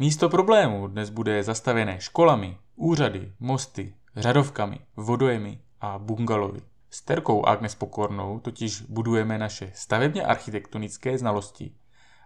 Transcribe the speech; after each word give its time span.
Místo 0.00 0.28
problémů 0.28 0.86
dnes 0.86 1.10
bude 1.10 1.42
zastavené 1.42 2.00
školami, 2.00 2.56
úřady, 2.76 3.32
mosty, 3.40 3.94
řadovkami, 4.16 4.78
vodojemi 4.96 5.60
a 5.80 5.98
bungalovy. 5.98 6.60
S 6.90 7.02
Terkou 7.02 7.46
Agnes 7.46 7.74
Pokornou 7.74 8.38
totiž 8.38 8.80
budujeme 8.80 9.38
naše 9.38 9.70
stavebně 9.74 10.22
architektonické 10.22 11.18
znalosti 11.18 11.74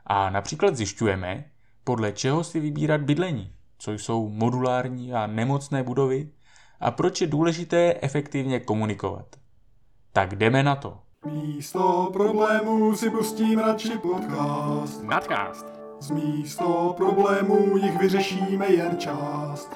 a 0.06 0.30
například 0.30 0.77
zjišťujeme, 0.77 1.45
podle 1.85 2.12
čeho 2.12 2.45
si 2.45 2.61
vybírat 2.61 3.00
bydlení, 3.00 3.53
co 3.79 3.93
jsou 3.93 4.29
modulární 4.29 5.13
a 5.13 5.27
nemocné 5.27 5.83
budovy 5.83 6.31
a 6.81 6.91
proč 6.91 7.21
je 7.21 7.27
důležité 7.27 7.95
efektivně 8.03 8.61
komunikovat. 8.61 9.27
Tak 10.13 10.37
jdeme 10.37 10.63
na 10.63 10.77
to. 10.77 10.99
Místo 11.27 12.11
problémů 12.13 12.97
si 12.97 13.11
pustím 13.11 13.59
radši 13.59 13.99
podcast. 13.99 15.03
Nadcast. 15.03 15.81
Z 16.02 16.10
místo 16.10 16.95
problémů 16.96 17.77
jich 17.77 17.98
vyřešíme 17.98 18.73
jen 18.73 18.98
část. 18.98 19.70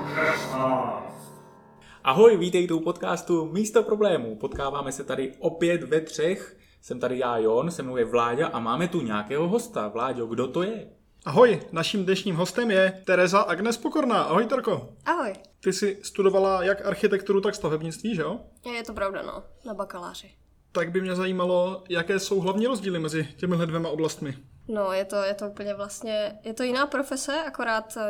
Ahoj, 2.04 2.36
vítejte 2.36 2.74
u 2.74 2.80
podcastu 2.80 3.52
Místo 3.52 3.82
problémů. 3.82 4.36
Potkáváme 4.36 4.92
se 4.92 5.04
tady 5.04 5.32
opět 5.38 5.82
ve 5.82 6.00
třech. 6.00 6.56
Jsem 6.82 7.00
tady 7.00 7.18
já, 7.18 7.38
Jon, 7.38 7.70
se 7.70 7.82
mnou 7.82 7.96
je 7.96 8.04
Vláďa 8.04 8.46
a 8.46 8.60
máme 8.60 8.88
tu 8.88 9.00
nějakého 9.00 9.48
hosta. 9.48 9.88
Vláďo, 9.88 10.26
kdo 10.26 10.48
to 10.48 10.62
je? 10.62 10.88
Ahoj, 11.24 11.60
naším 11.72 12.04
dnešním 12.04 12.36
hostem 12.36 12.70
je 12.70 13.02
Tereza 13.04 13.40
Agnes 13.40 13.76
Pokorná. 13.76 14.22
Ahoj, 14.22 14.46
Terko. 14.46 14.88
Ahoj. 15.04 15.32
Ty 15.60 15.72
jsi 15.72 15.98
studovala 16.02 16.62
jak 16.62 16.86
architekturu, 16.86 17.40
tak 17.40 17.54
stavebnictví, 17.54 18.14
že 18.14 18.22
jo? 18.22 18.40
Je 18.74 18.84
to 18.84 18.92
pravda, 18.92 19.22
no, 19.22 19.42
na 19.66 19.74
bakaláři. 19.74 20.30
Tak 20.72 20.90
by 20.90 21.00
mě 21.00 21.14
zajímalo, 21.14 21.84
jaké 21.88 22.18
jsou 22.18 22.40
hlavní 22.40 22.66
rozdíly 22.66 22.98
mezi 22.98 23.28
těmihle 23.36 23.66
dvěma 23.66 23.88
oblastmi. 23.88 24.36
No, 24.68 24.92
je 24.92 25.04
to, 25.04 25.16
je 25.22 25.34
to 25.34 25.48
úplně 25.48 25.74
vlastně, 25.74 26.38
je 26.42 26.54
to 26.54 26.62
jiná 26.62 26.86
profese, 26.86 27.44
akorát 27.44 27.96
uh, 27.96 28.02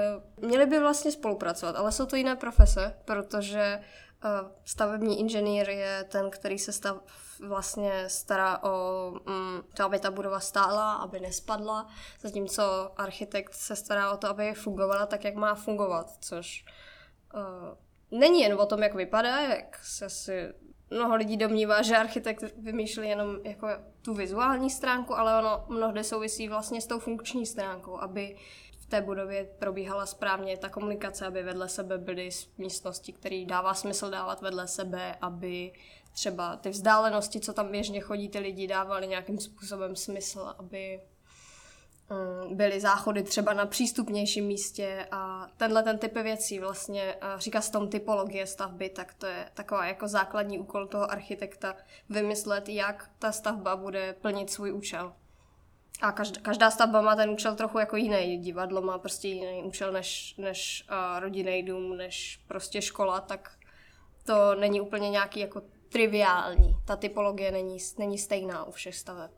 měli 0.48 0.66
by 0.66 0.79
vlastně 0.79 1.12
spolupracovat, 1.12 1.77
ale 1.77 1.92
jsou 1.92 2.06
to 2.06 2.16
jiné 2.16 2.37
profese, 2.37 2.95
protože 3.05 3.80
uh, 4.24 4.51
stavební 4.65 5.21
inženýr 5.21 5.71
je 5.71 6.04
ten, 6.09 6.30
který 6.30 6.59
se 6.59 6.73
stav, 6.73 6.96
vlastně 7.46 8.09
stará 8.09 8.63
o 8.63 9.10
um, 9.10 9.63
to, 9.74 9.85
aby 9.85 9.98
ta 9.98 10.10
budova 10.10 10.40
stála, 10.40 10.95
aby 10.95 11.21
nespadla, 11.21 11.88
zatímco 12.21 12.93
architekt 12.96 13.54
se 13.54 13.76
stará 13.76 14.13
o 14.13 14.16
to, 14.16 14.29
aby 14.29 14.54
fungovala 14.54 15.07
tak, 15.07 15.24
jak 15.24 15.35
má 15.35 15.54
fungovat, 15.54 16.10
což 16.20 16.65
uh, 17.35 18.18
není 18.18 18.41
jen 18.41 18.60
o 18.60 18.66
tom, 18.66 18.82
jak 18.82 18.95
vypadá, 18.95 19.41
jak 19.41 19.79
se 19.82 20.10
si 20.10 20.54
mnoho 20.90 21.16
lidí 21.16 21.37
domnívá, 21.37 21.82
že 21.82 21.96
architekt 21.96 22.45
vymýšlí 22.59 23.09
jenom 23.09 23.37
jako 23.45 23.68
tu 24.02 24.15
vizuální 24.15 24.70
stránku, 24.70 25.18
ale 25.18 25.38
ono 25.38 25.65
mnohdy 25.68 26.04
souvisí 26.04 26.48
vlastně 26.48 26.80
s 26.80 26.87
tou 26.87 26.98
funkční 26.98 27.46
stránkou, 27.46 27.98
aby 27.98 28.37
v 28.79 28.87
té 28.87 29.01
budově 29.01 29.45
probíhala 29.59 30.07
správně 30.07 30.57
ta 30.57 30.68
komunikace, 30.68 31.26
aby 31.26 31.42
vedle 31.42 31.68
sebe 31.68 31.98
byly 31.98 32.29
místnosti, 32.59 33.12
které 33.12 33.45
dává 33.46 33.74
smysl 33.74 34.10
dávat 34.10 34.40
vedle 34.40 34.68
sebe, 34.68 35.16
aby 35.20 35.73
třeba 36.12 36.57
ty 36.57 36.70
vzdálenosti, 36.70 37.40
co 37.40 37.52
tam 37.52 37.70
běžně 37.70 38.01
chodí 38.01 38.29
ty 38.29 38.38
lidi, 38.38 38.66
dávaly 38.66 39.07
nějakým 39.07 39.38
způsobem 39.38 39.96
smysl, 39.96 40.54
aby 40.59 41.01
byly 42.51 42.80
záchody 42.80 43.23
třeba 43.23 43.52
na 43.52 43.66
přístupnějším 43.66 44.46
místě 44.46 45.07
a 45.10 45.46
tenhle 45.57 45.82
ten 45.82 45.99
typ 45.99 46.15
věcí 46.15 46.59
vlastně, 46.59 47.16
říká 47.38 47.60
se 47.60 47.73
tomu 47.73 47.87
typologie 47.87 48.46
stavby, 48.46 48.88
tak 48.88 49.15
to 49.15 49.26
je 49.26 49.51
taková 49.54 49.87
jako 49.87 50.09
základní 50.09 50.59
úkol 50.59 50.87
toho 50.87 51.10
architekta 51.10 51.76
vymyslet, 52.09 52.68
jak 52.68 53.10
ta 53.18 53.32
stavba 53.32 53.76
bude 53.76 54.13
plnit 54.13 54.51
svůj 54.51 54.73
účel. 54.73 55.13
A 56.02 56.13
každá, 56.43 56.71
stavba 56.71 57.01
má 57.01 57.16
ten 57.16 57.30
účel 57.30 57.54
trochu 57.54 57.79
jako 57.79 57.96
jiný. 57.96 58.38
Divadlo 58.38 58.82
má 58.82 58.98
prostě 58.98 59.29
jiný 59.29 59.63
účel 59.63 59.93
než, 59.93 60.35
než 60.38 60.87
rodinný 61.18 61.63
dům, 61.63 61.96
než 61.96 62.41
prostě 62.48 62.82
škola, 62.82 63.20
tak 63.20 63.52
to 64.25 64.54
není 64.54 64.81
úplně 64.81 65.10
nějaký 65.10 65.41
jako 65.41 65.62
triviální. 65.88 66.76
Ta 66.87 66.97
typologie 66.97 67.50
není, 67.52 67.78
není 67.98 68.19
stejná 68.19 68.64
u 68.64 68.70
všech 68.70 68.97
staveb. 68.97 69.31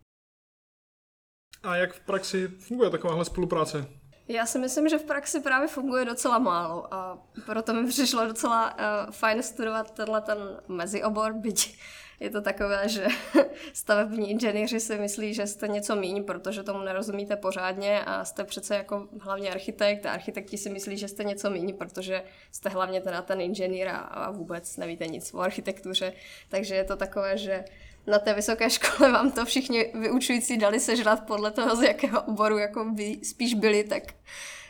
A 1.63 1.77
jak 1.77 1.93
v 1.93 2.01
praxi 2.01 2.49
funguje 2.49 2.91
takováhle 2.91 3.25
spolupráce? 3.25 3.87
Já 4.29 4.47
si 4.47 4.59
myslím, 4.59 4.89
že 4.89 4.99
v 4.99 5.03
praxi 5.05 5.41
právě 5.41 5.69
funguje 5.69 6.05
docela 6.05 6.39
málo 6.39 6.95
a 6.95 7.19
proto 7.47 7.75
mi 7.75 7.89
přišlo 7.89 8.27
docela 8.27 8.75
uh, 8.75 9.11
fajn 9.11 9.43
studovat 9.43 9.91
tenhle 9.91 10.21
ten 10.21 10.39
meziobor, 10.69 11.33
byť 11.33 11.79
je 12.21 12.31
to 12.31 12.41
takové, 12.41 12.89
že 12.89 13.07
stavební 13.73 14.31
inženýři 14.31 14.81
si 14.81 14.99
myslí, 14.99 15.35
že 15.35 15.47
jste 15.47 15.69
něco 15.69 15.97
míň, 15.97 16.25
protože 16.25 16.63
tomu 16.63 16.83
nerozumíte 16.83 17.37
pořádně 17.37 18.05
a 18.05 18.25
jste 18.25 18.45
přece 18.45 18.77
jako 18.77 19.09
hlavně 19.21 19.51
architekt 19.51 20.07
a 20.07 20.13
architekti 20.13 20.59
si 20.59 20.71
myslí, 20.71 20.97
že 20.97 21.09
jste 21.09 21.25
něco 21.25 21.51
míň, 21.51 21.77
protože 21.77 22.23
jste 22.53 22.69
hlavně 22.69 23.01
teda 23.01 23.23
ten 23.23 23.41
inženýr 23.41 23.89
a 23.93 24.31
vůbec 24.31 24.77
nevíte 24.77 25.07
nic 25.07 25.35
o 25.35 25.41
architektuře. 25.41 26.13
Takže 26.49 26.75
je 26.75 26.85
to 26.85 26.97
takové, 26.97 27.39
že 27.39 27.65
na 28.07 28.19
té 28.19 28.35
vysoké 28.35 28.71
škole 28.71 29.13
vám 29.13 29.31
to 29.31 29.45
všichni 29.45 29.93
vyučující 29.95 30.59
dali 30.59 30.81
sežrat 30.81 31.27
podle 31.27 31.51
toho, 31.51 31.77
z 31.77 31.83
jakého 31.83 32.23
oboru 32.23 32.59
jako 32.59 32.85
by 32.85 33.19
spíš 33.23 33.55
byli, 33.55 33.85
tak 33.85 34.03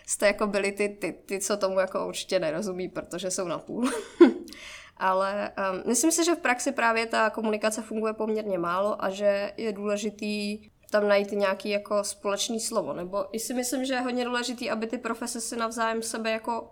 jste 0.06 0.26
jako 0.26 0.46
byli 0.46 0.72
ty, 0.72 0.88
ty, 0.88 1.12
ty, 1.26 1.40
co 1.40 1.56
tomu 1.56 1.80
jako 1.80 2.06
určitě 2.06 2.38
nerozumí, 2.38 2.88
protože 2.88 3.30
jsou 3.30 3.48
na 3.48 3.58
půl. 3.58 3.90
Ale 4.96 5.50
um, 5.72 5.82
myslím 5.86 6.12
si, 6.12 6.24
že 6.24 6.34
v 6.34 6.38
praxi 6.38 6.72
právě 6.72 7.06
ta 7.06 7.30
komunikace 7.30 7.82
funguje 7.82 8.12
poměrně 8.12 8.58
málo 8.58 9.04
a 9.04 9.10
že 9.10 9.52
je 9.56 9.72
důležitý 9.72 10.58
tam 10.90 11.08
najít 11.08 11.32
nějaký 11.32 11.70
jako 11.70 12.04
společný 12.04 12.60
slovo. 12.60 12.92
Nebo 12.92 13.36
i 13.36 13.38
si 13.38 13.54
myslím, 13.54 13.84
že 13.84 13.94
je 13.94 14.00
hodně 14.00 14.24
důležitý, 14.24 14.70
aby 14.70 14.86
ty 14.86 14.98
profese 14.98 15.40
si 15.40 15.56
navzájem 15.56 16.02
sebe 16.02 16.30
jako 16.30 16.70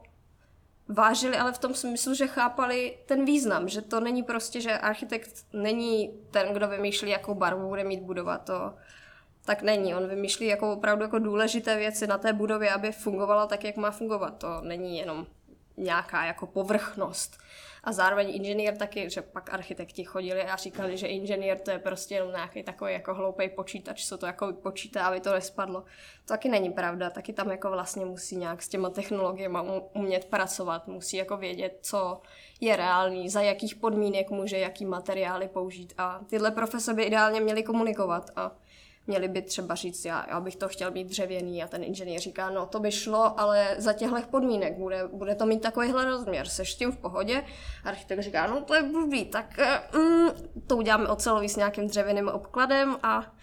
vážili, 0.89 1.37
ale 1.37 1.53
v 1.53 1.59
tom 1.59 1.75
smyslu, 1.75 2.15
že 2.15 2.27
chápali 2.27 2.99
ten 3.07 3.25
význam, 3.25 3.69
že 3.69 3.83
to 3.83 4.01
není 4.01 4.23
prostě, 4.23 4.61
že 4.61 4.79
architekt 4.79 5.31
není 5.53 6.11
ten, 6.31 6.53
kdo 6.53 6.69
vymýšlí, 6.69 7.11
jakou 7.11 7.35
barvu 7.35 7.69
bude 7.69 7.85
mít 7.85 8.01
budova, 8.01 8.39
to 8.39 8.75
tak 9.45 9.63
není. 9.63 9.95
On 9.95 10.09
vymýšlí 10.09 10.47
jako 10.47 10.73
opravdu 10.73 11.03
jako 11.03 11.19
důležité 11.19 11.77
věci 11.77 12.07
na 12.07 12.19
té 12.19 12.33
budově, 12.33 12.71
aby 12.71 12.93
fungovala 12.93 13.47
tak, 13.47 13.65
jak 13.65 13.77
má 13.77 13.91
fungovat. 13.91 14.39
To 14.39 14.61
není 14.61 14.99
jenom 14.99 15.27
nějaká 15.77 16.25
jako 16.25 16.47
povrchnost. 16.47 17.39
A 17.87 17.93
zároveň 17.93 18.35
inženýr 18.35 18.77
taky, 18.77 19.11
že 19.11 19.23
pak 19.23 19.55
architekti 19.55 20.05
chodili 20.05 20.43
a 20.43 20.57
říkali, 20.57 20.97
že 20.97 21.07
inženýr 21.07 21.59
to 21.59 21.71
je 21.71 21.79
prostě 21.79 22.15
jenom 22.15 22.31
nějaký 22.31 22.63
takový 22.63 22.93
jako 22.93 23.15
hloupý 23.15 23.49
počítač, 23.49 24.07
co 24.07 24.19
to 24.19 24.27
jako 24.27 24.53
počítá, 24.53 25.07
aby 25.07 25.21
to 25.21 25.33
nespadlo. 25.33 25.81
To 25.81 25.87
taky 26.29 26.49
není 26.49 26.71
pravda, 26.71 27.11
taky 27.11 27.33
tam 27.33 27.51
jako 27.51 27.71
vlastně 27.71 28.05
musí 28.05 28.37
nějak 28.37 28.63
s 28.63 28.69
těma 28.69 28.91
technologiemi 28.91 29.59
umět 29.95 30.25
pracovat, 30.25 30.87
musí 30.89 31.17
jako 31.17 31.37
vědět, 31.37 31.79
co 31.83 32.21
je 32.61 32.77
reálný, 32.77 33.29
za 33.29 33.41
jakých 33.41 33.75
podmínek 33.75 34.31
může 34.31 34.59
jaký 34.59 34.85
materiály 34.85 35.49
použít 35.49 35.95
a 35.99 36.21
tyhle 36.27 36.51
profese 36.51 36.95
by 36.95 37.03
ideálně 37.03 37.41
měly 37.41 37.63
komunikovat 37.63 38.31
a 38.37 38.53
měli 39.07 39.29
by 39.29 39.43
třeba 39.43 39.75
říct, 39.75 40.05
já, 40.05 40.27
já 40.29 40.41
bych 40.41 40.57
to 40.57 40.69
chtěl 40.69 40.91
mít 40.91 41.09
dřevěný 41.09 41.63
a 41.63 41.69
ten 41.69 41.85
inženýr 41.85 42.21
říká, 42.21 42.51
no 42.51 42.67
to 42.67 42.81
by 42.81 42.93
šlo, 42.93 43.41
ale 43.41 43.75
za 43.79 43.93
těchto 43.93 44.17
podmínek 44.31 44.79
bude, 44.79 45.09
bude 45.13 45.35
to 45.35 45.47
mít 45.47 45.63
takovýhle 45.63 46.05
rozměr, 46.05 46.49
seš 46.49 46.75
tím 46.75 46.93
v 46.93 46.97
pohodě. 46.97 47.45
Architekt 47.85 48.23
říká, 48.23 48.47
no 48.47 48.61
to 48.61 48.75
je 48.75 48.83
blbý, 48.83 49.25
tak 49.25 49.61
mm, 49.95 50.29
to 50.67 50.77
uděláme 50.77 51.09
ocelový 51.09 51.49
s 51.49 51.57
nějakým 51.57 51.87
dřevěným 51.87 52.29
obkladem 52.29 52.97
a 53.03 53.35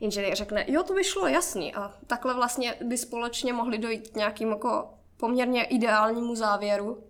inženýr 0.00 0.34
řekne, 0.34 0.64
jo 0.68 0.82
to 0.82 0.94
by 0.94 1.04
šlo, 1.04 1.26
jasný. 1.26 1.74
A 1.74 1.94
takhle 2.06 2.34
vlastně 2.34 2.74
by 2.84 2.98
společně 2.98 3.52
mohli 3.52 3.78
dojít 3.78 4.08
k 4.08 4.16
nějakým 4.16 4.48
jako 4.48 4.90
poměrně 5.16 5.64
ideálnímu 5.64 6.34
závěru, 6.34 7.04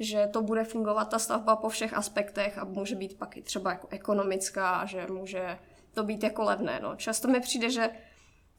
že 0.00 0.28
to 0.32 0.42
bude 0.42 0.64
fungovat 0.64 1.04
ta 1.04 1.18
stavba 1.18 1.56
po 1.56 1.68
všech 1.68 1.94
aspektech 1.94 2.58
a 2.58 2.64
může 2.64 2.94
být 2.94 3.18
pak 3.18 3.36
i 3.36 3.42
třeba 3.42 3.70
jako 3.70 3.88
ekonomická, 3.90 4.86
že 4.86 5.06
může 5.06 5.58
to 5.94 6.04
být 6.04 6.22
jako 6.22 6.42
levné. 6.42 6.80
No. 6.82 6.96
Často 6.96 7.28
mi 7.28 7.40
přijde, 7.40 7.70
že 7.70 7.90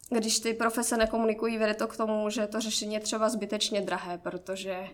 když 0.09 0.39
ty 0.39 0.53
profese 0.53 0.97
nekomunikují, 0.97 1.57
vede 1.57 1.73
to 1.73 1.87
k 1.87 1.97
tomu, 1.97 2.29
že 2.29 2.47
to 2.47 2.61
řešení 2.61 2.93
je 2.93 2.99
třeba 2.99 3.29
zbytečně 3.29 3.81
drahé, 3.81 4.17
protože 4.17 4.87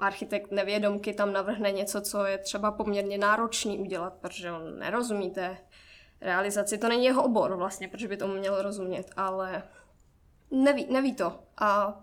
architekt 0.00 0.50
nevědomky 0.50 1.12
tam 1.12 1.32
navrhne 1.32 1.72
něco, 1.72 2.00
co 2.00 2.24
je 2.24 2.38
třeba 2.38 2.72
poměrně 2.72 3.18
náročný 3.18 3.78
udělat, 3.78 4.14
protože 4.20 4.52
on 4.52 4.78
nerozumí 4.78 5.30
té 5.30 5.58
realizaci. 6.20 6.78
To 6.78 6.88
není 6.88 7.04
jeho 7.04 7.24
obor 7.24 7.56
vlastně, 7.56 7.88
protože 7.88 8.08
by 8.08 8.16
tomu 8.16 8.34
měl 8.34 8.62
rozumět, 8.62 9.10
ale 9.16 9.62
neví, 10.50 10.86
neví 10.90 11.14
to. 11.14 11.38
A 11.58 12.00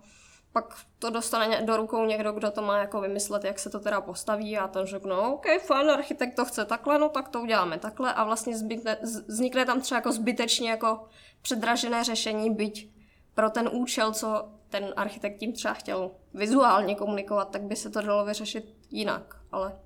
pak 0.53 0.75
to 0.99 1.09
dostane 1.09 1.61
do 1.61 1.77
rukou 1.77 2.05
někdo, 2.05 2.31
kdo 2.31 2.51
to 2.51 2.61
má 2.61 2.77
jako 2.77 3.01
vymyslet, 3.01 3.43
jak 3.43 3.59
se 3.59 3.69
to 3.69 3.79
teda 3.79 4.01
postaví 4.01 4.57
a 4.57 4.67
to 4.67 4.85
řekne, 4.85 5.09
no, 5.09 5.33
OK, 5.33 5.45
fajn, 5.61 5.91
architekt 5.91 6.35
to 6.35 6.45
chce 6.45 6.65
takhle, 6.65 6.99
no 6.99 7.09
tak 7.09 7.29
to 7.29 7.41
uděláme 7.41 7.79
takhle 7.79 8.13
a 8.13 8.23
vlastně 8.23 8.57
zbytne, 8.57 8.97
vznikne 9.27 9.65
tam 9.65 9.81
třeba 9.81 9.97
jako 9.97 10.11
zbytečně 10.11 10.69
jako 10.69 11.07
předražené 11.41 12.03
řešení, 12.03 12.55
byť 12.55 12.91
pro 13.33 13.49
ten 13.49 13.69
účel, 13.73 14.13
co 14.13 14.49
ten 14.69 14.93
architekt 14.95 15.39
tím 15.39 15.53
třeba 15.53 15.73
chtěl 15.73 16.11
vizuálně 16.33 16.95
komunikovat, 16.95 17.49
tak 17.49 17.61
by 17.61 17.75
se 17.75 17.89
to 17.89 18.01
dalo 18.01 18.25
vyřešit 18.25 18.75
jinak, 18.89 19.35
ale 19.51 19.79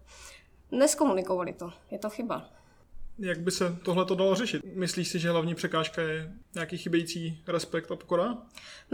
neskomunikovali 0.71 1.53
to, 1.53 1.71
je 1.91 1.99
to 1.99 2.09
chyba. 2.09 2.45
Jak 3.19 3.39
by 3.39 3.51
se 3.51 3.77
tohle 3.83 4.05
to 4.05 4.15
dalo 4.15 4.35
řešit? 4.35 4.61
Myslíš 4.75 5.07
si, 5.07 5.19
že 5.19 5.31
hlavní 5.31 5.55
překážka 5.55 6.01
je 6.01 6.31
nějaký 6.53 6.77
chybějící 6.77 7.43
respekt 7.47 7.91
a 7.91 7.95
pokora? 7.95 8.37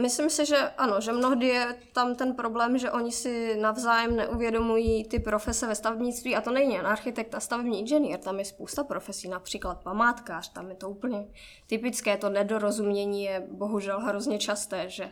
Myslím 0.01 0.29
si, 0.29 0.45
že 0.45 0.57
ano, 0.57 1.01
že 1.01 1.11
mnohdy 1.11 1.47
je 1.47 1.75
tam 1.93 2.15
ten 2.15 2.35
problém, 2.35 2.77
že 2.77 2.91
oni 2.91 3.11
si 3.11 3.57
navzájem 3.61 4.15
neuvědomují 4.15 5.03
ty 5.03 5.19
profese 5.19 5.67
ve 5.67 5.75
stavebnictví 5.75 6.35
a 6.35 6.41
to 6.41 6.51
není 6.51 6.73
jen 6.73 6.87
architekt 6.87 7.35
a 7.35 7.39
stavební 7.39 7.79
inženýr, 7.79 8.19
tam 8.19 8.39
je 8.39 8.45
spousta 8.45 8.83
profesí, 8.83 9.29
například 9.29 9.83
památkář, 9.83 10.53
tam 10.53 10.69
je 10.69 10.75
to 10.75 10.89
úplně 10.89 11.27
typické, 11.67 12.17
to 12.17 12.29
nedorozumění 12.29 13.23
je 13.23 13.47
bohužel 13.51 13.99
hrozně 13.99 14.39
časté, 14.39 14.89
že 14.89 15.09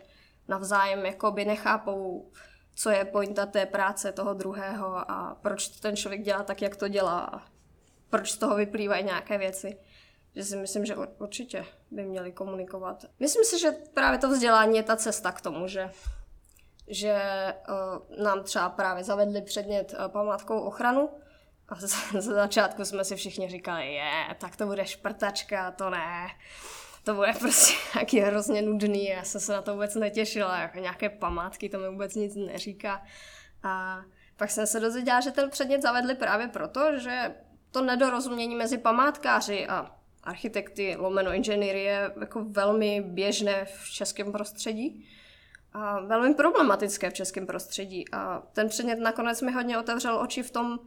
navzájem 0.48 1.06
jakoby 1.06 1.46
nechápou, 1.46 2.32
co 2.76 2.90
je 2.90 3.06
pointa 3.06 3.46
té 3.46 3.66
práce 3.66 4.12
toho 4.12 4.34
druhého 4.34 5.12
a 5.12 5.38
proč 5.42 5.68
ten 5.68 5.96
člověk 5.96 6.22
dělá 6.22 6.44
tak, 6.44 6.62
jak 6.62 6.76
to 6.76 6.88
dělá 6.88 7.44
proč 8.10 8.32
z 8.32 8.38
toho 8.38 8.56
vyplývají 8.56 9.04
nějaké 9.04 9.38
věci. 9.38 9.78
Že 10.36 10.44
si 10.44 10.56
myslím, 10.56 10.86
že 10.86 10.96
určitě 10.96 11.66
by 11.92 12.06
měli 12.06 12.32
komunikovat. 12.32 13.06
Myslím 13.20 13.46
si, 13.46 13.60
že 13.60 13.72
právě 13.94 14.20
to 14.20 14.30
vzdělání 14.30 14.78
je 14.78 14.84
ta 14.84 14.96
cesta 14.96 15.32
k 15.32 15.42
tomu, 15.42 15.68
že, 15.68 15.92
že 16.88 17.22
uh, 17.70 18.24
nám 18.24 18.44
třeba 18.44 18.70
právě 18.70 19.04
zavedli 19.04 19.42
předmět 19.42 19.94
uh, 20.00 20.08
památkovou 20.08 20.62
ochranu 20.62 21.10
a 21.70 21.76
z, 21.76 21.88
z 22.20 22.26
začátku 22.26 22.86
jsme 22.86 23.04
si 23.04 23.16
všichni 23.16 23.50
říkali, 23.50 23.94
je, 23.94 24.36
tak 24.38 24.56
to 24.56 24.66
bude 24.66 24.86
šprtačka, 24.86 25.72
to 25.72 25.90
ne. 25.90 26.28
To 27.04 27.14
bude 27.14 27.34
prostě 27.40 27.74
nějaký 27.96 28.20
hrozně 28.20 28.62
nudný, 28.62 29.06
já 29.06 29.24
jsem 29.24 29.42
se 29.42 29.54
na 29.54 29.62
to 29.62 29.74
vůbec 29.74 29.96
netěšila, 29.96 30.60
jako 30.60 30.80
nějaké 30.80 31.10
památky, 31.10 31.70
to 31.70 31.80
mi 31.80 31.90
vůbec 31.90 32.16
nic 32.16 32.36
neříká. 32.36 33.04
A 33.64 34.02
pak 34.38 34.52
jsem 34.52 34.68
se 34.68 34.80
dozvěděla, 34.80 35.20
že 35.20 35.32
ten 35.32 35.50
předmět 35.50 35.82
zavedli 35.82 36.16
právě 36.16 36.48
proto, 36.48 37.00
že 37.00 37.36
to 37.72 37.82
nedorozumění 37.82 38.56
mezi 38.56 38.78
památkáři 38.78 39.68
a 39.68 39.92
architekty 40.24 40.96
lomeno 41.00 41.34
inženýry 41.34 41.84
je 41.84 42.14
jako 42.20 42.44
velmi 42.44 43.02
běžné 43.02 43.66
v 43.66 43.90
českém 43.90 44.32
prostředí 44.32 45.06
a 45.74 46.00
velmi 46.00 46.34
problematické 46.34 47.10
v 47.10 47.14
českém 47.14 47.46
prostředí. 47.46 48.06
A 48.12 48.44
ten 48.54 48.70
předmět 48.70 49.00
nakonec 49.00 49.42
mi 49.42 49.52
hodně 49.52 49.78
otevřel 49.78 50.20
oči 50.20 50.44
v 50.44 50.52
tom, 50.52 50.80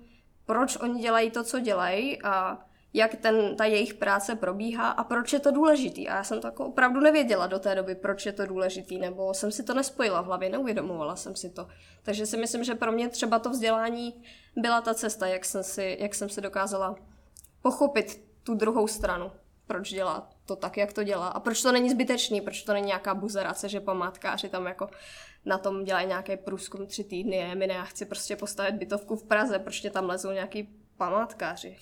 proč 0.47 0.77
oni 0.77 1.03
dělají 1.03 1.31
to, 1.31 1.45
co 1.45 1.61
dělají 1.61 2.23
a 2.23 2.59
jak 2.95 3.15
ten, 3.15 3.57
ta 3.57 3.65
jejich 3.65 3.95
práce 3.95 4.35
probíhá 4.35 4.91
a 4.91 5.05
proč 5.05 5.33
je 5.33 5.41
to 5.41 5.51
důležitý. 5.51 6.09
A 6.09 6.17
já 6.17 6.25
jsem 6.25 6.41
to 6.41 6.49
jako 6.49 6.67
opravdu 6.67 7.01
nevěděla 7.01 7.47
do 7.47 7.59
té 7.59 7.75
doby, 7.75 7.95
proč 7.95 8.27
je 8.27 8.33
to 8.33 8.47
důležitý, 8.47 8.99
nebo 8.99 9.35
jsem 9.35 9.53
si 9.53 9.63
to 9.63 9.75
nespojila 9.75 10.21
v 10.21 10.27
hlavě, 10.27 10.49
neuvědomovala 10.49 11.17
jsem 11.17 11.37
si 11.37 11.51
to. 11.51 11.69
Takže 12.03 12.27
si 12.27 12.37
myslím, 12.37 12.65
že 12.65 12.75
pro 12.75 12.93
mě 12.93 13.09
třeba 13.09 13.39
to 13.39 13.51
vzdělání 13.51 14.23
byla 14.57 14.81
ta 14.81 14.95
cesta, 14.95 15.27
jak 15.27 15.45
jsem 15.45 15.63
si, 15.63 15.97
jak 16.01 16.15
jsem 16.15 16.29
si 16.29 16.41
dokázala 16.41 16.97
pochopit 17.63 18.25
tu 18.43 18.55
druhou 18.55 18.87
stranu, 18.87 19.33
proč 19.67 19.91
dělá 19.91 20.31
to 20.47 20.57
tak, 20.57 20.77
jak 20.77 20.93
to 20.93 21.03
dělá 21.03 21.29
a 21.29 21.41
proč 21.41 21.63
to 21.63 21.73
není 21.73 21.91
zbytečný, 21.91 22.41
proč 22.41 22.63
to 22.63 22.73
není 22.73 22.87
nějaká 22.87 23.15
buzerace, 23.15 23.69
že 23.69 23.81
památkáři 23.81 24.49
tam 24.49 24.67
jako 24.67 24.89
na 25.45 25.59
tom 25.59 25.85
dělají 25.85 26.07
nějaký 26.07 26.37
průzkum 26.37 26.87
tři 26.87 27.05
týdny, 27.05 27.37
je 27.37 27.55
mi 27.55 27.67
ne, 27.67 27.75
já 27.75 27.85
chci 27.85 28.05
prostě 28.05 28.37
postavit 28.37 28.75
bytovku 28.75 29.17
v 29.17 29.25
Praze, 29.25 29.59
proč 29.59 29.81
tě 29.81 29.91
tam 29.91 30.09
lezou 30.09 30.31
nějaký 30.31 30.69
památkáři 30.97 31.77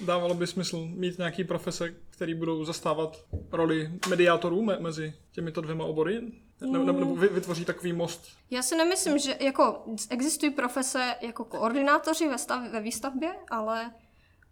dávalo 0.00 0.34
by 0.34 0.46
smysl 0.46 0.86
mít 0.86 1.18
nějaký 1.18 1.44
profese, 1.44 1.94
který 2.10 2.34
budou 2.34 2.64
zastávat 2.64 3.24
roli 3.52 3.90
mediátorů 4.08 4.62
me- 4.62 4.80
mezi 4.80 5.14
těmito 5.32 5.60
dvěma 5.60 5.84
obory? 5.84 6.20
Ne- 6.60 6.78
nebo 6.78 7.04
mm. 7.04 7.20
vytvoří 7.20 7.64
takový 7.64 7.92
most? 7.92 8.28
Já 8.50 8.62
si 8.62 8.76
nemyslím, 8.76 9.18
že 9.18 9.36
jako 9.40 9.84
existují 10.10 10.52
profese 10.52 11.14
jako 11.20 11.44
koordinátoři 11.44 12.28
ve, 12.28 12.38
stav, 12.38 12.70
ve 12.70 12.80
výstavbě, 12.80 13.34
ale 13.50 13.90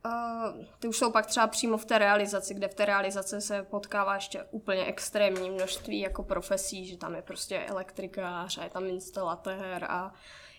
uh, 0.05 0.65
ty 0.79 0.89
už 0.89 0.97
jsou 0.97 1.11
pak 1.11 1.27
třeba 1.27 1.47
přímo 1.47 1.77
v 1.77 1.85
té 1.85 1.99
realizaci, 1.99 2.55
kde 2.55 2.69
v 2.69 2.75
té 2.75 2.85
realizaci 2.85 3.41
se 3.41 3.63
potkává 3.63 4.15
ještě 4.15 4.45
úplně 4.51 4.85
extrémní 4.85 5.51
množství 5.51 6.01
jako 6.01 6.23
profesí, 6.23 6.87
že 6.87 6.97
tam 6.97 7.15
je 7.15 7.23
prostě 7.23 7.59
elektrikář 7.59 8.59
a 8.59 8.65
je 8.65 8.71
tam 8.71 8.85
instalatér 8.85 9.85
a 9.89 10.13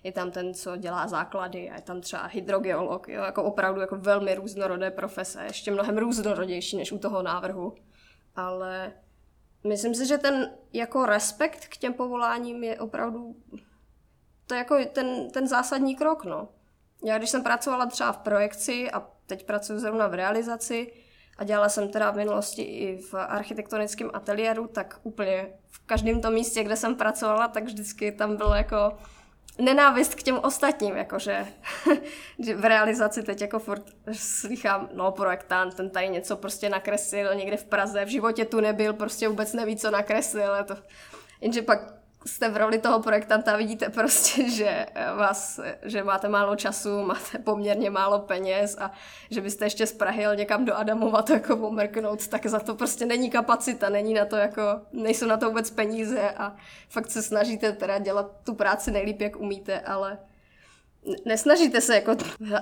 je 0.03 0.11
tam 0.11 0.31
ten, 0.31 0.53
co 0.53 0.77
dělá 0.77 1.07
základy 1.07 1.69
a 1.69 1.75
je 1.75 1.81
tam 1.81 2.01
třeba 2.01 2.25
hydrogeolog, 2.25 3.09
jo, 3.09 3.23
jako 3.23 3.43
opravdu 3.43 3.81
jako 3.81 3.97
velmi 3.97 4.35
různorodé 4.35 4.91
profese, 4.91 5.43
ještě 5.43 5.71
mnohem 5.71 5.97
různorodější 5.97 6.77
než 6.77 6.91
u 6.91 6.97
toho 6.97 7.21
návrhu. 7.21 7.75
Ale 8.35 8.93
myslím 9.67 9.95
si, 9.95 10.05
že 10.05 10.17
ten 10.17 10.51
jako 10.73 11.05
respekt 11.05 11.67
k 11.67 11.77
těm 11.77 11.93
povoláním 11.93 12.63
je 12.63 12.79
opravdu 12.79 13.35
to 14.47 14.53
je 14.53 14.57
jako 14.57 14.77
ten, 14.93 15.31
ten 15.31 15.47
zásadní 15.47 15.95
krok, 15.95 16.25
no. 16.25 16.49
Já 17.05 17.17
když 17.17 17.29
jsem 17.29 17.43
pracovala 17.43 17.85
třeba 17.85 18.11
v 18.11 18.17
projekci 18.17 18.91
a 18.91 19.07
teď 19.25 19.45
pracuji 19.45 19.79
zrovna 19.79 20.07
v 20.07 20.13
realizaci 20.13 20.93
a 21.37 21.43
dělala 21.43 21.69
jsem 21.69 21.89
teda 21.89 22.11
v 22.11 22.15
minulosti 22.15 22.61
i 22.61 22.97
v 22.97 23.13
architektonickém 23.13 24.09
ateliéru, 24.13 24.67
tak 24.67 24.99
úplně 25.03 25.53
v 25.69 25.85
každém 25.85 26.21
tom 26.21 26.33
místě, 26.33 26.63
kde 26.63 26.75
jsem 26.75 26.95
pracovala, 26.95 27.47
tak 27.47 27.63
vždycky 27.63 28.11
tam 28.11 28.35
bylo 28.35 28.53
jako 28.53 28.97
nenávist 29.57 30.15
k 30.15 30.23
těm 30.23 30.39
ostatním, 30.43 30.97
jakože 30.97 31.45
v 32.55 32.65
realizaci 32.65 33.23
teď 33.23 33.41
jako 33.41 33.59
furt 33.59 33.83
slychám, 34.11 34.89
no 34.93 35.11
projektant, 35.11 35.73
ten 35.73 35.89
tady 35.89 36.09
něco 36.09 36.35
prostě 36.37 36.69
nakreslil 36.69 37.35
někde 37.35 37.57
v 37.57 37.65
Praze, 37.65 38.05
v 38.05 38.09
životě 38.09 38.45
tu 38.45 38.59
nebyl, 38.59 38.93
prostě 38.93 39.27
vůbec 39.27 39.53
neví, 39.53 39.77
co 39.77 39.91
nakreslil, 39.91 40.63
to... 40.67 40.75
jenže 41.41 41.61
pak 41.61 42.02
jste 42.25 42.49
v 42.49 42.57
roli 42.57 42.79
toho 42.79 42.99
projektanta, 42.99 43.57
vidíte 43.57 43.89
prostě, 43.89 44.49
že, 44.55 44.85
vás, 45.17 45.59
že 45.83 46.03
máte 46.03 46.29
málo 46.29 46.55
času, 46.55 47.01
máte 47.05 47.39
poměrně 47.43 47.89
málo 47.89 48.19
peněz 48.19 48.77
a 48.79 48.91
že 49.29 49.41
byste 49.41 49.65
ještě 49.65 49.87
z 49.87 49.93
Prahy 49.93 50.21
jel 50.21 50.35
někam 50.35 50.65
do 50.65 50.75
Adamova 50.75 51.21
to 51.21 51.33
jako 51.33 51.55
omrknout, 51.55 52.27
tak 52.27 52.45
za 52.45 52.59
to 52.59 52.75
prostě 52.75 53.05
není 53.05 53.29
kapacita, 53.29 53.89
není 53.89 54.13
na 54.13 54.25
to 54.25 54.35
jako, 54.35 54.61
nejsou 54.91 55.25
na 55.25 55.37
to 55.37 55.47
vůbec 55.47 55.69
peníze 55.69 56.31
a 56.31 56.55
fakt 56.89 57.11
se 57.11 57.21
snažíte 57.21 57.71
teda 57.71 57.99
dělat 57.99 58.31
tu 58.43 58.53
práci 58.53 58.91
nejlíp, 58.91 59.21
jak 59.21 59.35
umíte, 59.35 59.79
ale 59.79 60.17
nesnažíte 61.25 61.81
se 61.81 61.95
jako 61.95 62.15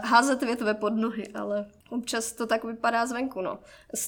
házet 0.04 0.44
větve 0.44 0.74
pod 0.74 0.94
nohy, 0.94 1.28
ale 1.28 1.66
občas 1.90 2.32
to 2.32 2.48
tak 2.48 2.64
vypadá 2.64 3.06
zvenku, 3.06 3.42
no. 3.42 3.60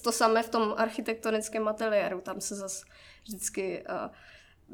To 0.04 0.12
samé 0.12 0.44
v 0.44 0.50
tom 0.50 0.74
architektonickém 0.78 1.68
ateliéru, 1.68 2.22
tam 2.22 2.42
se 2.42 2.56
zase 2.56 2.86
vždycky 3.24 3.84
uh, 3.90 4.12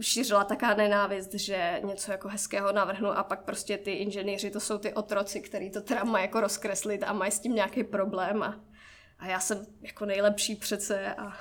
šířila 0.02 0.44
taká 0.44 0.74
nenávist, 0.74 1.34
že 1.34 1.82
něco 1.86 2.12
jako 2.12 2.28
hezkého 2.28 2.72
navrhnu 2.72 3.10
a 3.10 3.24
pak 3.24 3.44
prostě 3.44 3.78
ty 3.78 3.92
inženýři, 3.92 4.52
to 4.52 4.60
jsou 4.60 4.78
ty 4.78 4.94
otroci, 4.94 5.42
který 5.42 5.72
to 5.72 5.82
teda 5.82 6.04
mají 6.04 6.26
jako 6.26 6.42
rozkreslit 6.42 7.04
a 7.04 7.14
mají 7.14 7.32
s 7.32 7.40
tím 7.40 7.56
nějaký 7.56 7.84
problém 7.84 8.44
a, 8.44 8.60
a 9.20 9.28
já 9.28 9.40
jsem 9.40 9.66
jako 9.82 10.06
nejlepší 10.06 10.56
přece 10.56 11.14
a, 11.14 11.34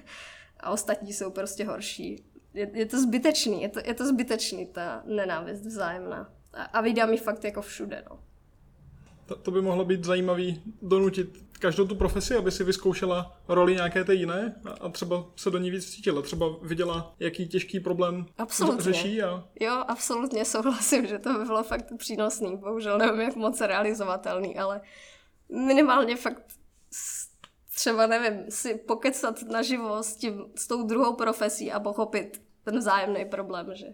a 0.60 0.70
ostatní 0.70 1.12
jsou 1.12 1.30
prostě 1.30 1.64
horší. 1.64 2.24
Je, 2.54 2.70
je 2.72 2.86
to 2.86 3.00
zbytečný, 3.00 3.62
je 3.62 3.68
to, 3.68 3.80
je 3.84 3.94
to 3.94 4.06
zbytečný, 4.06 4.66
ta 4.66 5.02
nenávist 5.04 5.66
vzájemná. 5.66 6.32
A, 6.52 6.62
a 6.62 6.80
vydá 6.80 7.06
mi 7.06 7.16
fakt 7.16 7.44
jako 7.44 7.62
všude, 7.62 8.04
no. 8.10 8.27
To, 9.28 9.36
to 9.36 9.50
by 9.50 9.62
mohlo 9.62 9.84
být 9.84 10.04
zajímavý 10.04 10.62
donutit 10.82 11.44
každou 11.58 11.86
tu 11.86 11.94
profesi, 11.94 12.34
aby 12.34 12.50
si 12.50 12.64
vyzkoušela 12.64 13.40
roli 13.48 13.74
nějaké 13.74 14.04
té 14.04 14.14
jiné 14.14 14.60
a, 14.64 14.70
a 14.70 14.88
třeba 14.88 15.24
se 15.36 15.50
do 15.50 15.58
ní 15.58 15.70
víc 15.70 15.90
cítila. 15.90 16.22
Třeba 16.22 16.46
viděla, 16.62 17.14
jaký 17.20 17.48
těžký 17.48 17.80
problém 17.80 18.26
absolutně. 18.38 18.82
řeší. 18.82 19.22
A... 19.22 19.44
Jo, 19.60 19.84
absolutně 19.88 20.44
souhlasím, 20.44 21.06
že 21.06 21.18
to 21.18 21.38
by 21.38 21.44
bylo 21.44 21.62
fakt 21.62 21.92
přínosný. 21.96 22.56
Bohužel 22.56 22.98
nevím, 22.98 23.20
jak 23.20 23.36
moc 23.36 23.60
realizovatelný, 23.60 24.58
ale 24.58 24.80
minimálně 25.48 26.16
fakt 26.16 26.42
třeba, 27.74 28.06
nevím, 28.06 28.50
si 28.50 28.74
pokecat 28.74 29.42
naživo 29.42 30.02
s, 30.02 30.16
tím, 30.16 30.44
s 30.54 30.66
tou 30.66 30.82
druhou 30.82 31.14
profesí 31.14 31.72
a 31.72 31.80
pochopit 31.80 32.42
ten 32.64 32.78
vzájemný 32.78 33.24
problém, 33.24 33.66
že 33.74 33.86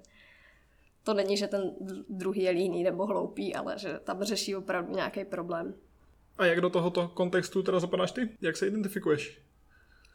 to 1.04 1.14
není, 1.14 1.36
že 1.36 1.48
ten 1.48 1.74
druhý 2.08 2.42
je 2.42 2.50
líný 2.50 2.82
nebo 2.82 3.06
hloupý, 3.06 3.54
ale 3.54 3.78
že 3.78 3.98
tam 4.04 4.22
řeší 4.22 4.56
opravdu 4.56 4.94
nějaký 4.94 5.24
problém. 5.24 5.74
A 6.38 6.44
jak 6.46 6.60
do 6.60 6.70
tohoto 6.70 7.08
kontextu 7.08 7.62
teda 7.62 7.80
zapadáš 7.80 8.12
ty? 8.12 8.36
Jak 8.40 8.56
se 8.56 8.66
identifikuješ? 8.66 9.40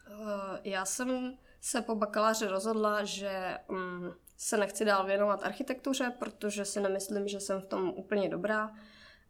Uh, 0.10 0.26
já 0.64 0.86
jsem 0.86 1.38
se 1.62 1.82
po 1.82 1.96
bakaláři 1.96 2.48
rozhodla, 2.48 3.04
že 3.04 3.58
um, 3.68 4.14
se 4.38 4.58
nechci 4.58 4.86
dál 4.86 5.06
věnovat 5.06 5.44
architektuře, 5.44 6.14
protože 6.20 6.66
si 6.66 6.82
nemyslím, 6.82 7.28
že 7.28 7.40
jsem 7.40 7.62
v 7.62 7.66
tom 7.66 7.90
úplně 7.90 8.30
dobrá. 8.30 8.72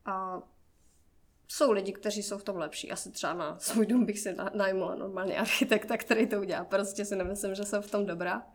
A 0.05 0.41
jsou 1.47 1.71
lidi, 1.71 1.93
kteří 1.93 2.23
jsou 2.23 2.37
v 2.37 2.43
tom 2.43 2.57
lepší. 2.57 2.91
Asi 2.91 3.11
třeba 3.11 3.33
na 3.33 3.59
svůj 3.59 3.85
dům 3.85 4.05
bych 4.05 4.19
si 4.19 4.35
najmula 4.53 4.95
normálně 4.95 5.37
architekta, 5.37 5.97
který 5.97 6.27
to 6.27 6.39
udělá. 6.39 6.63
Prostě 6.63 7.05
si 7.05 7.15
nemyslím, 7.15 7.55
že 7.55 7.63
jsem 7.63 7.81
v 7.81 7.91
tom 7.91 8.05
dobrá. 8.05 8.47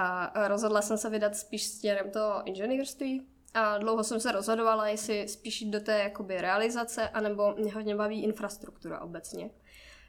A 0.00 0.48
rozhodla 0.48 0.82
jsem 0.82 0.98
se 0.98 1.10
vydat 1.10 1.36
spíš 1.36 1.66
směrem 1.66 2.10
toho 2.10 2.42
inženýrství, 2.44 3.26
a 3.54 3.78
dlouho 3.78 4.04
jsem 4.04 4.20
se 4.20 4.32
rozhodovala, 4.32 4.88
jestli 4.88 5.28
spíš 5.28 5.60
jít 5.60 5.70
do 5.70 5.80
té 5.80 5.98
jakoby 5.98 6.40
realizace, 6.40 7.08
anebo 7.08 7.54
mě 7.54 7.72
hodně 7.72 7.96
baví 7.96 8.22
infrastruktura 8.22 9.00
obecně. 9.00 9.50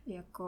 Jako 0.06 0.44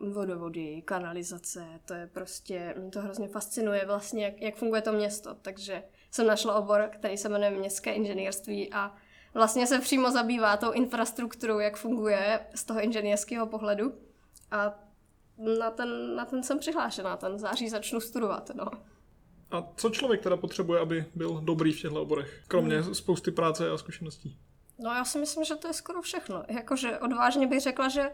uh, 0.00 0.12
vodovody, 0.12 0.82
kanalizace, 0.84 1.66
to 1.84 1.94
je 1.94 2.06
prostě, 2.06 2.74
mě 2.78 2.90
to 2.90 3.00
hrozně 3.00 3.28
fascinuje 3.28 3.86
vlastně, 3.86 4.24
jak, 4.24 4.42
jak 4.42 4.56
funguje 4.56 4.82
to 4.82 4.92
město. 4.92 5.34
Takže 5.34 5.82
jsem 6.10 6.26
našla 6.26 6.54
obor, 6.54 6.90
který 6.92 7.16
se 7.16 7.28
jmenuje 7.28 7.50
městské 7.50 7.92
inženýrství 7.92 8.72
a 8.72 8.94
vlastně 9.34 9.66
se 9.66 9.78
přímo 9.78 10.10
zabývá 10.10 10.56
tou 10.56 10.72
infrastrukturou, 10.72 11.58
jak 11.58 11.76
funguje 11.76 12.46
z 12.54 12.64
toho 12.64 12.80
inženýrského 12.80 13.46
pohledu. 13.46 13.94
A 14.50 14.85
na 15.58 15.70
ten, 15.70 16.16
na 16.16 16.24
ten 16.24 16.42
jsem 16.42 16.58
přihlášená, 16.58 17.16
ten 17.16 17.38
září 17.38 17.68
začnu 17.68 18.00
studovat. 18.00 18.50
No. 18.54 18.66
A 19.50 19.72
co 19.76 19.90
člověk 19.90 20.22
teda 20.22 20.36
potřebuje, 20.36 20.80
aby 20.80 21.04
byl 21.14 21.40
dobrý 21.44 21.72
v 21.72 21.80
těchto 21.80 22.02
oborech? 22.02 22.42
Kromě 22.48 22.80
hmm. 22.80 22.94
spousty 22.94 23.30
práce 23.30 23.70
a 23.70 23.78
zkušeností. 23.78 24.38
No 24.78 24.90
já 24.90 25.04
si 25.04 25.18
myslím, 25.18 25.44
že 25.44 25.56
to 25.56 25.68
je 25.68 25.74
skoro 25.74 26.02
všechno. 26.02 26.44
Jakože 26.48 26.98
odvážně 26.98 27.46
bych 27.46 27.60
řekla, 27.60 27.88
že 27.88 28.10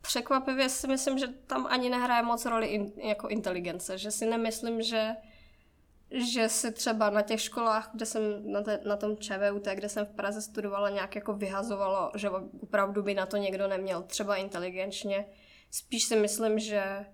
překvapivě 0.00 0.68
si 0.68 0.88
myslím, 0.88 1.18
že 1.18 1.26
tam 1.46 1.66
ani 1.66 1.90
nehraje 1.90 2.22
moc 2.22 2.46
roli 2.46 2.66
in, 2.66 2.92
jako 2.96 3.28
inteligence. 3.28 3.98
Že 3.98 4.10
si 4.10 4.26
nemyslím, 4.26 4.82
že 4.82 5.16
že 6.12 6.48
si 6.48 6.72
třeba 6.72 7.10
na 7.10 7.22
těch 7.22 7.40
školách, 7.40 7.90
kde 7.94 8.06
jsem 8.06 8.52
na, 8.52 8.62
te, 8.62 8.80
na 8.84 8.96
tom 8.96 9.16
ČVUT, 9.16 9.68
kde 9.74 9.88
jsem 9.88 10.06
v 10.06 10.10
Praze 10.10 10.42
studovala, 10.42 10.90
nějak 10.90 11.14
jako 11.14 11.32
vyhazovalo, 11.32 12.10
že 12.14 12.30
opravdu 12.62 13.02
by 13.02 13.14
na 13.14 13.26
to 13.26 13.36
někdo 13.36 13.68
neměl 13.68 14.02
třeba 14.02 14.36
inteligenčně. 14.36 15.24
Spíš 15.70 16.04
si 16.04 16.16
myslím, 16.16 16.58
že 16.58 17.06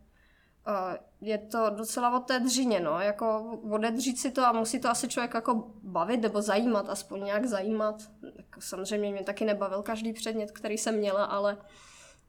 je 1.21 1.39
to 1.39 1.71
docela 1.71 2.17
o 2.17 2.21
té 2.21 2.41
dřině, 2.41 2.81
no, 2.81 3.01
jako 3.01 3.59
odedřít 3.71 4.21
si 4.21 4.31
to 4.31 4.45
a 4.45 4.53
musí 4.53 4.81
to 4.81 4.89
asi 4.89 5.09
člověk 5.09 5.35
jako 5.35 5.71
bavit 5.83 6.21
nebo 6.21 6.43
zajímat, 6.43 6.89
aspoň 6.89 7.25
nějak 7.25 7.47
zajímat. 7.47 8.03
Tak 8.37 8.63
samozřejmě 8.63 9.13
mě 9.13 9.23
taky 9.23 9.45
nebavil 9.45 9.83
každý 9.83 10.13
předmět, 10.13 10.51
který 10.51 10.79
jsem 10.79 10.97
měla, 10.97 11.25
ale 11.25 11.59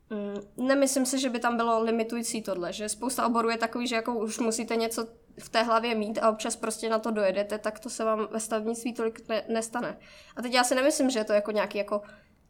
mm, 0.09 0.67
nemyslím 0.67 1.05
si, 1.05 1.19
že 1.19 1.29
by 1.29 1.39
tam 1.39 1.57
bylo 1.57 1.83
limitující 1.83 2.41
tohle, 2.41 2.73
že 2.73 2.89
spousta 2.89 3.27
oborů 3.27 3.49
je 3.49 3.57
takový, 3.57 3.87
že 3.87 3.95
jako 3.95 4.19
už 4.19 4.39
musíte 4.39 4.75
něco 4.75 5.07
v 5.39 5.49
té 5.49 5.63
hlavě 5.63 5.95
mít 5.95 6.19
a 6.19 6.29
občas 6.29 6.55
prostě 6.55 6.89
na 6.89 6.99
to 6.99 7.11
dojedete, 7.11 7.57
tak 7.57 7.79
to 7.79 7.89
se 7.89 8.03
vám 8.03 8.27
ve 8.31 8.39
stavnictví 8.39 8.93
tolik 8.93 9.29
ne- 9.29 9.43
nestane. 9.49 9.97
A 10.35 10.41
teď 10.41 10.53
já 10.53 10.63
si 10.63 10.75
nemyslím, 10.75 11.09
že 11.09 11.19
je 11.19 11.25
to 11.25 11.33
jako 11.33 11.51
nějaký 11.51 11.77
jako 11.77 12.01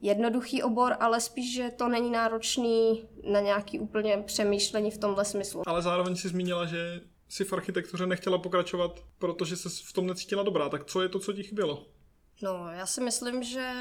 jednoduchý 0.02 0.64
obor, 0.64 0.96
ale 1.00 1.22
spíš, 1.22 1.54
že 1.54 1.70
to 1.70 1.88
není 1.88 2.12
náročný 2.12 3.10
na 3.32 3.40
nějaký 3.40 3.80
úplně 3.80 4.18
přemýšlení 4.18 4.92
v 4.92 4.98
tomhle 4.98 5.26
smyslu. 5.26 5.62
Ale 5.66 5.82
zároveň 5.82 6.16
si 6.16 6.30
zmínila, 6.30 6.66
že 6.66 7.02
si 7.30 7.44
v 7.44 7.54
architektuře 7.54 8.08
nechtěla 8.08 8.38
pokračovat, 8.38 8.92
protože 9.20 9.56
se 9.56 9.70
v 9.70 9.94
tom 9.94 10.08
necítila 10.08 10.44
dobrá. 10.44 10.70
Tak 10.70 10.86
co 10.86 11.02
je 11.02 11.10
to, 11.10 11.20
co 11.20 11.34
ti 11.34 11.44
chybělo? 11.44 11.86
No, 12.42 12.72
já 12.72 12.86
si 12.86 13.02
myslím, 13.02 13.44
že 13.44 13.74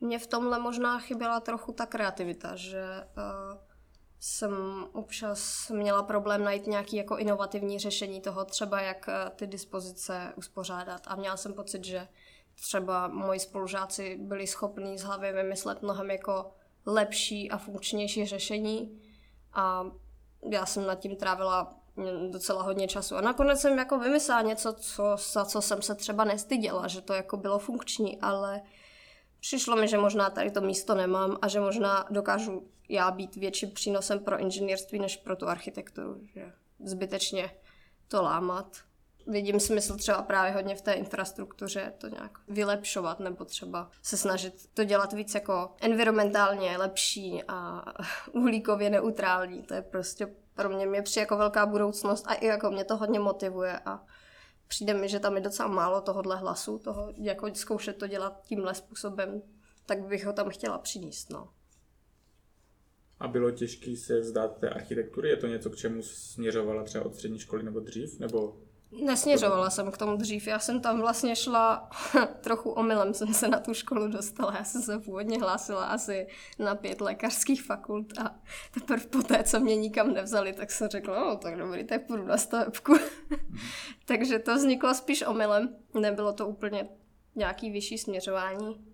mě 0.00 0.18
v 0.18 0.26
tomhle 0.26 0.58
možná 0.58 0.98
chyběla 0.98 1.40
trochu 1.40 1.72
ta 1.72 1.86
kreativita, 1.86 2.56
že 2.56 2.84
uh, 2.84 3.58
jsem 4.20 4.52
občas 4.92 5.70
měla 5.70 6.02
problém 6.02 6.44
najít 6.44 6.66
nějaký 6.66 6.96
jako 6.96 7.16
inovativní 7.16 7.78
řešení 7.78 8.20
toho, 8.20 8.44
třeba 8.44 8.80
jak 8.80 9.08
uh, 9.08 9.30
ty 9.36 9.46
dispozice 9.46 10.32
uspořádat. 10.36 11.02
A 11.06 11.16
měla 11.16 11.36
jsem 11.36 11.54
pocit, 11.54 11.84
že 11.84 12.08
třeba 12.54 13.08
moji 13.08 13.40
spolužáci 13.40 14.18
byli 14.20 14.46
schopní 14.46 14.98
z 14.98 15.02
hlavy 15.02 15.32
vymyslet 15.32 15.82
mnohem 15.82 16.10
jako 16.10 16.50
lepší 16.86 17.50
a 17.50 17.58
funkčnější 17.58 18.26
řešení 18.26 19.02
a 19.52 19.86
já 20.50 20.66
jsem 20.66 20.86
nad 20.86 20.94
tím 20.94 21.16
trávila 21.16 21.82
docela 22.30 22.62
hodně 22.62 22.88
času. 22.88 23.16
A 23.16 23.20
nakonec 23.20 23.60
jsem 23.60 23.78
jako 23.78 23.98
vymyslela 23.98 24.42
něco, 24.42 24.72
co, 24.72 25.16
za 25.32 25.44
co 25.44 25.62
jsem 25.62 25.82
se 25.82 25.94
třeba 25.94 26.24
nestyděla, 26.24 26.88
že 26.88 27.00
to 27.00 27.12
jako 27.12 27.36
bylo 27.36 27.58
funkční, 27.58 28.20
ale 28.20 28.62
přišlo 29.40 29.76
mi, 29.76 29.88
že 29.88 29.98
možná 29.98 30.30
tady 30.30 30.50
to 30.50 30.60
místo 30.60 30.94
nemám 30.94 31.38
a 31.42 31.48
že 31.48 31.60
možná 31.60 32.06
dokážu 32.10 32.68
já 32.88 33.10
být 33.10 33.36
větším 33.36 33.70
přínosem 33.70 34.20
pro 34.20 34.38
inženýrství 34.38 34.98
než 34.98 35.16
pro 35.16 35.36
tu 35.36 35.48
architekturu, 35.48 36.20
že 36.34 36.52
zbytečně 36.84 37.50
to 38.08 38.22
lámat 38.22 38.76
vidím 39.26 39.60
smysl 39.60 39.96
třeba 39.96 40.22
právě 40.22 40.52
hodně 40.52 40.74
v 40.74 40.82
té 40.82 40.92
infrastruktuře 40.92 41.92
to 41.98 42.08
nějak 42.08 42.38
vylepšovat 42.48 43.20
nebo 43.20 43.44
třeba 43.44 43.90
se 44.02 44.16
snažit 44.16 44.68
to 44.74 44.84
dělat 44.84 45.12
víc 45.12 45.34
jako 45.34 45.70
environmentálně 45.80 46.78
lepší 46.78 47.42
a 47.48 47.84
uhlíkově 48.32 48.90
neutrální. 48.90 49.62
To 49.62 49.74
je 49.74 49.82
prostě 49.82 50.34
pro 50.54 50.68
mě 50.68 50.86
mě 50.86 51.02
přijde 51.02 51.20
jako 51.20 51.36
velká 51.36 51.66
budoucnost 51.66 52.24
a 52.28 52.34
i 52.34 52.46
jako 52.46 52.70
mě 52.70 52.84
to 52.84 52.96
hodně 52.96 53.20
motivuje 53.20 53.78
a 53.78 54.04
přijde 54.68 54.94
mi, 54.94 55.08
že 55.08 55.20
tam 55.20 55.36
je 55.36 55.40
docela 55.40 55.68
málo 55.68 56.00
tohohle 56.00 56.36
hlasu, 56.36 56.78
toho 56.78 57.12
jako 57.16 57.54
zkoušet 57.54 57.96
to 57.96 58.06
dělat 58.06 58.42
tímhle 58.44 58.74
způsobem, 58.74 59.42
tak 59.86 60.02
bych 60.02 60.26
ho 60.26 60.32
tam 60.32 60.50
chtěla 60.50 60.78
přinést. 60.78 61.30
No. 61.30 61.48
A 63.20 63.28
bylo 63.28 63.50
těžké 63.50 63.96
se 63.96 64.20
vzdát 64.20 64.58
té 64.58 64.70
architektury? 64.70 65.28
Je 65.28 65.36
to 65.36 65.46
něco, 65.46 65.70
k 65.70 65.76
čemu 65.76 66.02
směřovala 66.02 66.84
třeba 66.84 67.04
od 67.04 67.14
střední 67.14 67.38
školy 67.38 67.62
nebo 67.62 67.80
dřív? 67.80 68.18
Nebo 68.18 68.60
Nesměřovala 69.00 69.70
jsem 69.70 69.90
k 69.90 69.98
tomu 69.98 70.16
dřív, 70.16 70.46
já 70.46 70.58
jsem 70.58 70.80
tam 70.80 71.00
vlastně 71.00 71.36
šla, 71.36 71.90
trochu 72.40 72.70
omylem 72.70 73.14
jsem 73.14 73.34
se 73.34 73.48
na 73.48 73.60
tu 73.60 73.74
školu 73.74 74.08
dostala, 74.08 74.54
já 74.58 74.64
jsem 74.64 74.82
se 74.82 74.98
původně 74.98 75.38
hlásila 75.38 75.84
asi 75.84 76.26
na 76.58 76.74
pět 76.74 77.00
lékařských 77.00 77.62
fakult 77.62 78.18
a 78.18 78.34
teprve 78.74 79.06
po 79.06 79.22
té, 79.22 79.44
co 79.44 79.60
mě 79.60 79.76
nikam 79.76 80.12
nevzali, 80.12 80.52
tak 80.52 80.70
jsem 80.70 80.88
řekla, 80.88 81.24
no 81.24 81.36
tak 81.36 81.56
dobrý, 81.56 81.84
tak 81.84 82.06
půjdu 82.06 82.26
na 82.26 82.36
stavebku. 82.36 82.96
Takže 84.04 84.38
to 84.38 84.54
vzniklo 84.54 84.94
spíš 84.94 85.22
omylem, 85.22 85.76
nebylo 85.94 86.32
to 86.32 86.48
úplně 86.48 86.88
nějaký 87.34 87.70
vyšší 87.70 87.98
směřování. 87.98 88.86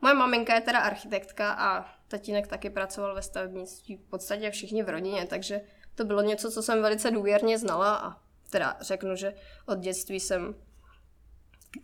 Moje 0.00 0.14
maminka 0.14 0.54
je 0.54 0.60
teda 0.60 0.78
architektka 0.78 1.52
a 1.52 1.86
tatínek 2.08 2.46
taky 2.46 2.70
pracoval 2.70 3.14
ve 3.14 3.22
stavebnictví, 3.22 3.96
v 3.96 4.10
podstatě 4.10 4.50
všichni 4.50 4.82
v 4.82 4.88
rodině, 4.88 5.26
takže 5.26 5.60
to 5.94 6.04
bylo 6.04 6.22
něco, 6.22 6.50
co 6.50 6.62
jsem 6.62 6.82
velice 6.82 7.10
důvěrně 7.10 7.58
znala 7.58 7.96
a 7.96 8.25
teda 8.50 8.76
řeknu, 8.80 9.16
že 9.16 9.34
od 9.66 9.78
dětství 9.78 10.20
jsem 10.20 10.54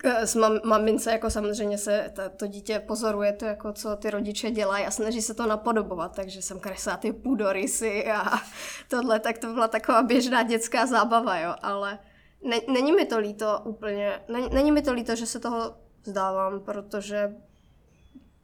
eh, 0.05 0.27
s 0.27 0.35
mam, 0.35 0.61
mamince 0.65 1.11
jako 1.11 1.31
samozřejmě 1.31 1.79
se 1.79 2.11
ta, 2.15 2.29
to 2.29 2.47
dítě 2.47 2.79
pozoruje 2.79 3.33
to, 3.33 3.45
jako 3.45 3.73
co 3.73 3.97
ty 3.97 4.11
rodiče 4.11 4.51
dělají 4.51 4.87
a 4.87 4.91
snaží 4.91 5.23
se 5.23 5.35
to 5.35 5.47
napodobovat, 5.47 6.17
takže 6.17 6.43
jsem 6.43 6.61
kreslila 6.61 6.97
ty 6.97 7.13
půdorysy 7.13 8.13
a 8.13 8.39
tohle, 8.89 9.21
tak 9.21 9.39
to 9.39 9.53
byla 9.53 9.69
taková 9.69 10.03
běžná 10.03 10.43
dětská 10.43 10.87
zábava, 10.87 11.39
jo, 11.39 11.55
ale 11.63 11.99
ne, 12.43 12.61
není 12.73 12.93
mi 12.93 13.07
to 13.07 13.19
líto 13.19 13.61
úplně, 13.65 14.21
není, 14.29 14.49
není 14.55 14.73
mi 14.73 14.83
to 14.83 14.93
líto, 14.93 15.17
že 15.17 15.27
se 15.27 15.41
toho 15.41 15.75
vzdávám, 16.03 16.61
protože 16.61 17.35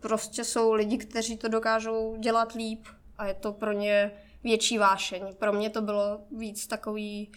prostě 0.00 0.44
jsou 0.44 0.72
lidi, 0.72 0.98
kteří 0.98 1.36
to 1.36 1.48
dokážou 1.48 2.16
dělat 2.16 2.52
líp 2.52 2.86
a 3.18 3.26
je 3.26 3.34
to 3.34 3.52
pro 3.52 3.72
ně 3.72 4.12
větší 4.42 4.78
vášeň. 4.78 5.34
Pro 5.38 5.52
mě 5.52 5.70
to 5.70 5.82
bylo 5.82 6.20
víc 6.30 6.66
takový 6.66 7.32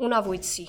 unavující. 0.00 0.68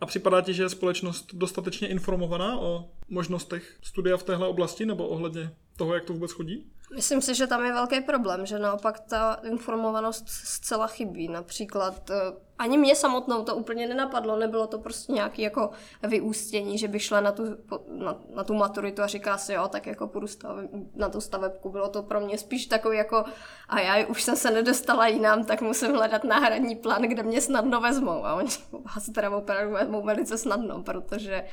A 0.00 0.06
připadá 0.06 0.40
ti, 0.40 0.54
že 0.54 0.62
je 0.62 0.68
společnost 0.68 1.34
dostatečně 1.34 1.88
informovaná 1.88 2.60
o 2.60 2.90
možnostech 3.08 3.78
studia 3.82 4.16
v 4.16 4.22
téhle 4.22 4.48
oblasti 4.48 4.86
nebo 4.86 5.08
ohledně 5.08 5.50
toho, 5.76 5.94
jak 5.94 6.04
to 6.04 6.12
vůbec 6.12 6.32
chodí? 6.32 6.72
Myslím 6.94 7.22
si, 7.22 7.34
že 7.34 7.46
tam 7.46 7.64
je 7.64 7.72
velký 7.72 8.00
problém, 8.00 8.46
že 8.46 8.58
naopak 8.58 9.00
ta 9.00 9.34
informovanost 9.34 10.28
zcela 10.28 10.86
chybí. 10.86 11.28
Například 11.28 12.10
eh, 12.10 12.14
ani 12.58 12.78
mě 12.78 12.96
samotnou 12.96 13.44
to 13.44 13.56
úplně 13.56 13.86
nenapadlo, 13.86 14.36
nebylo 14.36 14.66
to 14.66 14.78
prostě 14.78 15.12
nějaké 15.12 15.42
jako 15.42 15.70
vyústění, 16.02 16.78
že 16.78 16.88
bych 16.88 17.02
šla 17.02 17.20
na 17.20 17.32
tu, 17.32 17.44
na, 17.88 18.16
na 18.34 18.44
tu 18.44 18.54
maturitu 18.54 19.02
a 19.02 19.06
říká 19.06 19.38
si, 19.38 19.52
jo, 19.52 19.68
tak 19.68 19.86
jako 19.86 20.06
půjdu 20.06 20.26
stav, 20.26 20.56
na 20.94 21.08
tu 21.08 21.20
stavebku. 21.20 21.70
Bylo 21.70 21.88
to 21.88 22.02
pro 22.02 22.20
mě 22.20 22.38
spíš 22.38 22.66
takový 22.66 22.96
jako, 22.96 23.24
a 23.68 23.80
já 23.80 24.06
už 24.06 24.22
jsem 24.22 24.36
se 24.36 24.50
nedostala 24.50 25.06
jinam, 25.06 25.44
tak 25.44 25.62
musím 25.62 25.92
hledat 25.92 26.24
náhradní 26.24 26.76
plán, 26.76 27.02
kde 27.02 27.22
mě 27.22 27.40
snadno 27.40 27.80
vezmou. 27.80 28.24
A 28.24 28.34
oni 28.34 28.50
vás 28.94 29.06
teda 29.14 29.30
opravdu 29.30 29.72
vezmou 29.72 30.02
velice 30.02 30.38
snadno, 30.38 30.82
protože 30.82 31.44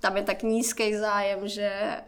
tam 0.00 0.16
je 0.16 0.22
tak 0.22 0.42
nízký 0.42 0.96
zájem, 0.96 1.48
že 1.48 2.00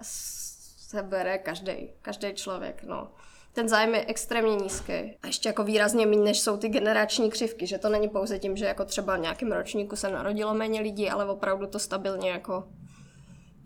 se 0.88 1.02
bere 1.02 1.38
každý, 1.38 1.90
každý 2.02 2.34
člověk, 2.34 2.82
no. 2.82 3.10
Ten 3.52 3.68
zájem 3.68 3.94
je 3.94 4.04
extrémně 4.06 4.56
nízký. 4.56 4.92
A 4.92 5.26
ještě 5.26 5.48
jako 5.48 5.64
výrazně 5.64 6.06
méně, 6.06 6.22
než 6.22 6.40
jsou 6.40 6.56
ty 6.56 6.68
generační 6.68 7.30
křivky, 7.30 7.66
že 7.66 7.78
to 7.78 7.88
není 7.88 8.08
pouze 8.08 8.38
tím, 8.38 8.56
že 8.56 8.64
jako 8.64 8.84
třeba 8.84 9.16
v 9.16 9.20
nějakém 9.20 9.52
ročníku 9.52 9.96
se 9.96 10.10
narodilo 10.10 10.54
méně 10.54 10.80
lidí, 10.80 11.10
ale 11.10 11.24
opravdu 11.24 11.66
to 11.66 11.78
stabilně 11.78 12.30
jako 12.30 12.68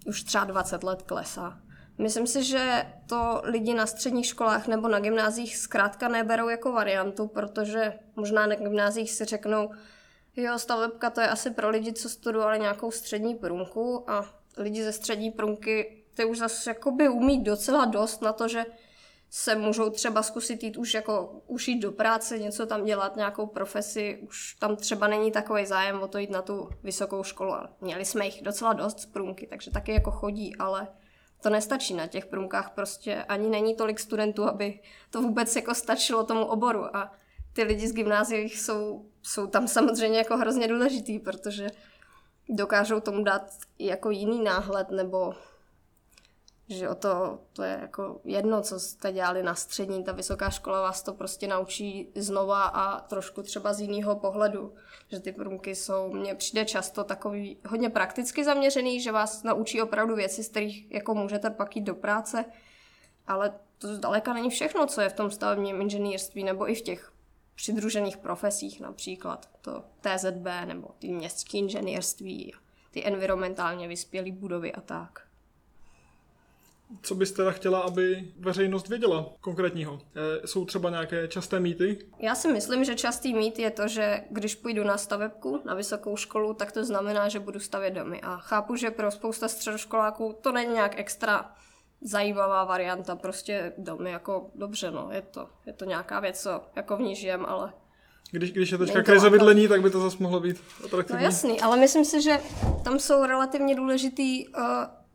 už 0.06 0.22
třeba 0.22 0.44
20 0.44 0.82
let 0.82 1.02
klesá. 1.02 1.60
Myslím 1.98 2.26
si, 2.26 2.44
že 2.44 2.86
to 3.06 3.40
lidi 3.44 3.74
na 3.74 3.86
středních 3.86 4.26
školách 4.26 4.66
nebo 4.66 4.88
na 4.88 5.00
gymnázích 5.00 5.56
zkrátka 5.56 6.08
neberou 6.08 6.48
jako 6.48 6.72
variantu, 6.72 7.28
protože 7.28 7.92
možná 8.16 8.46
na 8.46 8.54
gymnázích 8.54 9.10
si 9.10 9.24
řeknou, 9.24 9.70
jo, 10.36 10.58
stavebka 10.58 11.10
to 11.10 11.20
je 11.20 11.28
asi 11.28 11.50
pro 11.50 11.70
lidi, 11.70 11.92
co 11.92 12.08
studovali 12.08 12.60
nějakou 12.60 12.90
střední 12.90 13.34
průmku 13.34 14.10
a 14.10 14.40
lidi 14.56 14.84
ze 14.84 14.92
střední 14.92 15.30
průmky 15.30 15.99
ty 16.20 16.24
už 16.24 16.38
zase 16.38 16.70
jakoby 16.70 17.08
umí 17.08 17.44
docela 17.44 17.84
dost 17.84 18.22
na 18.22 18.32
to, 18.32 18.48
že 18.48 18.66
se 19.30 19.54
můžou 19.54 19.90
třeba 19.90 20.22
zkusit 20.22 20.62
jít 20.62 20.76
už 20.76 20.94
jako 20.94 21.42
už 21.46 21.68
jít 21.68 21.80
do 21.80 21.92
práce, 21.92 22.38
něco 22.38 22.66
tam 22.66 22.84
dělat, 22.84 23.16
nějakou 23.16 23.46
profesi, 23.46 24.18
už 24.22 24.54
tam 24.54 24.76
třeba 24.76 25.06
není 25.06 25.32
takový 25.32 25.66
zájem 25.66 26.02
o 26.02 26.08
to 26.08 26.18
jít 26.18 26.30
na 26.30 26.42
tu 26.42 26.68
vysokou 26.82 27.22
školu. 27.22 27.54
Měli 27.80 28.04
jsme 28.04 28.24
jich 28.24 28.42
docela 28.42 28.72
dost 28.72 29.00
z 29.00 29.06
průmky, 29.06 29.46
takže 29.46 29.70
taky 29.70 29.92
jako 29.92 30.10
chodí, 30.10 30.56
ale 30.56 30.88
to 31.42 31.50
nestačí 31.50 31.94
na 31.94 32.06
těch 32.06 32.26
průmkách, 32.26 32.70
prostě 32.74 33.24
ani 33.24 33.48
není 33.48 33.76
tolik 33.76 34.00
studentů, 34.00 34.44
aby 34.44 34.80
to 35.10 35.22
vůbec 35.22 35.56
jako 35.56 35.74
stačilo 35.74 36.24
tomu 36.24 36.44
oboru 36.44 36.96
a 36.96 37.12
ty 37.52 37.62
lidi 37.62 37.88
z 37.88 37.92
gymnázií 37.92 38.48
jsou, 38.48 39.06
jsou 39.22 39.46
tam 39.46 39.68
samozřejmě 39.68 40.18
jako 40.18 40.36
hrozně 40.36 40.68
důležitý, 40.68 41.18
protože 41.18 41.70
dokážou 42.48 43.00
tomu 43.00 43.24
dát 43.24 43.42
jako 43.78 44.10
jiný 44.10 44.44
náhled 44.44 44.90
nebo 44.90 45.34
že 46.70 46.88
o 46.88 46.94
to, 46.94 47.38
to 47.52 47.62
je 47.62 47.78
jako 47.80 48.20
jedno, 48.24 48.62
co 48.62 48.80
jste 48.80 49.12
dělali 49.12 49.42
na 49.42 49.54
střední, 49.54 50.04
ta 50.04 50.12
vysoká 50.12 50.50
škola 50.50 50.80
vás 50.80 51.02
to 51.02 51.14
prostě 51.14 51.46
naučí 51.46 52.08
znova 52.14 52.62
a 52.62 53.00
trošku 53.00 53.42
třeba 53.42 53.72
z 53.72 53.80
jiného 53.80 54.16
pohledu, 54.16 54.74
že 55.08 55.20
ty 55.20 55.32
průmky 55.32 55.74
jsou, 55.74 56.12
mně 56.12 56.34
přijde 56.34 56.64
často 56.64 57.04
takový 57.04 57.58
hodně 57.68 57.90
prakticky 57.90 58.44
zaměřený, 58.44 59.00
že 59.00 59.12
vás 59.12 59.42
naučí 59.42 59.82
opravdu 59.82 60.14
věci, 60.14 60.44
z 60.44 60.48
kterých 60.48 60.90
jako 60.90 61.14
můžete 61.14 61.50
pak 61.50 61.76
jít 61.76 61.82
do 61.82 61.94
práce, 61.94 62.44
ale 63.26 63.54
to 63.78 63.94
zdaleka 63.94 64.32
není 64.32 64.50
všechno, 64.50 64.86
co 64.86 65.00
je 65.00 65.08
v 65.08 65.12
tom 65.12 65.30
stavebním 65.30 65.80
inženýrství 65.80 66.44
nebo 66.44 66.70
i 66.70 66.74
v 66.74 66.82
těch 66.82 67.12
přidružených 67.54 68.16
profesích, 68.16 68.80
například 68.80 69.48
to 69.60 69.84
TZB 70.00 70.46
nebo 70.64 70.88
ty 70.98 71.08
městské 71.08 71.58
inženýrství, 71.58 72.54
ty 72.90 73.06
environmentálně 73.06 73.88
vyspělé 73.88 74.32
budovy 74.32 74.72
a 74.72 74.80
tak. 74.80 75.29
Co 77.02 77.14
byste 77.14 77.36
teda 77.36 77.50
chtěla, 77.50 77.80
aby 77.80 78.32
veřejnost 78.38 78.88
věděla 78.88 79.32
konkrétního? 79.40 80.00
E, 80.42 80.46
jsou 80.46 80.64
třeba 80.64 80.90
nějaké 80.90 81.28
časté 81.28 81.60
mýty? 81.60 81.98
Já 82.18 82.34
si 82.34 82.52
myslím, 82.52 82.84
že 82.84 82.94
častý 82.94 83.34
mýt 83.34 83.58
je 83.58 83.70
to, 83.70 83.88
že 83.88 84.24
když 84.30 84.54
půjdu 84.54 84.84
na 84.84 84.98
stavebku, 84.98 85.60
na 85.64 85.74
vysokou 85.74 86.16
školu, 86.16 86.54
tak 86.54 86.72
to 86.72 86.84
znamená, 86.84 87.28
že 87.28 87.40
budu 87.40 87.60
stavět 87.60 87.90
domy. 87.90 88.20
A 88.20 88.36
chápu, 88.36 88.76
že 88.76 88.90
pro 88.90 89.10
spousta 89.10 89.48
středoškoláků 89.48 90.36
to 90.40 90.52
není 90.52 90.74
nějak 90.74 90.98
extra 90.98 91.54
zajímavá 92.02 92.64
varianta, 92.64 93.16
prostě 93.16 93.72
domy 93.78 94.10
jako 94.10 94.50
dobře, 94.54 94.90
no, 94.90 95.08
je 95.12 95.22
to, 95.22 95.48
je 95.66 95.72
to 95.72 95.84
nějaká 95.84 96.20
věc, 96.20 96.42
co 96.42 96.62
jako 96.76 96.96
v 96.96 97.00
ní 97.00 97.16
žijem, 97.16 97.44
ale 97.46 97.72
když, 98.32 98.52
když 98.52 98.70
je 98.70 98.78
teďka 98.78 99.02
krize 99.02 99.30
bydlení, 99.30 99.68
tak 99.68 99.82
by 99.82 99.90
to 99.90 100.00
zase 100.00 100.16
mohlo 100.20 100.40
být 100.40 100.56
atraktivní. 100.84 101.22
No 101.22 101.24
jasný, 101.24 101.60
ale 101.60 101.76
myslím 101.76 102.04
si, 102.04 102.22
že 102.22 102.40
tam 102.84 102.98
jsou 102.98 103.24
relativně 103.24 103.74
důležitý 103.74 104.48
uh, 104.48 104.64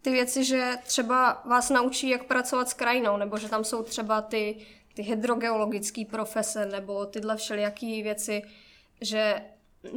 ty 0.05 0.11
věci, 0.11 0.43
že 0.43 0.77
třeba 0.83 1.41
vás 1.45 1.69
naučí, 1.69 2.09
jak 2.09 2.23
pracovat 2.23 2.69
s 2.69 2.73
krajinou, 2.73 3.17
nebo 3.17 3.37
že 3.37 3.49
tam 3.49 3.63
jsou 3.63 3.83
třeba 3.83 4.21
ty, 4.21 4.57
ty 4.93 5.01
hydrogeologické 5.01 6.05
profese, 6.05 6.65
nebo 6.65 7.05
tyhle 7.05 7.37
všelijaké 7.37 7.85
věci, 7.85 8.41
že 9.01 9.41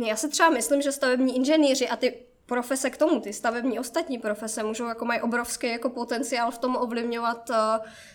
já 0.07 0.17
si 0.17 0.29
třeba 0.29 0.51
myslím, 0.51 0.83
že 0.83 0.93
stavební 0.93 1.37
inženýři 1.37 1.89
a 1.89 1.97
ty 1.97 2.15
profese 2.47 2.91
k 2.91 2.97
tomu, 2.97 3.21
ty 3.21 3.33
stavební 3.33 3.79
ostatní 3.79 4.19
profese 4.19 4.63
můžou 4.63 4.87
jako 4.87 5.05
mají 5.05 5.21
obrovský 5.21 5.67
jako 5.67 5.91
potenciál 5.91 6.51
v 6.51 6.59
tom 6.59 6.77
ovlivňovat 6.77 7.51
uh, 7.51 7.57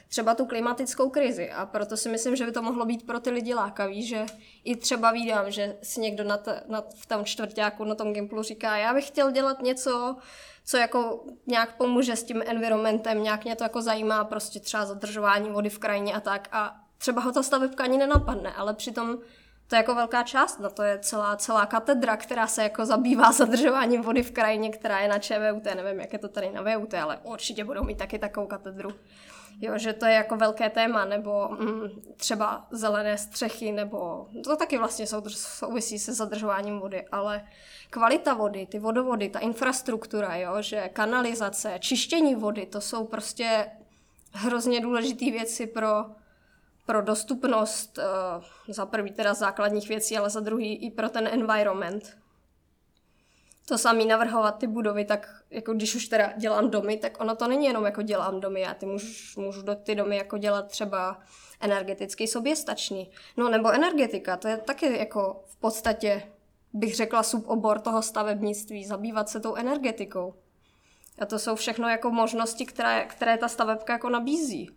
třeba 0.10 0.36
tu 0.36 0.46
klimatickou 0.46 1.10
krizi. 1.10 1.52
A 1.52 1.66
proto 1.66 1.98
si 1.98 2.10
myslím, 2.10 2.36
že 2.36 2.46
by 2.46 2.52
to 2.52 2.62
mohlo 2.62 2.86
být 2.86 3.06
pro 3.06 3.20
ty 3.20 3.30
lidi 3.30 3.54
lákavý, 3.54 4.08
že 4.08 4.26
i 4.64 4.76
třeba 4.76 5.12
vídám, 5.12 5.52
že 5.52 5.78
si 5.84 6.02
někdo 6.02 6.24
na, 6.24 6.38
t- 6.38 6.64
na 6.68 6.84
v 6.96 7.06
tom 7.06 7.26
čtvrtáku 7.26 7.84
na 7.84 7.96
tom 7.96 8.14
Gimplu 8.14 8.44
říká, 8.44 8.78
já 8.78 8.94
bych 8.94 9.08
chtěl 9.08 9.32
dělat 9.32 9.62
něco, 9.62 10.16
co 10.66 10.78
jako 10.78 11.26
nějak 11.48 11.78
pomůže 11.78 12.16
s 12.16 12.24
tím 12.24 12.44
environmentem, 12.46 13.24
nějak 13.24 13.44
mě 13.44 13.56
to 13.56 13.64
jako 13.64 13.82
zajímá, 13.82 14.24
prostě 14.24 14.60
třeba 14.60 14.86
zadržování 14.86 15.50
vody 15.50 15.70
v 15.70 15.80
krajině 15.80 16.14
a 16.14 16.20
tak 16.20 16.50
a 16.52 16.76
třeba 16.98 17.22
ho 17.22 17.32
ta 17.32 17.44
stavebka 17.44 17.84
ani 17.84 17.98
nenapadne, 17.98 18.54
ale 18.54 18.74
přitom 18.74 19.18
to 19.68 19.76
je 19.76 19.78
jako 19.78 19.96
velká 19.96 20.24
část, 20.24 20.60
na 20.60 20.70
to 20.70 20.84
je 20.84 21.00
celá, 21.00 21.36
celá 21.36 21.66
katedra, 21.66 22.18
která 22.18 22.48
se 22.48 22.64
jako 22.64 22.86
zabývá 22.86 23.32
zadržováním 23.42 24.02
vody 24.02 24.24
v 24.24 24.32
krajině, 24.32 24.70
která 24.70 25.00
je 25.00 25.08
na 25.08 25.20
ČVUT, 25.20 25.66
nevím, 25.66 26.00
jak 26.00 26.14
je 26.14 26.20
to 26.20 26.28
tady 26.28 26.52
na 26.52 26.62
VUT, 26.62 26.94
ale 26.94 27.20
určitě 27.24 27.64
budou 27.64 27.84
mít 27.84 27.98
taky 27.98 28.20
takovou 28.20 28.48
katedru. 28.48 28.90
Jo, 29.62 29.78
že 29.78 29.94
to 29.94 30.06
je 30.06 30.14
jako 30.14 30.38
velké 30.38 30.70
téma, 30.70 31.06
nebo 31.06 31.50
mm, 31.60 31.90
třeba 32.18 32.68
zelené 32.72 33.18
střechy, 33.18 33.72
nebo 33.72 34.28
to 34.44 34.56
taky 34.56 34.78
vlastně 34.78 35.08
souvisí 35.28 36.00
se 36.00 36.14
zadržováním 36.14 36.80
vody, 36.80 37.06
ale 37.12 37.44
kvalita 37.94 38.34
vody, 38.34 38.66
ty 38.66 38.80
vodovody, 38.80 39.30
ta 39.30 39.40
infrastruktura, 39.40 40.36
jo, 40.36 40.62
že 40.62 40.90
kanalizace, 40.90 41.78
čištění 41.80 42.36
vody, 42.36 42.66
to 42.66 42.82
jsou 42.82 43.06
prostě 43.06 43.66
hrozně 44.32 44.82
důležité 44.82 45.26
věci 45.26 45.68
pro 45.68 46.06
pro 46.86 47.02
dostupnost 47.02 47.98
uh, 47.98 48.74
za 48.74 48.86
prvý 48.86 49.12
teda 49.12 49.34
základních 49.34 49.90
věcí, 49.90 50.18
ale 50.18 50.30
za 50.30 50.40
druhý 50.40 50.76
i 50.76 50.92
pro 50.92 51.10
ten 51.10 51.28
environment. 51.28 52.18
To 53.68 53.78
samý 53.78 54.06
navrhovat 54.06 54.58
ty 54.58 54.68
budovy, 54.68 55.06
tak 55.06 55.44
jako 55.52 55.74
když 55.74 55.96
už 55.96 56.08
teda 56.08 56.34
dělám 56.38 56.70
domy, 56.70 56.98
tak 56.98 57.22
ono 57.22 57.36
to 57.36 57.48
není 57.48 57.66
jenom 57.66 57.86
jako 57.86 58.02
dělám 58.02 58.40
domy, 58.40 58.62
já 58.62 58.74
ty 58.74 58.86
můžu, 58.86 59.42
můžu 59.42 59.62
do 59.62 59.76
ty 59.76 59.96
domy 59.96 60.18
jako 60.18 60.38
dělat 60.38 60.68
třeba 60.68 61.20
energeticky 61.60 62.28
soběstačný. 62.28 63.12
No 63.38 63.50
nebo 63.50 63.72
energetika, 63.72 64.38
to 64.38 64.48
je 64.48 64.58
taky 64.58 64.98
jako 64.98 65.44
v 65.46 65.56
podstatě, 65.56 66.24
bych 66.74 66.96
řekla, 66.96 67.24
subobor 67.24 67.80
toho 67.80 68.02
stavebnictví, 68.02 68.86
zabývat 68.86 69.30
se 69.30 69.40
tou 69.40 69.56
energetikou. 69.56 70.34
A 71.20 71.26
to 71.26 71.40
jsou 71.40 71.56
všechno 71.56 71.90
jako 71.90 72.12
možnosti, 72.12 72.66
které, 72.66 73.06
které 73.06 73.38
ta 73.38 73.48
stavebka 73.48 73.94
jako 73.94 74.10
nabízí. 74.10 74.70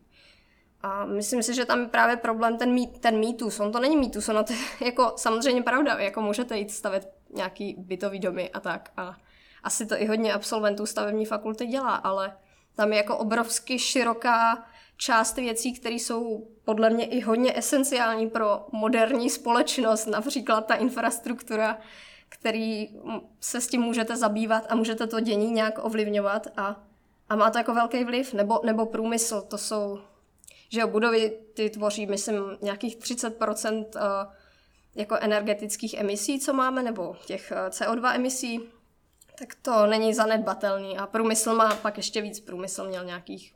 A 0.82 1.04
myslím 1.04 1.42
si, 1.42 1.54
že 1.54 1.64
tam 1.64 1.80
je 1.80 1.86
právě 1.86 2.16
problém 2.16 2.58
ten, 2.58 2.72
mý, 2.72 2.86
ten 2.86 3.18
mýtus. 3.18 3.60
On 3.60 3.72
to 3.72 3.80
není 3.80 3.96
mýtus, 3.96 4.28
ono 4.28 4.44
to 4.44 4.52
je 4.52 4.58
jako 4.86 5.12
samozřejmě 5.16 5.62
pravda. 5.62 5.94
Jako 5.98 6.20
můžete 6.20 6.58
jít 6.58 6.70
stavět 6.70 7.12
nějaký 7.34 7.74
bytový 7.78 8.18
domy 8.18 8.50
a 8.50 8.60
tak. 8.60 8.92
A 8.96 9.16
asi 9.62 9.86
to 9.86 10.02
i 10.02 10.06
hodně 10.06 10.32
absolventů 10.32 10.86
stavební 10.86 11.26
fakulty 11.26 11.66
dělá, 11.66 11.94
ale 11.94 12.36
tam 12.74 12.92
je 12.92 12.96
jako 12.96 13.18
obrovsky 13.18 13.78
široká 13.78 14.66
část 14.96 15.36
věcí, 15.36 15.72
které 15.72 15.94
jsou 15.94 16.48
podle 16.64 16.90
mě 16.90 17.06
i 17.06 17.20
hodně 17.20 17.58
esenciální 17.58 18.30
pro 18.30 18.66
moderní 18.72 19.30
společnost, 19.30 20.06
například 20.06 20.66
ta 20.66 20.74
infrastruktura, 20.74 21.78
který 22.28 22.88
se 23.40 23.60
s 23.60 23.66
tím 23.66 23.80
můžete 23.80 24.16
zabývat 24.16 24.66
a 24.68 24.74
můžete 24.74 25.06
to 25.06 25.20
dění 25.20 25.50
nějak 25.50 25.84
ovlivňovat 25.84 26.46
a, 26.56 26.82
a 27.28 27.36
má 27.36 27.50
to 27.50 27.58
jako 27.58 27.74
velký 27.74 28.04
vliv, 28.04 28.34
nebo, 28.34 28.60
nebo 28.64 28.86
průmysl, 28.86 29.40
to 29.40 29.58
jsou 29.58 29.98
že 30.68 30.80
jo, 30.80 30.88
budovy 30.88 31.38
ty 31.54 31.70
tvoří, 31.70 32.06
myslím, 32.06 32.58
nějakých 32.62 32.96
30% 32.96 33.76
uh, 33.76 33.84
eh, 33.96 34.26
jako 34.94 35.16
energetických 35.20 35.94
emisí, 35.94 36.40
co 36.40 36.52
máme, 36.52 36.82
nebo 36.82 37.16
těch 37.26 37.52
eh, 37.52 37.68
CO2 37.68 38.14
emisí, 38.14 38.60
tak 39.38 39.54
to 39.62 39.86
není 39.86 40.14
zanedbatelný. 40.14 40.98
A 40.98 41.06
průmysl 41.06 41.54
má 41.54 41.76
pak 41.76 41.96
ještě 41.96 42.20
víc. 42.20 42.40
Průmysl 42.40 42.88
měl 42.88 43.04
nějakých, 43.04 43.54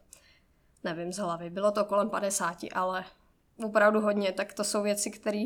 nevím 0.85 1.13
z 1.13 1.19
hlavy, 1.19 1.51
bylo 1.51 1.71
to 1.71 1.85
kolem 1.85 2.11
50, 2.11 2.57
ale 2.73 3.05
opravdu 3.65 4.01
hodně. 4.01 4.33
Tak 4.33 4.55
to 4.55 4.65
jsou 4.65 4.83
věci, 4.83 5.11
které 5.11 5.45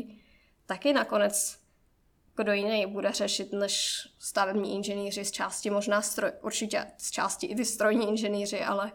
taky 0.65 0.93
nakonec 0.93 1.65
kdo 2.35 2.53
jiný 2.53 2.85
bude 2.85 3.11
řešit 3.11 3.53
než 3.53 4.01
stavební 4.19 4.75
inženýři 4.75 5.25
z 5.25 5.31
části 5.31 5.69
možná 5.69 6.01
stroj, 6.01 6.31
určitě 6.41 6.85
z 6.97 7.11
části 7.11 7.47
i 7.47 7.55
ty 7.55 7.65
strojní 7.65 8.09
inženýři, 8.09 8.63
ale 8.63 8.91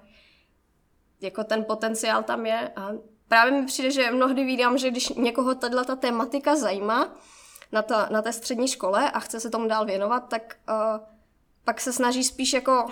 jako 1.21 1.45
ten 1.45 1.65
potenciál 1.65 2.23
tam 2.23 2.47
je 2.47 2.69
a 2.77 2.91
právě 3.29 3.61
mi 3.61 3.67
přijde, 3.67 3.91
že 3.91 4.11
mnohdy 4.11 4.45
vídám, 4.45 4.79
že 4.79 4.91
když 4.91 5.09
někoho 5.09 5.55
tato 5.55 5.85
ta 5.85 5.97
tematika 5.97 6.57
zajímá 6.57 7.17
na, 7.73 7.83
ta, 7.83 8.09
na 8.11 8.23
té 8.23 8.33
střední 8.33 8.69
škole 8.69 9.11
a 9.11 9.21
chce 9.21 9.41
se 9.41 9.51
tomu 9.51 9.69
dál 9.69 9.85
věnovat, 9.85 10.21
tak 10.21 10.57
uh, 10.69 11.07
pak 11.65 11.81
se 11.81 11.93
snaží 11.93 12.25
spíš 12.25 12.53
jako 12.53 12.89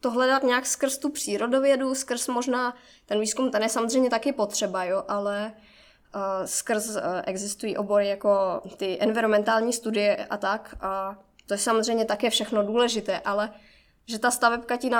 to 0.00 0.10
hledat 0.10 0.42
nějak 0.42 0.66
skrz 0.66 0.98
tu 0.98 1.10
přírodovědu, 1.10 1.94
skrz 1.94 2.28
možná 2.28 2.76
ten 3.06 3.20
výzkum, 3.20 3.50
ten 3.50 3.62
je 3.62 3.68
samozřejmě 3.68 4.10
taky 4.10 4.32
potřeba, 4.32 4.84
jo, 4.84 5.04
ale 5.08 5.52
uh, 6.14 6.22
skrz 6.44 6.88
uh, 6.88 7.02
existují 7.24 7.76
obory 7.76 8.08
jako 8.08 8.62
ty 8.76 8.98
environmentální 9.00 9.72
studie 9.72 10.26
a 10.30 10.36
tak 10.36 10.76
a 10.80 11.18
to 11.46 11.54
je 11.54 11.58
samozřejmě 11.58 12.04
také 12.04 12.30
všechno 12.30 12.62
důležité, 12.62 13.20
ale 13.20 13.52
že 14.06 14.18
ta 14.18 14.30
stavebka 14.30 14.76
ti 14.76 14.90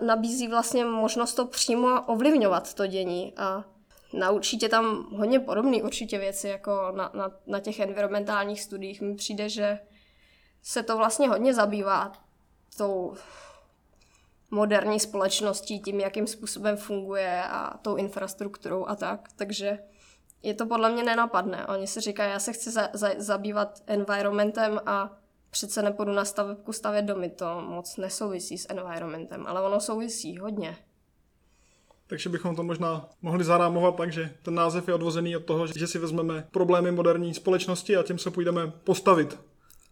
nabízí 0.00 0.48
vlastně 0.48 0.84
možnost 0.84 1.34
to 1.34 1.46
přímo 1.46 2.02
ovlivňovat, 2.02 2.74
to 2.74 2.86
dění. 2.86 3.34
A 3.36 3.64
naučí 4.12 4.58
tě 4.58 4.68
tam 4.68 5.06
hodně 5.16 5.40
podobné 5.40 5.82
určitě 5.82 6.18
věci, 6.18 6.48
jako 6.48 6.92
na, 6.96 7.10
na, 7.14 7.30
na 7.46 7.60
těch 7.60 7.80
environmentálních 7.80 8.62
studiích. 8.62 9.00
Mi 9.00 9.14
přijde, 9.14 9.48
že 9.48 9.78
se 10.62 10.82
to 10.82 10.96
vlastně 10.96 11.28
hodně 11.28 11.54
zabývá 11.54 12.12
tou 12.76 13.14
moderní 14.50 15.00
společností, 15.00 15.80
tím, 15.80 16.00
jakým 16.00 16.26
způsobem 16.26 16.76
funguje 16.76 17.42
a 17.44 17.78
tou 17.78 17.96
infrastrukturou 17.96 18.86
a 18.86 18.96
tak. 18.96 19.28
Takže 19.36 19.78
je 20.42 20.54
to 20.54 20.66
podle 20.66 20.90
mě 20.90 21.02
nenapadné. 21.02 21.66
Oni 21.66 21.86
si 21.86 22.00
říkají, 22.00 22.32
já 22.32 22.38
se 22.38 22.52
chci 22.52 22.70
za, 22.70 22.88
za, 22.92 23.10
zabývat 23.16 23.82
environmentem 23.86 24.80
a 24.86 25.16
přece 25.50 25.82
nepůjdu 25.82 26.12
na 26.12 26.24
stavebku 26.24 26.72
stavět 26.72 27.02
domy, 27.02 27.30
to 27.30 27.60
moc 27.60 27.96
nesouvisí 27.96 28.58
s 28.58 28.66
environmentem, 28.70 29.46
ale 29.46 29.62
ono 29.62 29.80
souvisí 29.80 30.38
hodně. 30.38 30.76
Takže 32.06 32.28
bychom 32.28 32.56
to 32.56 32.62
možná 32.62 33.08
mohli 33.22 33.44
zarámovat 33.44 33.96
tak, 33.96 34.12
že 34.12 34.34
ten 34.42 34.54
název 34.54 34.88
je 34.88 34.94
odvozený 34.94 35.36
od 35.36 35.44
toho, 35.44 35.66
že 35.66 35.86
si 35.86 35.98
vezmeme 35.98 36.48
problémy 36.50 36.92
moderní 36.92 37.34
společnosti 37.34 37.96
a 37.96 38.02
tím 38.02 38.18
se 38.18 38.30
půjdeme 38.30 38.66
postavit. 38.84 39.38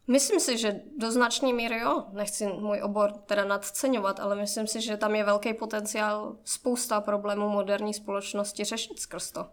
Myslím 0.09 0.41
si, 0.41 0.59
že 0.59 0.81
do 0.97 1.13
značné 1.13 1.53
míry 1.53 1.79
jo. 1.79 2.05
Nechci 2.13 2.47
můj 2.47 2.83
obor 2.83 3.13
teda 3.13 3.45
nadceňovat, 3.45 4.21
ale 4.21 4.37
myslím 4.37 4.67
si, 4.67 4.81
že 4.81 4.97
tam 4.97 5.15
je 5.15 5.25
velký 5.25 5.55
potenciál 5.55 6.37
spousta 6.45 7.01
problémů 7.01 7.49
moderní 7.49 7.95
společnosti 7.95 8.65
řešit 8.65 8.99
skrz 8.99 9.31
to. 9.31 9.47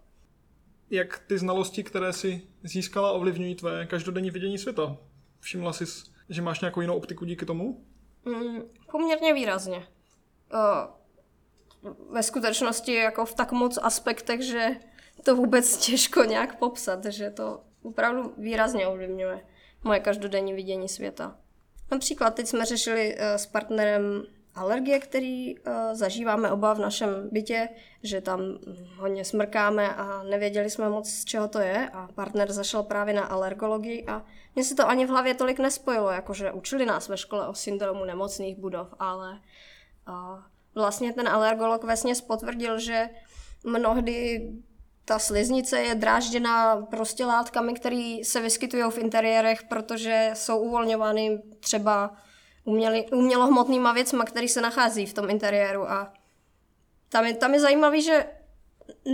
Jak 0.90 1.18
ty 1.18 1.38
znalosti, 1.38 1.84
které 1.84 2.12
si 2.12 2.42
získala, 2.62 3.12
ovlivňují 3.12 3.54
tvé 3.54 3.86
každodenní 3.86 4.30
vidění 4.30 4.58
světa? 4.58 4.96
Všimla 5.40 5.72
jsi, 5.72 5.84
že 6.28 6.42
máš 6.42 6.60
nějakou 6.60 6.80
jinou 6.80 6.96
optiku 6.96 7.24
díky 7.24 7.46
tomu? 7.46 7.84
Mm, 8.24 8.62
poměrně 8.90 9.34
výrazně. 9.34 9.86
Uh, 10.54 11.92
ve 12.10 12.22
skutečnosti 12.22 12.94
jako 12.94 13.26
v 13.26 13.34
tak 13.34 13.52
moc 13.52 13.78
aspektech, 13.82 14.40
že 14.40 14.68
to 15.24 15.36
vůbec 15.36 15.76
těžko 15.76 16.24
nějak 16.24 16.58
popsat, 16.58 17.04
že 17.04 17.30
to 17.30 17.60
opravdu 17.82 18.34
výrazně 18.38 18.86
ovlivňuje 18.86 19.40
moje 19.84 20.00
každodenní 20.00 20.52
vidění 20.52 20.88
světa. 20.88 21.36
Například 21.90 22.34
teď 22.34 22.46
jsme 22.46 22.64
řešili 22.64 23.14
uh, 23.14 23.20
s 23.24 23.46
partnerem 23.46 24.22
alergie, 24.54 24.98
který 24.98 25.58
uh, 25.58 25.72
zažíváme 25.92 26.50
oba 26.50 26.74
v 26.74 26.78
našem 26.78 27.28
bytě, 27.32 27.68
že 28.02 28.20
tam 28.20 28.40
hodně 28.96 29.24
smrkáme 29.24 29.94
a 29.94 30.22
nevěděli 30.22 30.70
jsme 30.70 30.88
moc, 30.88 31.10
z 31.10 31.24
čeho 31.24 31.48
to 31.48 31.58
je 31.58 31.90
a 31.92 32.08
partner 32.14 32.52
zašel 32.52 32.82
právě 32.82 33.14
na 33.14 33.24
alergologii 33.24 34.06
a 34.06 34.24
mně 34.54 34.64
se 34.64 34.74
to 34.74 34.88
ani 34.88 35.06
v 35.06 35.08
hlavě 35.08 35.34
tolik 35.34 35.58
nespojilo, 35.58 36.10
jakože 36.10 36.52
učili 36.52 36.86
nás 36.86 37.08
ve 37.08 37.16
škole 37.16 37.48
o 37.48 37.54
syndromu 37.54 38.04
nemocných 38.04 38.56
budov, 38.56 38.94
ale 38.98 39.40
uh, 40.08 40.38
vlastně 40.74 41.12
ten 41.12 41.28
alergolog 41.28 41.84
vesně 41.84 42.14
potvrdil, 42.26 42.78
že 42.78 43.10
mnohdy 43.64 44.48
ta 45.04 45.18
sliznice 45.18 45.80
je 45.80 45.94
drážděna 45.94 46.76
prostě 46.90 47.26
látkami, 47.26 47.74
které 47.74 48.16
se 48.22 48.40
vyskytují 48.40 48.82
v 48.90 48.98
interiérech, 48.98 49.62
protože 49.62 50.30
jsou 50.34 50.58
uvolňovány 50.58 51.42
třeba 51.60 52.16
uměli, 52.64 53.06
umělohmotnýma 53.12 53.92
věcma, 53.92 54.24
které 54.24 54.48
se 54.48 54.60
nachází 54.60 55.06
v 55.06 55.14
tom 55.14 55.30
interiéru 55.30 55.90
a 55.90 56.12
tam 57.08 57.24
je, 57.24 57.34
tam 57.34 57.54
je 57.54 57.60
zajímavý, 57.60 58.02
že 58.02 58.26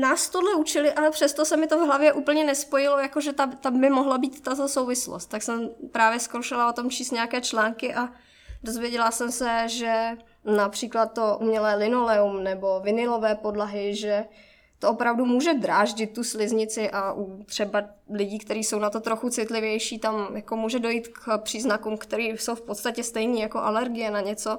nás 0.00 0.28
tohle 0.28 0.54
učili, 0.54 0.92
ale 0.92 1.10
přesto 1.10 1.44
se 1.44 1.56
mi 1.56 1.66
to 1.66 1.78
v 1.78 1.86
hlavě 1.86 2.12
úplně 2.12 2.44
nespojilo, 2.44 2.98
jakože 2.98 3.32
tam, 3.32 3.56
tam 3.56 3.80
by 3.80 3.90
mohla 3.90 4.18
být 4.18 4.40
tato 4.40 4.68
souvislost. 4.68 5.26
Tak 5.26 5.42
jsem 5.42 5.70
právě 5.92 6.20
zkoušela 6.20 6.68
o 6.68 6.72
tom 6.72 6.90
číst 6.90 7.10
nějaké 7.10 7.40
články 7.40 7.94
a 7.94 8.08
dozvěděla 8.62 9.10
jsem 9.10 9.32
se, 9.32 9.62
že 9.66 10.10
například 10.44 11.06
to 11.06 11.38
umělé 11.40 11.74
linoleum 11.74 12.44
nebo 12.44 12.80
vinilové 12.80 13.34
podlahy, 13.34 13.94
že 13.94 14.24
to 14.80 14.90
opravdu 14.90 15.24
může 15.24 15.54
dráždit 15.54 16.14
tu 16.14 16.24
sliznici 16.24 16.90
a 16.90 17.12
u 17.12 17.44
třeba 17.44 17.82
lidí, 18.10 18.38
kteří 18.38 18.64
jsou 18.64 18.78
na 18.78 18.90
to 18.90 19.00
trochu 19.00 19.30
citlivější, 19.30 19.98
tam 19.98 20.36
jako 20.36 20.56
může 20.56 20.78
dojít 20.78 21.08
k 21.08 21.38
příznakům, 21.38 21.98
které 21.98 22.22
jsou 22.22 22.54
v 22.54 22.62
podstatě 22.62 23.02
stejné 23.02 23.40
jako 23.40 23.58
alergie 23.58 24.10
na 24.10 24.20
něco. 24.20 24.58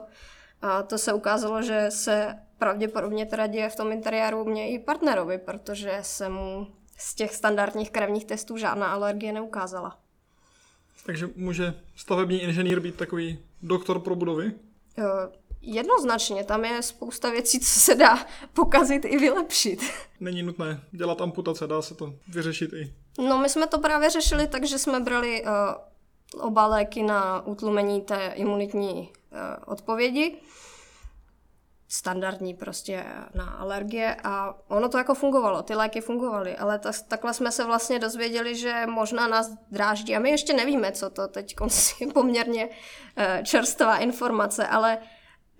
A 0.61 0.83
to 0.83 0.97
se 0.97 1.13
ukázalo, 1.13 1.61
že 1.61 1.85
se 1.89 2.35
pravděpodobně 2.57 3.25
teda 3.25 3.47
děje 3.47 3.69
v 3.69 3.75
tom 3.75 3.91
interiéru 3.91 4.45
mě 4.45 4.71
i 4.71 4.79
partnerovi, 4.79 5.37
protože 5.37 5.99
se 6.01 6.29
mu 6.29 6.67
z 6.97 7.15
těch 7.15 7.35
standardních 7.35 7.91
krevních 7.91 8.25
testů 8.25 8.57
žádná 8.57 8.87
alergie 8.87 9.33
neukázala. 9.33 9.97
Takže 11.05 11.29
může 11.35 11.73
stavební 11.95 12.41
inženýr 12.41 12.79
být 12.79 12.95
takový 12.95 13.39
doktor 13.61 13.99
pro 13.99 14.15
budovy? 14.15 14.51
Jednoznačně, 15.61 16.43
tam 16.43 16.65
je 16.65 16.81
spousta 16.81 17.29
věcí, 17.29 17.59
co 17.59 17.79
se 17.79 17.95
dá 17.95 18.25
pokazit 18.53 19.05
i 19.05 19.17
vylepšit. 19.17 19.79
Není 20.19 20.43
nutné 20.43 20.83
dělat 20.91 21.21
amputace, 21.21 21.67
dá 21.67 21.81
se 21.81 21.95
to 21.95 22.13
vyřešit 22.27 22.73
i. 22.73 22.93
No 23.27 23.37
my 23.37 23.49
jsme 23.49 23.67
to 23.67 23.79
právě 23.79 24.09
řešili 24.09 24.47
tak, 24.47 24.65
že 24.65 24.79
jsme 24.79 24.99
brali 24.99 25.43
uh, 25.43 26.47
oba 26.47 26.67
léky 26.67 27.03
na 27.03 27.45
utlumení 27.45 28.01
té 28.01 28.31
imunitní 28.35 29.09
uh, 29.31 29.37
odpovědi 29.65 30.37
standardní 31.91 32.53
prostě 32.53 33.05
na 33.33 33.45
alergie 33.45 34.17
a 34.23 34.55
ono 34.67 34.89
to 34.89 34.97
jako 34.97 35.13
fungovalo, 35.13 35.61
ty 35.61 35.75
léky 35.75 36.01
fungovaly, 36.01 36.57
ale 36.57 36.79
ta, 36.79 36.91
takhle 37.07 37.33
jsme 37.33 37.51
se 37.51 37.65
vlastně 37.65 37.99
dozvěděli, 37.99 38.55
že 38.55 38.85
možná 38.85 39.27
nás 39.27 39.51
dráždí 39.71 40.15
a 40.15 40.19
my 40.19 40.29
ještě 40.29 40.53
nevíme, 40.53 40.91
co 40.91 41.09
to 41.09 41.27
teď 41.27 41.55
je 41.99 42.07
poměrně 42.13 42.65
uh, 42.65 43.43
čerstvá 43.43 43.97
informace, 43.97 44.67
ale 44.67 44.97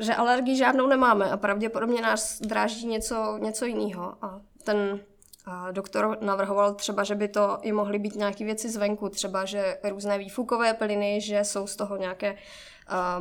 že 0.01 0.15
alergii 0.15 0.57
žádnou 0.57 0.87
nemáme 0.87 1.31
a 1.31 1.37
pravděpodobně 1.37 2.01
nás 2.01 2.39
dráždí 2.41 2.87
něco, 2.87 3.37
něco 3.37 3.65
jiného. 3.65 4.15
A 4.21 4.41
ten 4.63 4.99
a 5.45 5.71
doktor 5.71 6.17
navrhoval 6.21 6.73
třeba, 6.73 7.03
že 7.03 7.15
by 7.15 7.27
to 7.27 7.57
i 7.61 7.71
mohly 7.71 7.99
být 7.99 8.15
nějaké 8.15 8.45
věci 8.45 8.69
zvenku, 8.69 9.09
třeba, 9.09 9.45
že 9.45 9.77
různé 9.83 10.17
výfukové 10.17 10.73
pliny, 10.73 11.21
že 11.21 11.43
jsou 11.43 11.67
z 11.67 11.75
toho 11.75 11.97
nějaké 11.97 12.31
uh, 12.33 12.37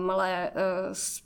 malé 0.05 0.51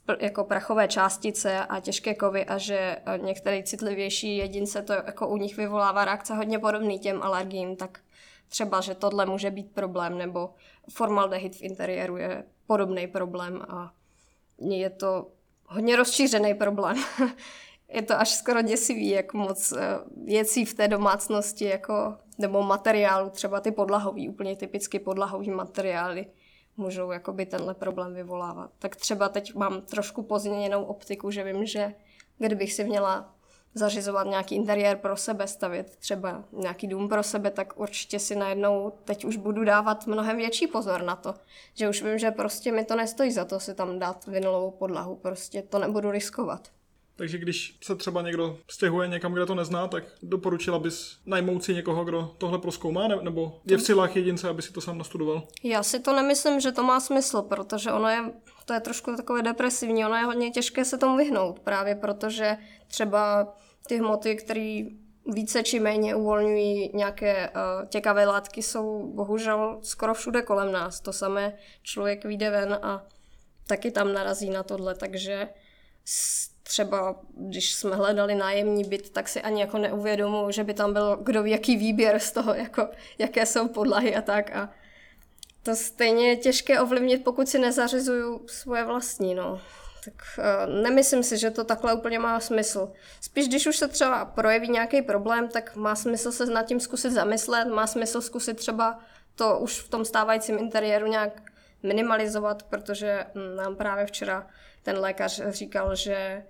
uh, 0.09 0.17
jako 0.21 0.45
prachové 0.45 0.89
částice 0.89 1.67
a 1.67 1.81
těžké 1.81 2.15
kovy 2.15 2.45
a 2.45 2.59
že 2.59 2.97
uh, 3.07 3.27
některé 3.27 3.63
citlivější 3.63 4.37
jedince 4.37 4.83
to 4.83 4.93
jako 4.93 5.29
u 5.29 5.37
nich 5.37 5.57
vyvolává 5.57 6.05
reakce 6.05 6.35
hodně 6.35 6.59
podobný 6.59 6.99
těm 6.99 7.23
alergím, 7.23 7.77
tak 7.77 8.01
třeba, 8.49 8.81
že 8.81 8.95
tohle 8.95 9.27
může 9.27 9.51
být 9.51 9.75
problém, 9.75 10.19
nebo 10.19 10.55
formaldehyd 10.91 11.57
v 11.57 11.63
interiéru 11.63 12.17
je 12.17 12.45
podobný 12.67 13.07
problém 13.07 13.63
a 13.69 13.93
je 14.59 14.91
to 14.91 15.27
hodně 15.75 15.97
rozšířený 15.97 16.55
problém. 16.55 16.97
je 17.89 18.03
to 18.03 18.21
až 18.21 18.31
skoro 18.31 18.63
děsivý, 18.63 19.09
jak 19.09 19.35
moc 19.35 19.73
eh, 19.73 19.79
věcí 20.25 20.65
v 20.65 20.75
té 20.75 20.89
domácnosti, 20.89 21.65
jako, 21.65 22.17
nebo 22.39 22.63
materiálu, 22.63 23.31
třeba 23.31 23.61
ty 23.61 23.73
podlahový, 23.73 24.29
úplně 24.29 24.57
typicky 24.57 24.99
podlahový 24.99 25.51
materiály, 25.51 26.27
můžou 26.77 27.11
jakoby 27.11 27.47
tenhle 27.47 27.75
problém 27.75 28.15
vyvolávat. 28.15 28.71
Tak 28.79 28.97
třeba 28.97 29.29
teď 29.29 29.55
mám 29.55 29.83
trošku 29.83 30.23
pozměněnou 30.23 30.85
optiku, 30.85 31.31
že 31.31 31.45
vím, 31.45 31.67
že 31.67 31.95
kdybych 32.39 32.73
si 32.73 32.85
měla 32.85 33.34
zařizovat 33.75 34.27
nějaký 34.27 34.55
interiér 34.55 34.97
pro 34.97 35.17
sebe, 35.17 35.47
stavět 35.47 35.97
třeba 35.97 36.45
nějaký 36.53 36.87
dům 36.87 37.09
pro 37.09 37.23
sebe, 37.23 37.51
tak 37.51 37.81
určitě 37.81 38.19
si 38.19 38.37
najednou 38.37 38.93
teď 39.05 39.25
už 39.25 39.37
budu 39.37 39.65
dávat 39.65 40.07
mnohem 40.07 40.37
větší 40.37 40.67
pozor 40.67 41.03
na 41.03 41.17
to, 41.17 41.35
že 41.75 41.89
už 41.89 42.03
vím, 42.03 42.19
že 42.19 42.31
prostě 42.31 42.73
mi 42.73 42.85
to 42.85 42.97
nestojí 42.97 43.33
za 43.33 43.45
to 43.45 43.61
si 43.61 43.75
tam 43.75 43.99
dát 43.99 44.27
vinylovou 44.27 44.71
podlahu, 44.71 45.17
prostě 45.17 45.63
to 45.63 45.79
nebudu 45.79 46.11
riskovat. 46.11 46.69
Takže 47.17 47.39
když 47.39 47.79
se 47.85 47.97
třeba 47.97 48.23
někdo 48.23 48.59
stěhuje 48.71 49.09
někam, 49.09 49.33
kde 49.33 49.47
to 49.47 49.55
nezná, 49.55 49.89
tak 49.89 50.05
doporučila 50.23 50.79
bys 50.79 51.19
najmout 51.27 51.65
si 51.65 51.75
někoho, 51.75 52.05
kdo 52.05 52.35
tohle 52.39 52.59
proskoumá, 52.59 53.09
nebo 53.09 53.61
je 53.67 53.77
v 53.77 53.83
silách 53.83 54.17
jedince, 54.17 54.49
aby 54.49 54.63
si 54.63 54.73
to 54.73 54.81
sám 54.81 54.99
nastudoval? 54.99 55.43
Já 55.63 55.83
si 55.83 56.01
to 56.01 56.17
nemyslím, 56.17 56.61
že 56.61 56.73
to 56.73 56.83
má 56.83 57.01
smysl, 57.01 57.43
protože 57.43 57.93
ono 57.93 58.09
je, 58.09 58.33
to 58.65 58.73
je 58.73 58.81
trošku 58.81 59.17
takové 59.17 59.43
depresivní, 59.43 60.05
ono 60.05 60.15
je 60.15 60.25
hodně 60.25 60.51
těžké 60.51 60.85
se 60.85 60.99
tomu 60.99 61.17
vyhnout, 61.17 61.61
právě 61.61 61.95
protože 61.95 62.57
třeba 62.87 63.55
ty 63.89 63.99
hmoty, 63.99 64.37
které 64.37 64.85
více 65.27 65.63
či 65.63 65.81
méně 65.81 66.15
uvolňují 66.15 66.91
nějaké 66.95 67.51
uh, 67.51 67.89
těkavé 67.89 68.27
látky, 68.27 68.63
jsou 68.63 69.13
bohužel 69.15 69.79
skoro 69.83 70.15
všude 70.15 70.43
kolem 70.43 70.73
nás. 70.73 71.01
To 71.01 71.13
samé 71.13 71.57
člověk 71.83 72.25
vyjde 72.25 72.51
ven 72.51 72.79
a 72.83 73.07
taky 73.67 73.91
tam 73.91 74.13
narazí 74.13 74.51
na 74.51 74.63
tohle, 74.63 74.95
takže 74.95 75.49
třeba 76.63 77.21
když 77.35 77.75
jsme 77.75 77.97
hledali 77.97 78.35
nájemní 78.35 78.85
byt, 78.85 79.11
tak 79.11 79.29
si 79.29 79.43
ani 79.43 79.61
jako 79.61 79.79
neuvědomuji, 79.79 80.51
že 80.51 80.65
by 80.65 80.75
tam 80.75 80.93
byl 80.93 81.17
kdo 81.17 81.43
ví 81.43 81.51
jaký 81.51 81.77
výběr 81.77 82.19
z 82.19 82.33
toho, 82.33 82.55
jako, 82.55 82.89
jaké 83.19 83.47
jsou 83.47 83.69
podlahy 83.69 84.17
a 84.17 84.23
tak. 84.23 84.57
A 84.57 84.71
to 85.63 85.77
stejně 85.77 86.29
je 86.29 86.37
těžké 86.37 86.81
ovlivnit, 86.81 87.25
pokud 87.25 87.49
si 87.49 87.59
nezařizuju 87.59 88.49
svoje 88.49 88.85
vlastní. 88.85 89.35
No. 89.35 89.61
Tak 90.05 90.15
uh, 90.39 90.83
nemyslím 90.83 91.23
si, 91.23 91.39
že 91.39 91.51
to 91.51 91.65
takhle 91.65 91.95
úplně 91.95 92.19
má 92.19 92.41
smysl. 92.41 92.93
Spíš, 93.21 93.49
když 93.49 93.67
už 93.67 93.77
se 93.77 93.89
třeba 93.89 94.25
projeví 94.25 94.69
nějaký 94.69 95.03
problém, 95.03 95.49
tak 95.49 95.77
má 95.77 95.95
smysl 95.95 96.33
se 96.33 96.47
nad 96.47 96.63
tím 96.63 96.81
zkusit 96.81 97.11
zamyslet, 97.11 97.65
má 97.65 97.87
smysl 97.87 98.21
zkusit 98.21 98.55
třeba 98.55 98.99
to 99.35 99.59
už 99.59 99.81
v 99.81 99.89
tom 99.89 100.05
stávajícím 100.05 100.59
interiéru 100.59 101.07
nějak 101.07 101.43
minimalizovat, 101.83 102.63
protože 102.63 103.27
hm, 103.35 103.57
nám 103.57 103.77
právě 103.77 104.07
včera 104.07 104.47
ten 104.83 104.99
lékař 104.99 105.43
říkal, 105.49 105.97
že 105.97 106.45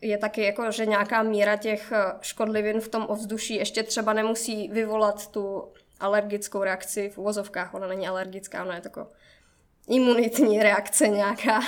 je 0.00 0.18
taky 0.18 0.42
jako, 0.42 0.70
že 0.70 0.86
nějaká 0.86 1.22
míra 1.22 1.56
těch 1.56 1.92
eh, 1.92 2.12
škodlivin 2.20 2.80
v 2.80 2.88
tom 2.88 3.06
ovzduší 3.08 3.54
ještě 3.54 3.82
třeba 3.82 4.12
nemusí 4.12 4.68
vyvolat 4.68 5.26
tu 5.26 5.72
alergickou 6.00 6.62
reakci 6.62 7.10
v 7.10 7.18
uvozovkách. 7.18 7.74
Ona 7.74 7.86
není 7.86 8.08
alergická, 8.08 8.64
ona 8.64 8.74
je 8.74 8.80
taková 8.80 9.08
imunitní 9.88 10.62
reakce 10.62 11.08
nějaká. 11.08 11.60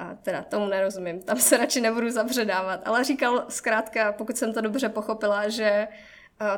A 0.00 0.14
teda 0.22 0.42
tomu 0.42 0.66
nerozumím, 0.66 1.22
tam 1.22 1.38
se 1.38 1.56
radši 1.56 1.80
nebudu 1.80 2.10
zabředávat. 2.10 2.80
Ale 2.84 3.04
říkal 3.04 3.44
zkrátka, 3.48 4.12
pokud 4.12 4.36
jsem 4.36 4.52
to 4.52 4.60
dobře 4.60 4.88
pochopila, 4.88 5.48
že 5.48 5.88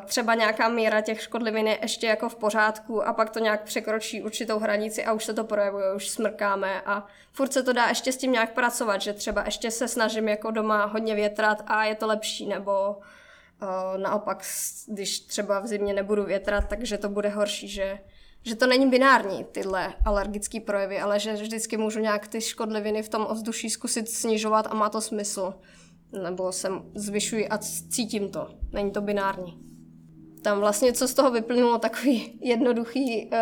třeba 0.04 0.34
nějaká 0.34 0.68
míra 0.68 1.00
těch 1.00 1.22
škodlivin 1.22 1.66
je 1.66 1.78
ještě 1.82 2.06
jako 2.06 2.28
v 2.28 2.34
pořádku 2.34 3.06
a 3.06 3.12
pak 3.12 3.30
to 3.30 3.38
nějak 3.38 3.62
překročí 3.62 4.22
určitou 4.22 4.58
hranici 4.58 5.04
a 5.04 5.12
už 5.12 5.24
se 5.24 5.34
to 5.34 5.44
projevuje, 5.44 5.94
už 5.94 6.08
smrkáme 6.08 6.80
a 6.80 7.06
furt 7.32 7.52
se 7.52 7.62
to 7.62 7.72
dá 7.72 7.88
ještě 7.88 8.12
s 8.12 8.16
tím 8.16 8.32
nějak 8.32 8.52
pracovat, 8.52 9.02
že 9.02 9.12
třeba 9.12 9.44
ještě 9.44 9.70
se 9.70 9.88
snažím 9.88 10.28
jako 10.28 10.50
doma 10.50 10.84
hodně 10.84 11.14
větrat 11.14 11.62
a 11.66 11.84
je 11.84 11.94
to 11.94 12.06
lepší, 12.06 12.46
nebo 12.46 12.96
uh, 13.62 14.02
naopak, 14.02 14.44
když 14.86 15.20
třeba 15.20 15.60
v 15.60 15.66
zimě 15.66 15.94
nebudu 15.94 16.24
větrat, 16.24 16.64
takže 16.68 16.98
to 16.98 17.08
bude 17.08 17.28
horší, 17.28 17.68
že, 17.68 17.98
že 18.42 18.56
to 18.56 18.66
není 18.66 18.90
binární 18.90 19.44
tyhle 19.44 19.94
alergické 20.04 20.60
projevy, 20.60 21.00
ale 21.00 21.20
že 21.20 21.32
vždycky 21.32 21.76
můžu 21.76 21.98
nějak 21.98 22.28
ty 22.28 22.40
škodliviny 22.40 23.02
v 23.02 23.08
tom 23.08 23.26
ovzduší 23.28 23.70
zkusit 23.70 24.08
snižovat 24.08 24.66
a 24.70 24.74
má 24.74 24.88
to 24.88 25.00
smysl. 25.00 25.54
Nebo 26.22 26.52
se 26.52 26.68
zvyšuji 26.94 27.48
a 27.48 27.58
cítím 27.58 28.30
to. 28.30 28.48
Není 28.72 28.90
to 28.90 29.00
binární 29.00 29.72
tam 30.42 30.60
vlastně, 30.60 30.92
co 30.92 31.08
z 31.08 31.14
toho 31.14 31.30
vyplynulo, 31.30 31.78
takový 31.78 32.38
jednoduchý, 32.40 33.30
uh, 33.32 33.38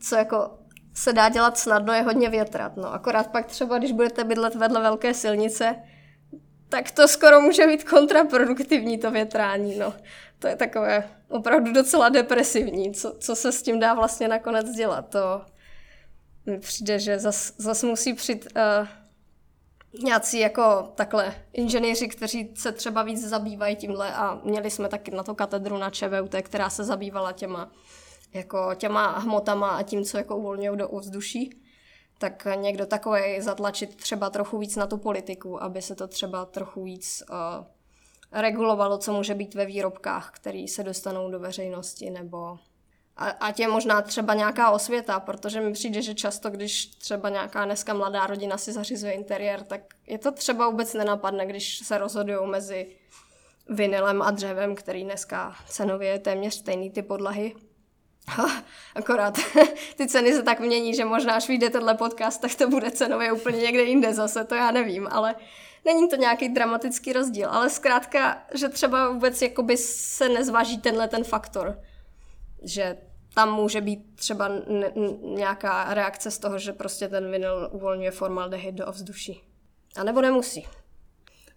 co 0.00 0.16
jako 0.16 0.58
se 0.94 1.12
dá 1.12 1.28
dělat 1.28 1.58
snadno, 1.58 1.92
je 1.92 2.02
hodně 2.02 2.28
větrat. 2.28 2.76
No, 2.76 2.92
akorát 2.92 3.30
pak 3.30 3.46
třeba, 3.46 3.78
když 3.78 3.92
budete 3.92 4.24
bydlet 4.24 4.54
vedle 4.54 4.82
velké 4.82 5.14
silnice, 5.14 5.76
tak 6.68 6.90
to 6.90 7.08
skoro 7.08 7.40
může 7.40 7.66
být 7.66 7.84
kontraproduktivní 7.84 8.98
to 8.98 9.10
větrání, 9.10 9.78
no. 9.78 9.94
To 10.38 10.48
je 10.48 10.56
takové 10.56 11.10
opravdu 11.28 11.72
docela 11.72 12.08
depresivní, 12.08 12.94
co, 12.94 13.14
co 13.18 13.36
se 13.36 13.52
s 13.52 13.62
tím 13.62 13.80
dá 13.80 13.94
vlastně 13.94 14.28
nakonec 14.28 14.70
dělat. 14.70 15.08
To 15.08 15.42
mi 16.46 16.58
přijde, 16.58 16.98
že 16.98 17.18
zas, 17.18 17.52
zas 17.58 17.82
musí 17.82 18.14
přijít 18.14 18.48
uh, 18.56 18.88
nějací 20.04 20.38
jako 20.38 20.92
takhle 20.94 21.34
inženýři, 21.52 22.08
kteří 22.08 22.50
se 22.54 22.72
třeba 22.72 23.02
víc 23.02 23.28
zabývají 23.28 23.76
tímhle 23.76 24.14
a 24.14 24.40
měli 24.44 24.70
jsme 24.70 24.88
taky 24.88 25.10
na 25.10 25.22
to 25.22 25.34
katedru 25.34 25.78
na 25.78 25.90
ČVUT, 25.90 26.34
která 26.42 26.70
se 26.70 26.84
zabývala 26.84 27.32
těma, 27.32 27.70
jako 28.34 28.74
těma 28.74 29.18
hmotama 29.18 29.68
a 29.68 29.82
tím, 29.82 30.04
co 30.04 30.16
jako 30.16 30.36
uvolňují 30.36 30.78
do 30.78 30.88
ovzduší 30.88 31.62
tak 32.18 32.46
někdo 32.54 32.86
takový 32.86 33.40
zatlačit 33.40 33.96
třeba 33.96 34.30
trochu 34.30 34.58
víc 34.58 34.76
na 34.76 34.86
tu 34.86 34.96
politiku, 34.96 35.62
aby 35.62 35.82
se 35.82 35.94
to 35.94 36.08
třeba 36.08 36.44
trochu 36.44 36.84
víc 36.84 37.22
uh, 37.30 37.66
regulovalo, 38.32 38.98
co 38.98 39.12
může 39.12 39.34
být 39.34 39.54
ve 39.54 39.66
výrobkách, 39.66 40.30
které 40.34 40.64
se 40.68 40.82
dostanou 40.82 41.30
do 41.30 41.38
veřejnosti, 41.38 42.10
nebo 42.10 42.58
a, 43.18 43.28
ať 43.30 43.60
je 43.60 43.68
možná 43.68 44.02
třeba 44.02 44.34
nějaká 44.34 44.70
osvěta, 44.70 45.20
protože 45.20 45.60
mi 45.60 45.72
přijde, 45.72 46.02
že 46.02 46.14
často, 46.14 46.50
když 46.50 46.86
třeba 46.86 47.28
nějaká 47.28 47.64
dneska 47.64 47.94
mladá 47.94 48.26
rodina 48.26 48.58
si 48.58 48.72
zařizuje 48.72 49.12
interiér, 49.12 49.64
tak 49.64 49.80
je 50.06 50.18
to 50.18 50.32
třeba 50.32 50.68
vůbec 50.70 50.94
nenapadne, 50.94 51.46
když 51.46 51.78
se 51.78 51.98
rozhodují 51.98 52.50
mezi 52.50 52.86
vinylem 53.68 54.22
a 54.22 54.30
dřevem, 54.30 54.74
který 54.74 55.04
dneska 55.04 55.56
cenově 55.68 56.08
je 56.08 56.18
téměř 56.18 56.54
stejný 56.54 56.90
ty 56.90 57.02
podlahy. 57.02 57.54
Akorát 58.94 59.38
ty 59.96 60.08
ceny 60.08 60.32
se 60.32 60.42
tak 60.42 60.60
mění, 60.60 60.94
že 60.94 61.04
možná 61.04 61.34
až 61.34 61.48
vyjde 61.48 61.70
tenhle 61.70 61.94
podcast, 61.94 62.40
tak 62.40 62.54
to 62.54 62.68
bude 62.68 62.90
cenově 62.90 63.32
úplně 63.32 63.58
někde 63.58 63.82
jinde 63.82 64.14
zase, 64.14 64.44
to 64.44 64.54
já 64.54 64.70
nevím, 64.70 65.08
ale 65.10 65.34
není 65.84 66.08
to 66.08 66.16
nějaký 66.16 66.48
dramatický 66.48 67.12
rozdíl, 67.12 67.48
ale 67.50 67.70
zkrátka, 67.70 68.42
že 68.54 68.68
třeba 68.68 69.12
vůbec 69.12 69.42
jakoby 69.42 69.76
se 69.76 70.28
nezváží 70.28 70.78
tenhle 70.78 71.08
ten 71.08 71.24
faktor, 71.24 71.80
že 72.62 72.96
tam 73.34 73.54
může 73.54 73.80
být 73.80 74.14
třeba 74.14 74.50
nějaká 75.22 75.94
reakce 75.94 76.30
z 76.30 76.38
toho, 76.38 76.58
že 76.58 76.72
prostě 76.72 77.08
ten 77.08 77.30
vinyl 77.30 77.68
uvolňuje 77.72 78.10
formaldehyd 78.10 78.74
do 78.74 78.86
ovzduší. 78.86 79.40
A 79.96 80.04
nebo 80.04 80.20
nemusí. 80.20 80.66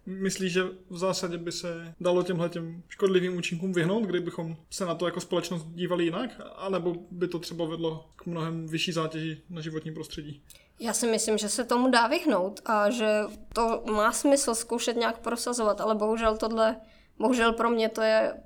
Myslíš, 0.06 0.52
že 0.52 0.62
v 0.90 0.98
zásadě 0.98 1.38
by 1.38 1.52
se 1.52 1.94
dalo 2.00 2.22
těmhle 2.22 2.48
těm 2.48 2.82
škodlivým 2.88 3.36
účinkům 3.36 3.72
vyhnout, 3.72 4.04
kdybychom 4.04 4.56
se 4.70 4.86
na 4.86 4.94
to 4.94 5.06
jako 5.06 5.20
společnost 5.20 5.66
dívali 5.66 6.04
jinak? 6.04 6.40
A 6.56 6.68
nebo 6.68 6.94
by 7.10 7.28
to 7.28 7.38
třeba 7.38 7.64
vedlo 7.64 8.08
k 8.16 8.26
mnohem 8.26 8.68
vyšší 8.68 8.92
zátěži 8.92 9.42
na 9.50 9.60
životní 9.60 9.94
prostředí? 9.94 10.42
Já 10.80 10.92
si 10.92 11.06
myslím, 11.06 11.38
že 11.38 11.48
se 11.48 11.64
tomu 11.64 11.90
dá 11.90 12.06
vyhnout 12.06 12.60
a 12.64 12.90
že 12.90 13.20
to 13.54 13.82
má 13.92 14.12
smysl 14.12 14.54
zkoušet 14.54 14.96
nějak 14.96 15.18
prosazovat, 15.18 15.80
ale 15.80 15.94
bohužel 15.94 16.36
tohle, 16.36 16.80
bohužel 17.18 17.52
pro 17.52 17.70
mě 17.70 17.88
to 17.88 18.02
je 18.02 18.42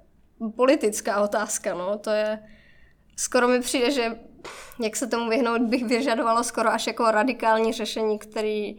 politická 0.56 1.22
otázka, 1.22 1.74
no, 1.74 1.98
to 1.98 2.10
je, 2.10 2.42
skoro 3.16 3.48
mi 3.48 3.60
přijde, 3.60 3.90
že 3.90 4.18
jak 4.82 4.96
se 4.96 5.06
tomu 5.06 5.30
vyhnout, 5.30 5.62
bych 5.62 5.84
vyžadovalo 5.84 6.44
skoro 6.44 6.70
až 6.70 6.86
jako 6.86 7.10
radikální 7.10 7.72
řešení, 7.72 8.18
které 8.18 8.72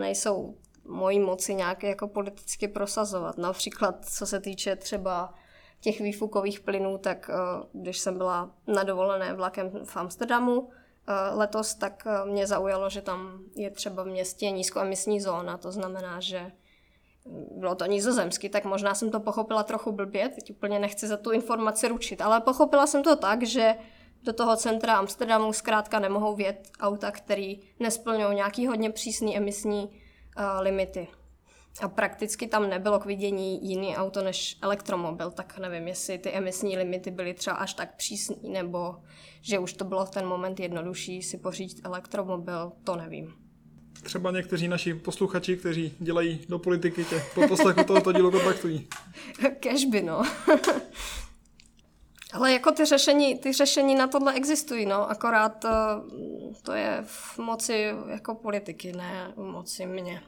nejsou 0.00 0.58
mojí 0.84 1.20
moci 1.20 1.54
nějak 1.54 1.82
jako 1.82 2.08
politicky 2.08 2.68
prosazovat. 2.68 3.38
Například 3.38 4.04
co 4.04 4.26
se 4.26 4.40
týče 4.40 4.76
třeba 4.76 5.34
těch 5.80 6.00
výfukových 6.00 6.60
plynů, 6.60 6.98
tak 6.98 7.30
eh, 7.30 7.34
když 7.72 7.98
jsem 7.98 8.18
byla 8.18 8.50
na 8.66 8.82
dovolené 8.82 9.34
vlakem 9.34 9.70
v 9.84 9.96
Amsterdamu 9.96 10.70
letos, 11.34 11.74
tak 11.74 12.06
eh, 12.06 12.30
mě 12.30 12.46
zaujalo, 12.46 12.90
že 12.90 13.02
tam 13.02 13.38
je 13.56 13.70
třeba 13.70 14.02
v 14.02 14.06
městě 14.06 14.50
nízkoemisní 14.50 15.20
zóna, 15.20 15.58
to 15.58 15.72
znamená, 15.72 16.20
že 16.20 16.52
mm, 17.24 17.60
bylo 17.60 17.74
to 17.74 17.86
nizozemsky, 17.86 18.48
tak 18.48 18.64
možná 18.64 18.94
jsem 18.94 19.10
to 19.10 19.20
pochopila 19.20 19.62
trochu 19.62 19.92
blbě, 19.92 20.28
teď 20.28 20.50
úplně 20.50 20.78
nechci 20.78 21.06
za 21.06 21.16
tu 21.16 21.30
informaci 21.30 21.88
ručit, 21.88 22.20
ale 22.20 22.40
pochopila 22.40 22.86
jsem 22.86 23.02
to 23.02 23.16
tak, 23.16 23.42
že 23.42 23.74
do 24.22 24.32
toho 24.32 24.56
centra 24.56 24.96
Amsterdamu 24.96 25.52
zkrátka 25.52 25.98
nemohou 25.98 26.34
vjet 26.34 26.68
auta, 26.80 27.10
který 27.10 27.60
nesplňují 27.80 28.34
nějaký 28.34 28.66
hodně 28.66 28.90
přísný 28.90 29.36
emisní 29.36 29.84
uh, 29.84 30.60
limity. 30.60 31.08
A 31.80 31.88
prakticky 31.88 32.46
tam 32.46 32.70
nebylo 32.70 32.98
k 32.98 33.04
vidění 33.04 33.68
jiný 33.68 33.96
auto 33.96 34.22
než 34.22 34.58
elektromobil, 34.62 35.30
tak 35.30 35.58
nevím, 35.58 35.88
jestli 35.88 36.18
ty 36.18 36.30
emisní 36.30 36.76
limity 36.76 37.10
byly 37.10 37.34
třeba 37.34 37.56
až 37.56 37.74
tak 37.74 37.96
přísný, 37.96 38.36
nebo 38.52 38.96
že 39.40 39.58
už 39.58 39.72
to 39.72 39.84
bylo 39.84 40.06
v 40.06 40.10
ten 40.10 40.26
moment 40.26 40.60
jednodušší 40.60 41.22
si 41.22 41.38
pořídit 41.38 41.80
elektromobil, 41.84 42.72
to 42.84 42.96
nevím. 42.96 43.34
Třeba 44.02 44.30
někteří 44.30 44.68
naši 44.68 44.94
posluchači, 44.94 45.56
kteří 45.56 45.94
dělají 45.98 46.40
do 46.48 46.58
politiky, 46.58 47.04
tě 47.04 47.22
po 47.34 47.48
poslechu 47.48 47.84
tohoto 47.84 48.12
dílu 48.12 48.30
kontaktují. 48.30 48.88
Kežby, 49.60 50.02
no. 50.02 50.22
Ale 52.32 52.52
jako 52.52 52.72
ty 52.72 52.84
řešení, 52.84 53.38
ty 53.38 53.52
řešení 53.52 53.94
na 53.94 54.06
tohle 54.06 54.34
existují, 54.34 54.86
no, 54.86 55.10
akorát 55.10 55.48
to, 55.48 55.68
eh, 55.68 56.54
to 56.62 56.72
je 56.72 57.02
v 57.06 57.38
moci 57.38 57.92
jako 58.08 58.34
politiky, 58.34 58.92
ne 58.92 59.32
v 59.36 59.42
moci 59.42 59.86
mě. 59.86 60.22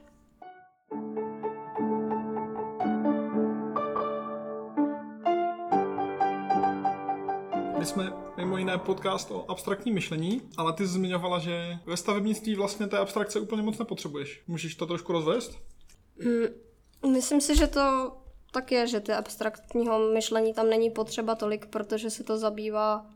My 7.87 7.90
jsme 7.90 8.12
mimo 8.37 8.59
jiné 8.59 8.79
podcast 8.79 9.31
o 9.31 9.51
abstraktním 9.51 9.94
myšlení, 9.94 10.42
ale 10.57 10.72
ty 10.72 10.87
zmiňovala, 10.87 11.38
že 11.38 11.79
ve 11.87 11.96
stavebnictví 11.96 12.55
vlastně 12.55 12.87
té 12.87 12.99
abstrakce 12.99 13.40
úplně 13.40 13.62
moc 13.62 13.79
nepotřebuješ. 13.79 14.42
Můžeš 14.46 14.75
to 14.75 14.87
trošku 14.87 15.12
rozvést? 15.12 15.59
Mm, 17.05 17.12
myslím 17.12 17.40
si, 17.40 17.57
že 17.57 17.66
to 17.66 18.12
tak 18.53 18.72
je, 18.72 18.87
že 18.87 19.01
ty 19.01 19.12
abstraktního 19.12 19.99
myšlení 19.99 20.55
tam 20.55 20.70
není 20.70 20.90
potřeba 20.90 21.35
tolik, 21.35 21.66
protože 21.66 22.11
se 22.11 22.25
to 22.25 22.38
zabývá 22.38 23.07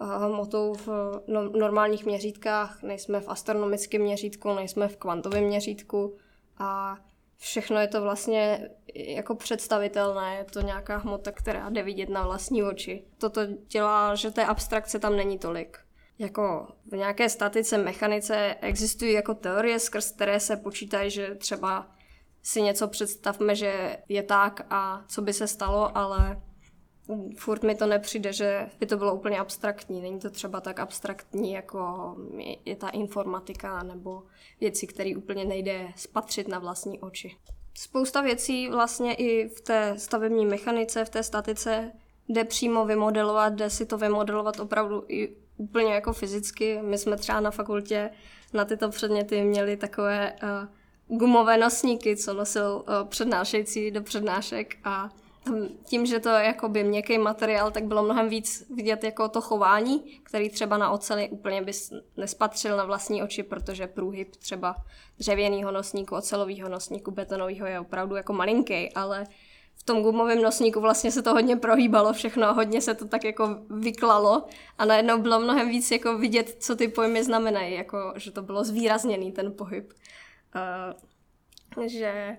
eh, 0.00 0.04
hmotou 0.04 0.74
v 0.74 0.88
no, 1.26 1.42
normálních 1.42 2.06
měřítkách, 2.06 2.82
nejsme 2.82 3.20
v 3.20 3.28
astronomickém 3.28 4.02
měřítku, 4.02 4.54
nejsme 4.54 4.88
v 4.88 4.96
kvantovém 4.96 5.44
měřítku 5.44 6.16
a 6.58 6.96
všechno 7.40 7.80
je 7.80 7.88
to 7.88 8.02
vlastně 8.02 8.70
jako 8.94 9.34
představitelné, 9.34 10.36
je 10.36 10.44
to 10.44 10.60
nějaká 10.60 10.96
hmota, 10.96 11.32
která 11.32 11.70
jde 11.70 11.82
vidět 11.82 12.08
na 12.08 12.26
vlastní 12.26 12.62
oči. 12.62 13.04
Toto 13.18 13.40
dělá, 13.46 14.14
že 14.14 14.30
té 14.30 14.46
abstrakce 14.46 14.98
tam 14.98 15.16
není 15.16 15.38
tolik. 15.38 15.78
Jako 16.18 16.68
v 16.92 16.96
nějaké 16.96 17.28
statice, 17.28 17.78
mechanice 17.78 18.56
existují 18.60 19.12
jako 19.12 19.34
teorie, 19.34 19.78
skrz 19.78 20.10
které 20.10 20.40
se 20.40 20.56
počítají, 20.56 21.10
že 21.10 21.34
třeba 21.34 21.86
si 22.42 22.62
něco 22.62 22.88
představme, 22.88 23.54
že 23.54 23.96
je 24.08 24.22
tak 24.22 24.66
a 24.70 25.04
co 25.08 25.22
by 25.22 25.32
se 25.32 25.46
stalo, 25.46 25.96
ale 25.96 26.42
furt 27.36 27.62
mi 27.62 27.74
to 27.74 27.86
nepřijde, 27.86 28.32
že 28.32 28.68
by 28.80 28.86
to 28.86 28.96
bylo 28.96 29.14
úplně 29.14 29.38
abstraktní. 29.38 30.00
Není 30.00 30.18
to 30.18 30.30
třeba 30.30 30.60
tak 30.60 30.80
abstraktní, 30.80 31.52
jako 31.52 32.14
je 32.64 32.76
ta 32.76 32.88
informatika 32.88 33.82
nebo 33.82 34.22
věci, 34.60 34.86
které 34.86 35.16
úplně 35.16 35.44
nejde 35.44 35.88
spatřit 35.96 36.48
na 36.48 36.58
vlastní 36.58 37.00
oči. 37.00 37.36
Spousta 37.78 38.20
věcí 38.20 38.68
vlastně 38.68 39.14
i 39.14 39.48
v 39.48 39.60
té 39.60 39.94
stavební 39.98 40.46
mechanice, 40.46 41.04
v 41.04 41.10
té 41.10 41.22
statice 41.22 41.92
jde 42.28 42.44
přímo 42.44 42.84
vymodelovat, 42.84 43.52
jde 43.52 43.70
si 43.70 43.86
to 43.86 43.98
vymodelovat 43.98 44.60
opravdu 44.60 45.04
i 45.08 45.36
úplně 45.56 45.94
jako 45.94 46.12
fyzicky. 46.12 46.78
My 46.82 46.98
jsme 46.98 47.16
třeba 47.16 47.40
na 47.40 47.50
fakultě 47.50 48.10
na 48.52 48.64
tyto 48.64 48.88
předměty 48.88 49.42
měli 49.42 49.76
takové 49.76 50.32
uh, 50.42 51.18
gumové 51.18 51.58
nosníky, 51.58 52.16
co 52.16 52.34
nosil 52.34 52.84
uh, 52.88 53.08
přednášející 53.08 53.90
do 53.90 54.02
přednášek 54.02 54.76
a 54.84 55.10
tím, 55.84 56.06
že 56.06 56.20
to 56.20 56.28
je 56.28 56.44
jakoby 56.44 56.84
měkký 56.84 57.18
materiál, 57.18 57.70
tak 57.70 57.84
bylo 57.84 58.02
mnohem 58.02 58.28
víc 58.28 58.66
vidět 58.70 59.04
jako 59.04 59.28
to 59.28 59.40
chování, 59.40 60.20
který 60.22 60.50
třeba 60.50 60.78
na 60.78 60.90
oceli 60.90 61.28
úplně 61.28 61.62
bys 61.62 61.92
nespatřil 62.16 62.76
na 62.76 62.84
vlastní 62.84 63.22
oči, 63.22 63.42
protože 63.42 63.86
průhyb 63.86 64.36
třeba 64.36 64.76
dřevěného 65.18 65.72
nosníku, 65.72 66.16
ocelového 66.16 66.68
nosníku, 66.68 67.10
betonového 67.10 67.66
je 67.66 67.80
opravdu 67.80 68.16
jako 68.16 68.32
malinký, 68.32 68.92
ale 68.92 69.26
v 69.74 69.82
tom 69.82 70.02
gumovém 70.02 70.42
nosníku 70.42 70.80
vlastně 70.80 71.10
se 71.12 71.22
to 71.22 71.32
hodně 71.32 71.56
prohýbalo 71.56 72.12
všechno 72.12 72.46
a 72.46 72.52
hodně 72.52 72.80
se 72.80 72.94
to 72.94 73.08
tak 73.08 73.24
jako 73.24 73.58
vyklalo 73.70 74.46
a 74.78 74.84
najednou 74.84 75.18
bylo 75.18 75.40
mnohem 75.40 75.68
víc 75.68 75.90
jako 75.90 76.18
vidět, 76.18 76.56
co 76.60 76.76
ty 76.76 76.88
pojmy 76.88 77.24
znamenají, 77.24 77.74
jako 77.74 78.12
že 78.16 78.30
to 78.30 78.42
bylo 78.42 78.64
zvýrazněný 78.64 79.32
ten 79.32 79.52
pohyb. 79.52 79.92
Uh, 81.76 81.86
že 81.86 82.36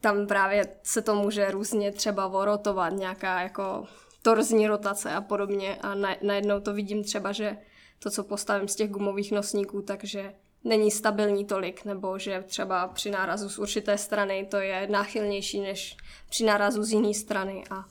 tam 0.00 0.26
právě 0.26 0.68
se 0.82 1.02
to 1.02 1.14
může 1.14 1.50
různě 1.50 1.92
třeba 1.92 2.26
vorotovat, 2.26 2.92
nějaká 2.92 3.40
jako 3.40 3.84
torzní 4.22 4.66
rotace 4.66 5.12
a 5.12 5.20
podobně 5.20 5.76
a 5.76 5.94
na, 5.94 6.16
najednou 6.22 6.60
to 6.60 6.74
vidím 6.74 7.04
třeba, 7.04 7.32
že 7.32 7.58
to, 7.98 8.10
co 8.10 8.24
postavím 8.24 8.68
z 8.68 8.76
těch 8.76 8.90
gumových 8.90 9.32
nosníků, 9.32 9.82
takže 9.82 10.34
není 10.64 10.90
stabilní 10.90 11.44
tolik, 11.44 11.84
nebo 11.84 12.18
že 12.18 12.44
třeba 12.46 12.88
při 12.88 13.10
nárazu 13.10 13.48
z 13.48 13.58
určité 13.58 13.98
strany 13.98 14.46
to 14.50 14.56
je 14.56 14.86
náchylnější 14.86 15.60
než 15.60 15.96
při 16.28 16.44
nárazu 16.44 16.82
z 16.82 16.92
jiné 16.92 17.14
strany 17.14 17.64
a 17.70 17.84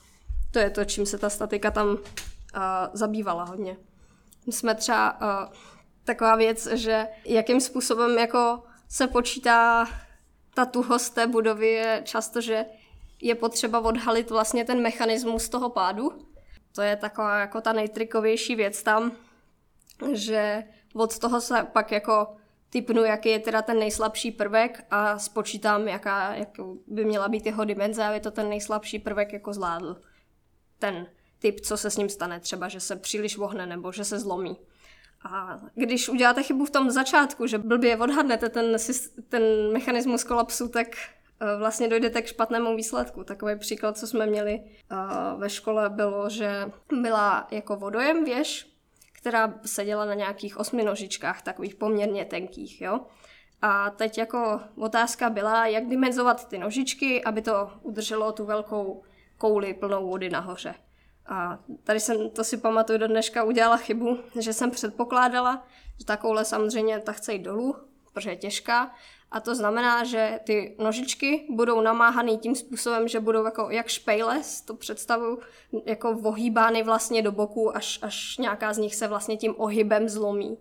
to 0.50 0.58
je 0.58 0.70
to, 0.70 0.84
čím 0.84 1.06
se 1.06 1.18
ta 1.18 1.30
statika 1.30 1.70
tam 1.70 1.88
uh, 1.88 1.98
zabývala 2.92 3.44
hodně. 3.44 3.76
My 4.46 4.52
jsme 4.52 4.74
třeba 4.74 5.20
uh, 5.20 5.52
taková 6.04 6.36
věc, 6.36 6.66
že 6.66 7.06
jakým 7.24 7.60
způsobem 7.60 8.18
jako 8.18 8.62
se 8.88 9.06
počítá 9.06 9.88
ta 10.58 10.64
tuhost 10.64 11.14
té 11.14 11.26
budovy 11.26 11.68
je 11.68 12.02
často, 12.04 12.40
že 12.40 12.66
je 13.22 13.34
potřeba 13.34 13.80
odhalit 13.80 14.30
vlastně 14.30 14.64
ten 14.64 14.82
mechanismus 14.82 15.48
toho 15.48 15.70
pádu. 15.70 16.26
To 16.74 16.82
je 16.82 16.96
taková 16.96 17.38
jako 17.38 17.60
ta 17.60 17.72
nejtrikovější 17.72 18.54
věc 18.54 18.82
tam, 18.82 19.12
že 20.12 20.64
od 20.94 21.18
toho 21.18 21.40
se 21.40 21.66
pak 21.72 21.92
jako 21.92 22.36
typnu, 22.70 23.04
jaký 23.04 23.28
je 23.28 23.38
teda 23.38 23.62
ten 23.62 23.78
nejslabší 23.78 24.30
prvek 24.30 24.84
a 24.90 25.18
spočítám, 25.18 25.88
jaká 25.88 26.34
jak 26.34 26.48
by 26.86 27.04
měla 27.04 27.28
být 27.28 27.46
jeho 27.46 27.64
dimenze, 27.64 28.04
aby 28.04 28.20
to 28.20 28.30
ten 28.30 28.48
nejslabší 28.48 28.98
prvek 28.98 29.32
jako 29.32 29.52
zvládl. 29.52 30.00
Ten 30.78 31.06
typ, 31.38 31.60
co 31.60 31.76
se 31.76 31.90
s 31.90 31.96
ním 31.96 32.08
stane, 32.08 32.40
třeba, 32.40 32.68
že 32.68 32.80
se 32.80 32.96
příliš 32.96 33.36
vohne 33.36 33.66
nebo 33.66 33.92
že 33.92 34.04
se 34.04 34.18
zlomí. 34.18 34.56
A 35.22 35.60
když 35.74 36.08
uděláte 36.08 36.42
chybu 36.42 36.64
v 36.64 36.70
tom 36.70 36.90
začátku, 36.90 37.46
že 37.46 37.58
blbě 37.58 37.96
odhadnete 37.96 38.48
ten, 38.48 38.76
ten 39.28 39.42
mechanismus 39.72 40.24
kolapsu, 40.24 40.68
tak 40.68 40.86
uh, 40.86 41.58
vlastně 41.58 41.88
dojdete 41.88 42.22
k 42.22 42.26
špatnému 42.26 42.76
výsledku. 42.76 43.24
Takový 43.24 43.58
příklad, 43.58 43.98
co 43.98 44.06
jsme 44.06 44.26
měli 44.26 44.60
uh, 44.60 45.40
ve 45.40 45.50
škole, 45.50 45.90
bylo, 45.90 46.28
že 46.28 46.70
byla 47.00 47.48
jako 47.50 47.76
vodojem 47.76 48.24
věž, 48.24 48.66
která 49.12 49.54
seděla 49.66 50.04
na 50.04 50.14
nějakých 50.14 50.56
osmi 50.56 50.84
nožičkách, 50.84 51.42
takových 51.42 51.74
poměrně 51.74 52.24
tenkých, 52.24 52.80
jo. 52.80 53.00
A 53.62 53.90
teď 53.90 54.18
jako 54.18 54.60
otázka 54.76 55.30
byla, 55.30 55.66
jak 55.66 55.86
dimenzovat 55.86 56.48
ty 56.48 56.58
nožičky, 56.58 57.24
aby 57.24 57.42
to 57.42 57.70
udrželo 57.82 58.32
tu 58.32 58.44
velkou 58.44 59.02
kouli 59.38 59.74
plnou 59.74 60.08
vody 60.08 60.30
nahoře. 60.30 60.74
A 61.28 61.58
tady 61.84 62.00
jsem, 62.00 62.30
to 62.30 62.44
si 62.44 62.56
pamatuju 62.56 62.98
do 62.98 63.06
dneška, 63.06 63.44
udělala 63.44 63.76
chybu, 63.76 64.18
že 64.38 64.52
jsem 64.52 64.70
předpokládala, 64.70 65.66
že 65.98 66.04
ta 66.04 66.16
koule 66.16 66.44
samozřejmě 66.44 67.00
ta 67.00 67.12
chce 67.12 67.32
jít 67.32 67.42
dolů, 67.42 67.76
protože 68.12 68.30
je 68.30 68.36
těžká. 68.36 68.94
A 69.30 69.40
to 69.40 69.54
znamená, 69.54 70.04
že 70.04 70.40
ty 70.44 70.76
nožičky 70.78 71.46
budou 71.50 71.80
namáhané 71.80 72.36
tím 72.36 72.54
způsobem, 72.54 73.08
že 73.08 73.20
budou 73.20 73.44
jako 73.44 73.70
jak 73.70 73.88
špejle, 73.88 74.40
to 74.64 74.74
představu, 74.74 75.38
jako 75.86 76.14
vohýbány 76.14 76.82
vlastně 76.82 77.22
do 77.22 77.32
boku, 77.32 77.76
až, 77.76 77.98
až 78.02 78.38
nějaká 78.38 78.72
z 78.72 78.78
nich 78.78 78.94
se 78.94 79.08
vlastně 79.08 79.36
tím 79.36 79.54
ohybem 79.56 80.08
zlomí. 80.08 80.58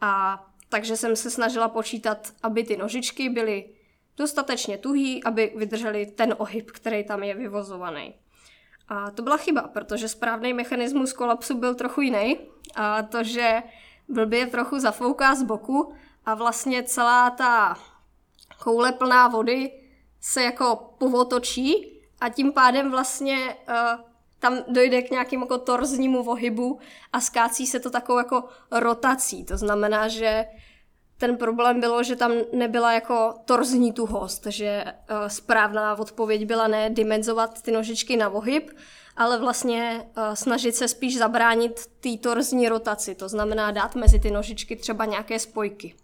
A 0.00 0.44
takže 0.68 0.96
jsem 0.96 1.16
se 1.16 1.30
snažila 1.30 1.68
počítat, 1.68 2.32
aby 2.42 2.64
ty 2.64 2.76
nožičky 2.76 3.28
byly 3.28 3.70
dostatečně 4.16 4.78
tuhý, 4.78 5.24
aby 5.24 5.52
vydrželi 5.56 6.06
ten 6.06 6.34
ohyb, 6.38 6.70
který 6.70 7.04
tam 7.04 7.22
je 7.22 7.34
vyvozovaný. 7.34 8.14
A 8.88 9.10
to 9.10 9.22
byla 9.22 9.36
chyba, 9.36 9.62
protože 9.62 10.08
správný 10.08 10.52
mechanismus 10.52 11.12
kolapsu 11.12 11.58
byl 11.58 11.74
trochu 11.74 12.00
jiný. 12.00 12.38
A 12.74 13.02
to, 13.02 13.24
že 13.24 13.62
blbě 14.08 14.46
trochu 14.46 14.78
zafouká 14.78 15.34
z 15.34 15.42
boku 15.42 15.92
a 16.26 16.34
vlastně 16.34 16.82
celá 16.82 17.30
ta 17.30 17.76
koule 18.62 18.92
plná 18.92 19.28
vody 19.28 19.72
se 20.20 20.42
jako 20.42 20.94
povotočí 20.98 22.00
a 22.20 22.28
tím 22.28 22.52
pádem 22.52 22.90
vlastně 22.90 23.56
uh, 23.68 24.04
tam 24.38 24.58
dojde 24.68 25.02
k 25.02 25.10
nějakému 25.10 25.44
jako 25.44 25.58
torznímu 25.58 26.22
vohybu 26.22 26.78
a 27.12 27.20
skácí 27.20 27.66
se 27.66 27.80
to 27.80 27.90
takovou 27.90 28.18
jako 28.18 28.44
rotací. 28.70 29.44
To 29.44 29.56
znamená, 29.56 30.08
že 30.08 30.44
ten 31.18 31.36
problém 31.36 31.80
bylo, 31.80 32.02
že 32.02 32.16
tam 32.16 32.32
nebyla 32.52 32.92
jako 32.92 33.34
torzní 33.44 33.92
tuhost, 33.92 34.46
že 34.46 34.84
uh, 34.84 35.26
správná 35.26 35.98
odpověď 35.98 36.44
byla 36.44 36.66
ne 36.66 36.90
dimenzovat 36.90 37.62
ty 37.62 37.72
nožičky 37.72 38.16
na 38.16 38.28
vohyb, 38.28 38.70
ale 39.16 39.38
vlastně 39.38 40.06
uh, 40.16 40.34
snažit 40.34 40.76
se 40.76 40.88
spíš 40.88 41.18
zabránit 41.18 41.86
té 41.86 42.16
torzní 42.16 42.68
rotaci, 42.68 43.14
to 43.14 43.28
znamená 43.28 43.70
dát 43.70 43.94
mezi 43.94 44.20
ty 44.20 44.30
nožičky 44.30 44.76
třeba 44.76 45.04
nějaké 45.04 45.38
spojky. 45.38 45.94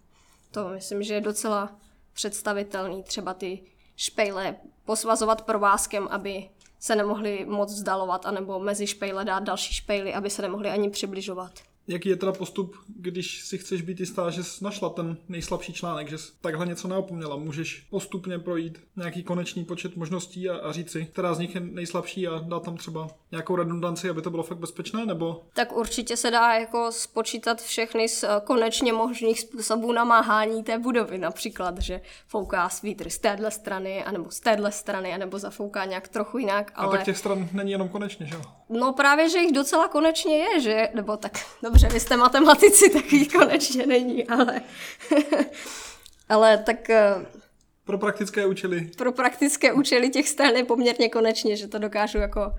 To 0.50 0.68
myslím, 0.68 1.02
že 1.02 1.14
je 1.14 1.20
docela 1.20 1.76
představitelný, 2.12 3.02
třeba 3.02 3.34
ty 3.34 3.60
špejle 3.96 4.56
posvazovat 4.84 5.42
provázkem, 5.42 6.08
aby 6.10 6.48
se 6.80 6.96
nemohli 6.96 7.44
moc 7.48 7.72
vzdalovat, 7.72 8.26
anebo 8.26 8.58
mezi 8.58 8.86
špejle 8.86 9.24
dát 9.24 9.42
další 9.42 9.74
špejly, 9.74 10.14
aby 10.14 10.30
se 10.30 10.42
nemohli 10.42 10.70
ani 10.70 10.90
přibližovat. 10.90 11.52
Jaký 11.88 12.08
je 12.08 12.16
teda 12.16 12.32
postup, 12.32 12.76
když 12.96 13.42
si 13.44 13.58
chceš 13.58 13.82
být 13.82 14.00
jistá, 14.00 14.30
že 14.30 14.44
jsi 14.44 14.64
našla 14.64 14.88
ten 14.88 15.16
nejslabší 15.28 15.72
článek, 15.72 16.08
že 16.08 16.18
jsi 16.18 16.32
takhle 16.40 16.66
něco 16.66 16.88
neopomněla? 16.88 17.36
Můžeš 17.36 17.86
postupně 17.90 18.38
projít 18.38 18.80
nějaký 18.96 19.22
konečný 19.22 19.64
počet 19.64 19.96
možností 19.96 20.50
a, 20.50 20.56
a 20.56 20.72
říct 20.72 20.90
si, 20.90 21.04
která 21.04 21.34
z 21.34 21.38
nich 21.38 21.54
je 21.54 21.60
nejslabší 21.60 22.28
a 22.28 22.38
dát 22.38 22.62
tam 22.62 22.76
třeba 22.76 23.08
nějakou 23.30 23.56
redundanci, 23.56 24.10
aby 24.10 24.22
to 24.22 24.30
bylo 24.30 24.42
fakt 24.42 24.58
bezpečné, 24.58 25.06
nebo? 25.06 25.42
Tak 25.54 25.76
určitě 25.76 26.16
se 26.16 26.30
dá 26.30 26.54
jako 26.54 26.92
spočítat 26.92 27.62
všechny 27.62 28.08
z 28.08 28.24
eh, 28.24 28.28
konečně 28.44 28.92
možných 28.92 29.40
způsobů 29.40 29.92
namáhání 29.92 30.62
té 30.62 30.78
budovy, 30.78 31.18
například, 31.18 31.78
že 31.78 32.00
fouká 32.26 32.68
svítr 32.68 33.10
z 33.10 33.18
téhle 33.18 33.50
strany, 33.50 34.04
anebo 34.04 34.30
z 34.30 34.40
téhle 34.40 34.72
strany, 34.72 35.14
anebo 35.14 35.38
zafouká 35.38 35.84
nějak 35.84 36.08
trochu 36.08 36.38
jinak, 36.38 36.72
ale... 36.74 36.88
A 36.88 36.96
tak 36.96 37.04
těch 37.04 37.18
stran 37.18 37.48
není 37.52 37.72
jenom 37.72 37.88
konečně, 37.88 38.26
že 38.26 38.34
jo? 38.34 38.42
No 38.68 38.92
právě, 38.92 39.28
že 39.28 39.38
jich 39.38 39.52
docela 39.52 39.88
konečně 39.88 40.38
je, 40.38 40.60
že, 40.60 40.88
nebo 40.94 41.16
tak, 41.16 41.32
dobře, 41.62 41.88
vy 41.88 42.00
jste 42.00 42.16
matematici, 42.16 42.90
tak 42.90 43.12
jich 43.12 43.28
konečně 43.32 43.86
není, 43.86 44.28
ale, 44.28 44.60
ale 46.28 46.58
tak... 46.58 46.90
Eh, 46.90 47.26
pro 47.84 47.98
praktické 47.98 48.46
účely. 48.46 48.90
Pro 48.96 49.12
praktické 49.12 49.72
účely 49.72 50.10
těch 50.10 50.28
stran 50.28 50.54
je 50.54 50.64
poměrně 50.64 51.08
konečně, 51.08 51.56
že 51.56 51.68
to 51.68 51.78
dokážu 51.78 52.18
jako 52.18 52.52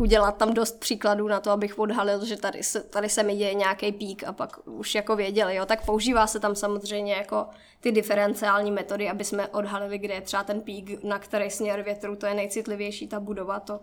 udělat 0.00 0.36
tam 0.36 0.54
dost 0.54 0.80
příkladů 0.80 1.28
na 1.28 1.40
to, 1.40 1.50
abych 1.50 1.78
odhalil, 1.78 2.24
že 2.24 2.36
tady 2.36 2.62
se, 2.62 2.80
tady 2.80 3.08
se 3.08 3.22
mi 3.22 3.36
děje 3.36 3.54
nějaký 3.54 3.92
pík 3.92 4.24
a 4.24 4.32
pak 4.32 4.68
už 4.68 4.94
jako 4.94 5.16
věděli, 5.16 5.56
jo, 5.56 5.66
tak 5.66 5.84
používá 5.84 6.26
se 6.26 6.40
tam 6.40 6.54
samozřejmě 6.54 7.14
jako 7.14 7.46
ty 7.80 7.92
diferenciální 7.92 8.70
metody, 8.70 9.08
aby 9.08 9.24
jsme 9.24 9.48
odhalili, 9.48 9.98
kde 9.98 10.14
je 10.14 10.20
třeba 10.20 10.44
ten 10.44 10.60
pík, 10.60 11.04
na 11.04 11.18
který 11.18 11.50
směr 11.50 11.82
větru, 11.82 12.16
to 12.16 12.26
je 12.26 12.34
nejcitlivější 12.34 13.08
ta 13.08 13.20
budova, 13.20 13.60
to 13.60 13.80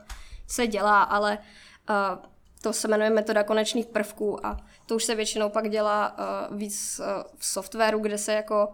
se 0.48 0.68
dělá, 0.68 1.04
ale 1.04 1.38
uh, 1.38 1.67
to 2.62 2.74
se 2.74 2.88
jmenuje 2.88 3.10
metoda 3.10 3.44
konečných 3.44 3.86
prvků 3.86 4.46
a 4.46 4.58
to 4.86 4.96
už 4.96 5.04
se 5.04 5.16
většinou 5.16 5.50
pak 5.50 5.70
dělá 5.70 6.18
uh, 6.50 6.58
víc 6.58 7.00
uh, 7.00 7.24
v 7.38 7.46
softwaru, 7.46 8.00
kde 8.00 8.18
se 8.18 8.34
jako 8.34 8.70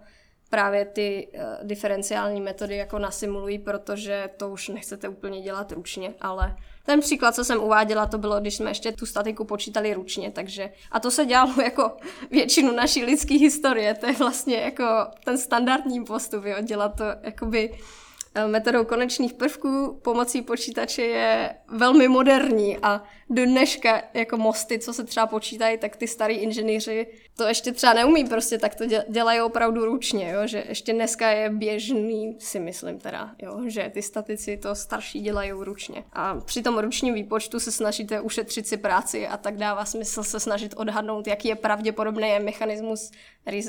právě 0.49 0.85
ty 0.85 1.27
uh, 1.33 1.67
diferenciální 1.67 2.41
metody 2.41 2.75
jako 2.77 2.99
nasimulují, 2.99 3.59
protože 3.59 4.29
to 4.37 4.49
už 4.49 4.67
nechcete 4.67 5.09
úplně 5.09 5.41
dělat 5.41 5.71
ručně, 5.71 6.13
ale 6.21 6.55
ten 6.85 6.99
příklad, 6.99 7.35
co 7.35 7.43
jsem 7.43 7.63
uváděla, 7.63 8.05
to 8.05 8.17
bylo, 8.17 8.39
když 8.39 8.55
jsme 8.55 8.69
ještě 8.69 8.91
tu 8.91 9.05
statiku 9.05 9.45
počítali 9.45 9.93
ručně, 9.93 10.31
takže 10.31 10.69
a 10.91 10.99
to 10.99 11.11
se 11.11 11.25
dělalo 11.25 11.53
jako 11.63 11.97
většinu 12.31 12.71
naší 12.71 13.05
lidské 13.05 13.35
historie, 13.35 13.93
to 13.93 14.05
je 14.05 14.13
vlastně 14.13 14.57
jako 14.57 15.07
ten 15.25 15.37
standardní 15.37 16.05
postup, 16.05 16.45
jo, 16.45 16.55
dělat 16.61 16.97
to 16.97 17.03
jakoby 17.21 17.73
Eh, 17.73 18.02
metodou 18.47 18.85
konečných 18.85 19.33
prvků 19.33 19.99
pomocí 20.01 20.41
počítače 20.41 21.01
je 21.01 21.55
velmi 21.67 22.07
moderní 22.07 22.77
a 22.77 23.03
do 23.29 23.45
dneška 23.45 24.01
jako 24.13 24.37
mosty, 24.37 24.79
co 24.79 24.93
se 24.93 25.03
třeba 25.03 25.27
počítají, 25.27 25.77
tak 25.77 25.95
ty 25.95 26.07
starý 26.07 26.35
inženýři 26.35 27.07
to 27.37 27.43
ještě 27.43 27.71
třeba 27.71 27.93
neumí 27.93 28.25
prostě, 28.25 28.57
tak 28.57 28.75
to 28.75 28.83
dělají 29.09 29.41
opravdu 29.41 29.85
ručně, 29.85 30.31
jo? 30.31 30.47
že 30.47 30.63
ještě 30.69 30.93
dneska 30.93 31.29
je 31.29 31.49
běžný, 31.49 32.35
si 32.39 32.59
myslím 32.59 32.99
teda, 32.99 33.35
jo? 33.41 33.61
že 33.67 33.91
ty 33.93 34.01
statici 34.01 34.57
to 34.57 34.75
starší 34.75 35.21
dělají 35.21 35.51
ručně. 35.51 36.03
A 36.13 36.35
při 36.35 36.61
tom 36.61 36.79
ručním 36.79 37.13
výpočtu 37.13 37.59
se 37.59 37.71
snažíte 37.71 38.21
ušetřit 38.21 38.67
si 38.67 38.77
práci 38.77 39.27
a 39.27 39.37
tak 39.37 39.57
dává 39.57 39.85
smysl 39.85 40.23
se 40.23 40.39
snažit 40.39 40.73
odhadnout, 40.77 41.27
jaký 41.27 41.47
je 41.47 41.55
pravděpodobný 41.55 42.39
mechanismus 42.39 43.11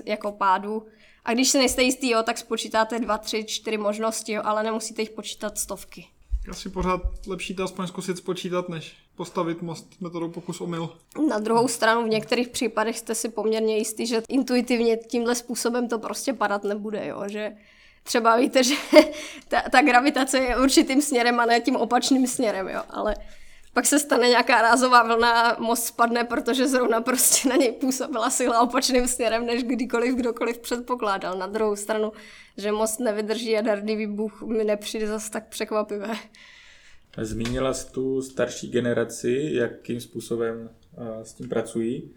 jako 0.05 0.33
pádu 0.33 0.87
a 1.24 1.33
když 1.35 1.48
se 1.48 1.59
nejste 1.59 1.83
jistý, 1.83 2.11
jo, 2.11 2.22
tak 2.22 2.38
spočítáte 2.38 2.98
dva, 2.98 3.18
tři, 3.18 3.44
čtyři 3.44 3.79
možnosti, 3.79 4.33
jo, 4.33 4.42
ale 4.44 4.62
nemusíte 4.62 5.03
jich 5.03 5.11
počítat 5.11 5.59
stovky. 5.59 6.07
Asi 6.50 6.68
pořád 6.68 7.00
lepší 7.27 7.55
to 7.55 7.64
aspoň 7.64 7.87
zkusit 7.87 8.16
spočítat, 8.16 8.68
než 8.68 8.96
postavit 9.16 9.62
most 9.62 10.00
metodou 10.00 10.29
pokus 10.29 10.61
omyl. 10.61 10.90
Na 11.29 11.38
druhou 11.38 11.68
stranu 11.68 12.05
v 12.05 12.09
některých 12.09 12.48
případech 12.48 12.98
jste 12.98 13.14
si 13.14 13.29
poměrně 13.29 13.79
jistý, 13.79 14.07
že 14.07 14.22
intuitivně 14.29 14.96
tímhle 14.96 15.35
způsobem 15.35 15.88
to 15.88 15.98
prostě 15.98 16.33
padat 16.33 16.64
nebude, 16.64 17.07
jo, 17.07 17.22
že 17.27 17.53
třeba 18.03 18.37
víte, 18.37 18.64
že 18.64 18.74
ta, 19.48 19.62
ta 19.62 19.83
gravitace 19.83 20.38
je 20.38 20.57
určitým 20.57 21.03
směrem 21.03 21.40
a 21.40 21.46
ne 21.46 21.61
tím 21.61 21.77
opačným 21.77 22.27
směrem, 22.27 22.68
jo, 22.68 22.83
ale 22.90 23.14
pak 23.74 23.87
se 23.87 23.98
stane 23.98 24.29
nějaká 24.29 24.62
rázová 24.62 25.03
vlna 25.03 25.57
most 25.59 25.84
spadne, 25.84 26.24
protože 26.24 26.68
zrovna 26.68 27.01
prostě 27.01 27.49
na 27.49 27.57
něj 27.57 27.72
působila 27.72 28.30
sila 28.30 28.61
opačným 28.61 29.09
směrem, 29.09 29.47
než 29.47 29.64
kdykoliv 29.64 30.14
kdokoliv 30.14 30.59
předpokládal. 30.59 31.39
Na 31.39 31.47
druhou 31.47 31.76
stranu, 31.76 32.12
že 32.57 32.72
most 32.72 33.01
nevydrží 33.01 33.51
jaderný 33.51 33.97
výbuch, 33.97 34.43
mi 34.43 34.64
nepřijde 34.64 35.07
zase 35.07 35.30
tak 35.30 35.49
překvapivé. 35.49 36.16
Zmínila 37.23 37.75
jsi 37.75 37.93
tu 37.93 38.23
starší 38.23 38.71
generaci, 38.71 39.51
jakým 39.53 40.01
způsobem 40.01 40.71
s 41.23 41.33
tím 41.33 41.49
pracují. 41.49 42.11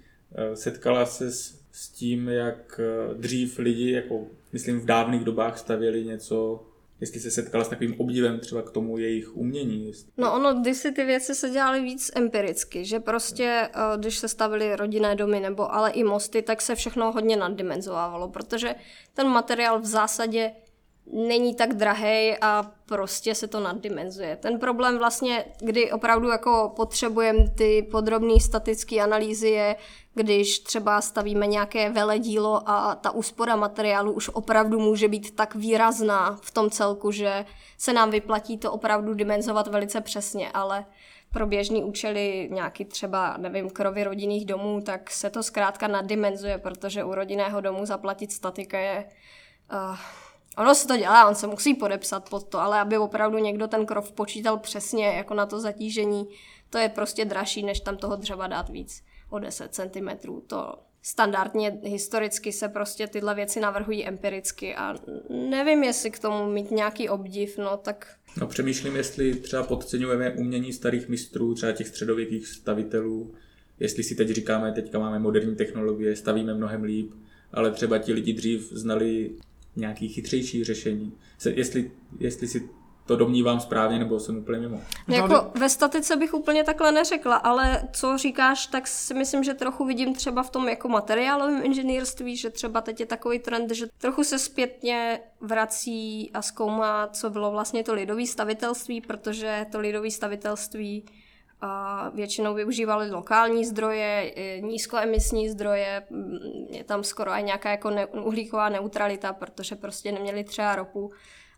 Setkala 0.53 1.05
se 1.05 1.31
s 1.71 1.89
tím, 1.89 2.27
jak 2.27 2.79
dřív 3.13 3.59
lidi, 3.59 3.91
jako 3.91 4.27
myslím 4.53 4.79
v 4.79 4.85
dávných 4.85 5.23
dobách, 5.23 5.57
stavěli 5.57 6.05
něco 6.05 6.67
jestli 7.01 7.19
se 7.19 7.31
setkala 7.31 7.63
s 7.63 7.69
takovým 7.69 7.99
obdivem 7.99 8.39
třeba 8.39 8.61
k 8.61 8.69
tomu 8.69 8.97
jejich 8.97 9.37
umění. 9.37 9.91
No 10.17 10.33
ono, 10.33 10.53
když 10.53 10.77
si 10.77 10.91
ty 10.91 11.05
věci 11.05 11.35
se 11.35 11.49
dělaly 11.49 11.81
víc 11.81 12.11
empiricky, 12.15 12.85
že 12.85 12.99
prostě, 12.99 13.69
eh, 13.73 13.97
když 13.97 14.17
se 14.17 14.27
stavily 14.27 14.75
rodinné 14.75 15.15
domy 15.15 15.39
nebo 15.39 15.73
ale 15.73 15.91
i 15.91 16.03
mosty, 16.03 16.41
tak 16.41 16.61
se 16.61 16.75
všechno 16.75 17.11
hodně 17.11 17.37
naddimenzovávalo, 17.37 18.29
protože 18.29 18.75
ten 19.13 19.27
materiál 19.27 19.79
v 19.79 19.85
zásadě 19.85 20.51
není 21.13 21.55
tak 21.55 21.73
drahý 21.73 22.37
a 22.41 22.71
prostě 22.85 23.35
se 23.35 23.47
to 23.47 23.59
naddimenzuje. 23.59 24.35
Ten 24.35 24.59
problém 24.59 24.97
vlastně, 24.97 25.45
kdy 25.59 25.91
opravdu 25.91 26.27
jako 26.27 26.73
potřebujeme 26.75 27.49
ty 27.49 27.87
podrobné 27.91 28.39
statické 28.39 29.01
analýzy 29.01 29.49
je, 29.49 29.75
když 30.13 30.59
třeba 30.59 31.01
stavíme 31.01 31.47
nějaké 31.47 31.89
veledílo 31.89 32.69
a 32.69 32.95
ta 32.95 33.11
úspora 33.11 33.55
materiálu 33.55 34.11
už 34.11 34.29
opravdu 34.29 34.79
může 34.79 35.07
být 35.07 35.35
tak 35.35 35.55
výrazná 35.55 36.39
v 36.41 36.51
tom 36.51 36.69
celku, 36.69 37.11
že 37.11 37.45
se 37.77 37.93
nám 37.93 38.11
vyplatí 38.11 38.57
to 38.57 38.71
opravdu 38.71 39.13
dimenzovat 39.13 39.67
velice 39.67 40.01
přesně, 40.01 40.51
ale 40.51 40.85
pro 41.31 41.47
běžný 41.47 41.83
účely 41.83 42.49
nějaký 42.51 42.85
třeba, 42.85 43.37
nevím, 43.37 43.69
krovy 43.69 44.03
rodinných 44.03 44.45
domů, 44.45 44.81
tak 44.81 45.11
se 45.11 45.29
to 45.29 45.43
zkrátka 45.43 45.87
naddimenzuje, 45.87 46.57
protože 46.57 47.03
u 47.03 47.15
rodinného 47.15 47.61
domu 47.61 47.85
zaplatit 47.85 48.31
statika 48.31 48.79
je... 48.79 49.05
Uh, 49.73 49.97
ono 50.57 50.75
se 50.75 50.87
to 50.87 50.97
dělá, 50.97 51.27
on 51.27 51.35
se 51.35 51.47
musí 51.47 51.73
podepsat 51.73 52.29
pod 52.29 52.47
to, 52.47 52.59
ale 52.59 52.79
aby 52.79 52.97
opravdu 52.97 53.37
někdo 53.37 53.67
ten 53.67 53.85
krov 53.85 54.11
počítal 54.11 54.57
přesně 54.57 55.05
jako 55.05 55.33
na 55.33 55.45
to 55.45 55.59
zatížení, 55.59 56.27
to 56.69 56.77
je 56.77 56.89
prostě 56.89 57.25
dražší, 57.25 57.63
než 57.63 57.79
tam 57.79 57.97
toho 57.97 58.15
dřeva 58.15 58.47
dát 58.47 58.69
víc 58.69 59.03
o 59.29 59.39
10 59.39 59.75
cm. 59.75 60.09
To 60.47 60.73
standardně 61.01 61.79
historicky 61.83 62.51
se 62.51 62.69
prostě 62.69 63.07
tyhle 63.07 63.35
věci 63.35 63.59
navrhují 63.59 64.07
empiricky 64.07 64.75
a 64.75 64.95
nevím, 65.29 65.83
jestli 65.83 66.11
k 66.11 66.19
tomu 66.19 66.51
mít 66.51 66.71
nějaký 66.71 67.09
obdiv, 67.09 67.57
no 67.57 67.77
tak... 67.77 68.15
No 68.37 68.47
přemýšlím, 68.47 68.95
jestli 68.95 69.35
třeba 69.35 69.63
podceňujeme 69.63 70.31
umění 70.31 70.73
starých 70.73 71.09
mistrů, 71.09 71.53
třeba 71.53 71.71
těch 71.71 71.87
středověkých 71.87 72.47
stavitelů, 72.47 73.33
jestli 73.79 74.03
si 74.03 74.15
teď 74.15 74.29
říkáme, 74.29 74.71
teďka 74.71 74.99
máme 74.99 75.19
moderní 75.19 75.55
technologie, 75.55 76.15
stavíme 76.15 76.53
mnohem 76.53 76.83
líp, 76.83 77.11
ale 77.51 77.71
třeba 77.71 77.97
ti 77.97 78.13
lidi 78.13 78.33
dřív 78.33 78.69
znali 78.71 79.35
nějaký 79.77 80.09
chytřejší 80.09 80.63
řešení. 80.63 81.13
Jestli, 81.55 81.91
jestli 82.19 82.47
si 82.47 82.69
to 83.05 83.15
domnívám 83.15 83.59
správně, 83.59 83.99
nebo 83.99 84.19
jsem 84.19 84.37
úplně 84.37 84.59
mimo. 84.59 84.81
Jako 85.07 85.51
ve 85.59 85.69
statice 85.69 86.15
bych 86.15 86.33
úplně 86.33 86.63
takhle 86.63 86.91
neřekla, 86.91 87.35
ale 87.35 87.87
co 87.93 88.17
říkáš, 88.17 88.67
tak 88.67 88.87
si 88.87 89.13
myslím, 89.13 89.43
že 89.43 89.53
trochu 89.53 89.85
vidím 89.85 90.13
třeba 90.13 90.43
v 90.43 90.49
tom 90.49 90.69
jako 90.69 90.89
materiálovém 90.89 91.65
inženýrství, 91.65 92.37
že 92.37 92.49
třeba 92.49 92.81
teď 92.81 92.99
je 92.99 93.05
takový 93.05 93.39
trend, 93.39 93.71
že 93.71 93.87
trochu 93.97 94.23
se 94.23 94.39
zpětně 94.39 95.19
vrací 95.41 96.31
a 96.33 96.41
zkoumá, 96.41 97.07
co 97.07 97.29
bylo 97.29 97.51
vlastně 97.51 97.83
to 97.83 97.93
lidové 97.93 98.25
stavitelství, 98.25 99.01
protože 99.01 99.65
to 99.71 99.79
lidové 99.79 100.11
stavitelství 100.11 101.05
většinou 102.13 102.53
využívali 102.53 103.11
lokální 103.11 103.65
zdroje, 103.65 104.33
nízkoemisní 104.61 105.49
zdroje, 105.49 106.03
je 106.69 106.83
tam 106.83 107.03
skoro 107.03 107.31
i 107.31 107.43
nějaká 107.43 107.71
jako 107.71 107.89
ne, 107.89 108.05
uhlíková 108.05 108.69
neutralita, 108.69 109.33
protože 109.33 109.75
prostě 109.75 110.11
neměli 110.11 110.43
třeba 110.43 110.75
ropu 110.75 111.11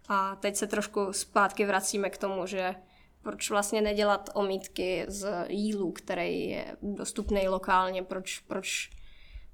a 0.09 0.35
teď 0.35 0.55
se 0.55 0.67
trošku 0.67 1.13
zpátky 1.13 1.65
vracíme 1.65 2.09
k 2.09 2.17
tomu, 2.17 2.45
že 2.45 2.75
proč 3.21 3.49
vlastně 3.49 3.81
nedělat 3.81 4.29
omítky 4.33 5.05
z 5.07 5.45
jílu, 5.47 5.91
který 5.91 6.49
je 6.49 6.77
dostupný 6.81 7.47
lokálně, 7.47 8.03
proč, 8.03 8.39
proč, 8.39 8.89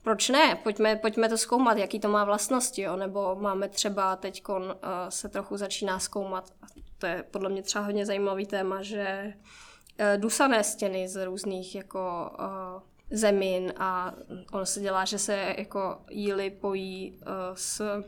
proč 0.03 0.29
ne? 0.29 0.55
Pojďme, 0.63 0.95
pojďme 0.95 1.29
to 1.29 1.37
zkoumat, 1.37 1.77
jaký 1.77 1.99
to 1.99 2.09
má 2.09 2.23
vlastnosti, 2.23 2.81
jo? 2.81 2.95
nebo 2.95 3.35
máme 3.35 3.69
třeba 3.69 4.15
teď 4.15 4.43
uh, 4.49 4.57
se 5.09 5.29
trochu 5.29 5.57
začíná 5.57 5.99
zkoumat, 5.99 6.53
a 6.61 6.65
to 6.97 7.05
je 7.05 7.23
podle 7.31 7.49
mě 7.49 7.63
třeba 7.63 7.85
hodně 7.85 8.05
zajímavý 8.05 8.45
téma, 8.45 8.81
že 8.81 9.33
dusané 10.17 10.63
stěny 10.63 11.07
z 11.07 11.25
různých 11.25 11.75
jako 11.75 12.31
uh, 12.39 12.81
zemin 13.11 13.73
a 13.77 14.13
ono 14.51 14.65
se 14.65 14.79
dělá, 14.79 15.05
že 15.05 15.19
se 15.19 15.55
jako 15.57 15.97
jíly 16.09 16.49
pojí 16.49 17.19
uh, 17.21 17.27
s 17.53 18.03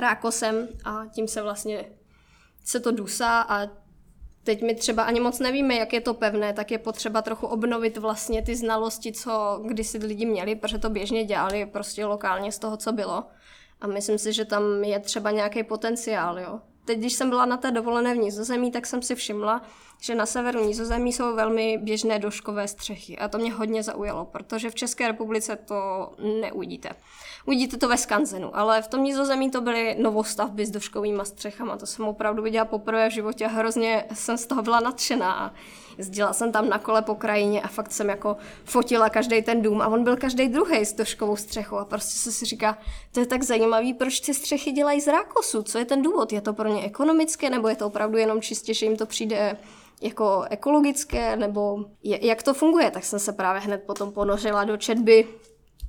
rákosem 0.00 0.68
a 0.84 1.06
tím 1.06 1.28
se 1.28 1.42
vlastně 1.42 1.84
se 2.64 2.80
to 2.80 2.90
dusá 2.90 3.40
a 3.40 3.68
teď 4.44 4.62
my 4.62 4.74
třeba 4.74 5.02
ani 5.02 5.20
moc 5.20 5.38
nevíme, 5.38 5.74
jak 5.74 5.92
je 5.92 6.00
to 6.00 6.14
pevné, 6.14 6.52
tak 6.52 6.70
je 6.70 6.78
potřeba 6.78 7.22
trochu 7.22 7.46
obnovit 7.46 7.96
vlastně 7.96 8.42
ty 8.42 8.56
znalosti, 8.56 9.12
co 9.12 9.62
kdysi 9.66 9.98
lidi 9.98 10.26
měli, 10.26 10.54
protože 10.54 10.78
to 10.78 10.90
běžně 10.90 11.24
dělali 11.24 11.66
prostě 11.66 12.04
lokálně 12.04 12.52
z 12.52 12.58
toho, 12.58 12.76
co 12.76 12.92
bylo. 12.92 13.24
A 13.80 13.86
myslím 13.86 14.18
si, 14.18 14.32
že 14.32 14.44
tam 14.44 14.84
je 14.84 15.00
třeba 15.00 15.30
nějaký 15.30 15.62
potenciál, 15.62 16.38
jo. 16.40 16.60
Teď, 16.84 16.98
když 16.98 17.12
jsem 17.12 17.30
byla 17.30 17.46
na 17.46 17.56
té 17.56 17.70
dovolené 17.70 18.14
v 18.14 18.18
Nizozemí, 18.18 18.70
tak 18.70 18.86
jsem 18.86 19.02
si 19.02 19.14
všimla, 19.14 19.62
že 20.00 20.14
na 20.14 20.26
severu 20.26 20.64
Nizozemí 20.66 21.12
jsou 21.12 21.34
velmi 21.34 21.78
běžné 21.78 22.18
doškové 22.18 22.68
střechy. 22.68 23.18
A 23.18 23.28
to 23.28 23.38
mě 23.38 23.52
hodně 23.52 23.82
zaujalo, 23.82 24.24
protože 24.24 24.70
v 24.70 24.74
České 24.74 25.06
republice 25.06 25.56
to 25.56 26.10
neuvidíte. 26.40 26.90
Uvidíte 27.46 27.76
to 27.76 27.88
ve 27.88 27.96
Skanzenu, 27.96 28.56
ale 28.56 28.82
v 28.82 28.88
tom 28.88 29.04
Nizozemí 29.04 29.50
to 29.50 29.60
byly 29.60 29.96
novostavby 30.02 30.66
s 30.66 30.70
doškovými 30.70 31.22
střechama. 31.24 31.76
To 31.76 31.86
jsem 31.86 32.08
opravdu 32.08 32.42
viděla 32.42 32.64
poprvé 32.64 33.08
v 33.08 33.12
životě 33.12 33.46
a 33.46 33.48
hrozně 33.48 34.04
jsem 34.14 34.38
z 34.38 34.46
toho 34.46 34.62
byla 34.62 34.80
nadšená. 34.80 35.32
A 35.32 35.52
jezdila 35.98 36.32
jsem 36.32 36.52
tam 36.52 36.68
na 36.68 36.78
kole 36.78 37.02
po 37.02 37.14
krajině 37.14 37.62
a 37.62 37.68
fakt 37.68 37.92
jsem 37.92 38.08
jako 38.08 38.36
fotila 38.64 39.10
každý 39.10 39.42
ten 39.42 39.62
dům 39.62 39.82
a 39.82 39.88
on 39.88 40.04
byl 40.04 40.16
každý 40.16 40.48
druhý 40.48 40.86
s 40.86 40.92
doškovou 40.92 41.36
střechou 41.36 41.76
a 41.76 41.84
prostě 41.84 42.18
se 42.18 42.32
si 42.32 42.44
říká, 42.44 42.78
to 43.12 43.20
je 43.20 43.26
tak 43.26 43.42
zajímavý, 43.42 43.94
proč 43.94 44.20
ty 44.20 44.34
střechy 44.34 44.72
dělají 44.72 45.00
z 45.00 45.06
rákosu, 45.06 45.62
co 45.62 45.78
je 45.78 45.84
ten 45.84 46.02
důvod, 46.02 46.32
je 46.32 46.40
to 46.40 46.52
pro 46.52 46.68
ně 46.68 46.84
ekonomické 46.84 47.50
nebo 47.50 47.68
je 47.68 47.76
to 47.76 47.86
opravdu 47.86 48.18
jenom 48.18 48.42
čistě, 48.42 48.74
že 48.74 48.86
jim 48.86 48.96
to 48.96 49.06
přijde 49.06 49.56
jako 50.00 50.44
ekologické, 50.50 51.36
nebo 51.36 51.84
jak 52.02 52.42
to 52.42 52.54
funguje, 52.54 52.90
tak 52.90 53.04
jsem 53.04 53.18
se 53.18 53.32
právě 53.32 53.60
hned 53.60 53.82
potom 53.86 54.12
ponořila 54.12 54.64
do 54.64 54.76
četby 54.76 55.28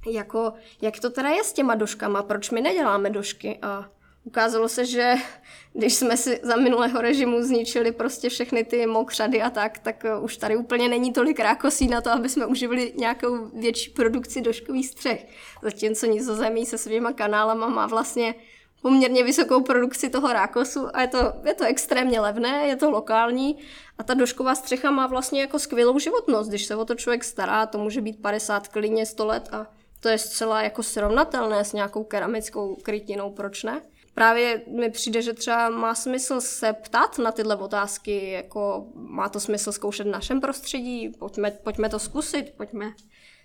jako, 0.09 0.53
jak 0.81 0.99
to 0.99 1.09
teda 1.09 1.29
je 1.29 1.43
s 1.43 1.53
těma 1.53 1.75
doškama, 1.75 2.23
proč 2.23 2.49
my 2.49 2.61
neděláme 2.61 3.09
došky 3.09 3.59
a 3.61 3.89
ukázalo 4.23 4.69
se, 4.69 4.85
že 4.85 5.15
když 5.73 5.93
jsme 5.93 6.17
si 6.17 6.39
za 6.43 6.55
minulého 6.55 7.01
režimu 7.01 7.43
zničili 7.43 7.91
prostě 7.91 8.29
všechny 8.29 8.63
ty 8.63 8.87
mokřady 8.87 9.41
a 9.41 9.49
tak, 9.49 9.79
tak 9.79 10.05
eh, 10.05 10.17
už 10.17 10.37
tady 10.37 10.57
úplně 10.57 10.89
není 10.89 11.13
tolik 11.13 11.39
rákosí 11.39 11.87
na 11.87 12.01
to, 12.01 12.11
aby 12.11 12.29
jsme 12.29 12.45
uživili 12.45 12.93
nějakou 12.97 13.45
větší 13.45 13.89
produkci 13.89 14.41
doškových 14.41 14.87
střech. 14.87 15.27
Zatímco 15.61 16.05
Nizozemí 16.05 16.65
se 16.65 16.77
svýma 16.77 17.13
kanálama 17.13 17.67
má 17.67 17.87
vlastně 17.87 18.35
poměrně 18.81 19.23
vysokou 19.23 19.61
produkci 19.61 20.09
toho 20.09 20.33
rákosu 20.33 20.87
a 20.93 21.01
je 21.01 21.07
to, 21.07 21.33
je 21.45 21.53
to 21.53 21.65
extrémně 21.65 22.19
levné, 22.19 22.67
je 22.67 22.75
to 22.75 22.91
lokální 22.91 23.57
a 23.97 24.03
ta 24.03 24.13
došková 24.13 24.55
střecha 24.55 24.91
má 24.91 25.07
vlastně 25.07 25.41
jako 25.41 25.59
skvělou 25.59 25.99
životnost. 25.99 26.49
Když 26.49 26.65
se 26.65 26.75
o 26.75 26.85
to 26.85 26.95
člověk 26.95 27.23
stará, 27.23 27.65
to 27.65 27.77
může 27.77 28.01
být 28.01 28.21
50, 28.21 28.67
klidně 28.67 29.05
100 29.05 29.25
let 29.25 29.49
a 29.51 29.67
to 29.99 30.09
je 30.09 30.17
zcela 30.17 30.61
jako 30.61 30.83
srovnatelné 30.83 31.65
s 31.65 31.73
nějakou 31.73 32.03
keramickou 32.03 32.75
krytinou, 32.75 33.31
proč 33.31 33.63
ne? 33.63 33.81
Právě 34.13 34.61
mi 34.67 34.89
přijde, 34.89 35.21
že 35.21 35.33
třeba 35.33 35.69
má 35.69 35.95
smysl 35.95 36.41
se 36.41 36.73
ptát 36.73 37.17
na 37.17 37.31
tyhle 37.31 37.55
otázky, 37.55 38.31
jako 38.31 38.87
má 38.95 39.29
to 39.29 39.39
smysl 39.39 39.71
zkoušet 39.71 40.07
v 40.07 40.11
našem 40.11 40.41
prostředí, 40.41 41.09
pojďme, 41.19 41.51
pojďme 41.51 41.89
to 41.89 41.99
zkusit, 41.99 42.53
pojďme 42.57 42.93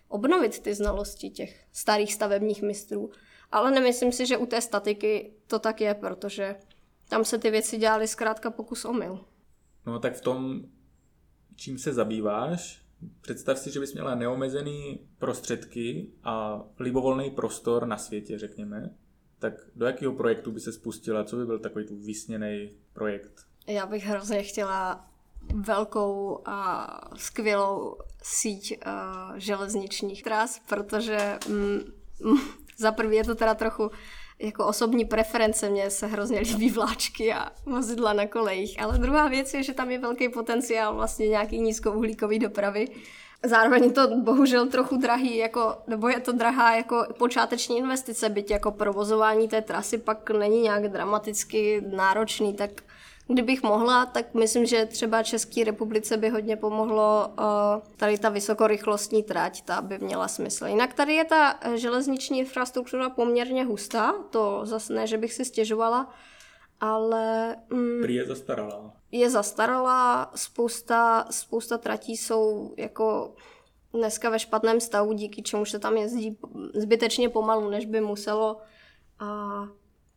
obnovit 0.09 0.59
ty 0.59 0.75
znalosti 0.75 1.31
těch 1.31 1.65
starých 1.73 2.15
stavebních 2.15 2.63
mistrů. 2.63 3.11
Ale 3.57 3.71
nemyslím 3.71 4.13
si, 4.13 4.27
že 4.27 4.37
u 4.37 4.47
té 4.47 4.61
statiky 4.61 5.33
to 5.47 5.59
tak 5.59 5.81
je, 5.81 5.95
protože 5.95 6.57
tam 7.09 7.25
se 7.25 7.39
ty 7.39 7.51
věci 7.51 7.77
dělaly 7.79 8.09
zkrátka 8.09 8.51
pokus 8.51 8.85
omyl. 8.85 9.25
No 9.87 9.99
tak 9.99 10.15
v 10.17 10.21
tom, 10.21 10.63
čím 11.57 11.79
se 11.79 11.93
zabýváš, 11.93 12.87
Představ 13.21 13.59
si, 13.59 13.71
že 13.71 13.81
bys 13.81 13.93
měla 13.93 14.15
neomezený 14.15 15.01
prostředky 15.19 16.11
a 16.25 16.65
libovolný 16.79 17.31
prostor 17.31 17.87
na 17.87 17.99
světě, 17.99 18.39
řekněme. 18.39 18.91
Tak 19.39 19.53
do 19.77 19.87
jakého 19.87 20.13
projektu 20.13 20.53
by 20.53 20.61
se 20.61 20.73
spustila? 20.73 21.25
Co 21.25 21.37
by 21.37 21.47
byl 21.47 21.59
takový 21.59 21.87
tu 21.87 21.97
vysněný 21.97 22.71
projekt? 22.93 23.47
Já 23.67 23.87
bych 23.87 24.05
hrozně 24.05 24.43
chtěla 24.43 25.11
velkou 25.55 26.43
a 26.45 26.87
skvělou 27.17 27.97
síť 28.23 28.79
uh, 28.87 28.93
železničních 29.37 30.23
tras, 30.23 30.63
protože 30.69 31.39
mm, 31.49 31.81
mm, 32.21 32.39
za 32.77 32.93
prvý 32.93 33.17
je 33.17 33.25
to 33.25 33.35
teda 33.35 33.55
trochu 33.55 33.91
jako 34.39 34.67
osobní 34.67 35.05
preference, 35.05 35.69
mě 35.69 35.91
se 35.91 36.07
hrozně 36.07 36.41
líbí 36.41 36.71
vláčky 36.71 37.33
a 37.33 37.53
vozidla 37.67 38.13
na 38.13 38.27
kolejích, 38.27 38.83
ale 38.83 38.99
druhá 38.99 39.29
věc 39.29 39.55
je, 39.55 39.63
že 39.63 39.75
tam 39.75 39.91
je 39.91 39.99
velký 39.99 40.29
potenciál 40.29 40.95
vlastně 40.95 41.29
nějaký 41.29 41.61
nízkouhlíkový 41.61 42.39
dopravy. 42.39 42.89
Zároveň 43.45 43.85
je 43.85 43.91
to 43.91 44.17
bohužel 44.17 44.67
trochu 44.67 44.97
drahý, 44.97 45.37
jako, 45.37 45.77
nebo 45.87 46.09
je 46.09 46.21
to 46.21 46.33
drahá 46.33 46.77
jako 46.77 47.07
počáteční 47.19 47.79
investice, 47.79 48.29
byť 48.29 48.51
jako 48.51 48.71
provozování 48.71 49.49
té 49.49 49.63
trasy 49.63 49.99
pak 49.99 50.31
není 50.31 50.61
nějak 50.61 50.89
dramaticky 50.89 51.83
náročný, 51.97 52.55
tak 52.55 52.71
Kdybych 53.29 53.63
mohla, 53.63 54.07
tak 54.07 54.35
myslím, 54.35 54.67
že 54.67 54.87
třeba 54.87 55.23
České 55.23 55.65
republice 55.65 56.17
by 56.17 56.29
hodně 56.29 56.57
pomohlo 56.57 57.29
uh, 57.29 57.45
tady 57.97 58.19
ta 58.19 58.29
vysokorychlostní 58.29 59.23
trať, 59.23 59.63
ta 59.63 59.83
by 59.83 59.99
měla 59.99 60.29
smysl. 60.29 60.67
Jinak 60.67 60.95
tady 60.95 61.15
je 61.15 61.25
ta 61.25 61.59
železniční 61.75 62.39
infrastruktura 62.39 63.11
poměrně 63.11 63.65
hustá, 63.65 64.15
to 64.31 64.61
zase 64.65 64.93
ne, 64.93 65.07
že 65.07 65.19
bych 65.19 65.33
si 65.33 65.45
stěžovala, 65.45 66.15
ale... 66.81 67.57
Mm, 67.71 68.03
Prý 68.03 68.15
je 68.15 68.27
zastaralá. 68.27 68.93
Je 69.13 69.31
zastaralá, 69.31 70.31
spousta, 70.35 71.27
spousta 71.31 71.79
tratí 71.79 72.17
jsou 72.17 72.75
jako 72.77 73.35
dneska 73.95 74.31
ve 74.31 74.39
špatném 74.39 74.81
stavu, 74.81 75.13
díky 75.13 75.43
čemu 75.43 75.65
se 75.65 75.79
tam 75.79 75.97
jezdí 75.97 76.39
zbytečně 76.75 77.29
pomalu, 77.29 77.71
než 77.71 77.87
by 77.87 78.01
muselo. 78.01 78.57
A 79.19 79.29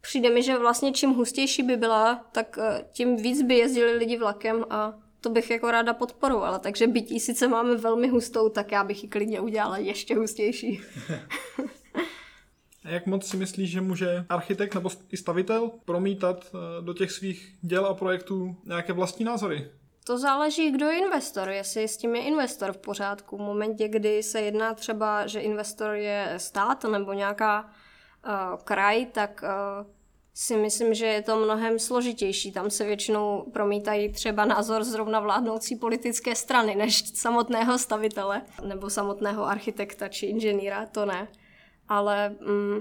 přijde 0.02 0.30
mi, 0.30 0.44
že 0.44 0.58
vlastně 0.58 0.92
čím 0.92 1.10
hustější 1.10 1.64
by 1.64 1.78
byla, 1.78 2.26
tak 2.32 2.58
eh, 2.62 2.86
tím 2.92 3.16
víc 3.16 3.42
by 3.42 3.58
jezdili 3.58 3.92
lidi 3.92 4.18
vlakem 4.18 4.66
a 4.70 4.94
to 5.22 5.30
bych 5.30 5.50
jako 5.50 5.72
ráda 5.72 5.94
podporovala. 5.94 6.60
Takže 6.60 6.88
bytí 6.88 7.20
sice 7.20 7.48
máme 7.48 7.76
velmi 7.76 8.08
hustou, 8.08 8.50
tak 8.50 8.72
já 8.72 8.84
bych 8.84 9.04
ji 9.04 9.10
klidně 9.10 9.40
udělala 9.40 9.78
ještě 9.78 10.16
hustější. 10.16 10.82
A 12.86 12.90
jak 12.90 13.06
moc 13.06 13.28
si 13.28 13.38
myslíš, 13.38 13.72
že 13.72 13.82
může 13.82 14.26
architekt 14.30 14.76
nebo 14.76 14.90
i 15.12 15.18
stavitel 15.18 15.72
promítat 15.86 16.46
eh, 16.46 16.82
do 16.82 16.94
těch 16.94 17.12
svých 17.12 17.56
děl 17.62 17.86
a 17.86 17.94
projektů 17.94 18.56
nějaké 18.66 18.94
vlastní 18.94 19.26
názory? 19.26 19.72
To 20.04 20.18
záleží, 20.18 20.72
kdo 20.72 20.86
je 20.86 21.00
investor, 21.00 21.50
jestli 21.50 21.88
s 21.88 21.98
tím 21.98 22.16
je 22.16 22.22
investor 22.22 22.74
v 22.74 22.78
pořádku. 22.78 23.38
V 23.38 23.40
momentě, 23.40 23.88
kdy 23.88 24.24
se 24.24 24.42
jedná 24.42 24.74
třeba, 24.74 25.28
že 25.28 25.40
investor 25.40 25.94
je 25.94 26.34
stát 26.38 26.84
nebo 26.84 27.14
nějaká 27.14 27.70
kraj, 28.64 29.06
tak 29.06 29.44
uh, 29.44 29.88
si 30.40 30.58
myslím, 30.58 30.94
že 30.94 31.06
je 31.06 31.22
to 31.22 31.40
mnohem 31.40 31.80
složitější. 31.80 32.52
Tam 32.52 32.70
se 32.70 32.86
většinou 32.86 33.46
promítají 33.54 34.12
třeba 34.12 34.46
názor 34.46 34.84
zrovna 34.84 35.20
vládnoucí 35.20 35.76
politické 35.76 36.36
strany, 36.36 36.76
než 36.76 37.20
samotného 37.20 37.78
stavitele 37.78 38.42
nebo 38.66 38.90
samotného 38.90 39.46
architekta 39.46 40.08
či 40.08 40.26
inženýra, 40.26 40.86
to 40.86 41.06
ne. 41.06 41.28
Ale 41.90 42.30
mm, 42.30 42.80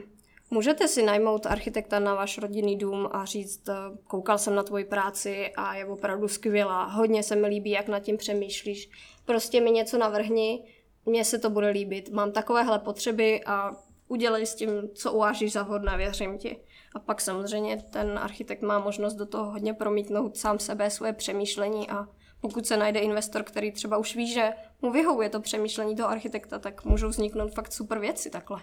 můžete 0.50 0.88
si 0.88 1.02
najmout 1.02 1.46
architekta 1.46 1.98
na 1.98 2.14
váš 2.14 2.38
rodinný 2.38 2.78
dům 2.78 3.08
a 3.12 3.24
říct, 3.24 3.68
eh, 3.68 3.74
koukal 4.06 4.38
jsem 4.38 4.54
na 4.54 4.62
tvoji 4.62 4.84
práci 4.84 5.52
a 5.56 5.74
je 5.74 5.86
opravdu 5.86 6.28
skvělá, 6.28 6.84
hodně 6.84 7.22
se 7.22 7.36
mi 7.36 7.46
líbí, 7.46 7.70
jak 7.70 7.88
nad 7.88 8.00
tím 8.00 8.16
přemýšlíš, 8.16 8.90
prostě 9.24 9.60
mi 9.60 9.70
něco 9.70 9.98
navrhni, 9.98 10.64
mně 11.06 11.24
se 11.24 11.38
to 11.38 11.50
bude 11.50 11.68
líbit, 11.68 12.10
mám 12.10 12.32
takovéhle 12.32 12.78
potřeby 12.78 13.44
a 13.44 13.70
udělej 14.08 14.46
s 14.46 14.54
tím, 14.54 14.70
co 14.94 15.12
uvážíš 15.12 15.52
za 15.52 15.62
vhodné, 15.62 15.96
věřím 15.96 16.38
ti. 16.38 16.56
A 16.94 16.98
pak 16.98 17.20
samozřejmě 17.20 17.82
ten 17.90 18.18
architekt 18.18 18.62
má 18.62 18.78
možnost 18.78 19.14
do 19.14 19.26
toho 19.26 19.50
hodně 19.50 19.74
promítnout 19.74 20.36
sám 20.36 20.58
sebe, 20.58 20.90
svoje 20.90 21.12
přemýšlení 21.12 21.90
a 21.90 22.08
pokud 22.40 22.66
se 22.66 22.76
najde 22.76 23.00
investor, 23.00 23.42
který 23.42 23.72
třeba 23.72 23.96
už 23.96 24.16
ví, 24.16 24.32
že 24.32 24.52
mu 24.82 24.92
vyhovuje 24.92 25.28
to 25.28 25.40
přemýšlení 25.40 25.96
toho 25.96 26.08
architekta, 26.08 26.58
tak 26.58 26.84
můžou 26.84 27.08
vzniknout 27.08 27.54
fakt 27.54 27.72
super 27.72 27.98
věci 27.98 28.30
takhle. 28.30 28.62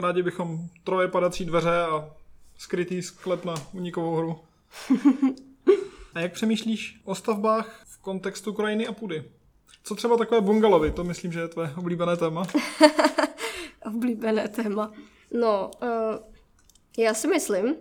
Rádi 0.00 0.22
bychom 0.22 0.58
troje 0.84 1.08
padací 1.08 1.44
dveře 1.44 1.82
a 1.82 2.10
skrytý 2.58 3.02
sklep 3.02 3.44
na 3.44 3.54
unikovou 3.72 4.16
hru. 4.16 4.38
a 6.14 6.20
jak 6.20 6.32
přemýšlíš 6.32 7.00
o 7.04 7.14
stavbách 7.14 7.82
v 7.86 7.98
kontextu 7.98 8.52
krajiny 8.52 8.86
a 8.86 8.92
půdy? 8.92 9.24
Co 9.82 9.94
třeba 9.94 10.16
takové 10.16 10.40
bungalovy? 10.40 10.90
To 10.90 11.04
myslím, 11.04 11.32
že 11.32 11.40
je 11.40 11.48
tvé 11.48 11.74
oblíbené 11.76 12.16
téma. 12.16 12.46
oblíbené 13.84 14.48
téma. 14.48 14.92
No, 15.32 15.70
uh, 15.82 15.88
já 16.98 17.14
si 17.14 17.28
myslím, 17.28 17.74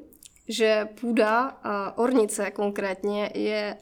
že 0.48 0.88
půda 1.02 1.40
a 1.64 1.98
ornice 1.98 2.52
konkrétně 2.52 3.32
je 3.34 3.78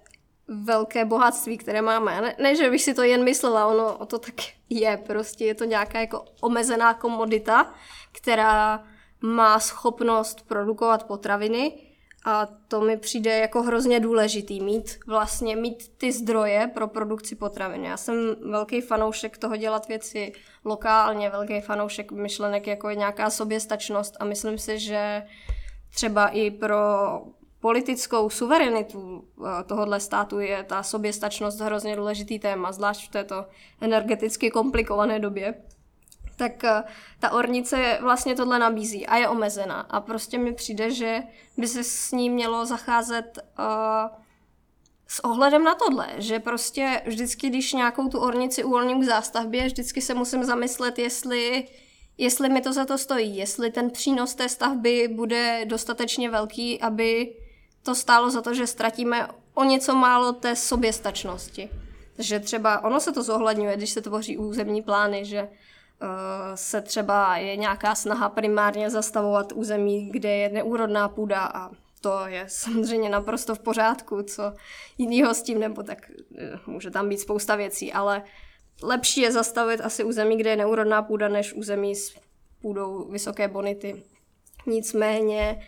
velké 0.48 1.06
bohatství, 1.06 1.58
které 1.58 1.82
máme. 1.82 2.22
Ne, 2.22 2.36
ne, 2.40 2.56
že 2.56 2.70
bych 2.70 2.82
si 2.82 2.94
to 2.94 3.04
jen 3.04 3.24
myslela, 3.24 3.68
ono 3.68 3.98
o 3.98 4.06
to 4.06 4.20
tak 4.20 4.36
je. 4.70 4.98
Prostě 5.08 5.46
je 5.46 5.56
to 5.56 5.64
nějaká 5.64 6.00
jako 6.00 6.26
omezená 6.42 6.94
komodita, 6.94 7.74
která 8.12 8.84
má 9.22 9.60
schopnost 9.60 10.48
produkovat 10.48 11.04
potraviny 11.04 11.91
a 12.26 12.48
to 12.68 12.82
mi 12.82 12.98
přijde 12.98 13.38
jako 13.38 13.62
hrozně 13.64 14.00
důležitý, 14.00 14.62
mít 14.62 15.00
vlastně 15.08 15.56
mít 15.56 15.92
ty 15.98 16.12
zdroje 16.12 16.72
pro 16.74 16.88
produkci 16.88 17.36
potravin. 17.36 17.86
Já 17.86 17.98
jsem 17.98 18.36
velký 18.50 18.82
fanoušek 18.82 19.38
toho 19.38 19.56
dělat 19.56 19.88
věci 19.88 20.34
lokálně, 20.66 21.30
velký 21.30 21.62
fanoušek 21.62 22.12
myšlenek 22.12 22.68
jako 22.68 22.90
je 22.90 22.96
nějaká 22.96 23.30
soběstačnost 23.30 24.18
a 24.20 24.26
myslím 24.26 24.58
si, 24.58 24.80
že 24.80 25.24
třeba 25.90 26.28
i 26.28 26.52
pro 26.52 26.78
politickou 27.60 28.30
suverenitu 28.30 29.28
eh, 29.46 29.64
tohohle 29.64 30.00
státu 30.00 30.40
je 30.40 30.64
ta 30.64 30.84
soběstačnost 30.84 31.60
hrozně 31.60 31.96
důležitý 31.96 32.40
téma, 32.40 32.72
zvlášť 32.72 33.08
v 33.08 33.12
této 33.12 33.46
energeticky 33.82 34.52
komplikované 34.52 35.20
době 35.20 35.54
tak 36.42 36.64
eh, 36.64 36.84
ta 37.20 37.32
ornice 37.32 37.98
vlastně 38.02 38.36
tohle 38.36 38.60
nabízí 38.60 39.08
a 39.08 39.18
je 39.18 39.30
omezená. 39.30 39.80
A 39.80 40.02
prostě 40.02 40.38
mi 40.38 40.54
přijde, 40.54 40.92
že 40.92 41.24
by 41.58 41.68
se 41.68 41.84
s 41.84 42.12
ní 42.12 42.30
mělo 42.30 42.66
zacházet 42.66 43.38
uh, 43.60 43.66
s 45.08 45.20
ohledem 45.24 45.64
na 45.64 45.76
tohle, 45.76 46.08
že 46.18 46.40
prostě 46.40 47.02
vždycky, 47.06 47.50
když 47.50 47.74
nějakou 47.74 48.08
tu 48.08 48.20
ornici 48.20 48.64
uvolním 48.64 49.02
k 49.02 49.04
zástavbě, 49.04 49.66
vždycky 49.66 50.02
se 50.02 50.14
musím 50.14 50.44
zamyslet, 50.44 51.00
jestli, 51.00 51.68
jestli 52.18 52.50
mi 52.50 52.62
to 52.62 52.74
za 52.74 52.86
to 52.86 52.98
stojí, 52.98 53.38
jestli 53.38 53.72
ten 53.72 53.90
přínos 53.90 54.36
té 54.36 54.50
stavby 54.50 55.08
bude 55.08 55.66
dostatečně 55.66 56.30
velký, 56.30 56.82
aby 56.82 57.36
to 57.84 57.96
stálo 57.96 58.30
za 58.30 58.42
to, 58.42 58.54
že 58.54 58.68
ztratíme 58.68 59.28
o 59.54 59.64
něco 59.64 59.96
málo 59.96 60.34
té 60.34 60.56
soběstačnosti. 60.56 61.70
Takže 62.16 62.40
třeba 62.40 62.84
ono 62.84 63.00
se 63.00 63.12
to 63.12 63.24
zohledňuje, 63.24 63.78
když 63.78 63.90
se 63.90 64.02
tvoří 64.02 64.38
územní 64.38 64.82
plány, 64.82 65.26
že 65.26 65.50
se 66.56 66.82
třeba 66.82 67.38
je 67.38 67.56
nějaká 67.56 67.96
snaha 67.96 68.30
primárně 68.30 68.90
zastavovat 68.90 69.52
území, 69.52 70.10
kde 70.10 70.30
je 70.30 70.50
neúrodná 70.50 71.10
půda 71.10 71.40
a 71.40 71.70
to 72.02 72.28
je 72.28 72.46
samozřejmě 72.48 73.10
naprosto 73.10 73.56
v 73.56 73.60
pořádku, 73.60 74.24
co 74.24 74.54
jinýho 74.98 75.34
s 75.34 75.42
tím, 75.42 75.60
nebo 75.60 75.84
tak 75.84 76.12
eh, 76.38 76.60
může 76.68 76.92
tam 76.92 77.10
být 77.10 77.20
spousta 77.20 77.56
věcí, 77.56 77.94
ale 77.94 78.24
lepší 78.84 79.22
je 79.22 79.32
zastavit 79.32 79.82
asi 79.82 80.04
území, 80.04 80.38
kde 80.38 80.50
je 80.50 80.56
neúrodná 80.56 81.02
půda, 81.02 81.28
než 81.28 81.54
území 81.54 81.96
s 81.96 82.16
půdou 82.62 83.12
vysoké 83.12 83.48
bonity. 83.48 84.04
Nicméně 84.68 85.62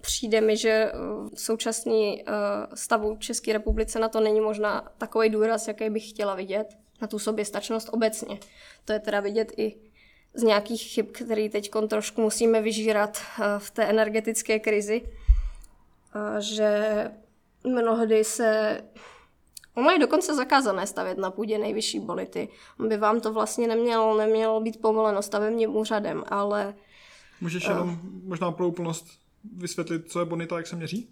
přijde 0.00 0.40
mi, 0.40 0.56
že 0.56 0.92
v 1.34 1.40
současný 1.40 2.22
eh, 2.22 2.32
stavu 2.74 3.16
České 3.16 3.52
republice 3.52 3.98
na 3.98 4.08
to 4.08 4.20
není 4.20 4.40
možná 4.40 4.88
takový 4.98 5.28
důraz, 5.28 5.68
jaký 5.68 5.90
bych 5.90 6.10
chtěla 6.10 6.34
vidět 6.34 6.85
na 7.00 7.06
tu 7.06 7.18
soběstačnost 7.18 7.88
obecně. 7.92 8.38
To 8.84 8.92
je 8.92 9.00
teda 9.00 9.20
vidět 9.20 9.52
i 9.56 9.76
z 10.34 10.42
nějakých 10.42 10.82
chyb, 10.82 11.06
které 11.12 11.48
teď 11.48 11.70
trošku 11.88 12.20
musíme 12.20 12.62
vyžírat 12.62 13.18
eh, 13.18 13.42
v 13.58 13.70
té 13.70 13.84
energetické 13.84 14.58
krizi, 14.58 15.02
že 16.38 17.10
mnohdy 17.64 18.24
se 18.24 18.80
Ono 19.76 19.90
je 19.90 19.98
dokonce 19.98 20.34
zakázané 20.34 20.86
stavět 20.86 21.18
na 21.18 21.30
půdě 21.30 21.58
nejvyšší 21.58 22.00
bonity. 22.00 22.48
By 22.88 22.96
vám 22.96 23.20
to 23.20 23.32
vlastně 23.32 23.68
nemělo, 23.68 24.16
nemělo 24.16 24.60
být 24.60 24.80
povoleno 24.80 25.22
stavebním 25.22 25.76
úřadem, 25.76 26.24
ale... 26.28 26.74
Můžeš 27.40 27.64
uh, 27.64 27.70
jenom 27.70 28.00
možná 28.24 28.52
pro 28.52 28.68
úplnost 28.68 29.06
vysvětlit, 29.56 30.10
co 30.10 30.20
je 30.20 30.24
bonita, 30.24 30.56
jak 30.56 30.66
se 30.66 30.76
měří? 30.76 31.08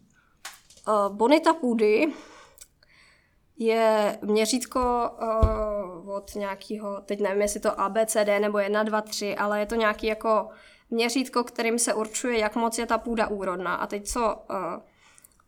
Uh, 0.89 1.17
bonita 1.17 1.55
půdy 1.55 2.13
je 3.59 4.19
měřítko 4.23 5.11
uh, 6.03 6.15
od 6.15 6.35
nějakého, 6.35 7.01
teď 7.01 7.21
nevím, 7.21 7.43
jestli 7.43 7.61
to 7.61 7.81
ABCD 7.81 8.29
nebo 8.41 8.59
1, 8.59 8.83
2, 8.83 9.01
3, 9.01 9.37
ale 9.37 9.61
je 9.61 9.67
to 9.67 9.75
nějaký 9.75 10.07
jako 10.07 10.49
měřítko, 10.91 11.45
kterým 11.45 11.79
se 11.79 11.95
určuje, 11.95 12.39
jak 12.39 12.57
moc 12.57 12.79
je 12.79 12.87
ta 12.87 12.99
půda 12.99 13.27
úrodná. 13.27 13.75
A 13.75 13.87
teď 13.87 14.07
co, 14.07 14.37
uh, 14.51 14.57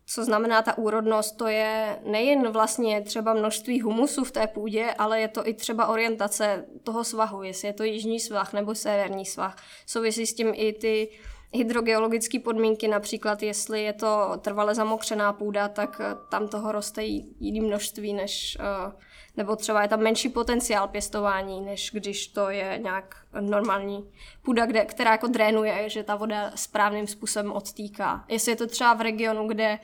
co 0.06 0.24
znamená 0.24 0.62
ta 0.62 0.78
úrodnost, 0.78 1.36
to 1.36 1.46
je 1.46 1.98
nejen 2.04 2.52
vlastně 2.52 3.00
třeba 3.00 3.34
množství 3.34 3.80
humusu 3.80 4.24
v 4.24 4.32
té 4.32 4.46
půdě, 4.46 4.94
ale 4.98 5.20
je 5.20 5.28
to 5.28 5.48
i 5.48 5.54
třeba 5.54 5.86
orientace 5.86 6.64
toho 6.82 7.04
svahu, 7.04 7.42
jestli 7.42 7.68
je 7.68 7.74
to 7.74 7.84
jižní 7.84 8.20
svah 8.20 8.52
nebo 8.52 8.74
severní 8.74 9.26
svah. 9.26 9.56
Souvisí 9.86 10.26
s 10.26 10.34
tím 10.34 10.52
i 10.54 10.72
ty 10.72 11.08
uh, 11.08 11.35
hydrogeologické 11.52 12.38
podmínky, 12.40 12.88
například 12.88 13.42
jestli 13.42 13.82
je 13.82 13.92
to 13.92 14.32
trvale 14.40 14.74
zamokřená 14.74 15.32
půda, 15.32 15.68
tak 15.68 16.00
eh, 16.00 16.14
tam 16.30 16.48
toho 16.48 16.72
roste 16.72 17.04
jiný 17.04 17.60
množství, 17.60 18.12
než, 18.12 18.58
eh, 18.60 18.92
nebo 19.36 19.56
třeba 19.56 19.82
je 19.82 19.88
tam 19.88 20.00
menší 20.00 20.28
potenciál 20.28 20.88
pěstování, 20.88 21.60
než 21.60 21.90
když 21.92 22.26
to 22.26 22.50
je 22.50 22.80
nějak 22.82 23.16
normální 23.40 24.10
půda, 24.42 24.66
kde, 24.66 24.84
která 24.84 25.12
jako 25.12 25.26
drénuje, 25.26 25.88
že 25.88 26.02
ta 26.02 26.16
voda 26.16 26.52
správným 26.54 27.06
způsobem 27.06 27.52
odtýká. 27.52 28.24
Jestli 28.28 28.52
je 28.52 28.56
to 28.56 28.66
třeba 28.66 28.94
v 28.94 29.00
regionu, 29.00 29.48
kde 29.48 29.78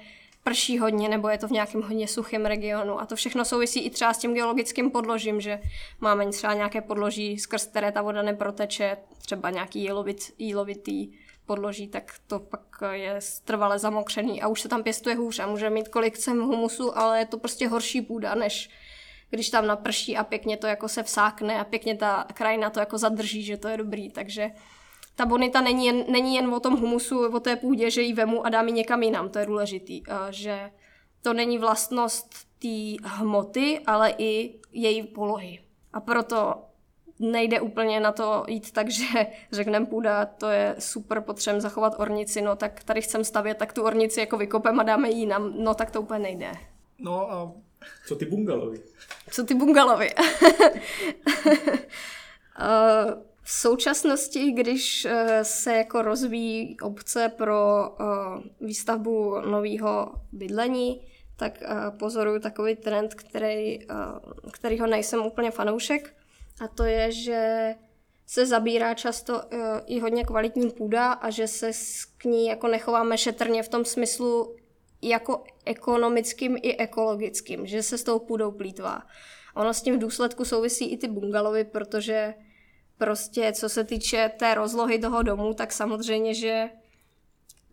prší 0.45 0.79
hodně, 0.79 1.09
nebo 1.09 1.29
je 1.29 1.39
to 1.39 1.49
v 1.49 1.51
nějakém 1.51 1.83
hodně 1.83 2.09
suchém 2.09 2.47
regionu. 2.47 3.01
A 3.01 3.07
to 3.07 3.17
všechno 3.17 3.45
souvisí 3.45 3.81
i 3.81 3.91
třeba 3.91 4.15
s 4.15 4.19
tím 4.19 4.35
geologickým 4.35 4.91
podložím, 4.91 5.41
že 5.41 5.61
máme 6.01 6.27
třeba 6.27 6.55
nějaké 6.55 6.81
podloží, 6.81 7.39
skrz 7.39 7.67
které 7.67 7.93
ta 7.93 8.03
voda 8.03 8.23
neproteče, 8.23 8.97
třeba 9.19 9.51
nějaký 9.51 9.83
jílovit, 9.83 10.35
jílovitý 10.39 11.13
podloží, 11.53 11.89
tak 11.89 12.15
to 12.27 12.39
pak 12.39 12.61
je 12.93 13.19
trvale 13.45 13.79
zamokřený 13.79 14.43
a 14.43 14.49
už 14.49 14.61
se 14.61 14.69
tam 14.69 14.83
pěstuje 14.83 15.15
hůř 15.17 15.39
a 15.39 15.47
může 15.47 15.71
mít 15.71 15.89
kolik 15.89 16.15
chcem 16.15 16.41
humusu, 16.41 16.99
ale 16.99 17.19
je 17.19 17.27
to 17.27 17.39
prostě 17.39 17.69
horší 17.69 18.03
půda, 18.03 18.35
než 18.35 18.71
když 19.31 19.51
tam 19.51 19.67
naprší 19.67 20.17
a 20.17 20.25
pěkně 20.25 20.57
to 20.57 20.67
jako 20.67 20.89
se 20.89 21.03
vsákne 21.03 21.61
a 21.61 21.65
pěkně 21.65 21.97
ta 21.97 22.25
krajina 22.35 22.71
to 22.71 22.81
jako 22.81 22.99
zadrží, 22.99 23.43
že 23.43 23.57
to 23.57 23.69
je 23.69 23.77
dobrý, 23.77 24.11
takže 24.11 24.51
ta 25.17 25.27
bonita 25.27 25.61
není 25.61 25.87
jen, 25.87 26.05
není 26.09 26.37
jen 26.37 26.55
o 26.55 26.61
tom 26.61 26.81
humusu, 26.81 27.29
o 27.29 27.41
té 27.41 27.57
půdě, 27.57 27.91
že 27.91 28.03
ji 28.03 28.13
vemu 28.13 28.47
a 28.47 28.49
dám 28.49 28.69
ji 28.69 28.73
někam 28.73 29.03
jinam, 29.03 29.29
to 29.29 29.39
je 29.39 29.47
důležitý, 29.47 30.03
že 30.31 30.71
to 31.23 31.33
není 31.33 31.59
vlastnost 31.59 32.29
té 32.59 33.09
hmoty, 33.09 33.81
ale 33.87 34.15
i 34.19 34.61
její 34.73 35.03
polohy. 35.03 35.61
A 35.93 36.01
proto 36.01 36.72
nejde 37.23 37.61
úplně 37.61 38.01
na 38.01 38.12
to 38.12 38.45
jít 38.49 38.73
tak, 38.73 38.91
že 38.91 39.05
řekneme 39.53 39.87
půda, 39.87 40.27
to 40.27 40.49
je 40.49 40.75
super, 40.79 41.20
potřebujeme 41.20 41.61
zachovat 41.61 41.95
ornici, 41.99 42.43
no 42.43 42.57
tak 42.57 42.85
tady 42.85 43.03
chcem 43.03 43.25
stavět, 43.25 43.59
tak 43.59 43.73
tu 43.73 43.83
ornici 43.83 44.20
jako 44.20 44.37
vykopem 44.37 44.81
a 44.81 44.83
dáme 44.83 45.11
ji 45.11 45.27
nám, 45.27 45.53
no 45.57 45.75
tak 45.75 45.91
to 45.91 46.01
úplně 46.01 46.20
nejde. 46.20 46.53
No 46.99 47.33
a 47.33 47.53
co 48.07 48.16
ty 48.16 48.25
bungalovy? 48.25 48.81
Co 49.31 49.45
ty 49.45 49.55
bungalovy? 49.55 50.11
Eh, 52.59 53.14
v 53.43 53.51
současnosti, 53.51 54.51
když 54.53 55.05
eh, 55.05 55.45
se 55.45 55.75
jako 55.75 56.03
rozvíjí 56.03 56.77
obce 56.81 57.29
pro 57.29 57.85
eh, 58.01 58.05
výstavbu 58.61 59.41
nového 59.41 60.14
bydlení, 60.33 61.03
tak 61.37 61.62
pozoruju 61.99 62.41
takový 62.41 62.77
trend, 62.77 63.14
který, 63.14 63.79
kterýho 64.53 64.87
nejsem 64.87 65.27
úplně 65.27 65.51
fanoušek, 65.51 66.14
a 66.61 66.69
to 66.69 66.85
je, 66.85 67.13
že 67.13 67.75
se 68.27 68.47
zabírá 68.47 68.95
často 68.95 69.43
i 69.87 70.01
hodně 70.01 70.25
kvalitní 70.25 70.71
půda 70.71 71.13
a 71.13 71.31
že 71.31 71.47
se 71.47 71.71
k 72.19 72.25
ní 72.25 72.47
jako 72.47 72.69
nechováme 72.69 73.19
šetrně 73.19 73.63
v 73.63 73.69
tom 73.69 73.85
smyslu, 73.85 74.57
jako 75.03 75.45
ekonomickým 75.65 76.57
i 76.63 76.77
ekologickým, 76.77 77.67
že 77.67 77.83
se 77.83 77.99
s 77.99 78.05
tou 78.05 78.19
půdou 78.19 78.51
plítvá. 78.51 79.03
Ono 79.57 79.75
s 79.75 79.83
tím 79.83 79.97
v 79.97 80.01
důsledku 80.01 80.45
souvisí 80.45 80.93
i 80.93 80.97
ty 80.97 81.09
bungalovy, 81.09 81.65
protože 81.65 82.35
prostě 82.99 83.53
co 83.53 83.69
se 83.69 83.85
týče 83.85 84.33
té 84.39 84.55
rozlohy 84.55 84.99
toho 84.99 85.23
domu, 85.23 85.55
tak 85.55 85.73
samozřejmě, 85.73 86.35
že 86.35 86.71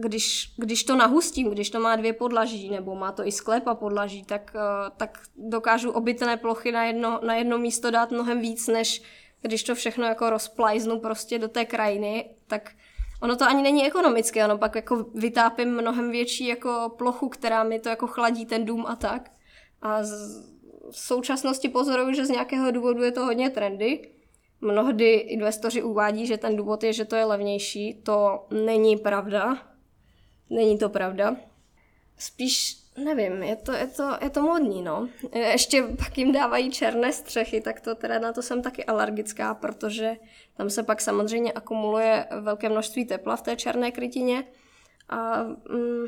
když, 0.01 0.53
když 0.57 0.83
to 0.83 0.95
nahustím, 0.95 1.49
když 1.49 1.69
to 1.69 1.79
má 1.79 1.95
dvě 1.95 2.13
podlaží, 2.13 2.69
nebo 2.69 2.95
má 2.95 3.11
to 3.11 3.27
i 3.27 3.31
sklep 3.31 3.67
a 3.67 3.75
podlaží, 3.75 4.23
tak, 4.23 4.55
eh, 4.55 4.91
tak 4.97 5.17
dokážu 5.35 5.91
obytné 5.91 6.37
plochy 6.37 6.71
na 6.71 6.83
jedno, 6.83 7.19
na 7.23 7.35
jedno 7.35 7.57
místo 7.57 7.91
dát 7.91 8.11
mnohem 8.11 8.41
víc, 8.41 8.67
než 8.67 9.01
když 9.41 9.63
to 9.63 9.75
všechno 9.75 10.05
jako 10.05 10.29
rozplajznu 10.29 10.99
prostě 10.99 11.39
do 11.39 11.47
té 11.47 11.65
krajiny, 11.65 12.29
tak 12.47 12.71
ono 13.21 13.35
to 13.35 13.45
ani 13.45 13.63
není 13.63 13.85
ekonomické, 13.87 14.45
ono 14.45 14.57
pak 14.57 14.75
jako 14.75 15.05
vytápím 15.15 15.69
mnohem 15.69 16.11
větší 16.11 16.47
jako 16.47 16.95
plochu, 16.97 17.29
která 17.29 17.63
mi 17.63 17.79
to 17.79 17.89
jako 17.89 18.07
chladí 18.07 18.45
ten 18.45 18.65
dům 18.65 18.85
a 18.87 18.95
tak. 18.95 19.31
A 19.81 20.03
z, 20.03 20.43
v 20.91 20.99
současnosti 20.99 21.69
pozoruju, 21.69 22.13
že 22.13 22.25
z 22.25 22.29
nějakého 22.29 22.71
důvodu 22.71 23.03
je 23.03 23.11
to 23.11 23.25
hodně 23.25 23.49
trendy. 23.49 24.11
Mnohdy 24.61 25.13
investoři 25.13 25.83
uvádí, 25.83 26.25
že 26.25 26.37
ten 26.37 26.55
důvod 26.55 26.83
je, 26.83 26.93
že 26.93 27.05
to 27.05 27.15
je 27.15 27.25
levnější. 27.25 28.01
To 28.03 28.47
není 28.51 28.97
pravda. 28.97 29.68
Není 30.49 30.77
to 30.77 30.89
pravda. 30.89 31.35
Spíš 32.17 32.79
nevím, 33.03 33.43
je 33.43 33.55
to, 33.55 33.71
je 33.71 33.87
to, 33.87 34.17
je 34.21 34.29
to 34.29 34.41
modní, 34.41 34.81
no. 34.81 35.09
Ještě 35.33 35.83
pak 35.83 36.17
jim 36.17 36.31
dávají 36.31 36.71
černé 36.71 37.13
střechy, 37.13 37.61
tak 37.61 37.81
to 37.81 37.95
teda 37.95 38.19
na 38.19 38.33
to 38.33 38.41
jsem 38.41 38.61
taky 38.61 38.85
alergická, 38.85 39.53
protože 39.53 40.15
tam 40.57 40.69
se 40.69 40.83
pak 40.83 41.01
samozřejmě 41.01 41.53
akumuluje 41.53 42.25
velké 42.41 42.69
množství 42.69 43.05
tepla 43.05 43.35
v 43.35 43.41
té 43.41 43.55
černé 43.55 43.91
krytině 43.91 44.43
a 45.09 45.43
mm, 45.43 46.05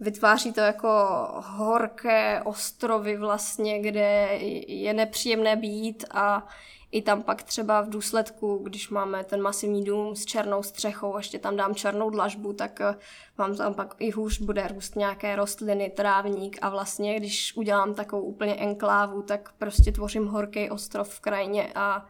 vytváří 0.00 0.52
to 0.52 0.60
jako 0.60 0.88
horké 1.32 2.42
ostrovy 2.44 3.16
vlastně, 3.16 3.80
kde 3.80 4.28
je 4.68 4.94
nepříjemné 4.94 5.56
být 5.56 6.04
a 6.10 6.48
i 6.90 7.02
tam 7.02 7.22
pak 7.22 7.42
třeba 7.42 7.80
v 7.80 7.88
důsledku, 7.88 8.58
když 8.62 8.90
máme 8.90 9.24
ten 9.24 9.42
masivní 9.42 9.84
dům 9.84 10.16
s 10.16 10.24
černou 10.24 10.62
střechou, 10.62 11.16
ještě 11.16 11.38
tam 11.38 11.56
dám 11.56 11.74
černou 11.74 12.10
dlažbu, 12.10 12.52
tak 12.52 12.80
vám 13.38 13.52
eh, 13.52 13.56
tam 13.56 13.74
pak 13.74 13.94
i 13.98 14.10
hůř 14.10 14.40
bude 14.40 14.68
růst 14.68 14.96
nějaké 14.96 15.36
rostliny, 15.36 15.90
trávník 15.90 16.58
a 16.62 16.68
vlastně, 16.68 17.16
když 17.16 17.56
udělám 17.56 17.94
takovou 17.94 18.22
úplně 18.22 18.54
enklávu, 18.54 19.22
tak 19.22 19.52
prostě 19.58 19.92
tvořím 19.92 20.26
horký 20.26 20.70
ostrov 20.70 21.08
v 21.08 21.20
krajině 21.20 21.72
a 21.74 22.06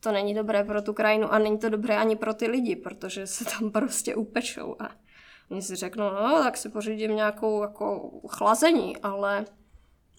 to 0.00 0.12
není 0.12 0.34
dobré 0.34 0.64
pro 0.64 0.82
tu 0.82 0.92
krajinu 0.92 1.32
a 1.32 1.38
není 1.38 1.58
to 1.58 1.68
dobré 1.68 1.96
ani 1.96 2.16
pro 2.16 2.34
ty 2.34 2.46
lidi, 2.46 2.76
protože 2.76 3.26
se 3.26 3.44
tam 3.44 3.70
prostě 3.72 4.14
upečou 4.14 4.76
a 4.78 4.90
oni 5.50 5.62
si 5.62 5.76
řeknou, 5.76 6.10
no 6.10 6.42
tak 6.42 6.56
si 6.56 6.68
pořídím 6.68 7.16
nějakou 7.16 7.62
jako 7.62 8.10
chlazení, 8.28 8.96
ale 8.96 9.44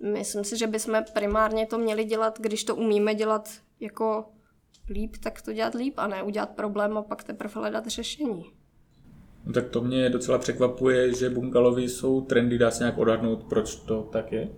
myslím 0.04 0.44
si, 0.44 0.58
že 0.58 0.68
bychom 0.68 1.04
primárně 1.14 1.66
to 1.66 1.78
měli 1.78 2.04
dělat, 2.04 2.40
když 2.40 2.64
to 2.64 2.76
umíme 2.76 3.16
dělat 3.16 3.50
jako 3.80 4.26
líp, 4.90 5.18
tak 5.24 5.42
to 5.42 5.54
dělat 5.54 5.74
líp 5.74 5.94
a 5.98 6.08
ne 6.08 6.24
udělat 6.24 6.50
problém 6.50 6.98
a 6.98 7.02
pak 7.02 7.24
teprve 7.24 7.54
hledat 7.56 7.88
řešení. 7.88 8.46
No 9.46 9.54
tak 9.54 9.70
to 9.70 9.82
mě 9.82 10.10
docela 10.10 10.38
překvapuje, 10.38 11.14
že 11.14 11.30
bungalovy 11.30 11.90
jsou 11.90 12.22
trendy, 12.22 12.58
dá 12.58 12.72
se 12.72 12.84
nějak 12.84 12.98
odhadnout, 12.98 13.44
proč 13.44 13.76
to 13.76 14.10
tak 14.12 14.32
je? 14.32 14.50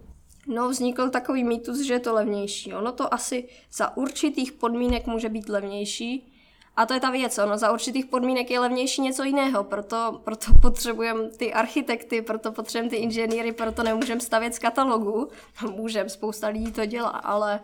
No, 0.48 0.70
vznikl 0.70 1.10
takový 1.10 1.44
mýtus, 1.44 1.82
že 1.82 1.94
je 1.94 2.00
to 2.00 2.14
levnější. 2.14 2.74
Ono 2.74 2.92
to 2.92 3.14
asi 3.14 3.48
za 3.72 3.98
určitých 3.98 4.52
podmínek 4.52 5.08
může 5.08 5.30
být 5.30 5.50
levnější, 5.50 6.33
a 6.76 6.86
to 6.86 6.94
je 6.94 7.00
ta 7.00 7.10
věc, 7.10 7.38
ono 7.38 7.58
za 7.58 7.72
určitých 7.72 8.06
podmínek 8.06 8.52
je 8.52 8.60
levnější 8.60 9.02
něco 9.02 9.24
jiného, 9.24 9.64
proto, 9.64 10.22
proto 10.24 10.46
potřebujeme 10.62 11.30
ty 11.30 11.54
architekty, 11.54 12.22
proto 12.22 12.52
potřebujeme 12.52 12.90
ty 12.90 12.96
inženýry, 12.96 13.52
proto 13.52 13.84
nemůžeme 13.84 14.22
stavět 14.22 14.56
z 14.56 14.60
katalogu. 14.60 15.28
Můžeme, 15.76 16.10
spousta 16.10 16.48
lidí 16.48 16.72
to 16.72 16.86
dělá, 16.86 17.10
ale 17.10 17.60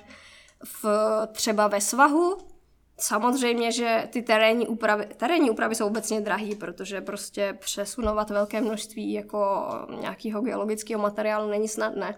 v, 0.64 0.86
třeba 1.34 1.68
ve 1.68 1.82
svahu 1.82 2.38
Samozřejmě, 3.00 3.72
že 3.72 4.08
ty 4.10 4.22
terénní 4.22 4.68
úpravy, 4.68 5.06
terénní 5.18 5.50
úpravy 5.50 5.76
jsou 5.76 5.88
obecně 5.88 6.22
drahé, 6.22 6.56
protože 6.60 7.02
prostě 7.02 7.58
přesunovat 7.60 8.30
velké 8.30 8.62
množství 8.62 9.14
jako 9.14 9.68
nějakého 10.00 10.42
geologického 10.42 11.02
materiálu 11.02 11.50
není 11.50 11.68
snadné. 11.68 12.16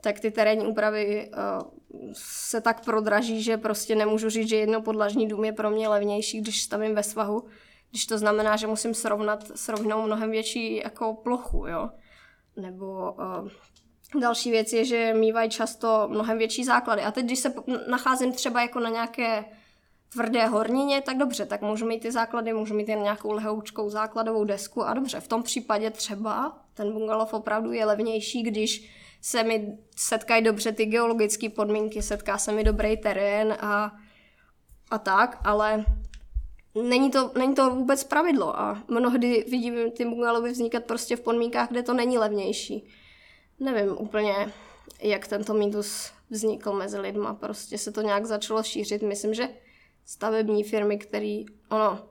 Tak 0.00 0.20
ty 0.20 0.30
terénní 0.30 0.66
úpravy 0.66 1.30
uh, 1.30 1.68
se 2.12 2.60
tak 2.60 2.84
prodraží, 2.84 3.42
že 3.42 3.56
prostě 3.56 3.94
nemůžu 3.94 4.30
říct, 4.30 4.48
že 4.48 4.56
jedno 4.56 4.82
podlažní 4.82 5.28
dům 5.28 5.44
je 5.44 5.52
pro 5.52 5.70
mě 5.70 5.88
levnější, 5.88 6.40
když 6.40 6.62
stavím 6.62 6.94
ve 6.94 7.02
svahu, 7.02 7.44
když 7.90 8.06
to 8.06 8.18
znamená, 8.18 8.56
že 8.56 8.66
musím 8.66 8.94
srovnat 8.94 9.50
s 9.54 9.68
rovnou 9.68 10.02
mnohem 10.02 10.30
větší 10.30 10.76
jako 10.76 11.14
plochu, 11.14 11.66
jo. 11.66 11.90
Nebo 12.56 13.12
uh, 13.12 14.20
další 14.20 14.50
věc 14.50 14.72
je, 14.72 14.84
že 14.84 15.14
mývají 15.14 15.50
často 15.50 16.08
mnohem 16.10 16.38
větší 16.38 16.64
základy. 16.64 17.02
A 17.02 17.12
teď, 17.12 17.24
když 17.24 17.38
se 17.38 17.54
nacházím 17.88 18.32
třeba 18.32 18.62
jako 18.62 18.80
na 18.80 18.90
nějaké 18.90 19.44
tvrdé 20.12 20.46
hornině, 20.46 21.02
tak 21.02 21.16
dobře, 21.16 21.46
tak 21.46 21.62
můžu 21.62 21.86
mít 21.86 22.00
ty 22.00 22.12
základy, 22.12 22.52
můžu 22.52 22.74
mít 22.74 22.88
jen 22.88 23.02
nějakou 23.02 23.32
lehoučkou 23.32 23.90
základovou 23.90 24.44
desku 24.44 24.82
a 24.82 24.94
dobře, 24.94 25.20
v 25.20 25.28
tom 25.28 25.42
případě 25.42 25.90
třeba 25.90 26.58
ten 26.74 26.92
bungalov 26.92 27.34
opravdu 27.34 27.72
je 27.72 27.84
levnější, 27.84 28.42
když 28.42 28.90
se 29.26 29.42
mi 29.42 29.78
setkají 29.96 30.44
dobře 30.44 30.72
ty 30.72 30.86
geologické 30.86 31.48
podmínky, 31.48 32.02
setká 32.02 32.38
se 32.38 32.52
mi 32.52 32.64
dobrý 32.64 32.96
terén 32.96 33.56
a, 33.60 33.92
a 34.90 34.98
tak, 34.98 35.40
ale 35.44 35.84
není 36.74 37.10
to, 37.10 37.32
není 37.38 37.54
to 37.54 37.70
vůbec 37.70 38.04
pravidlo 38.04 38.60
a 38.60 38.82
mnohdy 38.88 39.44
vidím 39.50 39.90
ty 39.90 40.04
bungalovy 40.04 40.50
vznikat 40.50 40.84
prostě 40.84 41.16
v 41.16 41.20
podmínkách, 41.20 41.70
kde 41.70 41.82
to 41.82 41.94
není 41.94 42.18
levnější. 42.18 42.88
Nevím 43.60 43.96
úplně, 43.98 44.52
jak 45.02 45.26
tento 45.26 45.54
mýtus 45.54 46.12
vznikl 46.30 46.72
mezi 46.72 46.98
lidma, 46.98 47.34
prostě 47.34 47.78
se 47.78 47.92
to 47.92 48.02
nějak 48.02 48.26
začalo 48.26 48.62
šířit. 48.62 49.02
Myslím, 49.02 49.34
že 49.34 49.48
stavební 50.04 50.64
firmy, 50.64 50.98
který, 50.98 51.46
ono, 51.70 52.08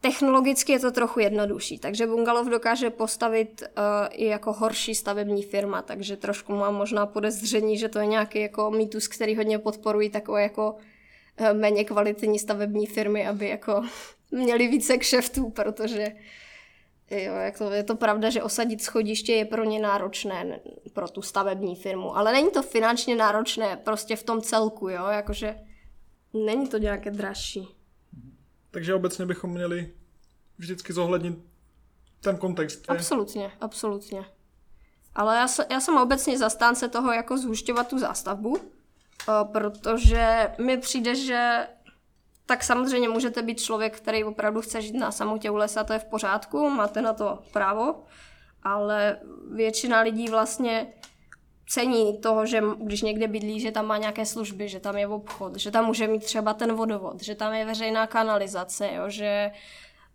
Technologicky 0.00 0.72
je 0.72 0.78
to 0.78 0.90
trochu 0.90 1.20
jednodušší, 1.20 1.78
takže 1.78 2.06
Bungalov 2.06 2.46
dokáže 2.46 2.90
postavit 2.90 3.62
uh, 3.62 3.84
i 4.10 4.24
jako 4.24 4.52
horší 4.52 4.94
stavební 4.94 5.42
firma, 5.42 5.82
takže 5.82 6.16
trošku 6.16 6.52
mám 6.52 6.74
možná 6.74 7.06
podezření, 7.06 7.78
že 7.78 7.88
to 7.88 7.98
je 7.98 8.06
nějaký 8.06 8.40
jako 8.40 8.70
mýtus, 8.70 9.08
který 9.08 9.36
hodně 9.36 9.58
podporují 9.58 10.10
takové 10.10 10.42
jako 10.42 10.72
uh, 11.40 11.52
méně 11.52 11.84
kvalitní 11.84 12.38
stavební 12.38 12.86
firmy, 12.86 13.26
aby 13.26 13.48
jako 13.48 13.82
měli 14.30 14.68
více 14.68 14.98
kšeftů, 14.98 15.50
protože 15.50 16.12
jo, 17.10 17.34
jak 17.34 17.58
to, 17.58 17.70
je 17.70 17.82
to 17.82 17.96
pravda, 17.96 18.30
že 18.30 18.42
osadit 18.42 18.82
schodiště 18.82 19.32
je 19.32 19.44
pro 19.44 19.64
ně 19.64 19.80
náročné, 19.80 20.60
pro 20.92 21.08
tu 21.08 21.22
stavební 21.22 21.76
firmu, 21.76 22.16
ale 22.16 22.32
není 22.32 22.50
to 22.50 22.62
finančně 22.62 23.16
náročné 23.16 23.76
prostě 23.76 24.16
v 24.16 24.22
tom 24.22 24.42
celku, 24.42 24.88
jo, 24.88 25.06
jakože 25.06 25.54
není 26.34 26.68
to 26.68 26.78
nějaké 26.78 27.10
dražší. 27.10 27.77
Takže 28.70 28.94
obecně 28.94 29.26
bychom 29.26 29.50
měli 29.50 29.92
vždycky 30.58 30.92
zohlednit 30.92 31.38
ten 32.20 32.36
kontext. 32.36 32.84
Je? 32.88 32.96
Absolutně, 32.96 33.52
absolutně. 33.60 34.24
Ale 35.14 35.36
já, 35.36 35.48
se, 35.48 35.66
já 35.70 35.80
jsem 35.80 35.98
obecně 35.98 36.38
zastánce 36.38 36.88
toho, 36.88 37.12
jako 37.12 37.38
zhušťovat 37.38 37.88
tu 37.88 37.98
zástavbu, 37.98 38.58
eh, 38.58 39.32
protože 39.52 40.50
mi 40.58 40.76
přijde, 40.76 41.14
že 41.14 41.66
tak 42.46 42.64
samozřejmě 42.64 43.08
můžete 43.08 43.42
být 43.42 43.60
člověk, 43.60 43.96
který 43.96 44.24
opravdu 44.24 44.60
chce 44.60 44.82
žít 44.82 44.98
na 44.98 45.12
samotě 45.12 45.50
u 45.50 45.56
lesa, 45.56 45.84
to 45.84 45.92
je 45.92 45.98
v 45.98 46.04
pořádku, 46.04 46.70
máte 46.70 47.02
na 47.02 47.12
to 47.12 47.38
právo, 47.52 48.04
ale 48.62 49.18
většina 49.50 50.00
lidí 50.00 50.28
vlastně 50.28 50.92
cení 51.68 52.18
toho, 52.18 52.46
že 52.46 52.62
když 52.78 53.02
někde 53.02 53.28
bydlí, 53.28 53.60
že 53.60 53.72
tam 53.72 53.86
má 53.86 53.96
nějaké 53.96 54.26
služby, 54.26 54.68
že 54.68 54.80
tam 54.80 54.96
je 54.96 55.06
obchod, 55.06 55.56
že 55.56 55.70
tam 55.70 55.86
může 55.86 56.06
mít 56.06 56.24
třeba 56.24 56.54
ten 56.54 56.72
vodovod, 56.72 57.22
že 57.22 57.34
tam 57.34 57.54
je 57.54 57.64
veřejná 57.64 58.06
kanalizace, 58.06 58.88
jo, 58.94 59.10
že 59.10 59.50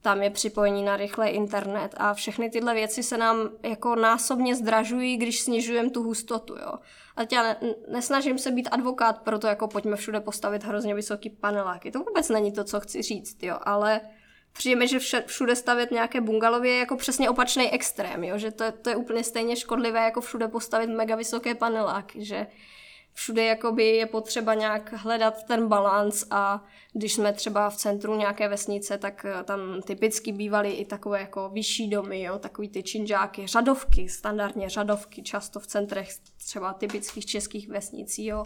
tam 0.02 0.24
je 0.24 0.30
připojení 0.30 0.84
na 0.84 0.98
rychlý 0.98 1.30
internet 1.30 1.96
a 1.98 2.14
všechny 2.14 2.50
tyhle 2.50 2.74
věci 2.74 3.04
se 3.04 3.18
nám 3.18 3.50
jako 3.64 3.96
násobně 3.96 4.56
zdražují, 4.56 5.18
když 5.18 5.42
snižujeme 5.42 5.90
tu 5.90 6.04
hustotu, 6.04 6.56
jo. 6.56 6.74
A 7.16 7.22
já 7.32 7.44
ne, 7.44 7.58
nesnažím 7.88 8.38
se 8.38 8.52
být 8.52 8.70
advokát, 8.72 9.22
proto 9.22 9.48
jako 9.48 9.68
pojďme 9.68 9.96
všude 9.96 10.20
postavit 10.20 10.64
hrozně 10.64 10.96
vysoký 10.96 11.30
paneláky. 11.30 11.92
To 11.92 12.00
vůbec 12.00 12.30
není 12.30 12.52
to, 12.52 12.64
co 12.64 12.80
chci 12.80 13.02
říct, 13.02 13.44
jo, 13.44 13.58
ale 13.64 14.02
přijde 14.54 14.76
mi, 14.76 14.88
že 14.88 15.00
všude 15.26 15.56
stavět 15.56 15.92
nějaké 15.92 16.22
bungalově 16.22 16.72
je 16.72 16.80
jako 16.80 16.98
přesně 16.98 17.30
opačný 17.30 17.72
extrém, 17.72 18.24
jo? 18.24 18.38
že 18.38 18.52
to, 18.52 18.72
to 18.72 18.90
je 18.90 18.96
úplně 18.96 19.24
stejně 19.24 19.56
škodlivé, 19.56 20.00
jako 20.04 20.22
všude 20.22 20.48
postavit 20.48 20.88
mega 20.88 21.16
vysoké 21.16 21.56
paneláky, 21.56 22.26
že 22.26 22.48
všude 23.14 23.46
jakoby 23.46 23.86
je 23.86 24.06
potřeba 24.06 24.54
nějak 24.54 24.94
hledat 24.94 25.44
ten 25.44 25.68
balans 25.68 26.26
a 26.32 26.64
když 26.94 27.14
jsme 27.14 27.34
třeba 27.34 27.70
v 27.70 27.78
centru 27.78 28.16
nějaké 28.16 28.48
vesnice, 28.48 28.98
tak 28.98 29.26
eh, 29.26 29.44
tam 29.44 29.82
typicky 29.82 30.32
bývaly 30.32 30.72
i 30.72 30.86
takové 30.86 31.20
jako 31.20 31.50
vyšší 31.50 31.90
domy, 31.90 32.22
jo, 32.22 32.40
takový 32.40 32.70
ty 32.70 32.84
činžáky, 32.84 33.48
řadovky, 33.48 34.10
standardně 34.10 34.70
řadovky, 34.70 35.24
často 35.24 35.60
v 35.60 35.68
centrech 35.68 36.10
třeba 36.38 36.74
typických 36.74 37.26
českých 37.26 37.68
vesnic, 37.68 38.16
jo. 38.18 38.44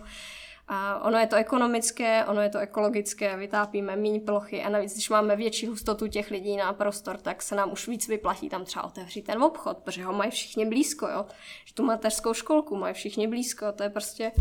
A 0.68 1.00
ono 1.04 1.18
je 1.18 1.28
to 1.28 1.36
ekonomické, 1.36 2.26
ono 2.26 2.42
je 2.42 2.50
to 2.50 2.58
ekologické, 2.58 3.38
vytápíme 3.38 3.96
méně 3.96 4.20
plochy 4.20 4.64
a 4.64 4.70
navíc, 4.70 4.94
když 4.94 5.10
máme 5.10 5.36
větší 5.36 5.68
hustotu 5.68 6.08
těch 6.08 6.32
lidí 6.32 6.58
na 6.58 6.74
prostor, 6.74 7.18
tak 7.18 7.42
se 7.42 7.56
nám 7.56 7.72
už 7.72 7.88
víc 7.88 8.08
vyplatí 8.08 8.50
tam 8.50 8.66
třeba 8.66 8.86
otevřít 8.86 9.22
ten 9.22 9.44
obchod, 9.44 9.78
protože 9.78 10.04
ho 10.04 10.14
mají 10.14 10.32
všichni 10.32 10.66
blízko, 10.66 11.08
jo. 11.08 11.26
Že 11.66 11.74
tu 11.74 11.84
mateřskou 11.84 12.34
školku 12.34 12.76
mají 12.76 12.94
všichni 12.94 13.28
blízko, 13.28 13.72
to 13.72 13.84
je 13.84 13.90
prostě... 13.90 14.32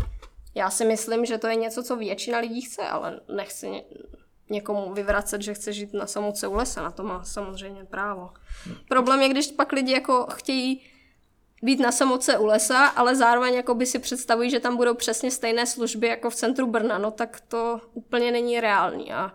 Já 0.55 0.69
si 0.69 0.85
myslím, 0.85 1.25
že 1.25 1.37
to 1.37 1.47
je 1.47 1.55
něco, 1.55 1.83
co 1.83 1.95
většina 1.95 2.39
lidí 2.39 2.61
chce, 2.61 2.87
ale 2.87 3.19
nechci 3.35 3.69
ně, 3.69 3.83
někomu 4.49 4.93
vyvracet, 4.93 5.41
že 5.41 5.53
chce 5.53 5.73
žít 5.73 5.93
na 5.93 6.07
samotce 6.07 6.47
u 6.47 6.53
lesa, 6.53 6.83
na 6.83 6.91
to 6.91 7.03
má 7.03 7.23
samozřejmě 7.23 7.85
právo. 7.85 8.29
Problém 8.89 9.21
je, 9.21 9.29
když 9.29 9.51
pak 9.51 9.71
lidi 9.71 9.91
jako 9.91 10.27
chtějí 10.33 10.81
být 11.63 11.79
na 11.79 11.91
samotce 11.91 12.37
u 12.37 12.45
lesa, 12.45 12.85
ale 12.85 13.15
zároveň 13.15 13.53
jako 13.53 13.75
by 13.75 13.85
si 13.85 13.99
představují, 13.99 14.49
že 14.49 14.59
tam 14.59 14.77
budou 14.77 14.93
přesně 14.93 15.31
stejné 15.31 15.65
služby 15.65 16.07
jako 16.07 16.29
v 16.29 16.35
centru 16.35 16.67
Brna, 16.67 16.97
no 16.97 17.11
tak 17.11 17.41
to 17.47 17.81
úplně 17.93 18.31
není 18.31 18.59
reálný 18.59 19.13
a 19.13 19.33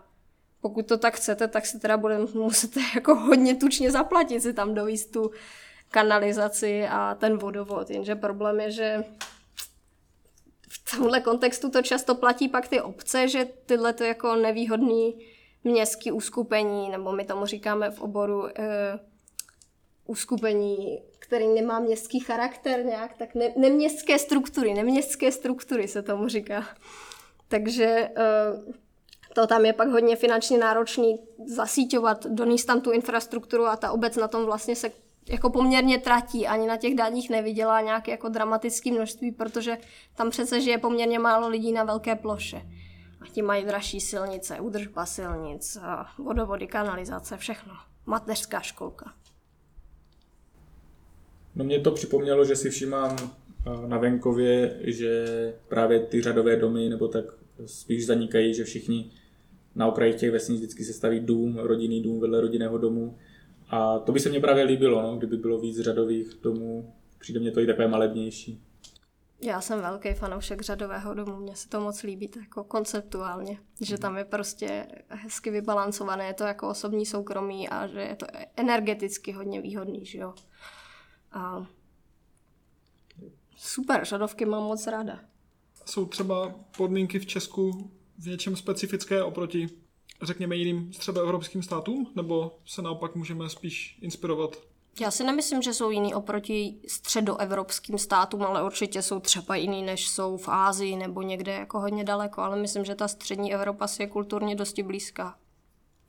pokud 0.61 0.87
to 0.87 0.97
tak 0.97 1.15
chcete, 1.15 1.47
tak 1.47 1.65
si 1.65 1.79
teda 1.79 1.97
budeme 1.97 2.25
muset 2.33 2.71
jako 2.95 3.15
hodně 3.15 3.55
tučně 3.55 3.91
zaplatit 3.91 4.41
si 4.41 4.53
tam 4.53 4.73
dovíst 4.73 5.11
tu 5.11 5.31
kanalizaci 5.91 6.87
a 6.87 7.15
ten 7.19 7.37
vodovod, 7.37 7.89
jenže 7.89 8.15
problém 8.15 8.59
je, 8.59 8.71
že 8.71 9.03
v 10.69 10.95
tomhle 10.95 11.21
kontextu 11.21 11.69
to 11.69 11.81
často 11.81 12.15
platí 12.15 12.49
pak 12.49 12.67
ty 12.67 12.81
obce, 12.81 13.27
že 13.27 13.47
tyhle 13.65 13.93
to 13.93 14.03
jako 14.03 14.35
nevýhodný 14.35 15.19
městský 15.63 16.11
uskupení, 16.11 16.89
nebo 16.89 17.11
my 17.11 17.25
tomu 17.25 17.45
říkáme 17.45 17.91
v 17.91 18.01
oboru 18.01 18.47
e, 18.47 18.53
uskupení 20.05 21.03
který 21.23 21.47
nemá 21.47 21.79
městský 21.79 22.19
charakter 22.19 22.85
nějak, 22.85 23.17
tak 23.17 23.35
ne, 23.35 23.53
neměstské 23.57 24.19
struktury, 24.19 24.73
neměstské 24.73 25.31
struktury 25.31 25.87
se 25.87 26.01
tomu 26.01 26.27
říká. 26.27 26.65
Takže 27.47 27.85
eh, 27.85 28.73
to 29.33 29.47
tam 29.47 29.65
je 29.65 29.73
pak 29.73 29.87
hodně 29.87 30.15
finančně 30.15 30.57
náročný 30.57 31.19
zasíťovat, 31.45 32.25
donést 32.25 32.67
tam 32.67 32.81
tu 32.81 32.91
infrastrukturu 32.91 33.65
a 33.65 33.75
ta 33.75 33.91
obec 33.91 34.15
na 34.15 34.27
tom 34.27 34.45
vlastně 34.45 34.75
se 34.75 34.91
jako 35.29 35.49
poměrně 35.49 35.99
tratí, 35.99 36.47
ani 36.47 36.67
na 36.67 36.77
těch 36.77 36.95
daních 36.95 37.29
nevydělá 37.29 37.81
nějaké 37.81 38.11
jako 38.11 38.29
dramatické 38.29 38.91
množství, 38.91 39.31
protože 39.31 39.77
tam 40.15 40.29
přece 40.29 40.61
žije 40.61 40.77
poměrně 40.77 41.19
málo 41.19 41.47
lidí 41.47 41.71
na 41.71 41.83
velké 41.83 42.15
ploše. 42.15 42.61
A 43.21 43.25
ti 43.31 43.41
mají 43.41 43.65
dražší 43.65 44.01
silnice, 44.01 44.59
údržba 44.59 45.05
silnic, 45.05 45.77
vodovody, 46.17 46.67
kanalizace, 46.67 47.37
všechno. 47.37 47.73
Mateřská 48.05 48.59
školka. 48.59 49.13
No 51.55 51.63
mě 51.63 51.79
to 51.79 51.91
připomnělo, 51.91 52.45
že 52.45 52.55
si 52.55 52.69
všímám 52.69 53.17
eh, 53.19 53.87
na 53.87 53.97
venkově, 53.97 54.79
že 54.83 55.25
právě 55.67 55.99
ty 55.99 56.21
řadové 56.21 56.55
domy 56.55 56.89
nebo 56.89 57.07
tak 57.07 57.25
spíš 57.65 58.05
zanikají, 58.05 58.53
že 58.53 58.63
všichni 58.63 59.11
na 59.75 59.87
okraji 59.87 60.13
těch 60.13 60.31
vesnic 60.31 60.57
vždycky 60.59 60.83
se 60.83 60.93
staví 60.93 61.19
dům, 61.19 61.57
rodinný 61.57 62.03
dům 62.03 62.19
vedle 62.19 62.41
rodinného 62.41 62.77
domu. 62.77 63.17
A 63.69 63.99
to 63.99 64.11
by 64.11 64.19
se 64.19 64.29
mně 64.29 64.39
právě 64.39 64.63
líbilo, 64.63 65.01
no, 65.01 65.17
kdyby 65.17 65.37
bylo 65.37 65.59
víc 65.59 65.79
řadových 65.79 66.27
domů. 66.43 66.93
Přijde 67.19 67.39
mě 67.39 67.51
to 67.51 67.59
i 67.59 67.65
takové 67.65 67.87
malebnější. 67.87 68.61
Já 69.41 69.61
jsem 69.61 69.81
velký 69.81 70.13
fanoušek 70.13 70.61
řadového 70.61 71.13
domu, 71.13 71.35
mně 71.37 71.55
se 71.55 71.69
to 71.69 71.81
moc 71.81 72.03
líbí 72.03 72.27
tak 72.27 72.43
jako 72.43 72.63
konceptuálně, 72.63 73.57
že 73.81 73.97
tam 73.97 74.17
je 74.17 74.25
prostě 74.25 74.87
hezky 75.07 75.51
vybalancované, 75.51 76.27
je 76.27 76.33
to 76.33 76.43
jako 76.43 76.69
osobní 76.69 77.05
soukromí 77.05 77.69
a 77.69 77.87
že 77.87 77.99
je 77.99 78.15
to 78.15 78.25
energeticky 78.55 79.31
hodně 79.31 79.61
výhodný, 79.61 80.05
že 80.05 80.17
jo. 80.17 80.33
A 81.33 81.65
super, 83.57 84.05
řadovky 84.05 84.45
mám 84.45 84.63
moc 84.63 84.87
ráda. 84.87 85.19
Jsou 85.85 86.05
třeba 86.05 86.55
podmínky 86.77 87.19
v 87.19 87.25
Česku 87.25 87.91
v 88.17 88.27
něčem 88.27 88.55
specifické 88.55 89.23
oproti, 89.23 89.69
řekněme, 90.21 90.55
jiným 90.55 90.91
evropským 91.15 91.63
státům? 91.63 92.11
Nebo 92.15 92.59
se 92.65 92.81
naopak 92.81 93.15
můžeme 93.15 93.49
spíš 93.49 93.99
inspirovat 94.01 94.73
já 94.99 95.11
si 95.11 95.23
nemyslím, 95.23 95.61
že 95.61 95.73
jsou 95.73 95.89
jiný 95.89 96.15
oproti 96.15 96.75
středoevropským 96.87 97.97
státům, 97.97 98.43
ale 98.43 98.63
určitě 98.63 99.01
jsou 99.01 99.19
třeba 99.19 99.55
jiný, 99.55 99.83
než 99.83 100.07
jsou 100.07 100.37
v 100.37 100.49
Ázii 100.49 100.95
nebo 100.95 101.21
někde 101.21 101.51
jako 101.51 101.79
hodně 101.79 102.03
daleko, 102.03 102.41
ale 102.41 102.57
myslím, 102.57 102.85
že 102.85 102.95
ta 102.95 103.07
střední 103.07 103.53
Evropa 103.53 103.87
si 103.87 104.03
je 104.03 104.07
kulturně 104.07 104.55
dosti 104.55 104.83
blízká. 104.83 105.37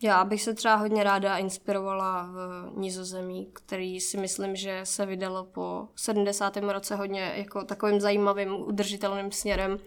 Já 0.03 0.25
bych 0.25 0.43
se 0.43 0.55
třeba 0.55 0.75
hodně 0.75 1.05
ráda 1.05 1.37
inspirovala 1.37 2.23
v 2.23 2.71
Nizozemí, 2.77 3.49
který 3.53 4.01
si 4.01 4.17
myslím, 4.17 4.57
že 4.57 4.81
se 4.85 5.07
vydalo 5.07 5.45
po 5.45 5.89
70. 5.97 6.57
roce 6.57 6.97
hodně 6.97 7.33
jako 7.37 7.65
takovým 7.65 8.01
zajímavým 8.01 8.55
udržitelným 8.55 9.33
směrem 9.33 9.79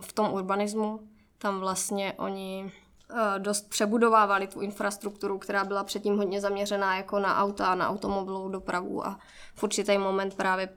v 0.00 0.12
tom 0.12 0.32
urbanismu. 0.32 1.00
Tam 1.38 1.60
vlastně 1.60 2.12
oni 2.16 2.72
eh, 3.10 3.38
dost 3.38 3.68
přebudovávali 3.68 4.46
tu 4.46 4.60
infrastrukturu, 4.60 5.38
která 5.38 5.64
byla 5.64 5.84
předtím 5.84 6.16
hodně 6.16 6.40
zaměřená 6.40 6.96
jako 6.96 7.18
na 7.18 7.36
auta, 7.36 7.74
na 7.74 7.88
automobilovou 7.90 8.48
dopravu 8.48 9.06
a 9.06 9.18
v 9.54 9.62
určitý 9.62 9.98
moment 9.98 10.34
právě 10.34 10.68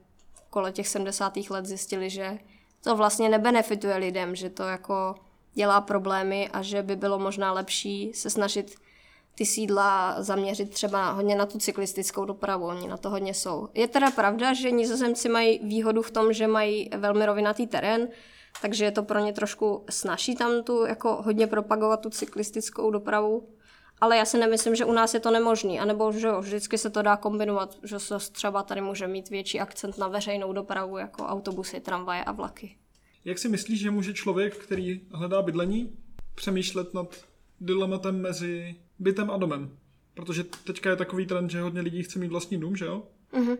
kole 0.50 0.72
těch 0.72 0.88
70. 0.88 1.38
let 1.50 1.66
zjistili, 1.66 2.10
že 2.10 2.40
to 2.84 2.96
vlastně 2.96 3.30
nebenefituje 3.30 3.98
lidem, 3.98 4.36
že 4.36 4.50
to 4.50 4.64
jako 4.64 5.16
dělá 5.54 5.82
problémy 5.82 6.50
a 6.54 6.62
že 6.62 6.84
by 6.84 6.96
bylo 6.96 7.20
možná 7.20 7.52
lepší 7.52 8.12
se 8.14 8.30
snažit 8.30 8.76
ty 9.36 9.46
sídla 9.46 10.16
zaměřit 10.24 10.70
třeba 10.70 11.12
hodně 11.12 11.36
na 11.36 11.46
tu 11.46 11.58
cyklistickou 11.58 12.26
dopravu, 12.26 12.66
oni 12.66 12.88
na 12.88 12.98
to 12.98 13.10
hodně 13.10 13.34
jsou. 13.34 13.70
Je 13.74 13.88
teda 13.88 14.12
pravda, 14.12 14.54
že 14.54 14.72
nizozemci 14.72 15.30
mají 15.30 15.60
výhodu 15.64 16.02
v 16.02 16.12
tom, 16.12 16.34
že 16.34 16.48
mají 16.48 16.90
velmi 16.98 17.26
rovinatý 17.26 17.68
terén, 17.68 18.08
takže 18.62 18.86
je 18.86 18.92
to 18.92 19.04
pro 19.04 19.20
ně 19.20 19.34
trošku 19.34 19.86
snaží 19.90 20.36
tam 20.36 20.64
tu 20.64 20.86
jako 20.86 21.22
hodně 21.22 21.48
propagovat 21.48 22.02
tu 22.02 22.10
cyklistickou 22.10 22.92
dopravu, 22.92 23.48
ale 24.02 24.18
já 24.18 24.26
si 24.26 24.38
nemyslím, 24.38 24.76
že 24.76 24.86
u 24.86 24.92
nás 24.92 25.14
je 25.14 25.20
to 25.20 25.32
nemožný, 25.32 25.80
anebo 25.80 26.12
že 26.12 26.28
jo, 26.28 26.42
vždycky 26.42 26.78
se 26.78 26.90
to 26.90 27.02
dá 27.02 27.18
kombinovat, 27.18 27.76
že 27.84 28.00
se 28.00 28.16
třeba 28.32 28.64
tady 28.64 28.82
může 28.82 29.08
mít 29.08 29.30
větší 29.30 29.60
akcent 29.60 29.98
na 29.98 30.08
veřejnou 30.08 30.54
dopravu, 30.54 30.98
jako 30.98 31.24
autobusy, 31.24 31.80
tramvaje 31.80 32.24
a 32.24 32.32
vlaky. 32.32 32.76
Jak 33.26 33.38
si 33.38 33.50
myslíš, 33.50 33.80
že 33.80 33.92
může 33.92 34.14
člověk, 34.14 34.56
který 34.56 35.02
hledá 35.12 35.42
bydlení, 35.42 35.98
přemýšlet 36.36 36.94
nad 36.94 37.26
dilematem 37.62 38.22
mezi 38.22 38.76
bytem 39.00 39.32
a 39.32 39.38
domem. 39.38 39.78
Protože 40.14 40.44
teďka 40.44 40.90
je 40.90 40.96
takový 40.96 41.26
trend, 41.26 41.50
že 41.50 41.62
hodně 41.62 41.82
lidí 41.82 42.04
chce 42.04 42.20
mít 42.20 42.32
vlastní 42.32 42.58
dům, 42.60 42.76
že 42.76 42.86
jo? 42.86 43.04
Mm-hmm. 43.34 43.58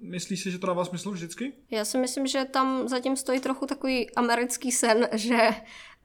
Myslíš 0.00 0.42
si, 0.42 0.50
že 0.50 0.58
to 0.58 0.66
dává 0.66 0.84
smysl 0.84 1.10
vždycky? 1.10 1.52
Já 1.70 1.84
si 1.84 1.98
myslím, 1.98 2.26
že 2.26 2.44
tam 2.44 2.88
zatím 2.88 3.16
stojí 3.16 3.40
trochu 3.40 3.66
takový 3.66 4.10
americký 4.10 4.72
sen, 4.72 5.08
že 5.12 5.48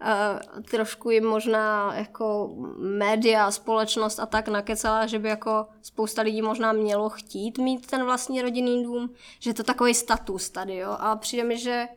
uh, 0.01 0.63
trošku 0.63 1.09
jim 1.09 1.25
možná 1.25 1.95
jako 1.95 2.55
média, 2.77 3.51
společnost 3.51 4.19
a 4.19 4.25
tak 4.25 4.47
nakecala, 4.47 5.07
že 5.07 5.19
by 5.19 5.29
jako 5.29 5.65
spousta 5.81 6.21
lidí 6.21 6.41
možná 6.41 6.73
mělo 6.73 7.09
chtít 7.09 7.57
mít 7.57 7.87
ten 7.87 8.03
vlastní 8.03 8.41
rodinný 8.41 8.83
dům, 8.83 9.13
že 9.39 9.49
je 9.49 9.53
to 9.53 9.63
takový 9.63 9.93
status 9.93 10.49
tady, 10.49 10.75
jo. 10.75 10.95
A 10.99 11.15
přijde 11.15 11.43
mi, 11.43 11.57
že 11.57 11.87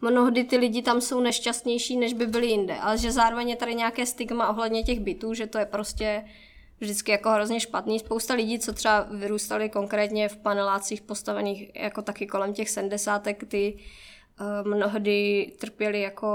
mnohdy 0.00 0.44
ty 0.44 0.56
lidi 0.56 0.82
tam 0.82 1.00
jsou 1.00 1.20
nešťastnější, 1.20 1.96
než 1.96 2.12
by 2.12 2.26
byli 2.26 2.46
jinde, 2.46 2.76
ale 2.76 2.98
že 2.98 3.12
zároveň 3.12 3.48
je 3.48 3.56
tady 3.56 3.74
nějaké 3.74 4.06
stigma 4.06 4.48
ohledně 4.48 4.82
těch 4.82 5.00
bytů, 5.00 5.34
že 5.34 5.46
to 5.46 5.58
je 5.58 5.66
prostě 5.66 6.24
vždycky 6.80 7.12
jako 7.12 7.30
hrozně 7.30 7.60
špatný. 7.60 7.98
Spousta 7.98 8.34
lidí, 8.34 8.58
co 8.58 8.72
třeba 8.72 9.06
vyrůstali 9.10 9.68
konkrétně 9.68 10.28
v 10.28 10.36
panelácích 10.36 11.02
postavených 11.02 11.76
jako 11.76 12.02
taky 12.02 12.26
kolem 12.26 12.52
těch 12.52 12.70
sedmdesátek, 12.70 13.44
ty 13.48 13.78
uh, 14.40 14.72
mnohdy 14.74 15.52
trpěli 15.58 16.00
jako 16.00 16.28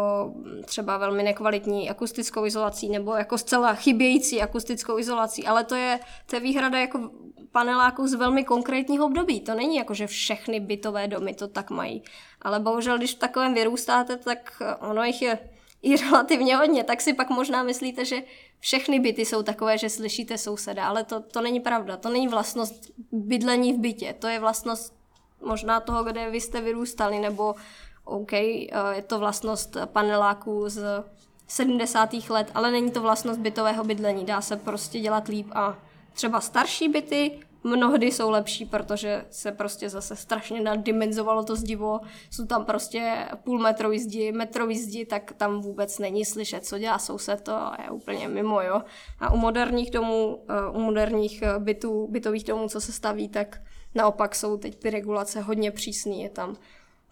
třeba 0.65 0.97
velmi 0.97 1.23
nekvalitní 1.23 1.89
akustickou 1.89 2.45
izolací 2.45 2.89
nebo 2.89 3.15
jako 3.15 3.37
zcela 3.37 3.73
chybějící 3.73 4.41
akustickou 4.41 4.99
izolací, 4.99 5.47
ale 5.47 5.63
to 5.63 5.75
je, 5.75 5.99
to 6.25 6.35
je 6.35 6.39
výhrada 6.39 6.79
jako 6.79 7.09
paneláků 7.51 8.07
z 8.07 8.13
velmi 8.13 8.43
konkrétního 8.43 9.05
období. 9.05 9.39
To 9.39 9.53
není 9.55 9.75
jako, 9.75 9.93
že 9.93 10.07
všechny 10.07 10.59
bytové 10.59 11.07
domy 11.07 11.33
to 11.33 11.47
tak 11.47 11.69
mají. 11.69 12.03
Ale 12.41 12.59
bohužel, 12.59 12.97
když 12.97 13.15
v 13.15 13.19
takovém 13.19 13.53
vyrůstáte, 13.53 14.17
tak 14.17 14.61
ono 14.79 15.03
jich 15.03 15.21
je 15.21 15.39
i 15.81 15.97
relativně 16.05 16.55
hodně, 16.55 16.83
tak 16.83 17.01
si 17.01 17.13
pak 17.13 17.29
možná 17.29 17.63
myslíte, 17.63 18.05
že 18.05 18.23
všechny 18.59 18.99
byty 18.99 19.25
jsou 19.25 19.43
takové, 19.43 19.77
že 19.77 19.89
slyšíte 19.89 20.37
souseda, 20.37 20.87
ale 20.87 21.03
to, 21.03 21.19
to 21.19 21.41
není 21.41 21.59
pravda. 21.59 21.97
To 21.97 22.09
není 22.09 22.27
vlastnost 22.27 22.91
bydlení 23.11 23.73
v 23.73 23.79
bytě, 23.79 24.15
to 24.19 24.27
je 24.27 24.39
vlastnost 24.39 24.93
možná 25.41 25.79
toho, 25.79 26.03
kde 26.03 26.29
vy 26.29 26.41
jste 26.41 26.61
vyrůstali, 26.61 27.19
nebo 27.19 27.55
OK, 28.03 28.33
eh, 28.33 28.67
je 28.93 29.01
to 29.01 29.19
vlastnost 29.19 29.77
paneláků 29.85 30.69
z 30.69 31.03
70. 31.47 32.29
let, 32.29 32.51
ale 32.53 32.71
není 32.71 32.91
to 32.91 33.01
vlastnost 33.01 33.39
bytového 33.39 33.83
bydlení. 33.83 34.25
Dá 34.25 34.41
se 34.41 34.57
prostě 34.57 34.99
dělat 34.99 35.27
líp 35.27 35.47
a 35.51 35.77
třeba 36.19 36.41
starší 36.41 36.89
byty 36.89 37.39
mnohdy 37.63 38.11
jsou 38.11 38.29
lepší, 38.29 38.65
protože 38.65 39.25
se 39.29 39.51
prostě 39.51 39.89
zase 39.89 40.15
strašně 40.15 40.61
naddimenzovalo 40.61 41.43
to 41.43 41.55
zdivo. 41.55 41.99
Jsou 42.31 42.45
tam 42.45 42.65
prostě 42.65 43.25
půl 43.43 43.59
metrový 43.59 43.99
zdi, 43.99 44.31
metrový 44.31 44.79
zdi, 44.79 45.05
tak 45.05 45.31
tam 45.37 45.61
vůbec 45.61 45.99
není 45.99 46.25
slyšet, 46.25 46.65
co 46.65 46.77
dělá 46.77 46.99
soused, 46.99 47.41
to 47.41 47.71
je 47.83 47.91
úplně 47.91 48.27
mimo, 48.27 48.61
jo. 48.61 48.81
A 49.19 49.33
u 49.33 49.37
moderních 49.37 49.91
domů, 49.91 50.43
eh, 50.49 50.77
u 50.77 50.79
moderních 50.79 51.41
eh, 51.41 51.59
bytů, 51.59 52.07
bytových 52.11 52.43
domů, 52.43 52.69
co 52.69 52.81
se 52.81 52.91
staví, 52.91 53.29
tak 53.29 53.61
naopak 53.95 54.35
jsou 54.35 54.57
teď 54.57 54.75
ty 54.75 54.89
regulace 54.89 55.41
hodně 55.41 55.71
přísný. 55.71 56.21
Je 56.21 56.29
tam 56.29 56.55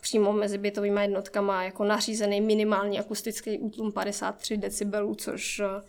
přímo 0.02 0.34
mezi 0.34 0.58
bytovými 0.58 1.02
jednotkama 1.02 1.64
jako 1.64 1.84
nařízený 1.84 2.42
minimální 2.42 3.00
akustický 3.00 3.60
útlum 3.60 3.92
53 3.92 4.58
decibelů, 4.58 5.16
což 5.16 5.60
eh, 5.60 5.82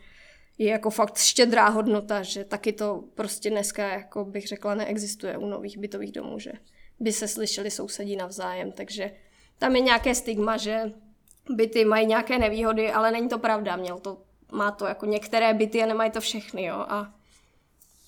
je 0.59 0.70
jako 0.70 0.90
fakt 0.90 1.18
štědrá 1.18 1.68
hodnota, 1.68 2.22
že 2.22 2.44
taky 2.44 2.72
to 2.72 3.04
prostě 3.14 3.50
dneska, 3.50 3.88
jako 3.88 4.24
bych 4.24 4.48
řekla, 4.48 4.74
neexistuje 4.74 5.38
u 5.38 5.46
nových 5.46 5.78
bytových 5.78 6.12
domů, 6.12 6.38
že 6.38 6.52
by 7.00 7.12
se 7.12 7.28
slyšeli 7.28 7.70
sousedí 7.70 8.16
navzájem, 8.16 8.72
takže 8.72 9.11
tam 9.59 9.76
je 9.76 9.82
nějaké 9.82 10.14
stigma, 10.14 10.56
že 10.56 10.92
byty 11.50 11.84
mají 11.84 12.06
nějaké 12.06 12.38
nevýhody, 12.38 12.92
ale 12.92 13.12
není 13.12 13.28
to 13.28 13.38
pravda, 13.38 13.76
měl 13.76 13.98
to, 13.98 14.22
má 14.52 14.70
to 14.70 14.86
jako 14.86 15.06
některé 15.06 15.54
byty 15.54 15.82
a 15.82 15.86
nemají 15.86 16.11
to 16.11 16.20
všechny, 16.20 16.64
jo, 16.64 16.74
a 16.74 17.14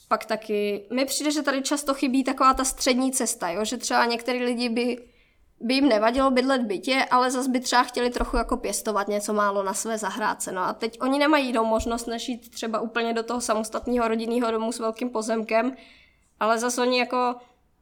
pak 0.09 0.25
taky, 0.25 0.87
mi 0.93 1.05
přijde, 1.05 1.31
že 1.31 1.43
tady 1.43 1.63
často 1.63 1.95
chybí 1.95 2.25
taková 2.25 2.55
ta 2.55 2.65
střední 2.65 3.13
cesta, 3.13 3.51
jo, 3.51 3.65
že 3.65 3.77
třeba 3.77 4.05
některý 4.05 4.45
lidi 4.45 4.69
by 4.69 5.10
by 5.61 5.75
jim 5.75 5.89
nevadilo 5.89 6.31
bydlet 6.31 6.63
v 6.63 6.67
bytě, 6.67 7.07
ale 7.11 7.31
zase 7.31 7.51
by 7.51 7.61
třeba 7.61 7.83
chtěli 7.83 8.11
trochu 8.11 8.37
jako 8.37 8.57
pěstovat 8.57 9.09
něco 9.09 9.33
málo 9.33 9.63
na 9.63 9.75
své 9.75 9.99
zahrádce. 9.99 10.53
No 10.53 10.61
a 10.63 10.73
teď 10.73 10.99
oni 11.01 11.19
nemají 11.19 11.47
jinou 11.47 11.65
možnost, 11.65 12.07
než 12.07 12.29
jít 12.29 12.51
třeba 12.51 12.81
úplně 12.81 13.13
do 13.15 13.23
toho 13.23 13.41
samostatného 13.41 14.09
rodinného 14.09 14.51
domu 14.51 14.73
s 14.73 14.79
velkým 14.79 15.11
pozemkem, 15.11 15.77
ale 16.41 16.59
zase 16.59 16.81
oni 16.81 16.99
jako, 16.99 17.35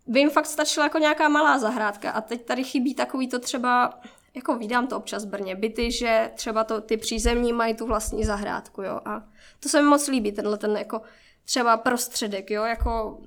by 0.07 0.21
jim 0.21 0.31
fakt 0.31 0.47
stačila 0.47 0.87
jako 0.87 0.99
nějaká 0.99 1.29
malá 1.29 1.59
zahrádka 1.59 2.11
a 2.11 2.21
teď 2.21 2.45
tady 2.45 2.65
chybí 2.65 2.95
takový 2.95 3.29
to 3.29 3.39
třeba, 3.39 4.01
jako 4.35 4.55
vídám 4.57 4.87
to 4.87 4.97
občas 4.97 5.25
Brně, 5.25 5.55
byty, 5.55 5.93
že 5.93 6.31
třeba 6.35 6.65
to, 6.65 6.81
ty 6.81 6.97
přízemní 6.97 7.53
mají 7.53 7.75
tu 7.75 7.87
vlastní 7.87 8.25
zahrádku, 8.25 8.83
jo, 8.83 9.01
a 9.05 9.23
to 9.61 9.69
se 9.69 9.83
mi 9.83 9.89
moc 9.89 10.09
líbí, 10.09 10.33
tenhle 10.33 10.59
ten 10.59 10.77
jako 10.77 11.03
třeba 11.45 11.77
prostředek, 11.77 12.51
jo, 12.51 12.65
jako 12.65 13.19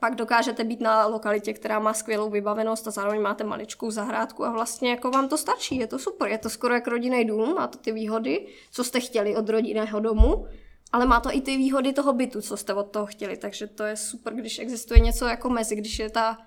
pak 0.00 0.14
dokážete 0.14 0.64
být 0.64 0.80
na 0.80 1.06
lokalitě, 1.06 1.52
která 1.52 1.78
má 1.78 1.94
skvělou 1.94 2.30
vybavenost 2.30 2.88
a 2.88 2.90
zároveň 2.90 3.20
máte 3.20 3.44
maličkou 3.44 3.90
zahrádku 3.90 4.44
a 4.44 4.52
vlastně 4.52 4.90
jako 4.90 5.10
vám 5.10 5.28
to 5.28 5.38
stačí, 5.38 5.76
je 5.76 5.86
to 5.86 5.98
super, 5.98 6.28
je 6.28 6.38
to 6.38 6.50
skoro 6.50 6.74
jak 6.74 6.88
rodinný 6.88 7.24
dům, 7.24 7.54
má 7.54 7.66
to 7.66 7.78
ty 7.78 7.92
výhody, 7.92 8.46
co 8.70 8.84
jste 8.84 9.00
chtěli 9.00 9.36
od 9.36 9.48
rodinného 9.48 10.00
domu, 10.00 10.46
ale 10.92 11.06
má 11.06 11.20
to 11.20 11.36
i 11.36 11.40
ty 11.40 11.56
výhody 11.56 11.92
toho 11.92 12.12
bytu, 12.12 12.40
co 12.40 12.56
jste 12.56 12.74
od 12.74 12.90
toho 12.90 13.06
chtěli, 13.06 13.36
takže 13.36 13.66
to 13.66 13.84
je 13.84 13.96
super, 13.96 14.34
když 14.34 14.58
existuje 14.58 15.00
něco 15.00 15.26
jako 15.26 15.50
mezi, 15.50 15.76
když 15.76 15.98
je 15.98 16.10
ta, 16.10 16.38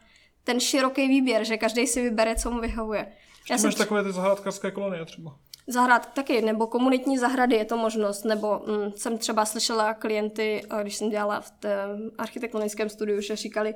ten 0.44 0.60
široký 0.60 1.08
výběr, 1.08 1.44
že 1.44 1.58
každý 1.58 1.88
si 1.88 2.02
vybere, 2.02 2.36
co 2.36 2.52
mu 2.52 2.62
vyhovuje. 2.62 3.12
Já 3.50 3.58
máš 3.58 3.76
takové 3.76 4.04
ty 4.04 4.12
zahrádkářské 4.12 4.72
kolonie 4.72 5.06
třeba. 5.06 5.36
Zahrad 5.68 6.14
taky, 6.14 6.42
nebo 6.42 6.68
komunitní 6.68 7.18
zahrady 7.18 7.56
je 7.56 7.66
to 7.66 7.78
možnost, 7.78 8.24
nebo 8.24 8.62
hm, 8.68 8.92
jsem 8.96 9.18
třeba 9.18 9.46
slyšela 9.46 9.94
klienty, 9.94 10.64
když 10.82 10.96
jsem 10.96 11.10
dělala 11.10 11.42
v 11.42 11.52
architektonickém 12.18 12.90
studiu, 12.90 13.22
že 13.22 13.36
říkali, 13.36 13.76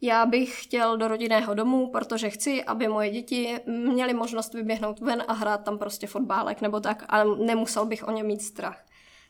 já 0.00 0.26
bych 0.26 0.62
chtěl 0.62 0.96
do 0.96 1.08
rodinného 1.08 1.54
domu, 1.54 1.90
protože 1.90 2.30
chci, 2.30 2.64
aby 2.64 2.88
moje 2.88 3.10
děti 3.10 3.60
měly 3.66 4.14
možnost 4.14 4.54
vyběhnout 4.54 5.00
ven 5.00 5.24
a 5.28 5.32
hrát 5.32 5.64
tam 5.64 5.78
prostě 5.78 6.06
fotbálek 6.06 6.60
nebo 6.60 6.80
tak, 6.80 7.04
ale 7.08 7.36
nemusel 7.36 7.86
bych 7.86 8.08
o 8.08 8.10
ně 8.10 8.24
mít 8.24 8.42
strach. 8.42 8.84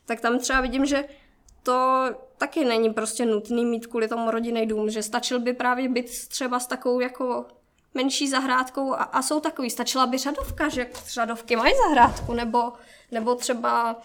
Tak 0.05 0.21
tam 0.21 0.39
třeba 0.39 0.61
vidím, 0.61 0.85
že 0.85 1.05
to 1.63 2.05
taky 2.37 2.65
není 2.65 2.93
prostě 2.93 3.25
nutný 3.25 3.65
mít 3.65 3.87
kvůli 3.87 4.07
tomu 4.07 4.31
rodinný 4.31 4.65
dům, 4.65 4.89
že 4.89 5.03
stačil 5.03 5.39
by 5.39 5.53
právě 5.53 5.89
být 5.89 6.27
třeba 6.27 6.59
s 6.59 6.67
takovou 6.67 6.99
jako 6.99 7.45
menší 7.95 8.29
zahrádkou 8.29 8.93
a, 8.93 9.03
a 9.03 9.21
jsou 9.21 9.39
takový, 9.39 9.69
stačila 9.69 10.07
by 10.07 10.17
řadovka, 10.17 10.69
že 10.69 10.89
řadovky 11.07 11.55
mají 11.55 11.73
zahrádku, 11.87 12.33
nebo, 12.33 12.73
nebo 13.11 13.35
třeba 13.35 14.01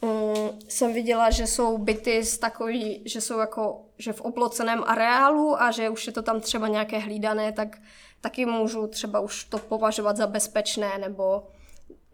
um, 0.00 0.58
jsem 0.68 0.92
viděla, 0.92 1.30
že 1.30 1.46
jsou 1.46 1.78
byty 1.78 2.24
z 2.24 2.38
takový, 2.38 3.02
že 3.04 3.20
jsou 3.20 3.38
jako, 3.38 3.80
že 3.98 4.12
v 4.12 4.20
oploceném 4.20 4.84
areálu 4.86 5.62
a 5.62 5.70
že 5.70 5.88
už 5.88 6.06
je 6.06 6.12
to 6.12 6.22
tam 6.22 6.40
třeba 6.40 6.68
nějaké 6.68 6.98
hlídané, 6.98 7.52
tak 7.52 7.78
taky 8.20 8.46
můžu 8.46 8.86
třeba 8.86 9.20
už 9.20 9.44
to 9.44 9.58
považovat 9.58 10.16
za 10.16 10.26
bezpečné, 10.26 10.98
nebo, 10.98 11.46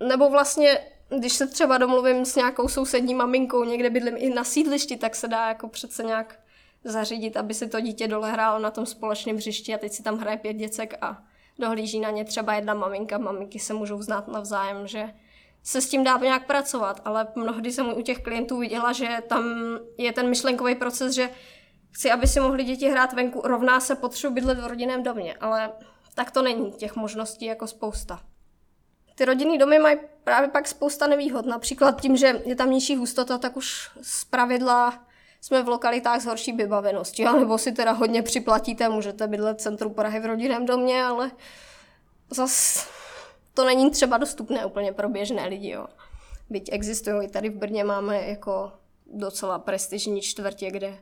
nebo 0.08 0.30
vlastně 0.30 0.80
když 1.18 1.32
se 1.32 1.46
třeba 1.46 1.78
domluvím 1.78 2.24
s 2.24 2.36
nějakou 2.36 2.68
sousední 2.68 3.14
maminkou, 3.14 3.64
někde 3.64 3.90
bydlím 3.90 4.14
i 4.18 4.30
na 4.30 4.44
sídlišti, 4.44 4.96
tak 4.96 5.16
se 5.16 5.28
dá 5.28 5.48
jako 5.48 5.68
přece 5.68 6.02
nějak 6.02 6.38
zařídit, 6.86 7.36
aby 7.36 7.54
si 7.54 7.68
to 7.68 7.80
dítě 7.80 8.08
dole 8.08 8.32
hrálo 8.32 8.58
na 8.58 8.70
tom 8.70 8.86
společném 8.86 9.36
hřišti 9.36 9.74
a 9.74 9.78
teď 9.78 9.92
si 9.92 10.02
tam 10.02 10.18
hraje 10.18 10.36
pět 10.36 10.54
děcek 10.54 10.94
a 11.00 11.22
dohlíží 11.58 12.00
na 12.00 12.10
ně 12.10 12.24
třeba 12.24 12.54
jedna 12.54 12.74
maminka. 12.74 13.18
Maminky 13.18 13.58
se 13.58 13.74
můžou 13.74 14.02
znát 14.02 14.28
navzájem, 14.28 14.86
že 14.86 15.14
se 15.62 15.80
s 15.80 15.88
tím 15.88 16.04
dá 16.04 16.18
nějak 16.22 16.46
pracovat, 16.46 17.00
ale 17.04 17.28
mnohdy 17.34 17.72
jsem 17.72 17.98
u 17.98 18.02
těch 18.02 18.18
klientů 18.18 18.58
viděla, 18.58 18.92
že 18.92 19.18
tam 19.28 19.44
je 19.98 20.12
ten 20.12 20.28
myšlenkový 20.28 20.74
proces, 20.74 21.14
že 21.14 21.30
chci, 21.90 22.10
aby 22.10 22.26
si 22.26 22.40
mohli 22.40 22.64
děti 22.64 22.88
hrát 22.88 23.12
venku, 23.12 23.40
rovná 23.44 23.80
se 23.80 23.94
potřebu 23.94 24.34
bydlet 24.34 24.58
v 24.58 24.66
rodinném 24.66 25.02
domě, 25.02 25.34
ale 25.40 25.72
tak 26.14 26.30
to 26.30 26.42
není, 26.42 26.72
těch 26.72 26.96
možností 26.96 27.44
jako 27.44 27.66
spousta. 27.66 28.20
Ty 29.14 29.24
rodinný 29.24 29.58
domy 29.58 29.78
mají 29.78 29.98
právě 30.24 30.48
pak 30.48 30.68
spousta 30.68 31.06
nevýhod, 31.06 31.46
například 31.46 32.00
tím, 32.00 32.16
že 32.16 32.42
je 32.44 32.56
tam 32.56 32.70
nižší 32.70 32.96
hustota, 32.96 33.38
tak 33.38 33.56
už 33.56 33.90
z 34.02 34.24
pravidla 34.24 35.06
jsme 35.40 35.62
v 35.62 35.68
lokalitách 35.68 36.20
s 36.20 36.24
horší 36.24 36.52
vybaveností, 36.52 37.24
nebo 37.38 37.58
si 37.58 37.72
teda 37.72 37.92
hodně 37.92 38.22
připlatíte, 38.22 38.88
můžete 38.88 39.26
bydlet 39.26 39.58
v 39.58 39.62
centru 39.62 39.90
Prahy 39.90 40.20
v 40.20 40.26
rodinném 40.26 40.66
domě, 40.66 41.04
ale 41.04 41.30
zas 42.30 42.86
to 43.54 43.64
není 43.64 43.90
třeba 43.90 44.18
dostupné 44.18 44.66
úplně 44.66 44.92
pro 44.92 45.08
běžné 45.08 45.48
lidi. 45.48 45.70
Jo. 45.70 45.86
Byť 46.50 46.68
existují, 46.72 47.26
i 47.26 47.30
tady 47.30 47.50
v 47.50 47.56
Brně 47.56 47.84
máme 47.84 48.28
jako 48.28 48.72
docela 49.12 49.58
prestižní 49.58 50.20
čtvrtě, 50.20 50.70
kde 50.70 50.98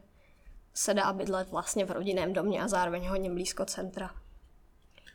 se 0.75 0.95
dá 0.95 1.13
bydlet 1.13 1.51
vlastně 1.51 1.85
v 1.85 1.91
rodinném 1.91 2.33
domě 2.33 2.63
a 2.63 2.69
zároveň 2.69 3.09
hodně 3.09 3.31
blízko 3.31 3.65
centra. 3.65 4.11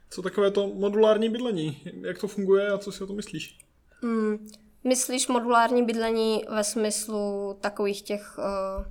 Co 0.10 0.22
takové 0.22 0.52
to 0.52 0.68
modulární 0.68 1.30
bydlení? 1.30 1.82
Jak 2.02 2.18
to 2.20 2.28
funguje 2.28 2.68
a 2.68 2.78
co 2.78 2.92
si 2.92 3.04
o 3.04 3.08
to 3.08 3.14
myslíš? 3.14 3.58
Mm, 4.02 4.48
myslíš 4.84 5.28
modulární 5.28 5.84
bydlení 5.84 6.44
ve 6.50 6.64
smyslu 6.64 7.58
takových 7.62 8.02
těch 8.02 8.38
uh, 8.38 8.86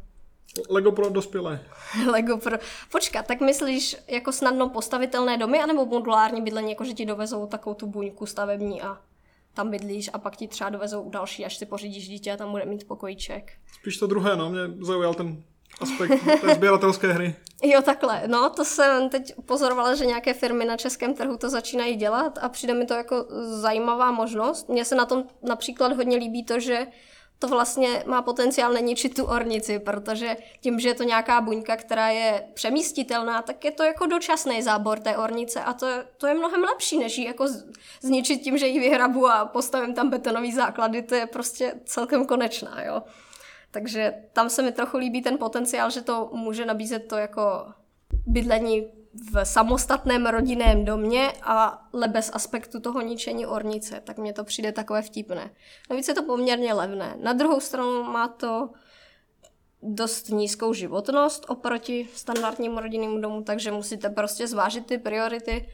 Lego 0.68 0.92
pro 0.92 1.08
dospělé. 1.08 1.60
Lego 2.10 2.36
pro... 2.38 2.58
Počkat, 2.92 3.26
tak 3.26 3.40
myslíš 3.40 3.96
jako 4.08 4.32
snadno 4.32 4.68
postavitelné 4.68 5.36
domy, 5.36 5.60
anebo 5.60 5.86
modulární 5.86 6.42
bydlení, 6.42 6.70
jako 6.70 6.84
že 6.84 6.92
ti 6.92 7.06
dovezou 7.06 7.46
takovou 7.46 7.74
tu 7.74 7.86
buňku 7.86 8.26
stavební 8.26 8.82
a 8.82 8.98
tam 9.54 9.70
bydlíš 9.70 10.10
a 10.12 10.18
pak 10.18 10.36
ti 10.36 10.48
třeba 10.48 10.70
dovezou 10.70 11.10
další, 11.10 11.44
až 11.44 11.56
si 11.56 11.66
pořídíš 11.66 12.08
dítě 12.08 12.32
a 12.32 12.36
tam 12.36 12.50
bude 12.50 12.64
mít 12.64 12.88
pokojíček. 12.88 13.52
Spíš 13.80 13.96
to 13.96 14.06
druhé, 14.06 14.36
no, 14.36 14.50
mě 14.50 14.60
zaujal 14.80 15.14
ten 15.14 15.42
aspekt 15.80 16.40
té 16.40 16.54
sběratelské 16.54 17.12
hry. 17.12 17.34
Jo, 17.62 17.82
takhle. 17.82 18.22
No, 18.26 18.50
to 18.50 18.64
jsem 18.64 19.08
teď 19.08 19.34
pozorovala, 19.46 19.94
že 19.94 20.06
nějaké 20.06 20.34
firmy 20.34 20.64
na 20.64 20.76
českém 20.76 21.14
trhu 21.14 21.36
to 21.36 21.50
začínají 21.50 21.96
dělat 21.96 22.38
a 22.42 22.48
přijde 22.48 22.74
mi 22.74 22.86
to 22.86 22.94
jako 22.94 23.26
zajímavá 23.60 24.10
možnost. 24.10 24.68
Mně 24.68 24.84
se 24.84 24.94
na 24.94 25.06
tom 25.06 25.24
například 25.42 25.92
hodně 25.92 26.16
líbí 26.16 26.44
to, 26.44 26.60
že 26.60 26.86
to 27.38 27.48
vlastně 27.48 28.02
má 28.06 28.22
potenciál 28.22 28.72
neničit 28.72 29.14
tu 29.14 29.24
ornici, 29.24 29.78
protože 29.78 30.36
tím, 30.60 30.80
že 30.80 30.88
je 30.88 30.94
to 30.94 31.02
nějaká 31.02 31.40
buňka, 31.40 31.76
která 31.76 32.08
je 32.08 32.48
přemístitelná, 32.54 33.42
tak 33.42 33.64
je 33.64 33.70
to 33.70 33.82
jako 33.82 34.06
dočasný 34.06 34.62
zábor 34.62 34.98
té 34.98 35.16
ornice 35.16 35.60
a 35.60 35.72
to, 35.72 35.86
to 36.16 36.26
je 36.26 36.34
mnohem 36.34 36.62
lepší, 36.62 36.98
než 36.98 37.18
ji 37.18 37.26
jako 37.26 37.46
zničit 38.00 38.42
tím, 38.42 38.58
že 38.58 38.66
ji 38.66 38.80
vyhrabu 38.80 39.28
a 39.28 39.44
postavím 39.44 39.94
tam 39.94 40.10
betonový 40.10 40.52
základy, 40.52 41.02
to 41.02 41.14
je 41.14 41.26
prostě 41.26 41.74
celkem 41.84 42.26
konečná, 42.26 42.82
jo. 42.82 43.02
Takže 43.70 44.14
tam 44.32 44.50
se 44.50 44.62
mi 44.62 44.72
trochu 44.72 44.96
líbí 44.96 45.22
ten 45.22 45.38
potenciál, 45.38 45.90
že 45.90 46.02
to 46.02 46.30
může 46.32 46.66
nabízet 46.66 47.08
to 47.08 47.16
jako 47.16 47.66
bydlení 48.26 48.86
v 49.32 49.44
samostatném 49.44 50.26
rodinném 50.26 50.84
domě, 50.84 51.32
ale 51.42 52.08
bez 52.08 52.30
aspektu 52.34 52.80
toho 52.80 53.00
ničení 53.00 53.46
ornice, 53.46 54.00
tak 54.04 54.18
mně 54.18 54.32
to 54.32 54.44
přijde 54.44 54.72
takové 54.72 55.02
vtipné. 55.02 55.50
Navíc 55.90 56.08
je 56.08 56.14
to 56.14 56.22
poměrně 56.22 56.74
levné. 56.74 57.16
Na 57.22 57.32
druhou 57.32 57.60
stranu 57.60 58.02
má 58.02 58.28
to 58.28 58.70
dost 59.82 60.28
nízkou 60.28 60.72
životnost 60.72 61.44
oproti 61.48 62.08
standardnímu 62.14 62.80
rodinnému 62.80 63.20
domu, 63.20 63.42
takže 63.42 63.70
musíte 63.72 64.10
prostě 64.10 64.46
zvážit 64.46 64.86
ty 64.86 64.98
priority. 64.98 65.68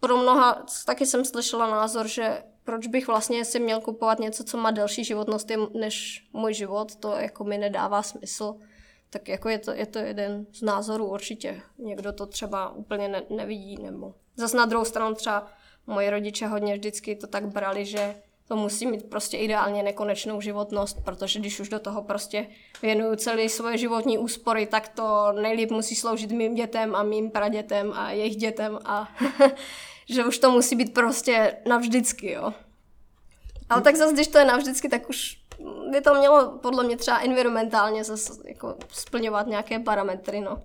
Pro 0.00 0.16
mnoha, 0.16 0.66
taky 0.86 1.06
jsem 1.06 1.24
slyšela 1.24 1.70
názor, 1.70 2.08
že 2.08 2.42
proč 2.64 2.86
bych 2.86 3.06
vlastně 3.06 3.44
si 3.44 3.60
měl 3.60 3.80
kupovat 3.80 4.18
něco, 4.18 4.44
co 4.44 4.56
má 4.56 4.70
delší 4.70 5.04
životnost 5.04 5.50
než 5.74 6.26
můj 6.32 6.54
život, 6.54 6.96
to 6.96 7.12
jako 7.16 7.44
mi 7.44 7.58
nedává 7.58 8.02
smysl. 8.02 8.54
Tak 9.12 9.28
jako 9.28 9.48
je 9.48 9.58
to, 9.58 9.70
je 9.70 9.86
to 9.86 9.98
jeden 9.98 10.46
z 10.52 10.62
názorů 10.62 11.06
určitě. 11.06 11.60
Někdo 11.78 12.12
to 12.12 12.26
třeba 12.26 12.70
úplně 12.70 13.08
ne, 13.08 13.22
nevidí, 13.30 13.82
nebo 13.82 14.14
zase 14.36 14.56
na 14.56 14.66
druhou 14.66 14.84
stranu 14.84 15.14
třeba 15.14 15.46
moji 15.86 16.10
rodiče 16.10 16.46
hodně 16.46 16.74
vždycky 16.74 17.16
to 17.16 17.26
tak 17.26 17.46
brali, 17.46 17.84
že 17.84 18.14
to 18.48 18.56
musí 18.56 18.86
mít 18.86 19.10
prostě 19.10 19.36
ideálně 19.36 19.82
nekonečnou 19.82 20.40
životnost, 20.40 21.04
protože 21.04 21.38
když 21.38 21.60
už 21.60 21.68
do 21.68 21.78
toho 21.78 22.02
prostě 22.02 22.46
věnuju 22.82 23.16
celý 23.16 23.48
svoje 23.48 23.78
životní 23.78 24.18
úspory, 24.18 24.66
tak 24.66 24.88
to 24.88 25.32
nejlíp 25.32 25.70
musí 25.70 25.94
sloužit 25.94 26.30
mým 26.30 26.54
dětem 26.54 26.94
a 26.94 27.02
mým 27.02 27.30
pradětem 27.30 27.92
a 27.92 28.10
jejich 28.10 28.36
dětem 28.36 28.78
a 28.84 29.08
že 30.08 30.24
už 30.24 30.38
to 30.38 30.50
musí 30.50 30.76
být 30.76 30.94
prostě 30.94 31.56
navždycky, 31.68 32.30
jo. 32.30 32.52
Ale 33.72 33.82
tak 33.82 33.96
zase, 33.96 34.12
když 34.12 34.28
to 34.28 34.38
je 34.38 34.44
navždycky, 34.44 34.88
tak 34.88 35.08
už 35.08 35.42
by 35.90 36.00
to 36.00 36.14
mělo 36.14 36.58
podle 36.62 36.84
mě 36.84 36.96
třeba 36.96 37.18
environmentálně 37.18 38.04
zase 38.04 38.32
jako 38.44 38.76
splňovat 38.92 39.46
nějaké 39.46 39.78
parametry, 39.78 40.40
no. 40.40 40.62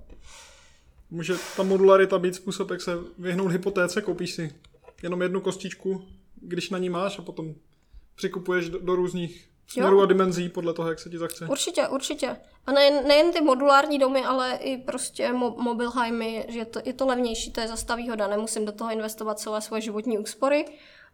Může 1.09 1.33
ta 1.57 1.63
modularita 1.63 2.19
být 2.19 2.35
způsob, 2.35 2.71
jak 2.71 2.81
se 2.81 2.91
vyhnout 3.17 3.51
hypotéce, 3.51 4.01
koupíš 4.01 4.33
si 4.33 4.55
jenom 5.03 5.21
jednu 5.21 5.41
kostičku, 5.41 6.01
když 6.35 6.69
na 6.69 6.77
ní 6.77 6.89
máš 6.89 7.19
a 7.19 7.21
potom 7.21 7.55
přikupuješ 8.15 8.69
do, 8.69 8.79
do 8.79 8.95
různých 8.95 9.49
směrů 9.67 9.97
jo. 9.97 10.03
a 10.03 10.05
dimenzí 10.05 10.49
podle 10.49 10.73
toho, 10.73 10.89
jak 10.89 10.99
se 10.99 11.09
ti 11.09 11.17
zachce. 11.17 11.47
Určitě, 11.47 11.87
určitě. 11.87 12.37
A 12.65 12.71
nejen, 12.71 13.07
nejen 13.07 13.33
ty 13.33 13.41
modulární 13.41 13.99
domy, 13.99 14.25
ale 14.25 14.55
i 14.55 14.77
prostě 14.77 15.33
mo- 15.33 15.57
mobilhajmy, 15.57 16.45
že 16.49 16.59
je 16.59 16.65
to, 16.65 16.79
je 16.85 16.93
to 16.93 17.05
levnější, 17.05 17.51
to 17.51 17.61
je 17.61 17.67
zase 17.67 17.85
ta 17.85 17.95
výhoda. 17.95 18.27
Nemusím 18.27 18.65
do 18.65 18.71
toho 18.71 18.91
investovat 18.91 19.39
celé 19.39 19.61
svoje 19.61 19.81
životní 19.81 20.17
úspory, 20.17 20.65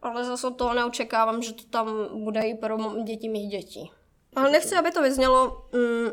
ale 0.03 0.25
zase 0.25 0.47
od 0.47 0.57
toho 0.57 0.73
neočekávám, 0.73 1.41
že 1.41 1.53
to 1.53 1.63
tam 1.63 1.87
bude 2.23 2.41
i 2.41 2.57
pro 2.57 3.03
děti 3.03 3.29
mých 3.29 3.49
dětí. 3.49 3.91
Ale 4.35 4.51
nechci, 4.51 4.75
aby 4.75 4.91
to 4.91 5.01
vyznělo, 5.01 5.65
mm, 5.73 6.11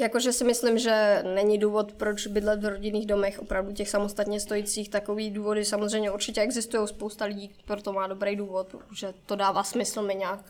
Jakože 0.00 0.32
si 0.32 0.44
myslím, 0.44 0.78
že 0.78 1.22
není 1.34 1.58
důvod, 1.58 1.92
proč 1.92 2.26
bydlet 2.26 2.62
v 2.62 2.68
rodinných 2.68 3.06
domech, 3.06 3.38
opravdu 3.38 3.72
těch 3.72 3.88
samostatně 3.88 4.40
stojících. 4.40 4.88
Takový 4.88 5.30
důvody 5.30 5.64
samozřejmě 5.64 6.10
určitě 6.10 6.40
existují, 6.40 6.88
spousta 6.88 7.24
lidí 7.24 7.54
proto 7.64 7.92
má 7.92 8.06
dobrý 8.06 8.36
důvod, 8.36 8.74
že 8.96 9.14
to 9.26 9.36
dává 9.36 9.64
smysl 9.64 10.02
mi 10.02 10.14
nějak. 10.14 10.40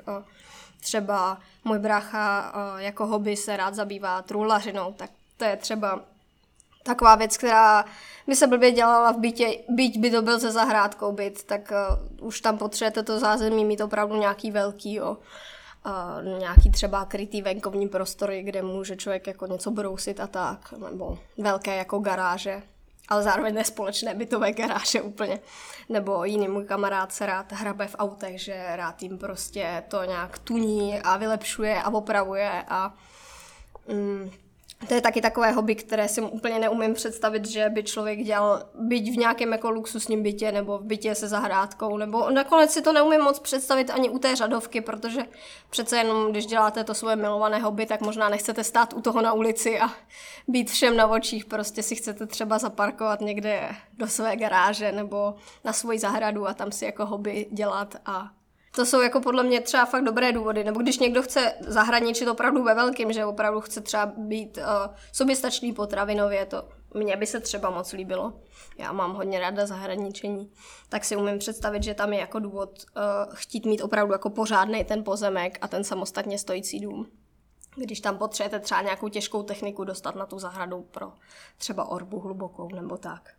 Třeba 0.81 1.39
můj 1.65 1.79
brácha 1.79 2.53
jako 2.79 3.07
hobby 3.07 3.37
se 3.37 3.57
rád 3.57 3.75
zabývá 3.75 4.23
truhlařinou, 4.23 4.93
tak 4.93 5.11
to 5.37 5.45
je 5.45 5.57
třeba 5.57 6.05
taková 6.89 7.15
věc, 7.15 7.37
která 7.37 7.85
by 8.27 8.37
se 8.37 8.47
blbě 8.47 8.73
dělala 8.73 9.13
v 9.13 9.19
bytě, 9.19 9.59
byť 9.69 9.99
by 9.99 10.11
to 10.11 10.23
byl 10.23 10.41
se 10.41 10.51
zahrádkou 10.51 11.13
byt, 11.13 11.45
tak 11.45 11.73
uh, 12.21 12.27
už 12.27 12.41
tam 12.41 12.59
potřebujete 12.59 13.03
to 13.03 13.19
zázemí 13.19 13.65
mít 13.65 13.81
opravdu 13.81 14.17
nějaký 14.17 14.51
velký, 14.51 14.95
jo 14.95 15.17
uh, 15.87 16.39
nějaký 16.39 16.71
třeba 16.71 17.05
krytý 17.05 17.43
venkovní 17.43 17.89
prostory, 17.89 18.43
kde 18.43 18.63
může 18.63 18.97
člověk 18.97 19.27
jako 19.27 19.47
něco 19.47 19.71
brousit 19.71 20.21
a 20.21 20.27
tak, 20.27 20.73
nebo 20.91 21.19
velké 21.39 21.77
jako 21.77 21.99
garáže, 21.99 22.63
ale 23.09 23.23
zároveň 23.23 23.55
nespolečné 23.55 24.15
bytové 24.15 24.53
garáže 24.53 25.03
úplně. 25.03 25.41
Nebo 25.89 26.25
jiný 26.25 26.49
můj 26.49 26.65
kamarád 26.65 27.13
se 27.13 27.27
rád 27.27 27.53
hrabe 27.53 27.87
v 27.87 27.97
autech, 27.99 28.43
že 28.43 28.77
rád 28.77 29.03
jim 29.03 29.19
prostě 29.19 29.85
to 29.89 30.05
nějak 30.05 30.39
tuní 30.39 31.01
a 31.01 31.17
vylepšuje 31.17 31.83
a 31.83 31.91
opravuje 31.91 32.65
a 32.69 32.95
mm, 33.93 34.31
to 34.87 34.95
je 34.95 35.01
taky 35.01 35.21
takové 35.21 35.51
hobby, 35.51 35.75
které 35.75 36.09
si 36.09 36.21
úplně 36.21 36.59
neumím 36.59 36.95
představit, 36.95 37.47
že 37.47 37.69
by 37.69 37.83
člověk 37.83 38.19
dělal 38.23 38.63
byť 38.75 39.11
v 39.11 39.17
nějakém 39.17 39.53
jako 39.53 39.71
luxusním 39.71 40.23
bytě 40.23 40.53
nebo 40.53 40.79
v 40.79 40.85
bytě 40.85 41.15
se 41.15 41.29
zahrádkou, 41.29 41.97
nebo 41.97 42.31
nakonec 42.31 42.71
si 42.71 42.83
to 42.83 42.93
neumím 42.93 43.21
moc 43.21 43.39
představit 43.39 43.91
ani 43.91 44.11
u 44.11 44.19
té 44.19 44.37
řadovky, 44.37 44.81
protože 44.81 45.21
přece 45.71 45.97
jenom, 45.97 46.31
když 46.31 46.47
děláte 46.47 46.85
to 46.85 46.95
svoje 46.95 47.17
milované 47.17 47.59
hobby, 47.59 47.87
tak 47.87 48.01
možná 48.01 48.29
nechcete 48.29 48.65
stát 48.65 48.93
u 48.93 49.01
toho 49.01 49.23
na 49.23 49.33
ulici 49.33 49.81
a 49.81 49.91
být 50.49 50.71
všem 50.71 50.97
na 50.97 51.07
očích, 51.07 51.45
prostě 51.45 51.83
si 51.83 51.95
chcete 51.95 52.27
třeba 52.27 52.59
zaparkovat 52.59 53.21
někde 53.21 53.69
do 53.93 54.07
své 54.07 54.37
garáže 54.37 54.93
nebo 54.93 55.35
na 55.65 55.73
svoji 55.73 55.99
zahradu 55.99 56.49
a 56.49 56.55
tam 56.55 56.73
si 56.73 56.85
jako 56.85 57.07
hobby 57.07 57.47
dělat 57.51 57.97
a 58.07 58.31
to 58.79 58.87
jsou 58.87 59.01
jako 59.01 59.21
podle 59.21 59.43
mě 59.43 59.61
třeba 59.61 59.85
fakt 59.85 60.05
dobré 60.05 60.33
důvody. 60.33 60.65
Nebo 60.65 60.81
když 60.81 60.99
někdo 60.99 61.23
chce 61.23 61.55
zahraničit 61.61 62.29
opravdu 62.29 62.63
ve 62.63 62.75
velkým, 62.75 63.13
že 63.13 63.25
opravdu 63.25 63.61
chce 63.61 63.81
třeba 63.81 64.13
být 64.17 64.57
uh, 64.57 64.95
soběstačný 65.13 65.73
potravinově, 65.73 66.47
to 66.47 66.69
mně 66.95 67.17
by 67.17 67.27
se 67.27 67.41
třeba 67.41 67.71
moc 67.71 67.93
líbilo. 67.93 68.33
Já 68.79 68.93
mám 68.93 69.15
hodně 69.15 69.41
ráda 69.41 69.67
zahraničení, 69.67 70.53
tak 70.89 71.05
si 71.05 71.17
umím 71.17 71.39
představit, 71.39 71.83
že 71.83 71.95
tam 71.95 72.13
je 72.13 72.21
jako 72.21 72.39
důvod 72.39 72.71
uh, 72.97 73.35
chtít 73.35 73.67
mít 73.67 73.81
opravdu 73.81 74.13
jako 74.13 74.31
pořádný 74.31 74.85
ten 74.85 75.05
pozemek 75.05 75.59
a 75.61 75.69
ten 75.69 75.85
samostatně 75.85 76.39
stojící 76.39 76.81
dům. 76.81 77.07
Když 77.77 78.01
tam 78.01 78.19
potřebujete 78.19 78.61
třeba 78.61 78.83
nějakou 78.83 79.09
těžkou 79.09 79.43
techniku 79.43 79.85
dostat 79.85 80.15
na 80.15 80.27
tu 80.27 80.39
zahradu 80.39 80.83
pro 80.91 81.13
třeba 81.57 81.89
orbu 81.89 82.21
hlubokou 82.21 82.69
nebo 82.75 82.97
tak. 82.97 83.31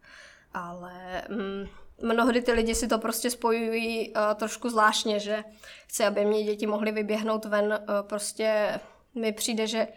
Ale 0.53 1.21
mm, 1.29 1.65
mnohdy 2.01 2.41
ty 2.41 2.51
lidi 2.51 2.75
si 2.75 2.87
to 2.87 2.99
prostě 2.99 3.29
spojují 3.29 4.13
uh, 4.13 4.21
trošku 4.35 4.69
zvláštně, 4.69 5.19
že 5.19 5.43
chci, 5.87 6.03
aby 6.03 6.25
mě 6.25 6.43
děti 6.43 6.67
mohly 6.67 6.91
vyběhnout 6.91 7.45
ven, 7.45 7.65
uh, 7.65 8.07
prostě 8.07 8.79
mi 9.15 9.31
přijde, 9.31 9.67
že 9.67 9.87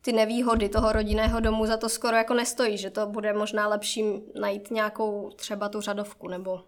ty 0.00 0.12
nevýhody 0.12 0.68
toho 0.68 0.92
rodinného 0.92 1.40
domu 1.40 1.66
za 1.66 1.76
to 1.76 1.88
skoro 1.88 2.16
jako 2.16 2.34
nestojí, 2.34 2.78
že 2.78 2.90
to 2.90 3.06
bude 3.06 3.32
možná 3.32 3.68
lepší 3.68 4.04
najít 4.40 4.70
nějakou 4.70 5.30
třeba 5.36 5.68
tu 5.68 5.80
řadovku 5.80 6.28
nebo 6.28 6.60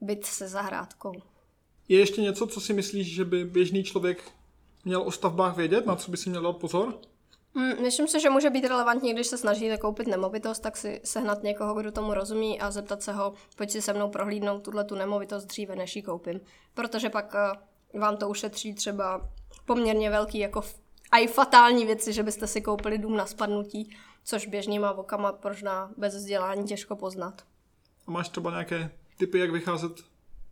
byt 0.00 0.26
se 0.26 0.48
zahrádkou. 0.48 1.12
Je 1.88 1.98
ještě 1.98 2.20
něco, 2.20 2.46
co 2.46 2.60
si 2.60 2.72
myslíš, 2.72 3.14
že 3.14 3.24
by 3.24 3.44
běžný 3.44 3.84
člověk 3.84 4.32
měl 4.84 5.02
o 5.02 5.10
stavbách 5.10 5.56
vědět, 5.56 5.86
na 5.86 5.96
co 5.96 6.10
by 6.10 6.16
si 6.16 6.30
měl 6.30 6.42
dát 6.42 6.56
pozor? 6.56 7.00
Hmm, 7.54 7.82
myslím 7.82 8.08
si, 8.08 8.20
že 8.20 8.30
může 8.30 8.50
být 8.50 8.64
relevantní, 8.64 9.12
když 9.12 9.26
se 9.26 9.38
snažíte 9.38 9.78
koupit 9.78 10.06
nemovitost, 10.06 10.60
tak 10.60 10.76
si 10.76 11.00
sehnat 11.04 11.42
někoho, 11.42 11.74
kdo 11.74 11.92
tomu 11.92 12.14
rozumí 12.14 12.60
a 12.60 12.70
zeptat 12.70 13.02
se 13.02 13.12
ho, 13.12 13.34
pojď 13.56 13.70
si 13.70 13.82
se 13.82 13.92
mnou 13.92 14.10
prohlídnout 14.10 14.62
tuhle 14.62 14.84
tu 14.84 14.94
nemovitost 14.94 15.44
dříve, 15.44 15.76
než 15.76 15.96
ji 15.96 16.02
koupím. 16.02 16.40
Protože 16.74 17.10
pak 17.10 17.34
uh, 17.94 18.00
vám 18.00 18.16
to 18.16 18.28
ušetří 18.28 18.74
třeba 18.74 19.28
poměrně 19.66 20.10
velký 20.10 20.38
jako 20.38 20.62
a 21.12 21.18
i 21.18 21.26
fatální 21.26 21.86
věci, 21.86 22.12
že 22.12 22.22
byste 22.22 22.46
si 22.46 22.60
koupili 22.60 22.98
dům 22.98 23.16
na 23.16 23.26
spadnutí, 23.26 23.96
což 24.24 24.46
běžnýma 24.46 24.92
vokama 24.92 25.38
možná 25.44 25.90
bez 25.96 26.14
vzdělání 26.14 26.64
těžko 26.64 26.96
poznat. 26.96 27.42
A 28.06 28.10
máš 28.10 28.28
třeba 28.28 28.50
nějaké 28.50 28.90
typy, 29.18 29.38
jak 29.38 29.50
vycházet 29.50 29.92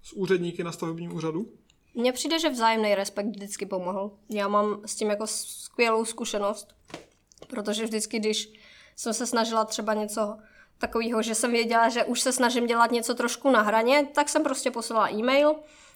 z 0.03 0.13
úředníky 0.13 0.65
na 0.65 0.73
stavebním 0.73 1.15
úřadu? 1.15 1.53
Mně 1.95 2.13
přijde, 2.13 2.39
že 2.39 2.49
vzájemný 2.49 2.95
respekt 2.95 3.27
vždycky 3.27 3.67
pomohl. 3.67 4.11
Já 4.31 4.49
mám 4.49 4.81
s 4.87 4.95
tím 4.95 5.11
jako 5.11 5.27
skvělou 5.27 6.05
zkušenost, 6.05 6.75
protože 7.49 7.85
vždycky, 7.85 8.19
když 8.19 8.53
jsem 8.97 9.15
se 9.15 9.27
snažila 9.27 9.65
třeba 9.65 9.95
něco 9.95 10.39
takového, 10.79 11.23
že 11.23 11.35
jsem 11.35 11.51
věděla, 11.53 11.89
že 11.89 12.05
už 12.05 12.21
se 12.21 12.33
snažím 12.33 12.67
dělat 12.67 12.91
něco 12.91 13.15
trošku 13.15 13.51
na 13.51 13.63
hraně, 13.63 14.09
tak 14.15 14.29
jsem 14.29 14.43
prostě 14.43 14.71
poslala 14.71 15.11
e-mail, 15.11 15.55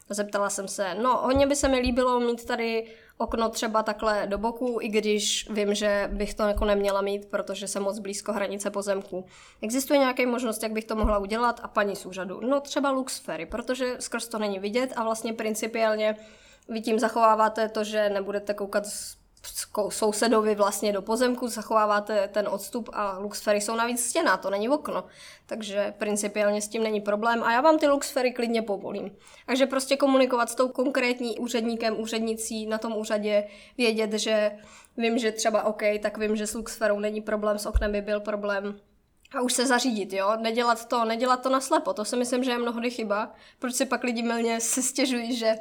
zeptala 0.08 0.50
jsem 0.50 0.68
se, 0.68 0.94
no 0.94 1.16
hodně 1.16 1.46
by 1.46 1.56
se 1.56 1.68
mi 1.68 1.78
líbilo 1.78 2.20
mít 2.20 2.44
tady 2.44 2.94
okno 3.22 3.48
třeba 3.48 3.82
takhle 3.82 4.26
do 4.26 4.38
boku, 4.38 4.78
i 4.80 4.88
když 4.88 5.50
vím, 5.50 5.74
že 5.74 6.10
bych 6.12 6.34
to 6.34 6.42
jako 6.42 6.64
neměla 6.64 7.00
mít, 7.00 7.26
protože 7.26 7.68
jsem 7.68 7.82
moc 7.82 7.98
blízko 7.98 8.32
hranice 8.32 8.70
pozemku. 8.70 9.24
Existuje 9.62 9.98
nějaká 9.98 10.22
možnost, 10.26 10.62
jak 10.62 10.72
bych 10.72 10.84
to 10.84 10.96
mohla 10.96 11.18
udělat 11.18 11.60
a 11.62 11.68
paní 11.68 11.96
z 11.96 12.06
úřadu? 12.06 12.40
No 12.40 12.60
třeba 12.60 12.90
luxfery, 12.90 13.46
protože 13.46 13.96
skrz 14.00 14.28
to 14.28 14.38
není 14.38 14.58
vidět 14.58 14.92
a 14.96 15.04
vlastně 15.04 15.32
principiálně 15.32 16.16
vy 16.68 16.80
tím 16.80 16.98
zachováváte 16.98 17.68
to, 17.68 17.84
že 17.84 18.08
nebudete 18.08 18.54
koukat 18.54 18.86
z 18.86 19.21
sousedovi 19.88 20.54
vlastně 20.54 20.92
do 20.92 21.02
pozemku, 21.02 21.48
zachováváte 21.48 22.28
ten 22.28 22.48
odstup 22.48 22.90
a 22.92 23.18
luxfery 23.18 23.60
jsou 23.60 23.76
navíc 23.76 24.04
stěna, 24.04 24.36
to 24.36 24.50
není 24.50 24.68
okno. 24.68 25.04
Takže 25.46 25.94
principiálně 25.98 26.62
s 26.62 26.68
tím 26.68 26.82
není 26.82 27.00
problém 27.00 27.42
a 27.42 27.52
já 27.52 27.60
vám 27.60 27.78
ty 27.78 27.86
luxfery 27.86 28.32
klidně 28.32 28.62
povolím. 28.62 29.16
Takže 29.46 29.66
prostě 29.66 29.96
komunikovat 29.96 30.50
s 30.50 30.54
tou 30.54 30.68
konkrétní 30.68 31.38
úředníkem, 31.38 32.00
úřednicí 32.00 32.66
na 32.66 32.78
tom 32.78 32.96
úřadě, 32.96 33.48
vědět, 33.78 34.12
že 34.12 34.52
vím, 34.96 35.18
že 35.18 35.32
třeba 35.32 35.62
OK, 35.62 35.82
tak 36.02 36.18
vím, 36.18 36.36
že 36.36 36.46
s 36.46 36.54
luxferou 36.54 37.00
není 37.00 37.20
problém, 37.20 37.58
s 37.58 37.66
oknem 37.66 37.92
by 37.92 38.00
byl 38.00 38.20
problém, 38.20 38.80
a 39.34 39.40
už 39.40 39.52
se 39.52 39.66
zařídit, 39.66 40.12
jo, 40.12 40.36
nedělat 40.40 40.88
to, 40.88 41.04
nedělat 41.04 41.42
to 41.42 41.48
naslepo, 41.50 41.92
to 41.92 42.04
si 42.04 42.16
myslím, 42.16 42.44
že 42.44 42.50
je 42.50 42.58
mnohdy 42.58 42.90
chyba, 42.90 43.32
proč 43.58 43.74
si 43.74 43.86
pak 43.86 44.04
lidi 44.04 44.22
milně 44.22 44.60
se 44.60 44.82
stěžují, 44.82 45.36
že 45.36 45.54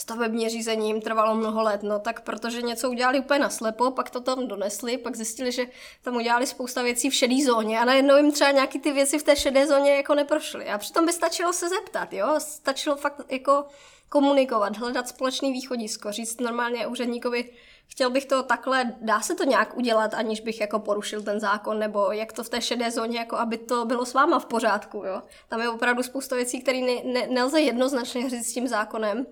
stavební 0.00 0.48
řízení 0.48 0.88
jim 0.88 1.00
trvalo 1.00 1.34
mnoho 1.34 1.62
let, 1.62 1.82
no 1.82 1.98
tak 1.98 2.20
protože 2.20 2.62
něco 2.62 2.90
udělali 2.90 3.20
úplně 3.20 3.38
naslepo, 3.38 3.90
pak 3.90 4.10
to 4.10 4.20
tam 4.20 4.48
donesli, 4.48 4.98
pak 4.98 5.16
zjistili, 5.16 5.52
že 5.52 5.66
tam 6.02 6.16
udělali 6.16 6.46
spousta 6.46 6.82
věcí 6.82 7.10
v 7.10 7.14
šedé 7.14 7.44
zóně 7.46 7.80
a 7.80 7.84
najednou 7.84 8.16
jim 8.16 8.32
třeba 8.32 8.50
nějaký 8.50 8.78
ty 8.78 8.92
věci 8.92 9.18
v 9.18 9.22
té 9.22 9.36
šedé 9.36 9.66
zóně 9.66 9.94
jako 9.94 10.14
neprošly. 10.14 10.68
A 10.68 10.78
přitom 10.78 11.06
by 11.06 11.12
stačilo 11.12 11.52
se 11.52 11.68
zeptat, 11.68 12.12
jo, 12.12 12.34
stačilo 12.38 12.96
fakt 12.96 13.32
jako 13.32 13.64
komunikovat, 14.08 14.76
hledat 14.76 15.08
společný 15.08 15.52
východisko, 15.52 16.12
říct 16.12 16.40
normálně 16.40 16.86
úředníkovi, 16.86 17.50
chtěl 17.86 18.10
bych 18.10 18.26
to 18.26 18.42
takhle, 18.42 18.92
dá 19.00 19.20
se 19.20 19.34
to 19.34 19.44
nějak 19.44 19.76
udělat, 19.76 20.14
aniž 20.14 20.40
bych 20.40 20.60
jako 20.60 20.78
porušil 20.78 21.22
ten 21.22 21.40
zákon, 21.40 21.78
nebo 21.78 22.12
jak 22.12 22.32
to 22.32 22.44
v 22.44 22.48
té 22.48 22.60
šedé 22.60 22.90
zóně, 22.90 23.18
jako 23.18 23.36
aby 23.36 23.58
to 23.58 23.84
bylo 23.84 24.06
s 24.06 24.14
váma 24.14 24.38
v 24.38 24.46
pořádku, 24.46 24.98
jo. 25.06 25.22
Tam 25.48 25.60
je 25.60 25.68
opravdu 25.68 26.02
spousta 26.02 26.36
věcí, 26.36 26.60
které 26.60 26.80
ne, 26.80 26.94
ne, 27.04 27.26
nelze 27.26 27.60
jednoznačně 27.60 28.30
říct 28.30 28.48
s 28.48 28.52
tím 28.52 28.68
zákonem, 28.68 29.26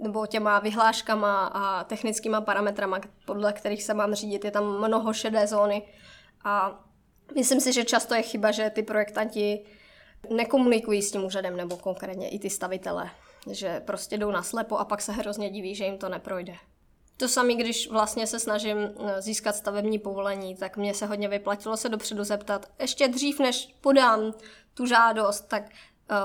nebo 0.00 0.26
těma 0.26 0.58
vyhláškama 0.58 1.46
a 1.46 1.84
technickýma 1.84 2.40
parametrama, 2.40 3.00
podle 3.26 3.52
kterých 3.52 3.82
se 3.82 3.94
mám 3.94 4.14
řídit. 4.14 4.44
Je 4.44 4.50
tam 4.50 4.78
mnoho 4.78 5.12
šedé 5.12 5.46
zóny 5.46 5.82
a 6.44 6.84
myslím 7.34 7.60
si, 7.60 7.72
že 7.72 7.84
často 7.84 8.14
je 8.14 8.22
chyba, 8.22 8.50
že 8.50 8.70
ty 8.70 8.82
projektanti 8.82 9.64
nekomunikují 10.30 11.02
s 11.02 11.10
tím 11.10 11.24
úřadem, 11.24 11.56
nebo 11.56 11.76
konkrétně 11.76 12.28
i 12.28 12.38
ty 12.38 12.50
stavitele, 12.50 13.10
že 13.50 13.80
prostě 13.80 14.18
jdou 14.18 14.30
na 14.30 14.42
slepo 14.42 14.76
a 14.76 14.84
pak 14.84 15.02
se 15.02 15.12
hrozně 15.12 15.50
diví, 15.50 15.74
že 15.74 15.84
jim 15.84 15.98
to 15.98 16.08
neprojde. 16.08 16.54
To 17.16 17.28
samé, 17.28 17.54
když 17.54 17.90
vlastně 17.90 18.26
se 18.26 18.38
snažím 18.38 18.78
eh, 18.78 19.22
získat 19.22 19.56
stavební 19.56 19.98
povolení, 19.98 20.56
tak 20.56 20.76
mě 20.76 20.94
se 20.94 21.06
hodně 21.06 21.28
vyplatilo 21.28 21.76
se 21.76 21.88
dopředu 21.88 22.24
zeptat, 22.24 22.66
ještě 22.78 23.08
dřív, 23.08 23.40
než 23.40 23.74
podám 23.80 24.32
tu 24.74 24.86
žádost, 24.86 25.40
tak 25.40 25.62